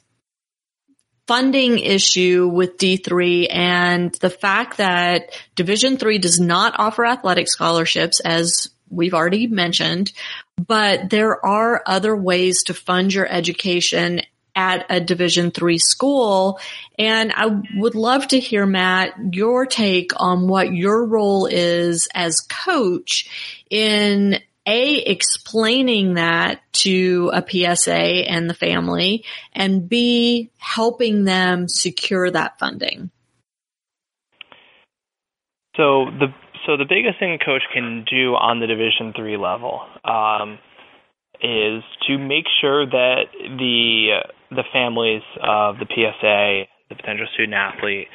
funding 1.26 1.78
issue 1.78 2.48
with 2.52 2.76
D3 2.76 3.46
and 3.50 4.14
the 4.14 4.30
fact 4.30 4.78
that 4.78 5.30
Division 5.54 5.96
3 5.96 6.18
does 6.18 6.40
not 6.40 6.74
offer 6.78 7.06
athletic 7.06 7.48
scholarships 7.48 8.20
as 8.20 8.68
we've 8.90 9.14
already 9.14 9.46
mentioned, 9.46 10.12
but 10.56 11.08
there 11.10 11.44
are 11.44 11.82
other 11.86 12.14
ways 12.14 12.64
to 12.64 12.74
fund 12.74 13.14
your 13.14 13.26
education 13.26 14.20
at 14.54 14.86
a 14.90 15.00
division 15.00 15.50
three 15.50 15.78
school. 15.78 16.60
And 16.98 17.32
I 17.34 17.62
would 17.76 17.94
love 17.94 18.28
to 18.28 18.40
hear, 18.40 18.66
Matt, 18.66 19.14
your 19.32 19.66
take 19.66 20.12
on 20.16 20.48
what 20.48 20.72
your 20.72 21.04
role 21.06 21.46
is 21.46 22.08
as 22.14 22.40
coach 22.40 23.62
in 23.70 24.40
a 24.66 24.96
explaining 24.98 26.14
that 26.14 26.60
to 26.72 27.30
a 27.32 27.44
PSA 27.48 27.92
and 27.92 28.48
the 28.48 28.54
family 28.54 29.24
and 29.52 29.88
B 29.88 30.50
helping 30.58 31.24
them 31.24 31.68
secure 31.68 32.30
that 32.30 32.58
funding. 32.58 33.10
So 35.76 36.06
the 36.18 36.28
so 36.66 36.76
the 36.76 36.84
biggest 36.88 37.18
thing 37.18 37.32
a 37.32 37.44
coach 37.44 37.62
can 37.74 38.04
do 38.08 38.34
on 38.34 38.60
the 38.60 38.66
Division 38.66 39.12
three 39.16 39.36
level 39.36 39.80
um, 40.04 40.58
is 41.42 41.82
to 42.06 42.18
make 42.18 42.44
sure 42.60 42.86
that 42.86 43.24
the 43.32 44.20
the 44.54 44.64
families 44.72 45.22
of 45.42 45.76
the 45.78 45.86
PSA, 45.86 46.64
the 46.88 46.96
potential 46.96 47.26
student 47.34 47.54
athlete, 47.54 48.08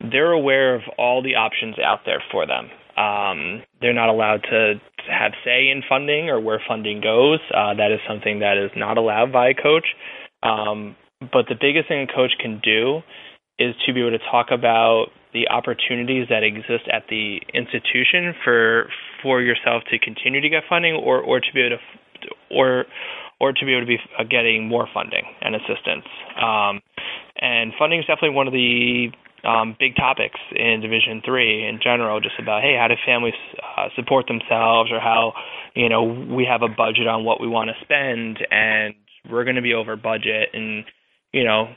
they're 0.00 0.32
aware 0.32 0.74
of 0.74 0.82
all 0.98 1.22
the 1.22 1.36
options 1.36 1.76
out 1.78 2.00
there 2.04 2.22
for 2.30 2.46
them. 2.46 2.68
Um, 2.96 3.62
they're 3.80 3.94
not 3.94 4.08
allowed 4.08 4.42
to 4.50 4.80
have 5.08 5.32
say 5.44 5.68
in 5.68 5.82
funding 5.88 6.28
or 6.28 6.40
where 6.40 6.60
funding 6.66 7.00
goes. 7.00 7.40
Uh, 7.54 7.74
that 7.74 7.92
is 7.92 8.00
something 8.08 8.40
that 8.40 8.56
is 8.56 8.70
not 8.76 8.98
allowed 8.98 9.32
by 9.32 9.50
a 9.50 9.54
coach. 9.54 9.86
Um, 10.42 10.96
but 11.20 11.46
the 11.48 11.56
biggest 11.60 11.88
thing 11.88 12.06
a 12.08 12.12
coach 12.12 12.32
can 12.40 12.60
do 12.62 13.00
is 13.58 13.74
to 13.86 13.92
be 13.92 14.00
able 14.00 14.16
to 14.16 14.24
talk 14.30 14.48
about 14.50 15.06
the 15.32 15.48
opportunities 15.48 16.26
that 16.28 16.42
exist 16.42 16.88
at 16.92 17.04
the 17.08 17.40
institution 17.52 18.34
for 18.44 18.88
for 19.22 19.40
yourself 19.40 19.82
to 19.90 19.98
continue 19.98 20.40
to 20.40 20.48
get 20.48 20.62
funding 20.68 20.94
or 20.94 21.20
or 21.20 21.40
to 21.40 21.46
be 21.54 21.60
able 21.60 21.76
to 21.76 22.28
or 22.50 22.84
or 23.40 23.52
to 23.52 23.64
be 23.64 23.72
able 23.72 23.82
to 23.82 23.86
be 23.86 23.98
uh, 24.18 24.24
getting 24.24 24.68
more 24.68 24.88
funding 24.92 25.24
and 25.40 25.54
assistance. 25.54 26.06
Um, 26.40 26.80
and 27.36 27.72
funding 27.78 28.00
is 28.00 28.06
definitely 28.06 28.30
one 28.30 28.46
of 28.46 28.52
the 28.52 29.08
um, 29.44 29.76
big 29.78 29.94
topics 29.96 30.40
in 30.54 30.80
Division 30.80 31.22
Three 31.24 31.66
in 31.66 31.78
general, 31.82 32.20
just 32.20 32.38
about 32.38 32.62
hey, 32.62 32.76
how 32.78 32.88
do 32.88 32.94
families 33.04 33.34
uh, 33.76 33.88
support 33.94 34.26
themselves, 34.26 34.90
or 34.90 35.00
how 35.00 35.34
you 35.74 35.88
know 35.88 36.02
we 36.02 36.46
have 36.50 36.62
a 36.62 36.68
budget 36.68 37.06
on 37.06 37.24
what 37.24 37.40
we 37.40 37.46
want 37.46 37.70
to 37.70 37.84
spend, 37.84 38.38
and 38.50 38.94
we're 39.30 39.44
going 39.44 39.56
to 39.56 39.62
be 39.62 39.74
over 39.74 39.96
budget, 39.96 40.50
and 40.52 40.84
you 41.32 41.44
know 41.44 41.68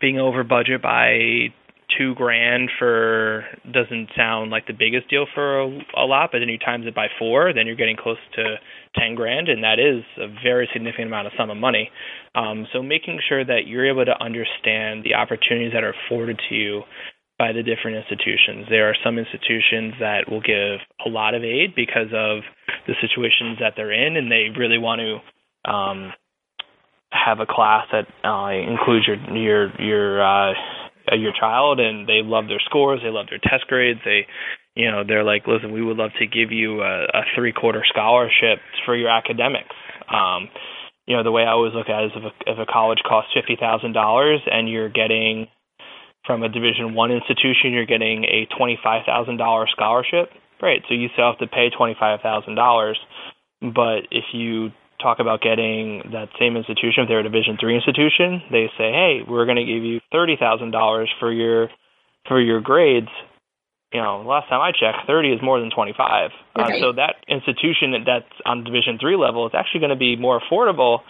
being 0.00 0.18
over 0.18 0.42
budget 0.42 0.82
by 0.82 1.52
two 1.98 2.14
grand 2.14 2.70
for 2.78 3.44
doesn't 3.70 4.08
sound 4.16 4.50
like 4.50 4.66
the 4.66 4.72
biggest 4.72 5.08
deal 5.08 5.26
for 5.34 5.60
a, 5.60 5.66
a 5.96 6.06
lot, 6.06 6.30
but 6.32 6.38
then 6.40 6.48
you 6.48 6.58
times 6.58 6.86
it 6.86 6.94
by 6.94 7.08
four, 7.18 7.52
then 7.52 7.66
you're 7.66 7.76
getting 7.76 7.96
close 7.96 8.18
to 8.34 8.56
ten 8.96 9.14
grand, 9.14 9.48
and 9.48 9.62
that 9.64 9.78
is 9.78 10.04
a 10.18 10.28
very 10.42 10.68
significant 10.72 11.08
amount 11.08 11.26
of 11.26 11.32
sum 11.36 11.50
of 11.50 11.56
money. 11.56 11.90
Um, 12.34 12.66
so 12.72 12.82
making 12.82 13.20
sure 13.28 13.44
that 13.44 13.66
you're 13.66 13.88
able 13.88 14.04
to 14.04 14.22
understand 14.22 15.04
the 15.04 15.14
opportunities 15.14 15.72
that 15.72 15.84
are 15.84 15.94
afforded 16.06 16.40
to 16.48 16.54
you 16.54 16.82
by 17.38 17.52
the 17.52 17.62
different 17.62 17.96
institutions. 17.96 18.66
There 18.70 18.88
are 18.88 18.96
some 19.02 19.18
institutions 19.18 19.94
that 19.98 20.30
will 20.30 20.42
give 20.42 20.78
a 21.04 21.08
lot 21.08 21.34
of 21.34 21.42
aid 21.42 21.74
because 21.74 22.08
of 22.14 22.42
the 22.86 22.94
situations 23.00 23.58
that 23.60 23.72
they're 23.76 23.92
in, 23.92 24.16
and 24.16 24.30
they 24.30 24.48
really 24.56 24.78
want 24.78 25.00
to 25.00 25.70
um, 25.70 26.12
have 27.10 27.40
a 27.40 27.46
class 27.46 27.86
that 27.92 28.06
uh, 28.24 28.50
includes 28.50 29.06
your 29.06 29.18
your 29.36 29.80
your 29.80 30.22
uh, 30.22 30.54
your 31.12 31.32
child, 31.38 31.80
and 31.80 32.08
they 32.08 32.22
love 32.22 32.48
their 32.48 32.60
scores, 32.64 33.00
they 33.02 33.10
love 33.10 33.26
their 33.28 33.38
test 33.42 33.66
grades, 33.68 34.00
they 34.04 34.26
you 34.74 34.90
know 34.90 35.04
they're 35.06 35.24
like, 35.24 35.46
listen, 35.46 35.72
we 35.72 35.82
would 35.82 35.96
love 35.96 36.10
to 36.18 36.26
give 36.26 36.52
you 36.52 36.82
a, 36.82 37.04
a 37.04 37.22
three 37.34 37.52
quarter 37.52 37.82
scholarship 37.88 38.58
for 38.84 38.96
your 38.96 39.10
academics. 39.10 39.74
Um, 40.08 40.48
you 41.06 41.16
know 41.16 41.22
the 41.22 41.32
way 41.32 41.42
I 41.42 41.52
always 41.52 41.74
look 41.74 41.88
at 41.88 42.04
it 42.04 42.06
is 42.06 42.12
if 42.16 42.24
a, 42.24 42.50
if 42.52 42.68
a 42.68 42.70
college 42.70 43.00
costs 43.06 43.32
fifty 43.34 43.56
thousand 43.58 43.92
dollars 43.92 44.40
and 44.46 44.68
you're 44.68 44.88
getting 44.88 45.48
from 46.26 46.42
a 46.42 46.48
Division 46.48 46.94
One 46.94 47.10
institution, 47.10 47.72
you're 47.72 47.86
getting 47.86 48.24
a 48.24 48.46
twenty 48.56 48.78
five 48.82 49.02
thousand 49.04 49.36
dollar 49.36 49.66
scholarship. 49.70 50.30
Great, 50.60 50.82
so 50.88 50.94
you 50.94 51.08
still 51.12 51.26
have 51.26 51.38
to 51.38 51.48
pay 51.48 51.70
twenty 51.76 51.96
five 51.98 52.20
thousand 52.20 52.54
dollars, 52.54 52.98
but 53.60 54.06
if 54.10 54.24
you 54.32 54.70
talk 55.02 55.18
about 55.18 55.42
getting 55.42 56.02
that 56.12 56.28
same 56.38 56.56
institution, 56.56 57.04
if 57.04 57.08
they're 57.08 57.20
a 57.20 57.22
Division 57.22 57.56
three 57.60 57.74
institution, 57.74 58.42
they 58.50 58.70
say, 58.78 58.92
hey, 58.92 59.20
we're 59.26 59.44
going 59.44 59.58
to 59.58 59.64
give 59.64 59.82
you 59.82 60.00
thirty 60.10 60.36
thousand 60.38 60.70
dollars 60.70 61.10
for 61.18 61.32
your 61.32 61.68
for 62.28 62.40
your 62.40 62.60
grades. 62.60 63.10
You 63.92 64.00
know, 64.00 64.22
last 64.22 64.48
time 64.48 64.60
I 64.60 64.70
checked, 64.72 65.06
thirty 65.06 65.32
is 65.32 65.40
more 65.42 65.60
than 65.60 65.70
twenty 65.70 65.94
five. 65.96 66.30
Uh, 66.56 66.68
so 66.80 66.92
that 66.92 67.16
institution 67.28 67.92
that's 68.06 68.32
on 68.46 68.64
Division 68.64 68.98
three 69.00 69.16
level 69.16 69.46
is 69.46 69.52
actually 69.54 69.80
going 69.80 69.90
to 69.90 69.96
be 69.96 70.16
more 70.16 70.40
affordable 70.40 71.00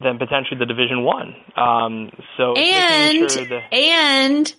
than 0.00 0.18
potentially 0.18 0.58
the 0.58 0.66
Division 0.66 1.04
one. 1.04 1.34
Um, 1.56 2.10
so 2.36 2.54
and 2.54 3.30
sure 3.30 3.62
and 3.70 4.54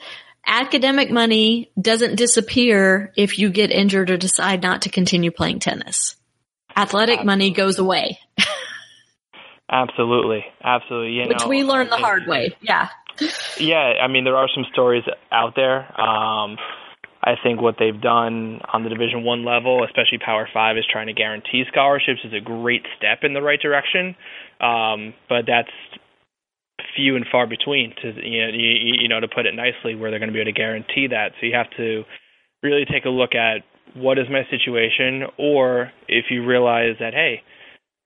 academic 0.45 1.09
money 1.09 1.71
doesn't 1.79 2.15
disappear 2.15 3.13
if 3.15 3.39
you 3.39 3.49
get 3.49 3.71
injured 3.71 4.11
or 4.11 4.17
decide 4.17 4.61
not 4.61 4.83
to 4.83 4.89
continue 4.89 5.31
playing 5.31 5.59
tennis. 5.59 6.15
Athletic 6.75 7.19
Absolutely. 7.19 7.25
money 7.25 7.51
goes 7.51 7.79
away. 7.79 8.19
Absolutely, 9.71 10.45
absolutely. 10.63 11.13
You 11.13 11.27
Which 11.27 11.39
know, 11.39 11.47
we 11.47 11.63
learned 11.63 11.91
the 11.91 11.97
hard 11.97 12.27
way. 12.27 12.55
Yeah. 12.61 12.89
yeah, 13.59 13.93
I 14.01 14.07
mean 14.07 14.23
there 14.23 14.35
are 14.35 14.49
some 14.53 14.65
stories 14.71 15.03
out 15.31 15.53
there. 15.55 15.79
Um, 15.99 16.57
I 17.23 17.35
think 17.41 17.61
what 17.61 17.75
they've 17.79 17.99
done 17.99 18.59
on 18.73 18.83
the 18.83 18.89
Division 18.89 19.23
One 19.23 19.45
level, 19.45 19.83
especially 19.85 20.17
Power 20.17 20.47
Five, 20.53 20.77
is 20.77 20.85
trying 20.91 21.07
to 21.07 21.13
guarantee 21.13 21.63
scholarships 21.69 22.19
is 22.23 22.33
a 22.33 22.41
great 22.41 22.83
step 22.97 23.19
in 23.23 23.33
the 23.33 23.41
right 23.41 23.59
direction. 23.59 24.15
Um, 24.59 25.13
but 25.29 25.45
that's 25.47 25.71
few 26.95 27.15
and 27.15 27.25
far 27.31 27.47
between 27.47 27.93
to 28.01 28.07
you 28.07 28.41
know 28.41 28.51
you, 28.53 28.95
you 29.01 29.07
know 29.07 29.19
to 29.19 29.27
put 29.27 29.45
it 29.45 29.55
nicely 29.55 29.95
where 29.95 30.11
they're 30.11 30.19
going 30.19 30.29
to 30.29 30.33
be 30.33 30.41
able 30.41 30.51
to 30.51 30.57
guarantee 30.57 31.07
that. 31.07 31.31
So 31.39 31.45
you 31.45 31.55
have 31.55 31.69
to 31.77 32.03
really 32.61 32.85
take 32.85 33.05
a 33.05 33.09
look 33.09 33.35
at 33.35 33.63
what 33.95 34.17
is 34.17 34.25
my 34.29 34.43
situation, 34.49 35.23
or 35.37 35.91
if 36.07 36.25
you 36.29 36.45
realize 36.45 36.95
that 36.99 37.13
hey 37.13 37.41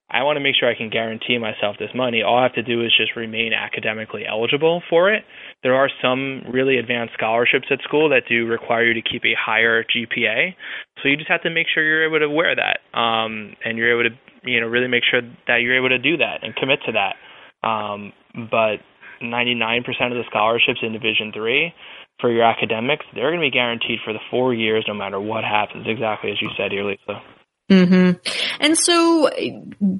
I 0.09 0.23
want 0.23 0.37
to 0.37 0.39
make 0.39 0.55
sure 0.57 0.69
I 0.69 0.75
can 0.75 0.89
guarantee 0.89 1.37
myself 1.37 1.75
this 1.79 1.89
money. 1.93 2.23
All 2.23 2.37
I 2.37 2.43
have 2.43 2.55
to 2.55 2.63
do 2.63 2.83
is 2.83 2.95
just 2.95 3.15
remain 3.17 3.51
academically 3.51 4.23
eligible 4.25 4.81
for 4.89 5.11
it. 5.11 5.23
There 5.63 5.75
are 5.75 5.89
some 6.01 6.43
really 6.49 6.77
advanced 6.77 7.13
scholarships 7.15 7.67
at 7.71 7.79
school 7.83 8.09
that 8.09 8.23
do 8.29 8.47
require 8.47 8.85
you 8.85 8.93
to 8.93 9.01
keep 9.01 9.23
a 9.25 9.35
higher 9.37 9.83
GPA. 9.83 10.55
So 11.03 11.09
you 11.09 11.17
just 11.17 11.29
have 11.29 11.43
to 11.43 11.49
make 11.49 11.67
sure 11.73 11.83
you're 11.83 12.07
able 12.07 12.19
to 12.19 12.29
wear 12.29 12.55
that, 12.55 12.79
um, 12.97 13.55
and 13.65 13.77
you're 13.77 13.99
able 13.99 14.09
to, 14.09 14.49
you 14.49 14.61
know, 14.61 14.67
really 14.67 14.87
make 14.87 15.03
sure 15.03 15.21
that 15.47 15.57
you're 15.57 15.75
able 15.75 15.89
to 15.89 15.99
do 15.99 16.15
that 16.17 16.39
and 16.41 16.55
commit 16.55 16.79
to 16.85 16.93
that. 16.93 17.67
Um, 17.67 18.13
but 18.49 18.79
99% 19.21 19.83
of 19.87 20.15
the 20.15 20.23
scholarships 20.29 20.79
in 20.81 20.93
Division 20.93 21.33
Three 21.33 21.73
for 22.21 22.31
your 22.31 22.43
academics, 22.43 23.05
they're 23.13 23.29
going 23.29 23.41
to 23.41 23.45
be 23.45 23.51
guaranteed 23.51 23.99
for 24.05 24.13
the 24.13 24.23
four 24.31 24.53
years, 24.53 24.85
no 24.87 24.93
matter 24.93 25.19
what 25.19 25.43
happens. 25.43 25.85
Exactly 25.85 26.31
as 26.31 26.41
you 26.41 26.49
said 26.57 26.71
here, 26.71 26.85
Lisa. 26.85 27.21
Hmm 27.69 28.11
And 28.59 28.77
so, 28.77 29.29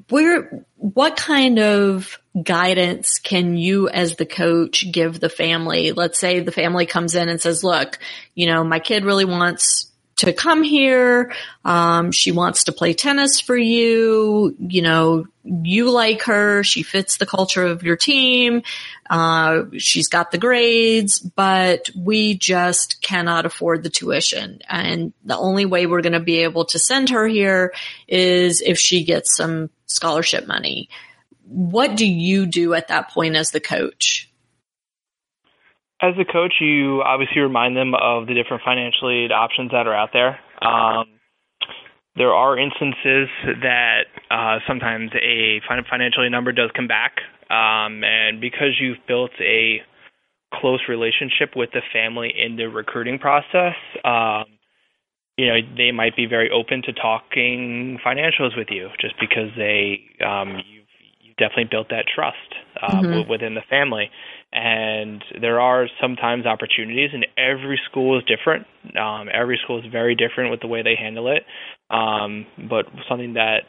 where, 0.08 0.64
what 0.76 1.16
kind 1.16 1.58
of 1.58 2.18
guidance 2.42 3.18
can 3.18 3.56
you 3.56 3.88
as 3.88 4.16
the 4.16 4.26
coach 4.26 4.90
give 4.90 5.20
the 5.20 5.28
family? 5.28 5.92
Let's 5.92 6.18
say 6.18 6.40
the 6.40 6.52
family 6.52 6.86
comes 6.86 7.14
in 7.14 7.28
and 7.28 7.40
says, 7.40 7.62
look, 7.62 7.98
you 8.34 8.46
know, 8.46 8.64
my 8.64 8.78
kid 8.78 9.04
really 9.04 9.26
wants 9.26 9.92
to 10.18 10.32
come 10.32 10.62
here. 10.62 11.32
Um, 11.64 12.10
she 12.12 12.32
wants 12.32 12.64
to 12.64 12.72
play 12.72 12.92
tennis 12.92 13.40
for 13.40 13.56
you. 13.56 14.56
You 14.58 14.82
know, 14.82 15.26
you 15.44 15.90
like 15.90 16.22
her. 16.22 16.64
She 16.64 16.82
fits 16.82 17.16
the 17.16 17.26
culture 17.26 17.64
of 17.64 17.82
your 17.84 17.96
team. 17.96 18.62
Uh, 19.08 19.64
she's 19.78 20.08
got 20.08 20.30
the 20.30 20.38
grades, 20.38 21.20
but 21.20 21.88
we 21.96 22.34
just 22.34 23.00
cannot 23.00 23.46
afford 23.46 23.82
the 23.82 23.90
tuition. 23.90 24.60
And 24.68 25.12
the 25.24 25.36
only 25.36 25.64
way 25.64 25.86
we're 25.86 26.02
going 26.02 26.12
to 26.12 26.20
be 26.20 26.38
able 26.38 26.64
to 26.66 26.78
send 26.78 27.10
her 27.10 27.26
here 27.26 27.72
is 28.08 28.60
if 28.60 28.78
she 28.78 29.04
gets 29.04 29.36
some 29.36 29.70
scholarship 29.86 30.46
money. 30.46 30.88
what 31.48 31.96
do 31.96 32.06
you 32.06 32.44
do 32.44 32.74
at 32.74 32.88
that 32.88 33.10
point 33.10 33.34
as 33.34 33.50
the 33.52 33.60
coach? 33.60 34.27
As 36.00 36.14
a 36.18 36.24
coach, 36.24 36.54
you 36.60 37.02
obviously 37.02 37.40
remind 37.40 37.76
them 37.76 37.92
of 37.94 38.26
the 38.28 38.34
different 38.34 38.62
financial 38.64 39.10
aid 39.10 39.32
options 39.32 39.72
that 39.72 39.86
are 39.88 39.94
out 39.94 40.10
there. 40.12 40.38
Um, 40.62 41.18
there 42.14 42.32
are 42.32 42.58
instances 42.58 43.28
that 43.62 44.04
uh, 44.30 44.58
sometimes 44.66 45.10
a 45.14 45.60
financial 45.68 46.24
aid 46.24 46.32
number 46.32 46.52
does 46.52 46.70
come 46.76 46.86
back, 46.86 47.16
um, 47.50 48.04
and 48.04 48.40
because 48.40 48.78
you've 48.80 48.98
built 49.06 49.30
a 49.40 49.80
close 50.54 50.80
relationship 50.88 51.54
with 51.54 51.70
the 51.72 51.82
family 51.92 52.32
in 52.36 52.56
the 52.56 52.66
recruiting 52.66 53.18
process, 53.18 53.74
um, 54.04 54.44
you 55.36 55.46
know 55.46 55.56
they 55.76 55.92
might 55.92 56.16
be 56.16 56.26
very 56.26 56.50
open 56.50 56.82
to 56.82 56.92
talking 56.92 57.98
financials 58.04 58.56
with 58.56 58.68
you, 58.70 58.88
just 59.00 59.14
because 59.20 59.50
they 59.56 60.00
um, 60.24 60.56
you've, 60.56 60.90
you've 61.20 61.36
definitely 61.36 61.68
built 61.70 61.88
that 61.90 62.06
trust 62.12 62.36
uh, 62.82 63.00
mm-hmm. 63.00 63.30
within 63.30 63.54
the 63.54 63.62
family. 63.70 64.10
And 64.52 65.22
there 65.40 65.60
are 65.60 65.86
sometimes 66.00 66.46
opportunities, 66.46 67.10
and 67.12 67.26
every 67.36 67.78
school 67.90 68.18
is 68.18 68.24
different. 68.24 68.66
Um, 68.98 69.28
every 69.32 69.60
school 69.62 69.78
is 69.78 69.84
very 69.92 70.14
different 70.14 70.50
with 70.50 70.60
the 70.60 70.66
way 70.66 70.82
they 70.82 70.96
handle 70.98 71.28
it. 71.28 71.44
Um, 71.90 72.46
but 72.68 72.86
something 73.08 73.34
that 73.34 73.64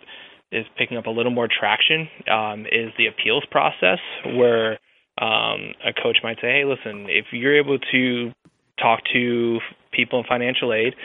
is 0.51 0.65
picking 0.77 0.97
up 0.97 1.05
a 1.05 1.09
little 1.09 1.31
more 1.31 1.47
traction 1.47 2.07
um, 2.31 2.61
is 2.65 2.91
the 2.97 3.07
appeals 3.07 3.43
process, 3.51 3.99
where 4.25 4.79
um, 5.21 5.73
a 5.85 5.93
coach 6.01 6.19
might 6.23 6.37
say, 6.37 6.47
"Hey, 6.47 6.63
listen, 6.65 7.07
if 7.09 7.25
you're 7.33 7.59
able 7.59 7.77
to 7.91 8.31
talk 8.79 9.01
to 9.13 9.59
people 9.91 10.19
in 10.19 10.25
financial 10.27 10.73
aid 10.73 10.95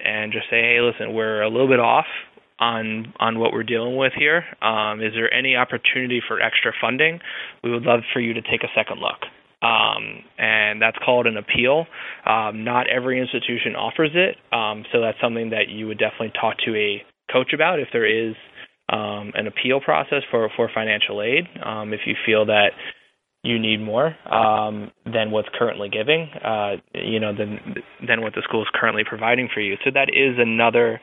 and 0.00 0.32
just 0.32 0.46
say, 0.50 0.60
hey, 0.60 0.80
listen, 0.80 1.14
we're 1.14 1.42
a 1.42 1.48
little 1.48 1.68
bit 1.68 1.80
off 1.80 2.06
on 2.58 3.12
on 3.18 3.38
what 3.38 3.52
we're 3.52 3.64
dealing 3.64 3.96
with 3.96 4.12
here. 4.16 4.44
Um, 4.62 5.00
is 5.00 5.12
there 5.14 5.32
any 5.32 5.56
opportunity 5.56 6.20
for 6.26 6.40
extra 6.40 6.72
funding? 6.80 7.20
We 7.62 7.70
would 7.70 7.82
love 7.82 8.00
for 8.12 8.20
you 8.20 8.34
to 8.34 8.42
take 8.42 8.62
a 8.62 8.72
second 8.74 9.00
look. 9.00 9.20
Um, 9.62 10.22
and 10.38 10.80
that's 10.80 10.98
called 11.04 11.26
an 11.26 11.36
appeal. 11.38 11.86
Um, 12.26 12.62
not 12.64 12.88
every 12.88 13.20
institution 13.20 13.74
offers 13.74 14.10
it, 14.14 14.36
um, 14.54 14.84
so 14.92 15.00
that's 15.00 15.18
something 15.20 15.50
that 15.50 15.68
you 15.68 15.86
would 15.86 15.98
definitely 15.98 16.32
talk 16.38 16.56
to 16.66 16.76
a 16.76 17.02
coach 17.32 17.52
about 17.54 17.80
if 17.80 17.88
there 17.92 18.06
is 18.06 18.34
um, 18.92 19.32
an 19.34 19.46
appeal 19.46 19.80
process 19.80 20.22
for 20.30 20.50
for 20.56 20.70
financial 20.72 21.22
aid. 21.22 21.44
Um, 21.64 21.92
if 21.92 22.00
you 22.06 22.14
feel 22.24 22.46
that 22.46 22.70
you 23.42 23.58
need 23.58 23.78
more 23.78 24.14
um, 24.30 24.90
than 25.04 25.30
what's 25.30 25.48
currently 25.56 25.88
giving, 25.88 26.28
uh, 26.44 26.76
you 26.94 27.20
know, 27.20 27.34
than 27.34 27.76
than 28.06 28.20
what 28.20 28.34
the 28.34 28.42
school 28.42 28.62
is 28.62 28.68
currently 28.74 29.04
providing 29.08 29.48
for 29.52 29.60
you. 29.60 29.76
So 29.84 29.90
that 29.94 30.08
is 30.10 30.36
another 30.38 31.00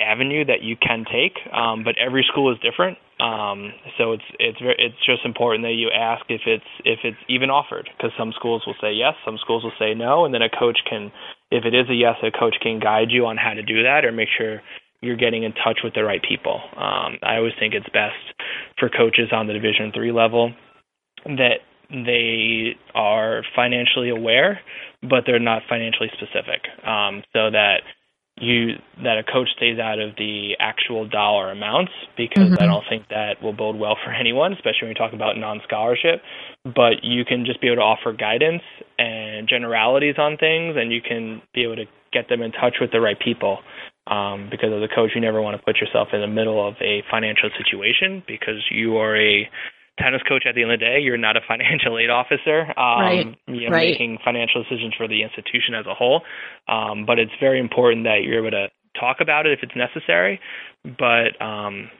avenue 0.00 0.44
that 0.44 0.62
you 0.62 0.76
can 0.76 1.04
take, 1.04 1.38
um, 1.52 1.84
but 1.84 1.94
every 1.98 2.24
school 2.28 2.52
is 2.52 2.58
different. 2.60 2.98
Um, 3.20 3.72
so 3.96 4.12
it's 4.12 4.24
it's 4.40 4.58
very, 4.58 4.74
it's 4.78 4.98
just 5.06 5.24
important 5.24 5.62
that 5.64 5.74
you 5.74 5.90
ask 5.94 6.24
if 6.28 6.42
it's 6.46 6.64
if 6.84 7.00
it's 7.04 7.18
even 7.28 7.48
offered, 7.48 7.88
because 7.96 8.10
some 8.18 8.32
schools 8.32 8.64
will 8.66 8.74
say 8.80 8.92
yes, 8.92 9.14
some 9.24 9.38
schools 9.38 9.62
will 9.62 9.78
say 9.78 9.94
no, 9.94 10.24
and 10.24 10.34
then 10.34 10.42
a 10.42 10.50
coach 10.50 10.78
can, 10.88 11.12
if 11.50 11.64
it 11.64 11.74
is 11.74 11.88
a 11.88 11.94
yes, 11.94 12.16
a 12.22 12.30
coach 12.30 12.56
can 12.60 12.80
guide 12.80 13.10
you 13.10 13.26
on 13.26 13.36
how 13.36 13.54
to 13.54 13.62
do 13.62 13.84
that 13.84 14.04
or 14.04 14.10
make 14.10 14.28
sure 14.36 14.60
you're 15.00 15.16
getting 15.16 15.44
in 15.44 15.52
touch 15.52 15.80
with 15.84 15.94
the 15.94 16.02
right 16.02 16.22
people. 16.26 16.60
Um, 16.76 17.18
I 17.22 17.36
always 17.36 17.52
think 17.60 17.74
it's 17.74 17.88
best 17.90 18.18
for 18.78 18.88
coaches 18.88 19.28
on 19.30 19.46
the 19.46 19.52
Division 19.52 19.92
three 19.94 20.12
level 20.12 20.52
that 21.24 21.60
they 21.90 22.74
are 22.94 23.44
financially 23.54 24.10
aware, 24.10 24.60
but 25.02 25.24
they're 25.26 25.38
not 25.38 25.62
financially 25.68 26.10
specific. 26.14 26.66
Um, 26.84 27.22
so 27.32 27.50
that 27.50 27.82
you 28.40 28.74
that 29.02 29.18
a 29.18 29.22
coach 29.22 29.48
stays 29.56 29.78
out 29.78 30.00
of 30.00 30.16
the 30.16 30.56
actual 30.58 31.06
dollar 31.08 31.52
amounts 31.52 31.92
because 32.16 32.50
mm-hmm. 32.50 32.62
I 32.62 32.66
don't 32.66 32.84
think 32.88 33.08
that 33.08 33.40
will 33.40 33.52
bode 33.52 33.76
well 33.76 33.96
for 34.04 34.12
anyone, 34.20 34.52
especially 34.52 34.82
when 34.82 34.90
we 34.90 34.94
talk 34.94 35.12
about 35.12 35.36
non-scholarship. 35.36 36.20
But 36.64 37.02
you 37.02 37.24
can 37.24 37.44
just 37.44 37.60
be 37.60 37.68
able 37.68 37.76
to 37.76 37.82
offer 37.82 38.12
guidance 38.12 38.62
and 38.98 39.48
generalities 39.48 40.16
on 40.18 40.36
things, 40.36 40.76
and 40.76 40.92
you 40.92 41.00
can 41.00 41.42
be 41.54 41.62
able 41.62 41.76
to 41.76 41.84
get 42.12 42.28
them 42.28 42.42
in 42.42 42.52
touch 42.52 42.76
with 42.80 42.90
the 42.90 43.00
right 43.00 43.18
people. 43.18 43.58
Um, 44.06 44.48
because 44.50 44.68
as 44.68 44.82
a 44.82 44.94
coach, 44.94 45.12
you 45.14 45.20
never 45.20 45.40
want 45.40 45.56
to 45.56 45.64
put 45.64 45.80
yourself 45.80 46.08
in 46.12 46.20
the 46.20 46.26
middle 46.26 46.66
of 46.66 46.74
a 46.82 47.02
financial 47.10 47.48
situation 47.56 48.22
because 48.26 48.60
you 48.70 48.98
are 48.98 49.16
a 49.16 49.48
tennis 49.98 50.22
coach 50.28 50.44
at 50.46 50.54
the 50.54 50.62
end 50.62 50.72
of 50.72 50.80
the 50.80 50.84
day. 50.84 50.98
You're 51.00 51.18
not 51.18 51.36
a 51.36 51.40
financial 51.48 51.98
aid 51.98 52.10
officer, 52.10 52.66
um, 52.78 53.00
right. 53.00 53.26
you 53.46 53.68
know, 53.68 53.76
right. 53.76 53.90
making 53.90 54.18
financial 54.24 54.62
decisions 54.62 54.94
for 54.96 55.08
the 55.08 55.22
institution 55.22 55.74
as 55.74 55.86
a 55.86 55.94
whole. 55.94 56.22
Um, 56.68 57.06
but 57.06 57.18
it's 57.18 57.32
very 57.40 57.60
important 57.60 58.04
that 58.04 58.22
you're 58.24 58.38
able 58.38 58.50
to 58.52 58.68
talk 58.98 59.18
about 59.20 59.46
it 59.46 59.52
if 59.52 59.60
it's 59.62 59.76
necessary, 59.76 60.40
but 60.84 61.34
um, 61.40 61.90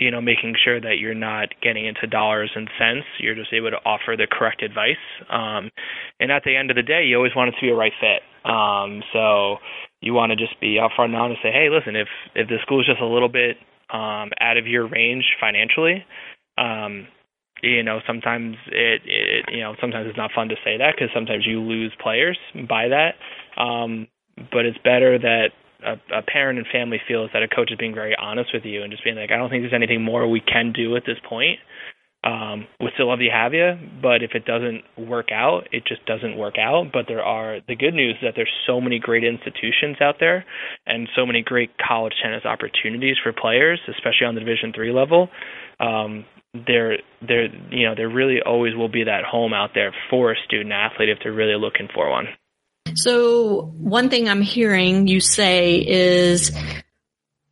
you 0.00 0.10
know, 0.10 0.20
making 0.20 0.54
sure 0.64 0.80
that 0.80 0.96
you're 0.98 1.14
not 1.14 1.50
getting 1.62 1.86
into 1.86 2.06
dollars 2.06 2.50
and 2.54 2.68
cents. 2.78 3.04
You're 3.18 3.34
just 3.34 3.52
able 3.52 3.70
to 3.70 3.76
offer 3.84 4.16
the 4.16 4.26
correct 4.26 4.62
advice. 4.62 4.96
Um, 5.28 5.70
and 6.18 6.32
at 6.32 6.42
the 6.42 6.56
end 6.56 6.70
of 6.70 6.76
the 6.76 6.82
day, 6.82 7.04
you 7.04 7.16
always 7.16 7.36
want 7.36 7.48
it 7.48 7.60
to 7.60 7.60
be 7.60 7.70
a 7.70 7.74
right 7.74 7.92
fit. 8.00 8.22
Um, 8.50 9.02
so 9.12 9.58
you 10.00 10.14
want 10.14 10.30
to 10.30 10.36
just 10.36 10.58
be 10.58 10.80
upfront 10.80 11.12
and 11.12 11.16
honest 11.16 11.40
and 11.44 11.52
say, 11.52 11.56
hey, 11.56 11.68
listen, 11.68 11.96
if 11.96 12.08
if 12.34 12.48
the 12.48 12.56
school 12.62 12.80
is 12.80 12.86
just 12.86 13.00
a 13.00 13.06
little 13.06 13.28
bit 13.28 13.58
um, 13.92 14.30
out 14.40 14.56
of 14.56 14.66
your 14.66 14.88
range 14.88 15.24
financially, 15.38 16.04
um, 16.56 17.06
you 17.62 17.82
know 17.82 18.00
sometimes 18.06 18.56
it, 18.68 19.02
it 19.04 19.44
you 19.52 19.60
know 19.60 19.74
sometimes 19.80 20.06
it's 20.08 20.16
not 20.16 20.30
fun 20.34 20.48
to 20.48 20.56
say 20.64 20.76
that 20.78 20.94
because 20.96 21.10
sometimes 21.14 21.46
you 21.46 21.60
lose 21.60 21.92
players 22.02 22.38
by 22.68 22.88
that. 22.88 23.14
Um 23.60 24.08
but 24.52 24.64
it's 24.64 24.78
better 24.78 25.18
that 25.18 25.48
a, 25.84 26.18
a 26.18 26.22
parent 26.22 26.58
and 26.58 26.66
family 26.72 27.00
feels 27.06 27.30
that 27.32 27.42
a 27.42 27.48
coach 27.48 27.70
is 27.70 27.78
being 27.78 27.94
very 27.94 28.14
honest 28.16 28.50
with 28.52 28.64
you 28.64 28.82
and 28.82 28.90
just 28.90 29.04
being 29.04 29.16
like 29.16 29.30
i 29.30 29.36
don't 29.36 29.50
think 29.50 29.62
there's 29.62 29.74
anything 29.74 30.02
more 30.02 30.28
we 30.28 30.40
can 30.40 30.72
do 30.72 30.96
at 30.96 31.04
this 31.06 31.18
point. 31.28 31.58
Um 32.22 32.66
we 32.80 32.90
still 32.94 33.08
love 33.08 33.18
to 33.20 33.28
have 33.32 33.54
you 33.54 33.72
but 34.02 34.22
if 34.22 34.32
it 34.34 34.44
doesn't 34.44 34.82
work 34.98 35.28
out 35.32 35.68
it 35.72 35.84
just 35.86 36.04
doesn't 36.06 36.36
work 36.36 36.56
out. 36.58 36.92
But 36.92 37.06
there 37.08 37.22
are 37.24 37.60
the 37.66 37.76
good 37.76 37.94
news 37.94 38.16
is 38.16 38.22
that 38.22 38.34
there's 38.36 38.52
so 38.66 38.80
many 38.80 38.98
great 38.98 39.24
institutions 39.24 39.96
out 40.00 40.16
there 40.20 40.44
and 40.86 41.08
so 41.16 41.24
many 41.24 41.42
great 41.42 41.70
college 41.78 42.14
tennis 42.22 42.44
opportunities 42.44 43.16
for 43.22 43.32
players 43.32 43.80
especially 43.88 44.26
on 44.26 44.34
the 44.34 44.40
division 44.40 44.72
three 44.74 44.92
level. 44.92 45.28
Um 45.80 46.24
there 46.52 46.98
there 47.26 47.46
you 47.70 47.88
know 47.88 47.94
there 47.94 48.08
really 48.08 48.40
always 48.44 48.74
will 48.74 48.88
be 48.88 49.04
that 49.04 49.24
home 49.24 49.52
out 49.52 49.70
there 49.74 49.94
for 50.08 50.32
a 50.32 50.36
student 50.46 50.72
athlete 50.72 51.08
if 51.08 51.18
they're 51.22 51.32
really 51.32 51.56
looking 51.56 51.88
for 51.94 52.10
one. 52.10 52.26
So 52.94 53.72
one 53.78 54.10
thing 54.10 54.28
I'm 54.28 54.42
hearing 54.42 55.06
you 55.06 55.20
say 55.20 55.76
is 55.76 56.50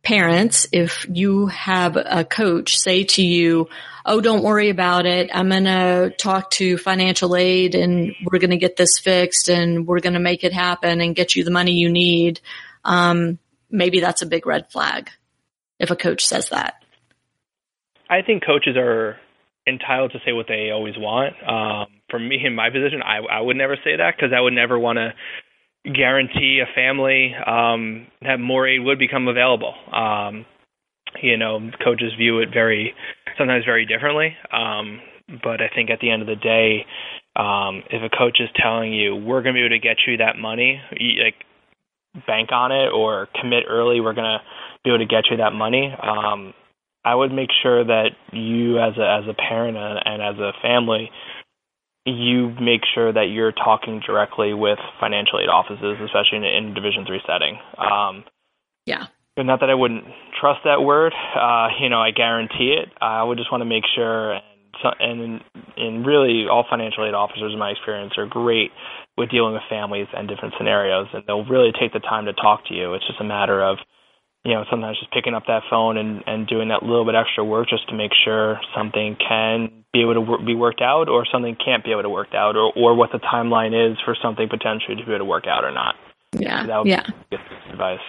parents, 0.03 0.67
if 0.71 1.05
you 1.09 1.47
have 1.47 1.95
a 1.95 2.25
coach 2.25 2.77
say 2.77 3.03
to 3.05 3.21
you, 3.25 3.69
Oh, 4.05 4.21
don't 4.21 4.43
worry 4.43 4.69
about 4.69 5.05
it. 5.05 5.29
I'm 5.33 5.49
going 5.49 5.65
to 5.65 6.11
talk 6.17 6.49
to 6.51 6.77
financial 6.77 7.35
aid 7.35 7.75
and 7.75 8.15
we're 8.23 8.39
going 8.39 8.49
to 8.49 8.57
get 8.57 8.75
this 8.75 8.97
fixed 8.97 9.49
and 9.49 9.85
we're 9.85 9.99
going 9.99 10.13
to 10.13 10.19
make 10.19 10.43
it 10.43 10.53
happen 10.53 10.99
and 10.99 11.15
get 11.15 11.35
you 11.35 11.43
the 11.43 11.51
money 11.51 11.73
you 11.73 11.91
need. 11.91 12.39
Um, 12.83 13.37
maybe 13.69 13.99
that's 13.99 14.21
a 14.23 14.25
big 14.25 14.47
red 14.47 14.71
flag 14.71 15.11
if 15.79 15.91
a 15.91 15.95
coach 15.95 16.25
says 16.25 16.49
that. 16.49 16.78
I 18.09 18.21
think 18.21 18.45
coaches 18.45 18.75
are 18.77 19.17
entitled 19.67 20.11
to 20.13 20.19
say 20.25 20.31
what 20.33 20.47
they 20.47 20.71
always 20.71 20.95
want. 20.97 21.35
Um, 21.47 21.87
for 22.09 22.19
me, 22.19 22.39
in 22.43 22.55
my 22.55 22.69
position, 22.69 23.01
I, 23.03 23.17
I 23.17 23.41
would 23.41 23.55
never 23.55 23.75
say 23.83 23.95
that 23.97 24.15
because 24.15 24.31
I 24.35 24.41
would 24.41 24.53
never 24.53 24.79
want 24.79 24.97
to 24.97 25.13
guarantee 25.91 26.61
a 26.61 26.73
family 26.73 27.33
um, 27.45 28.07
that 28.21 28.39
more 28.39 28.67
aid 28.67 28.83
would 28.83 28.99
become 28.99 29.27
available. 29.27 29.73
Um, 29.93 30.45
you 31.21 31.37
know, 31.37 31.71
coaches 31.83 32.13
view 32.17 32.39
it 32.39 32.49
very, 32.53 32.93
sometimes 33.37 33.65
very 33.65 33.85
differently. 33.85 34.35
Um, 34.51 35.01
but 35.43 35.61
I 35.61 35.69
think 35.73 35.89
at 35.89 35.99
the 35.99 36.09
end 36.09 36.21
of 36.21 36.27
the 36.27 36.35
day, 36.35 36.85
um, 37.35 37.83
if 37.89 38.01
a 38.01 38.15
coach 38.15 38.39
is 38.39 38.49
telling 38.55 38.93
you 38.93 39.15
we're 39.15 39.41
going 39.41 39.55
to 39.55 39.59
be 39.59 39.65
able 39.65 39.75
to 39.75 39.79
get 39.79 39.97
you 40.07 40.17
that 40.17 40.37
money, 40.37 40.81
you, 40.97 41.23
like 41.23 41.35
bank 42.25 42.51
on 42.51 42.71
it 42.71 42.89
or 42.91 43.27
commit 43.39 43.65
early, 43.69 44.01
we're 44.01 44.13
going 44.13 44.39
to 44.39 44.41
be 44.83 44.89
able 44.89 44.99
to 44.99 45.05
get 45.05 45.25
you 45.29 45.37
that 45.37 45.53
money. 45.53 45.93
Um, 46.01 46.53
I 47.03 47.15
would 47.15 47.31
make 47.31 47.49
sure 47.63 47.83
that 47.83 48.11
you, 48.33 48.79
as 48.79 48.97
a 48.97 49.23
as 49.23 49.23
a 49.29 49.33
parent 49.33 49.77
and, 49.77 49.99
and 50.05 50.21
as 50.21 50.39
a 50.39 50.51
family, 50.61 51.09
you 52.05 52.49
make 52.61 52.81
sure 52.93 53.11
that 53.11 53.29
you're 53.31 53.51
talking 53.51 54.01
directly 54.05 54.53
with 54.53 54.79
financial 54.99 55.39
aid 55.39 55.49
offices, 55.49 55.97
especially 56.03 56.37
in, 56.37 56.43
in 56.43 56.71
a 56.71 56.73
Division 56.73 57.05
three 57.05 57.21
setting. 57.25 57.57
Um, 57.77 58.23
yeah. 58.85 59.07
But 59.35 59.43
not 59.45 59.61
that 59.61 59.69
I 59.69 59.75
wouldn't 59.75 60.03
trust 60.41 60.61
that 60.65 60.81
word. 60.81 61.13
Uh, 61.13 61.69
you 61.79 61.87
know, 61.87 62.01
I 62.01 62.11
guarantee 62.11 62.75
it. 62.75 62.89
I 62.99 63.23
would 63.23 63.37
just 63.37 63.51
want 63.51 63.61
to 63.61 63.65
make 63.65 63.85
sure, 63.95 64.33
and 64.33 64.41
and 64.99 65.41
and 65.77 66.05
really, 66.05 66.47
all 66.51 66.65
financial 66.69 67.05
aid 67.05 67.13
officers, 67.13 67.53
in 67.53 67.59
my 67.59 67.71
experience, 67.71 68.13
are 68.17 68.25
great 68.25 68.71
with 69.17 69.29
dealing 69.29 69.53
with 69.53 69.63
families 69.69 70.07
and 70.13 70.27
different 70.27 70.55
scenarios, 70.57 71.07
and 71.13 71.23
they'll 71.25 71.45
really 71.45 71.71
take 71.79 71.93
the 71.93 71.99
time 71.99 72.25
to 72.25 72.33
talk 72.33 72.65
to 72.67 72.73
you. 72.73 72.93
It's 72.95 73.07
just 73.07 73.21
a 73.21 73.23
matter 73.23 73.63
of 73.63 73.77
you 74.45 74.53
know, 74.53 74.63
sometimes 74.69 74.97
just 74.99 75.11
picking 75.11 75.33
up 75.33 75.43
that 75.47 75.63
phone 75.69 75.97
and, 75.97 76.23
and 76.25 76.47
doing 76.47 76.69
that 76.69 76.81
little 76.83 77.05
bit 77.05 77.15
extra 77.15 77.43
work 77.43 77.67
just 77.69 77.87
to 77.89 77.95
make 77.95 78.11
sure 78.23 78.59
something 78.75 79.17
can 79.17 79.83
be 79.91 80.01
able 80.01 80.13
to 80.13 80.21
wor- 80.21 80.43
be 80.43 80.55
worked 80.55 80.81
out 80.81 81.09
or 81.09 81.25
something 81.31 81.57
can't 81.63 81.83
be 81.83 81.91
able 81.91 82.03
to 82.03 82.09
work 82.09 82.33
out 82.33 82.55
or, 82.55 82.71
or 82.75 82.95
what 82.95 83.11
the 83.11 83.19
timeline 83.19 83.73
is 83.73 83.97
for 84.05 84.15
something 84.21 84.47
potentially 84.47 84.95
to 84.95 85.05
be 85.05 85.11
able 85.11 85.19
to 85.19 85.25
work 85.25 85.45
out 85.47 85.63
or 85.63 85.71
not. 85.71 85.95
Yeah. 86.37 86.65
That 86.65 86.77
would 86.77 86.87
yeah. 86.87 87.05
be 87.29 87.37
advice. 87.71 87.99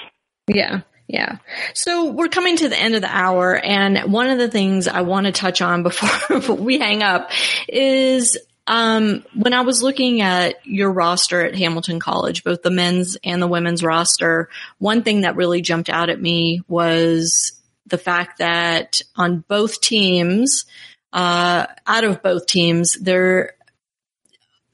Yeah. 0.47 0.83
Yeah. 1.09 1.39
So 1.75 2.13
we're 2.13 2.29
coming 2.29 2.57
to 2.59 2.69
the 2.69 2.79
end 2.79 2.95
of 2.95 3.01
the 3.01 3.11
hour 3.11 3.57
and 3.57 4.13
one 4.13 4.29
of 4.29 4.39
the 4.39 4.49
things 4.49 4.87
I 4.87 5.01
want 5.01 5.27
to 5.27 5.33
touch 5.33 5.61
on 5.61 5.83
before 5.83 6.55
we 6.55 6.79
hang 6.79 7.03
up 7.03 7.33
is 7.69 8.39
um, 8.67 9.25
when 9.35 9.53
I 9.53 9.63
was 9.63 9.83
looking 9.83 10.21
at 10.21 10.65
your 10.65 10.93
roster 10.93 11.43
at 11.43 11.57
Hamilton 11.57 11.99
College, 11.99 12.45
both 12.45 12.63
the 12.63 12.71
men's 12.71 13.17
and 13.25 13.41
the 13.41 13.49
women's 13.49 13.83
roster, 13.83 14.49
one 14.79 15.03
thing 15.03 15.23
that 15.23 15.37
really 15.37 15.61
jumped 15.61 15.89
out 15.89 16.11
at 16.11 16.21
me 16.21 16.63
was 16.69 17.53
the 17.87 17.99
fact 17.99 18.39
that 18.39 19.01
on 19.17 19.45
both 19.49 19.81
teams, 19.81 20.65
uh, 21.13 21.67
out 21.87 22.05
of 22.05 22.23
both 22.23 22.47
teams, 22.47 22.95
there 22.95 23.55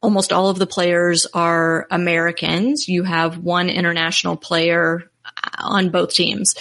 almost 0.03 0.33
all 0.33 0.51
of 0.51 0.59
the 0.59 0.67
players 0.67 1.27
are 1.33 1.87
Americans. 1.91 2.89
You 2.89 3.03
have 3.03 3.39
one 3.39 3.69
international 3.69 4.37
player 4.37 5.11
on 5.59 5.91
both 5.91 6.13
teams. 6.13 6.55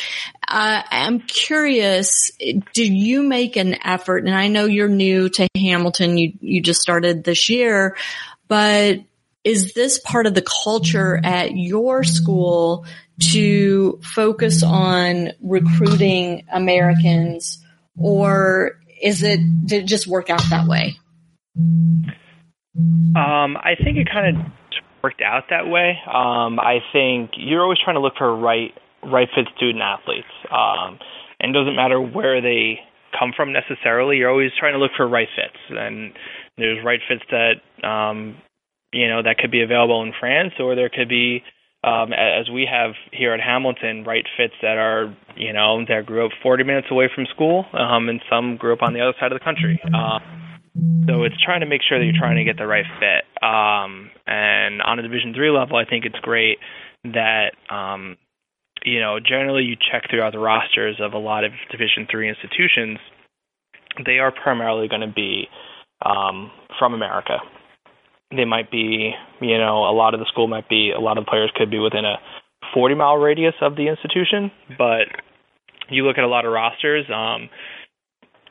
Uh, 0.47 0.81
I'm 0.89 1.19
curious, 1.21 2.31
do 2.73 2.85
you 2.85 3.23
make 3.23 3.55
an 3.55 3.75
effort? 3.85 4.25
And 4.25 4.35
I 4.35 4.47
know 4.47 4.65
you're 4.65 4.87
new 4.87 5.29
to 5.29 5.47
Hamilton. 5.55 6.17
You, 6.17 6.33
you 6.39 6.61
just 6.61 6.81
started 6.81 7.23
this 7.23 7.49
year, 7.49 7.97
but 8.47 8.99
is 9.43 9.73
this 9.73 9.99
part 9.99 10.25
of 10.27 10.33
the 10.33 10.43
culture 10.63 11.19
at 11.23 11.55
your 11.55 12.03
school 12.03 12.85
to 13.31 13.99
focus 14.03 14.63
on 14.63 15.31
recruiting 15.41 16.45
Americans 16.51 17.63
or 17.97 18.79
is 19.01 19.23
it, 19.23 19.39
did 19.65 19.83
it 19.83 19.87
just 19.87 20.07
work 20.07 20.29
out 20.29 20.41
that 20.49 20.67
way? 20.67 20.95
Um, 23.15 23.55
I 23.57 23.75
think 23.81 23.97
it 23.97 24.09
kind 24.11 24.35
of 24.35 24.45
worked 25.05 25.21
out 25.21 25.43
that 25.51 25.67
way. 25.67 25.99
Um, 26.07 26.59
I 26.59 26.79
think 26.91 27.37
you're 27.37 27.61
always 27.61 27.77
trying 27.83 27.95
to 27.95 28.01
look 28.01 28.13
for 28.17 28.35
right 28.35 28.71
right 29.03 29.27
fit 29.35 29.45
student 29.55 29.83
athletes, 29.83 30.33
um, 30.49 30.97
and 31.39 31.55
it 31.55 31.59
doesn't 31.59 31.75
matter 31.75 32.01
where 32.01 32.41
they 32.41 32.79
come 33.13 33.33
from 33.37 33.53
necessarily. 33.53 34.17
You're 34.17 34.31
always 34.31 34.49
trying 34.59 34.73
to 34.73 34.79
look 34.79 34.91
for 34.97 35.07
right 35.07 35.27
fits, 35.35 35.61
and 35.69 36.11
there's 36.57 36.83
right 36.83 36.99
fits 37.07 37.21
that 37.29 37.87
um, 37.87 38.37
you 38.91 39.07
know 39.07 39.21
that 39.21 39.37
could 39.37 39.51
be 39.51 39.61
available 39.61 40.01
in 40.01 40.11
France, 40.19 40.53
or 40.59 40.73
there 40.73 40.89
could 40.89 41.07
be 41.07 41.43
um, 41.83 42.13
as 42.13 42.49
we 42.49 42.65
have 42.65 42.95
here 43.11 43.31
at 43.31 43.39
Hamilton, 43.39 44.05
right 44.05 44.25
fits 44.37 44.55
that 44.63 44.77
are, 44.79 45.15
you 45.37 45.53
know, 45.53 45.85
that 45.87 46.07
grew 46.07 46.25
up 46.25 46.31
40 46.41 46.63
minutes 46.63 46.87
away 46.89 47.11
from 47.13 47.27
school, 47.27 47.63
um, 47.73 48.09
and 48.09 48.19
some 48.27 48.57
grew 48.57 48.73
up 48.73 48.81
on 48.81 48.93
the 48.93 49.01
other 49.01 49.13
side 49.19 49.31
of 49.31 49.37
the 49.37 49.45
country. 49.45 49.79
Uh, 49.85 50.17
so 51.07 51.23
it's 51.23 51.39
trying 51.43 51.61
to 51.61 51.65
make 51.65 51.81
sure 51.87 51.99
that 51.99 52.05
you're 52.05 52.19
trying 52.19 52.37
to 52.37 52.43
get 52.43 52.57
the 52.57 52.67
right 52.67 52.85
fit. 52.99 53.23
Um, 53.41 54.11
and 54.27 54.81
on 54.81 54.99
a 54.99 55.01
Division 55.01 55.33
three 55.33 55.49
level, 55.49 55.77
I 55.77 55.85
think 55.85 56.05
it's 56.05 56.19
great 56.21 56.59
that 57.05 57.51
um, 57.69 58.17
you 58.83 58.99
know 58.99 59.19
generally 59.19 59.63
you 59.63 59.75
check 59.75 60.09
throughout 60.09 60.33
the 60.33 60.39
rosters 60.39 60.99
of 60.99 61.13
a 61.13 61.17
lot 61.17 61.43
of 61.43 61.51
Division 61.71 62.07
three 62.09 62.27
institutions. 62.27 62.99
They 64.05 64.19
are 64.19 64.31
primarily 64.31 64.89
going 64.89 65.01
to 65.01 65.13
be 65.13 65.47
um, 66.05 66.51
from 66.77 66.93
America. 66.93 67.37
They 68.35 68.43
might 68.43 68.69
be, 68.69 69.13
you 69.39 69.57
know, 69.57 69.89
a 69.89 69.95
lot 69.95 70.13
of 70.13 70.19
the 70.19 70.25
school 70.25 70.47
might 70.47 70.67
be, 70.67 70.91
a 70.91 70.99
lot 70.99 71.17
of 71.17 71.23
the 71.25 71.29
players 71.29 71.51
could 71.55 71.71
be 71.71 71.79
within 71.79 72.03
a 72.03 72.15
40 72.73 72.95
mile 72.95 73.15
radius 73.15 73.53
of 73.61 73.75
the 73.75 73.87
institution, 73.87 74.51
but 74.77 75.07
you 75.89 76.03
look 76.05 76.17
at 76.17 76.23
a 76.23 76.27
lot 76.27 76.45
of 76.45 76.51
rosters. 76.51 77.05
Um, 77.13 77.49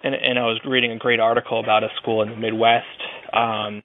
and, 0.05 0.15
and 0.15 0.39
I 0.39 0.43
was 0.43 0.61
reading 0.67 0.93
a 0.93 0.99
great 0.99 1.19
article 1.19 1.59
about 1.59 1.83
a 1.83 1.89
school 2.01 2.23
in 2.23 2.29
the 2.29 2.37
Midwest 2.37 2.85
um, 3.33 3.83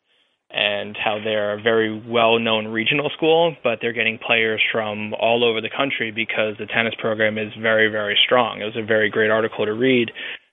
and 0.52 0.98
how 0.98 1.20
they're 1.24 1.58
a 1.58 1.62
very 1.62 2.04
well-known 2.08 2.68
regional 2.68 3.10
school, 3.16 3.56
but 3.64 3.80
they're 3.82 3.94
getting 3.94 4.20
players 4.20 4.62
from 4.72 5.14
all 5.14 5.44
over 5.44 5.62
the 5.62 5.70
country 5.76 6.12
because 6.12 6.56
the 6.60 6.66
tennis 6.66 6.94
program 7.00 7.38
is 7.38 7.54
very, 7.62 7.90
very 7.90 8.18
strong. 8.26 8.62
It 8.62 8.66
was 8.66 8.78
a 8.78 8.86
very 8.86 9.10
great 9.10 9.32
article 9.32 9.66
to 9.66 9.74
read. 9.74 10.12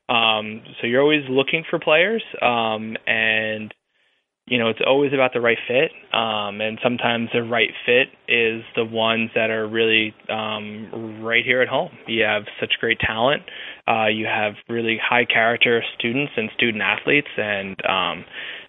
Um, 0.09 0.63
so 0.81 0.87
you're 0.87 1.03
always 1.03 1.25
looking 1.29 1.65
for 1.69 1.81
players, 1.81 2.23
um, 2.41 2.97
and 3.07 3.75
you 4.47 4.59
know, 4.61 4.69
it's 4.69 4.79
always 4.87 5.13
about 5.13 5.33
the 5.35 5.41
right 5.41 5.59
fit. 5.67 5.91
Um, 6.15 6.61
and 6.61 6.79
sometimes 6.81 7.31
the 7.35 7.43
right 7.43 7.71
fit 7.85 8.09
is 8.29 8.63
the 8.77 8.85
ones 8.85 9.31
that 9.35 9.51
are 9.51 9.67
really 9.67 10.15
um, 10.31 11.25
right 11.25 11.45
here 11.45 11.63
at 11.63 11.69
home. 11.69 11.91
You 12.07 12.23
have 12.23 12.45
such 12.61 12.75
great 12.79 13.01
talent. 13.01 13.43
Uh, 13.89 14.07
you 14.09 14.27
have 14.27 14.55
really 14.69 14.99
high 15.03 15.25
character 15.25 15.83
students 15.99 16.33
and 16.37 16.51
student 16.57 16.83
athletes. 16.83 17.29
And, 17.37 17.77
um, 17.87 18.25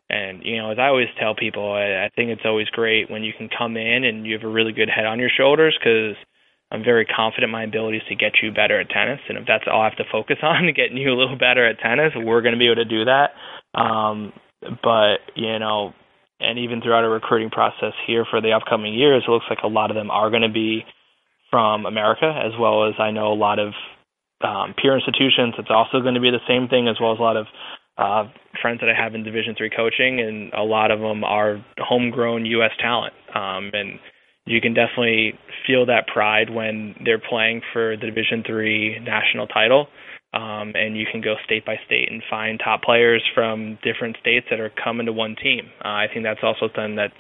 and, 0.10 0.44
you 0.44 0.58
know, 0.58 0.72
as 0.72 0.78
I 0.80 0.88
always 0.88 1.08
tell 1.20 1.36
people, 1.36 1.74
I, 1.74 2.06
I 2.06 2.10
think 2.16 2.30
it's 2.30 2.46
always 2.46 2.68
great 2.68 3.10
when 3.10 3.24
you 3.24 3.34
can 3.38 3.50
come 3.50 3.78
in 3.78 4.04
and 4.04 4.26
you 4.26 4.34
have 4.34 4.44
a 4.44 4.52
really 4.52 4.74
good 4.74 4.90
head 4.90 5.06
on 5.06 5.20
your 5.20 5.32
shoulders 5.36 5.78
because 5.80 6.16
I'm 6.72 6.84
very 6.84 7.06
confident 7.06 7.52
my 7.52 7.64
abilities 7.64 8.04
to 8.10 8.16
get 8.16 8.34
you 8.44 8.52
better 8.52 8.80
at 8.80 8.90
tennis. 8.90 9.20
And 9.28 9.38
if 9.38 9.46
that's 9.48 9.64
all 9.72 9.82
I 9.82 9.86
have 9.86 9.98
to 9.98 10.12
focus 10.12 10.38
on, 10.44 10.72
getting 10.76 10.98
you 10.98 11.12
a 11.12 11.18
little 11.18 11.38
better 11.38 11.66
at 11.66 11.80
tennis, 11.80 12.14
we're 12.16 12.42
going 12.42 12.54
to 12.54 12.60
be 12.60 12.68
able 12.68 12.84
to 12.84 12.86
do 12.86 13.06
that. 13.06 13.32
Um, 13.74 14.34
but 14.62 15.18
you 15.36 15.60
know, 15.60 15.94
and 16.40 16.60
even 16.60 16.82
throughout 16.82 17.04
our 17.04 17.10
recruiting 17.10 17.50
process 17.50 17.94
here 18.06 18.26
for 18.30 18.42
the 18.42 18.52
upcoming 18.52 18.94
years, 18.94 19.24
it 19.28 19.32
looks 19.32 19.46
like 19.50 19.60
a 19.64 19.68
lot 19.68 19.92
of 19.92 19.96
them 19.96 20.12
are 20.12 20.30
going 20.30 20.44
to 20.44 20.50
be 20.50 20.84
from 21.50 21.86
America, 21.86 22.28
as 22.28 22.52
well 22.60 22.88
as 22.88 22.96
I 23.00 23.12
know 23.12 23.32
a 23.32 23.36
lot 23.36 23.60
of 23.60 23.74
um, 24.42 24.74
peer 24.82 24.96
institutions. 24.96 25.56
It's 25.58 25.72
also 25.72 26.02
going 26.02 26.16
to 26.16 26.22
be 26.22 26.32
the 26.32 26.44
same 26.48 26.68
thing, 26.68 26.88
as 26.88 26.98
well 27.02 27.14
as 27.14 27.20
a 27.20 27.22
lot 27.22 27.38
of 27.38 27.46
uh, 27.98 28.30
friends 28.62 28.82
that 28.82 28.90
I 28.90 28.96
have 29.02 29.16
in 29.16 29.24
Division 29.24 29.56
three 29.58 29.70
coaching, 29.70 30.20
and 30.20 30.54
a 30.54 30.64
lot 30.64 30.92
of 30.92 31.00
them 31.00 31.24
are 31.24 31.64
homegrown 31.78 32.46
U.S. 32.46 32.72
talent, 32.80 33.14
um, 33.34 33.72
and 33.74 34.00
you 34.46 34.62
can 34.62 34.74
definitely 34.74 35.34
feel 35.66 35.86
that 35.88 36.08
pride 36.08 36.50
when 36.50 36.96
they're 37.04 37.22
playing 37.22 37.62
for 37.74 37.98
the 37.98 38.06
Division 38.06 38.44
three 38.46 39.00
national 39.00 39.48
title 39.48 39.88
um, 40.34 40.74
and 40.76 40.98
you 40.98 41.06
can 41.10 41.22
go 41.22 41.36
state 41.46 41.66
by 41.66 41.78
state 41.86 42.12
and 42.12 42.22
find 42.30 42.60
top 42.60 42.84
players 42.84 43.24
from 43.34 43.80
different 43.84 44.18
states 44.20 44.46
that 44.50 44.60
are 44.60 44.72
coming 44.84 45.06
to 45.06 45.14
one 45.14 45.36
team. 45.42 45.70
Uh, 45.84 46.04
I 46.04 46.08
think 46.12 46.26
that's 46.26 46.44
also 46.44 46.68
something 46.76 46.96
that 46.98 47.12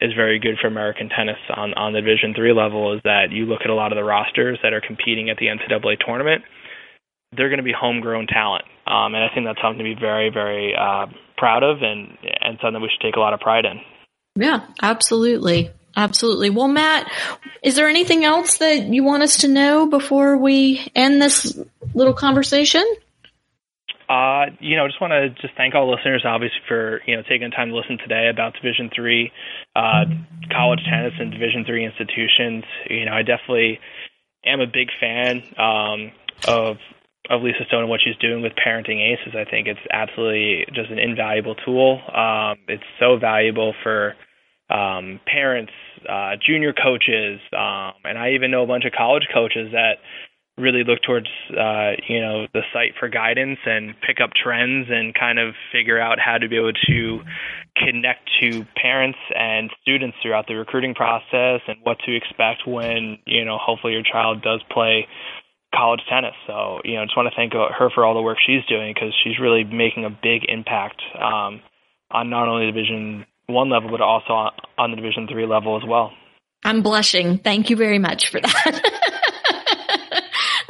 is 0.00 0.12
very 0.16 0.38
good 0.38 0.56
for 0.60 0.66
American 0.66 1.08
tennis 1.08 1.38
on 1.54 1.74
on 1.74 1.92
the 1.92 2.00
Division 2.00 2.32
three 2.34 2.52
level. 2.52 2.94
Is 2.94 3.00
that 3.04 3.30
you 3.30 3.44
look 3.44 3.60
at 3.62 3.70
a 3.70 3.74
lot 3.74 3.92
of 3.92 3.96
the 3.96 4.04
rosters 4.04 4.58
that 4.62 4.72
are 4.72 4.80
competing 4.80 5.30
at 5.30 5.36
the 5.36 5.46
NCAA 5.46 6.00
tournament, 6.04 6.42
they're 7.36 7.48
going 7.48 7.58
to 7.58 7.64
be 7.64 7.74
homegrown 7.78 8.26
talent, 8.26 8.64
um, 8.86 9.14
and 9.14 9.24
I 9.24 9.28
think 9.34 9.46
that's 9.46 9.60
something 9.62 9.78
to 9.78 9.84
be 9.84 9.98
very 9.98 10.30
very 10.30 10.74
uh, 10.74 11.06
proud 11.36 11.62
of 11.62 11.82
and 11.82 12.16
and 12.40 12.58
something 12.62 12.80
we 12.80 12.88
should 12.88 13.04
take 13.04 13.16
a 13.16 13.20
lot 13.20 13.34
of 13.34 13.40
pride 13.40 13.64
in. 13.64 13.80
Yeah, 14.36 14.66
absolutely. 14.82 15.70
Absolutely. 15.96 16.50
Well, 16.50 16.68
Matt, 16.68 17.10
is 17.62 17.76
there 17.76 17.88
anything 17.88 18.24
else 18.24 18.58
that 18.58 18.86
you 18.86 19.04
want 19.04 19.22
us 19.22 19.38
to 19.38 19.48
know 19.48 19.86
before 19.86 20.36
we 20.36 20.90
end 20.94 21.22
this 21.22 21.56
little 21.94 22.14
conversation? 22.14 22.84
Uh, 24.08 24.46
you 24.60 24.76
know, 24.76 24.84
I 24.84 24.88
just 24.88 25.00
want 25.00 25.12
to 25.12 25.30
just 25.40 25.56
thank 25.56 25.74
all 25.74 25.90
listeners, 25.90 26.24
obviously, 26.26 26.58
for 26.68 27.00
you 27.06 27.16
know 27.16 27.22
taking 27.22 27.48
the 27.48 27.56
time 27.56 27.70
to 27.70 27.76
listen 27.76 27.96
today 27.98 28.28
about 28.28 28.54
Division 28.54 28.90
three 28.94 29.32
uh, 29.74 30.04
college 30.52 30.80
tennis 30.90 31.14
and 31.18 31.30
Division 31.32 31.64
three 31.64 31.84
institutions. 31.84 32.64
You 32.90 33.06
know, 33.06 33.12
I 33.12 33.22
definitely 33.22 33.80
am 34.44 34.60
a 34.60 34.66
big 34.66 34.88
fan 35.00 35.42
um, 35.56 36.12
of 36.46 36.76
of 37.30 37.42
Lisa 37.42 37.64
Stone 37.68 37.82
and 37.82 37.88
what 37.88 38.00
she's 38.04 38.16
doing 38.16 38.42
with 38.42 38.52
Parenting 38.52 39.00
Aces. 39.00 39.34
I 39.34 39.48
think 39.48 39.66
it's 39.66 39.80
absolutely 39.90 40.66
just 40.74 40.90
an 40.90 40.98
invaluable 40.98 41.54
tool. 41.54 42.00
Um, 42.14 42.58
it's 42.68 42.84
so 43.00 43.16
valuable 43.16 43.74
for 43.82 44.14
um, 44.70 45.20
parents, 45.26 45.72
uh, 46.08 46.32
junior 46.44 46.72
coaches, 46.72 47.40
um, 47.52 47.94
and 48.04 48.18
I 48.18 48.32
even 48.32 48.50
know 48.50 48.62
a 48.62 48.66
bunch 48.66 48.84
of 48.84 48.92
college 48.92 49.28
coaches 49.32 49.72
that 49.72 49.98
really 50.56 50.84
look 50.84 51.02
towards 51.02 51.26
uh, 51.50 51.92
you 52.08 52.20
know 52.20 52.46
the 52.52 52.62
site 52.72 52.92
for 52.98 53.08
guidance 53.08 53.58
and 53.66 53.94
pick 54.06 54.18
up 54.22 54.30
trends 54.40 54.86
and 54.88 55.14
kind 55.14 55.38
of 55.38 55.54
figure 55.72 55.98
out 55.98 56.18
how 56.20 56.38
to 56.38 56.48
be 56.48 56.56
able 56.56 56.72
to 56.72 57.20
connect 57.76 58.30
to 58.40 58.64
parents 58.80 59.18
and 59.36 59.70
students 59.82 60.16
throughout 60.22 60.46
the 60.46 60.54
recruiting 60.54 60.94
process 60.94 61.60
and 61.66 61.76
what 61.82 61.98
to 62.06 62.14
expect 62.14 62.66
when 62.66 63.18
you 63.26 63.44
know 63.44 63.58
hopefully 63.60 63.94
your 63.94 64.02
child 64.02 64.42
does 64.42 64.62
play 64.70 65.06
college 65.74 66.00
tennis. 66.08 66.34
So 66.46 66.80
you 66.84 66.94
know 66.94 67.02
I 67.02 67.04
just 67.04 67.16
want 67.16 67.28
to 67.28 67.36
thank 67.36 67.52
her 67.52 67.90
for 67.94 68.04
all 68.04 68.14
the 68.14 68.22
work 68.22 68.38
she's 68.44 68.64
doing 68.66 68.94
because 68.94 69.14
she's 69.24 69.38
really 69.40 69.64
making 69.64 70.04
a 70.04 70.10
big 70.10 70.44
impact 70.48 71.02
um, 71.20 71.60
on 72.10 72.30
not 72.30 72.48
only 72.48 72.66
Division 72.66 73.26
one 73.46 73.70
level, 73.70 73.90
but 73.90 74.00
also 74.00 74.32
on, 74.32 74.52
on 74.78 74.90
the 74.90 74.96
Division 74.96 75.26
three 75.30 75.46
level 75.46 75.76
as 75.76 75.82
well. 75.86 76.12
I'm 76.64 76.82
blushing. 76.82 77.38
Thank 77.38 77.68
you 77.68 77.76
very 77.76 77.98
much 77.98 78.30
for 78.30 78.40
that. 78.40 78.90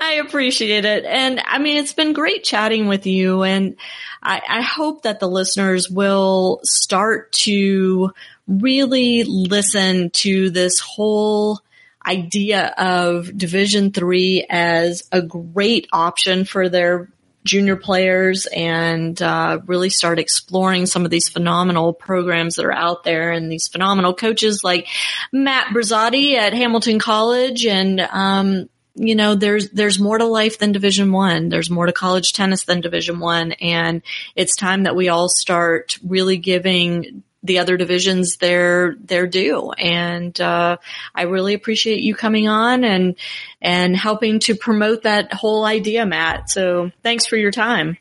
I 0.05 0.15
appreciate 0.15 0.85
it. 0.85 1.05
And 1.05 1.41
I 1.45 1.59
mean, 1.59 1.77
it's 1.79 1.93
been 1.93 2.13
great 2.13 2.45
chatting 2.45 2.89
with 2.89 3.07
you. 3.07 3.43
And 3.43 3.77
I, 4.23 4.43
I, 4.47 4.63
hope 4.63 5.03
that 5.03 5.19
the 5.19 5.29
listeners 5.29 5.89
will 5.89 6.61
start 6.63 7.33
to 7.33 8.13
really 8.47 9.25
listen 9.25 10.11
to 10.11 10.51
this 10.51 10.79
whole 10.79 11.61
idea 12.07 12.67
of 12.79 13.37
division 13.37 13.93
three 13.93 14.47
as 14.49 15.09
a 15.13 15.23
great 15.23 15.89
option 15.93 16.45
for 16.45 16.69
their 16.69 17.11
junior 17.45 17.77
players 17.77 18.47
and 18.47 19.21
uh, 19.21 19.61
really 19.67 19.91
start 19.91 20.19
exploring 20.19 20.87
some 20.87 21.05
of 21.05 21.11
these 21.11 21.29
phenomenal 21.29 21.93
programs 21.93 22.57
that 22.57 22.65
are 22.65 22.73
out 22.73 23.05
there 23.05 23.33
and 23.33 23.53
these 23.53 23.69
phenomenal 23.69 24.15
coaches 24.15 24.65
like 24.65 24.89
Matt 25.31 25.67
Brazzotti 25.75 26.35
at 26.35 26.55
Hamilton 26.55 26.99
College 26.99 27.67
and 27.67 28.01
um, 28.01 28.69
you 28.97 29.17
know, 29.17 29.35
there's, 29.35 29.71
there's 29.71 29.99
more 29.99 30.19
to 30.19 30.25
life 30.25 30.59
than 30.59 30.73
division 30.73 31.11
one. 31.11 31.49
There's 31.49 31.69
more 31.69 31.87
to 31.87 31.93
college 31.93 32.33
tennis 32.33 32.65
than 32.65 32.81
division 32.81 33.19
one. 33.19 33.53
And 33.53 34.03
it's 34.37 34.55
time 34.55 34.85
that 34.85 34.95
we 34.95 35.09
all 35.09 35.29
start 35.29 35.99
really 36.07 36.37
giving 36.37 37.25
the 37.45 37.59
other 37.59 37.77
divisions 37.77 38.39
their 38.39 38.97
their 38.97 39.27
due. 39.27 39.71
And 39.73 40.39
uh, 40.41 40.79
I 41.15 41.23
really 41.23 41.55
appreciate 41.55 42.01
you 42.01 42.15
coming 42.15 42.49
on 42.49 42.83
and 42.83 43.17
and 43.61 43.97
helping 43.97 44.41
to 44.41 44.57
promote 44.57 45.03
that 45.03 45.33
whole 45.33 45.65
idea, 45.65 46.05
Matt. 46.07 46.51
So 46.51 46.91
thanks 47.03 47.27
for 47.27 47.37
your 47.37 47.53
time. 47.53 47.99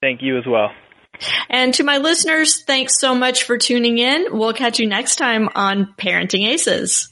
Thank 0.00 0.22
you 0.22 0.38
as 0.38 0.46
well. 0.46 0.70
And 1.48 1.74
to 1.74 1.84
my 1.84 1.98
listeners, 1.98 2.62
thanks 2.64 2.94
so 2.98 3.14
much 3.14 3.44
for 3.44 3.58
tuning 3.58 3.98
in. 3.98 4.26
We'll 4.30 4.52
catch 4.52 4.78
you 4.78 4.86
next 4.86 5.16
time 5.16 5.48
on 5.54 5.94
Parenting 5.98 6.46
Aces. 6.46 7.08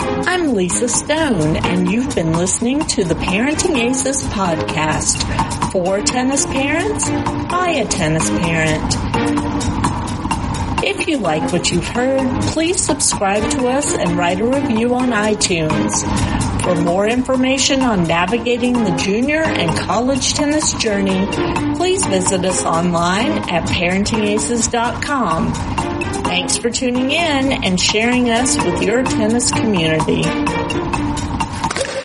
I'm 0.00 0.54
Lisa 0.54 0.88
Stone, 0.88 1.56
and 1.56 1.90
you've 1.90 2.14
been 2.14 2.32
listening 2.32 2.78
to 2.86 3.02
the 3.02 3.14
Parenting 3.14 3.76
Aces 3.76 4.22
podcast 4.28 5.72
for 5.72 6.00
tennis 6.02 6.46
parents 6.46 7.08
by 7.50 7.70
a 7.70 7.84
tennis 7.84 8.30
parent. 8.30 8.94
If 10.84 11.08
you 11.08 11.18
like 11.18 11.52
what 11.52 11.72
you've 11.72 11.88
heard, 11.88 12.42
please 12.42 12.80
subscribe 12.80 13.50
to 13.50 13.66
us 13.66 13.92
and 13.92 14.16
write 14.16 14.40
a 14.40 14.46
review 14.46 14.94
on 14.94 15.08
iTunes. 15.10 16.47
For 16.68 16.74
more 16.82 17.08
information 17.08 17.80
on 17.80 18.04
navigating 18.04 18.74
the 18.74 18.94
junior 18.98 19.42
and 19.42 19.74
college 19.78 20.34
tennis 20.34 20.74
journey, 20.74 21.26
please 21.76 22.04
visit 22.04 22.44
us 22.44 22.62
online 22.62 23.30
at 23.48 23.66
parentingaces.com. 23.66 25.54
Thanks 26.24 26.58
for 26.58 26.68
tuning 26.68 27.10
in 27.10 27.64
and 27.64 27.80
sharing 27.80 28.28
us 28.28 28.62
with 28.62 28.82
your 28.82 29.02
tennis 29.02 29.50
community. 29.50 30.24